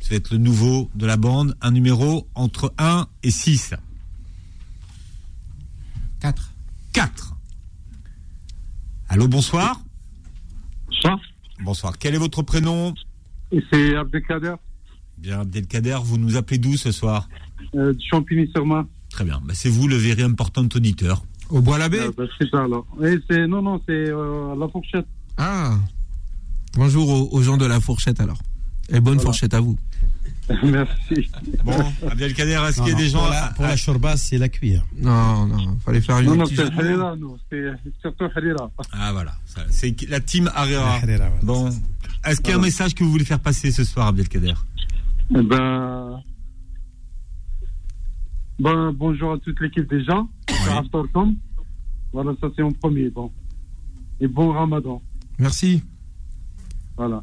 ça 0.00 0.08
va 0.10 0.16
être 0.16 0.32
le 0.32 0.38
nouveau 0.38 0.90
de 0.96 1.06
la 1.06 1.16
bande, 1.16 1.56
un 1.60 1.70
numéro 1.70 2.26
entre 2.34 2.74
1 2.78 3.06
et 3.22 3.30
6. 3.30 3.74
4. 6.18 6.50
4. 6.92 7.36
Allô, 9.10 9.28
bonsoir. 9.28 9.80
Bonsoir. 10.88 11.20
Bonsoir. 11.60 11.98
Quel 11.98 12.16
est 12.16 12.18
votre 12.18 12.42
prénom? 12.42 12.96
C'est 13.72 13.94
Abdelkader, 13.94 14.56
Bien, 15.18 15.40
Abdelkader, 15.40 15.98
vous 16.04 16.18
nous 16.18 16.36
appelez 16.36 16.58
d'où 16.58 16.76
ce 16.76 16.92
soir 16.92 17.28
euh, 17.74 17.92
Champigny-sur-Marne. 18.10 18.86
Très 19.10 19.24
bien. 19.24 19.40
Bah, 19.44 19.52
c'est 19.54 19.68
vous 19.68 19.88
le 19.88 19.96
very 19.96 20.22
important 20.22 20.66
auditeur. 20.74 21.24
Au 21.50 21.60
bois 21.60 21.78
l'abbé 21.78 21.98
Euh, 21.98 22.12
bah, 22.16 22.24
c'est 22.38 22.48
ça, 22.50 22.62
alors. 22.64 22.86
Et 23.02 23.46
non, 23.46 23.62
non, 23.62 23.80
c'est 23.86 23.92
euh, 24.10 24.54
la 24.58 24.68
fourchette. 24.68 25.06
Ah. 25.36 25.76
Bonjour 26.74 27.08
aux, 27.08 27.36
aux 27.36 27.42
gens 27.42 27.56
de 27.56 27.66
la 27.66 27.80
fourchette 27.80 28.20
alors. 28.20 28.38
Et 28.90 29.00
bonne 29.00 29.14
Voilà. 29.14 29.22
fourchette 29.22 29.54
à 29.54 29.60
vous. 29.60 29.76
Merci. 30.62 31.28
Bon, 31.64 31.74
Abdelkader, 32.10 32.60
est-ce 32.68 32.76
qu'il 32.80 32.88
y 32.88 32.90
a 32.90 32.92
Non, 32.92 32.98
des 32.98 33.08
gens 33.08 33.18
pour 33.20 33.28
la, 33.30 33.52
pour 33.56 33.64
la 33.64 33.76
shorba, 33.76 34.16
c'est 34.16 34.38
la 34.38 34.48
cuillère. 34.48 34.84
Non, 34.98 35.46
non, 35.46 35.76
fallait 35.84 36.00
faire 36.00 36.18
une 36.20 36.26
Non, 36.26 36.36
non, 36.36 36.46
c'est 36.46 36.60
Harira, 36.60 37.16
nous. 37.16 37.36
C'est 37.50 37.64
surtout 38.00 38.24
Harira. 38.34 38.70
Ah 38.92 39.12
voilà, 39.12 39.34
c'est 39.70 39.94
la 40.08 40.20
team 40.20 40.50
voilà. 40.54 41.30
Bon, 41.42 41.68
est-ce 42.24 42.40
qu'il 42.40 42.50
y 42.50 42.54
a 42.54 42.56
un 42.58 42.62
message 42.62 42.94
que 42.94 43.04
vous 43.04 43.10
voulez 43.10 43.26
faire 43.26 43.40
passer 43.40 43.70
ce 43.70 43.84
soir, 43.84 44.06
Abdelkader? 44.06 44.54
Eh 45.30 45.42
ben, 45.42 46.22
ben, 48.58 48.92
bonjour 48.92 49.32
à 49.32 49.38
toute 49.38 49.60
l'équipe 49.60 49.88
déjà. 49.88 50.24
Aftercom. 50.70 51.36
Voilà, 52.12 52.32
ça 52.40 52.48
c'est 52.56 52.62
en 52.62 52.72
premier. 52.72 53.10
Bon. 53.10 53.30
Et 54.20 54.26
bon 54.26 54.52
ramadan. 54.52 55.02
Merci. 55.38 55.82
Voilà. 56.96 57.22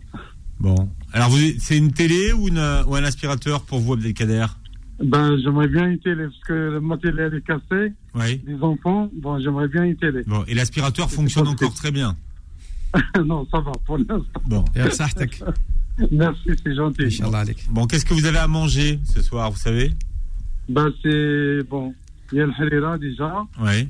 Bon. 0.59 0.75
Alors, 1.11 1.29
vous, 1.29 1.37
c'est 1.59 1.77
une 1.77 1.91
télé 1.91 2.31
ou, 2.31 2.47
une, 2.47 2.59
ou 2.87 2.95
un 2.95 3.03
aspirateur 3.03 3.63
pour 3.63 3.79
vous, 3.79 3.93
Abdelkader? 3.93 4.45
Ben, 5.03 5.37
j'aimerais 5.43 5.67
bien 5.67 5.87
une 5.89 5.99
télé, 5.99 6.25
parce 6.25 6.39
que 6.47 6.79
ma 6.79 6.97
télé, 6.97 7.23
elle 7.23 7.35
est 7.35 7.45
cassée. 7.45 7.93
Oui. 8.13 8.41
Les 8.45 8.61
enfants, 8.61 9.09
bon, 9.13 9.39
j'aimerais 9.39 9.67
bien 9.67 9.83
une 9.83 9.97
télé. 9.97 10.23
Bon, 10.25 10.43
et 10.47 10.53
l'aspirateur 10.53 11.11
fonctionne 11.11 11.47
encore 11.47 11.73
très 11.73 11.91
bien? 11.91 12.15
non, 13.25 13.45
ça 13.51 13.59
va, 13.59 13.71
pour 13.85 13.97
l'instant. 13.97 14.41
Bon. 14.45 14.63
Merci, 16.11 16.49
c'est 16.63 16.75
gentil. 16.75 17.21
Bon, 17.69 17.85
qu'est-ce 17.87 18.05
que 18.05 18.13
vous 18.13 18.25
avez 18.25 18.37
à 18.37 18.47
manger 18.47 18.99
ce 19.05 19.21
soir, 19.21 19.51
vous 19.51 19.57
savez? 19.57 19.91
Ben, 20.67 20.91
c'est, 21.01 21.63
bon, 21.69 21.93
il 22.31 22.39
y 22.39 22.41
a 22.41 22.45
le 22.45 22.53
harira 22.59 22.97
déjà. 22.97 23.43
Oui. 23.61 23.89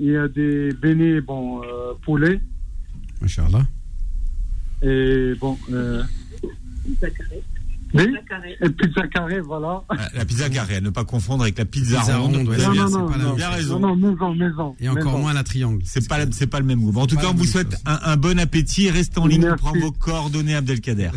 Il 0.00 0.10
y 0.12 0.16
a 0.16 0.28
des 0.28 0.72
beignets, 0.72 1.20
bon, 1.20 1.62
euh, 1.62 1.92
poulet. 2.02 2.40
Inch'Allah. 3.22 3.66
Et 4.82 5.34
bon, 5.40 5.58
euh, 5.72 6.02
oui, 7.94 8.06
et 8.60 8.68
pizza 8.70 9.06
carré, 9.08 9.40
voilà. 9.40 9.82
Ah, 9.88 9.96
La 10.14 10.24
pizza 10.24 10.48
carrée, 10.48 10.76
à 10.76 10.80
ne 10.80 10.90
pas 10.90 11.04
confondre 11.04 11.42
avec 11.42 11.58
la 11.58 11.64
pizza, 11.64 11.98
Pizza 12.00 12.18
ronde. 12.18 12.36
ouais, 12.48 12.56
c'est 12.58 12.70
bien- 12.70 12.86
pas 12.90 13.16
la 13.38 13.50
raison. 13.50 13.78
Non, 13.78 13.96
non, 13.96 14.10
maison, 14.12 14.34
maison. 14.34 14.76
Et 14.80 14.88
encore 14.88 15.04
maison. 15.06 15.18
moins 15.18 15.32
la 15.32 15.44
triangle. 15.44 15.82
C'est 15.84 16.06
pas, 16.08 16.18
c'est 16.30 16.46
pas 16.46 16.60
le 16.60 16.66
même 16.66 16.80
goût. 16.80 16.92
Bon, 16.92 17.02
en 17.02 17.06
tout 17.06 17.16
pas 17.16 17.22
cas, 17.22 17.28
on 17.30 17.34
vous 17.34 17.44
souhaite 17.44 17.76
un, 17.86 17.98
un 18.04 18.16
bon 18.16 18.38
appétit. 18.38 18.90
Restez 18.90 19.18
en 19.18 19.26
ligne, 19.26 19.48
on 19.50 19.56
prend 19.56 19.72
vos 19.72 19.92
coordonnées, 19.92 20.54
Abdelkader. 20.54 21.10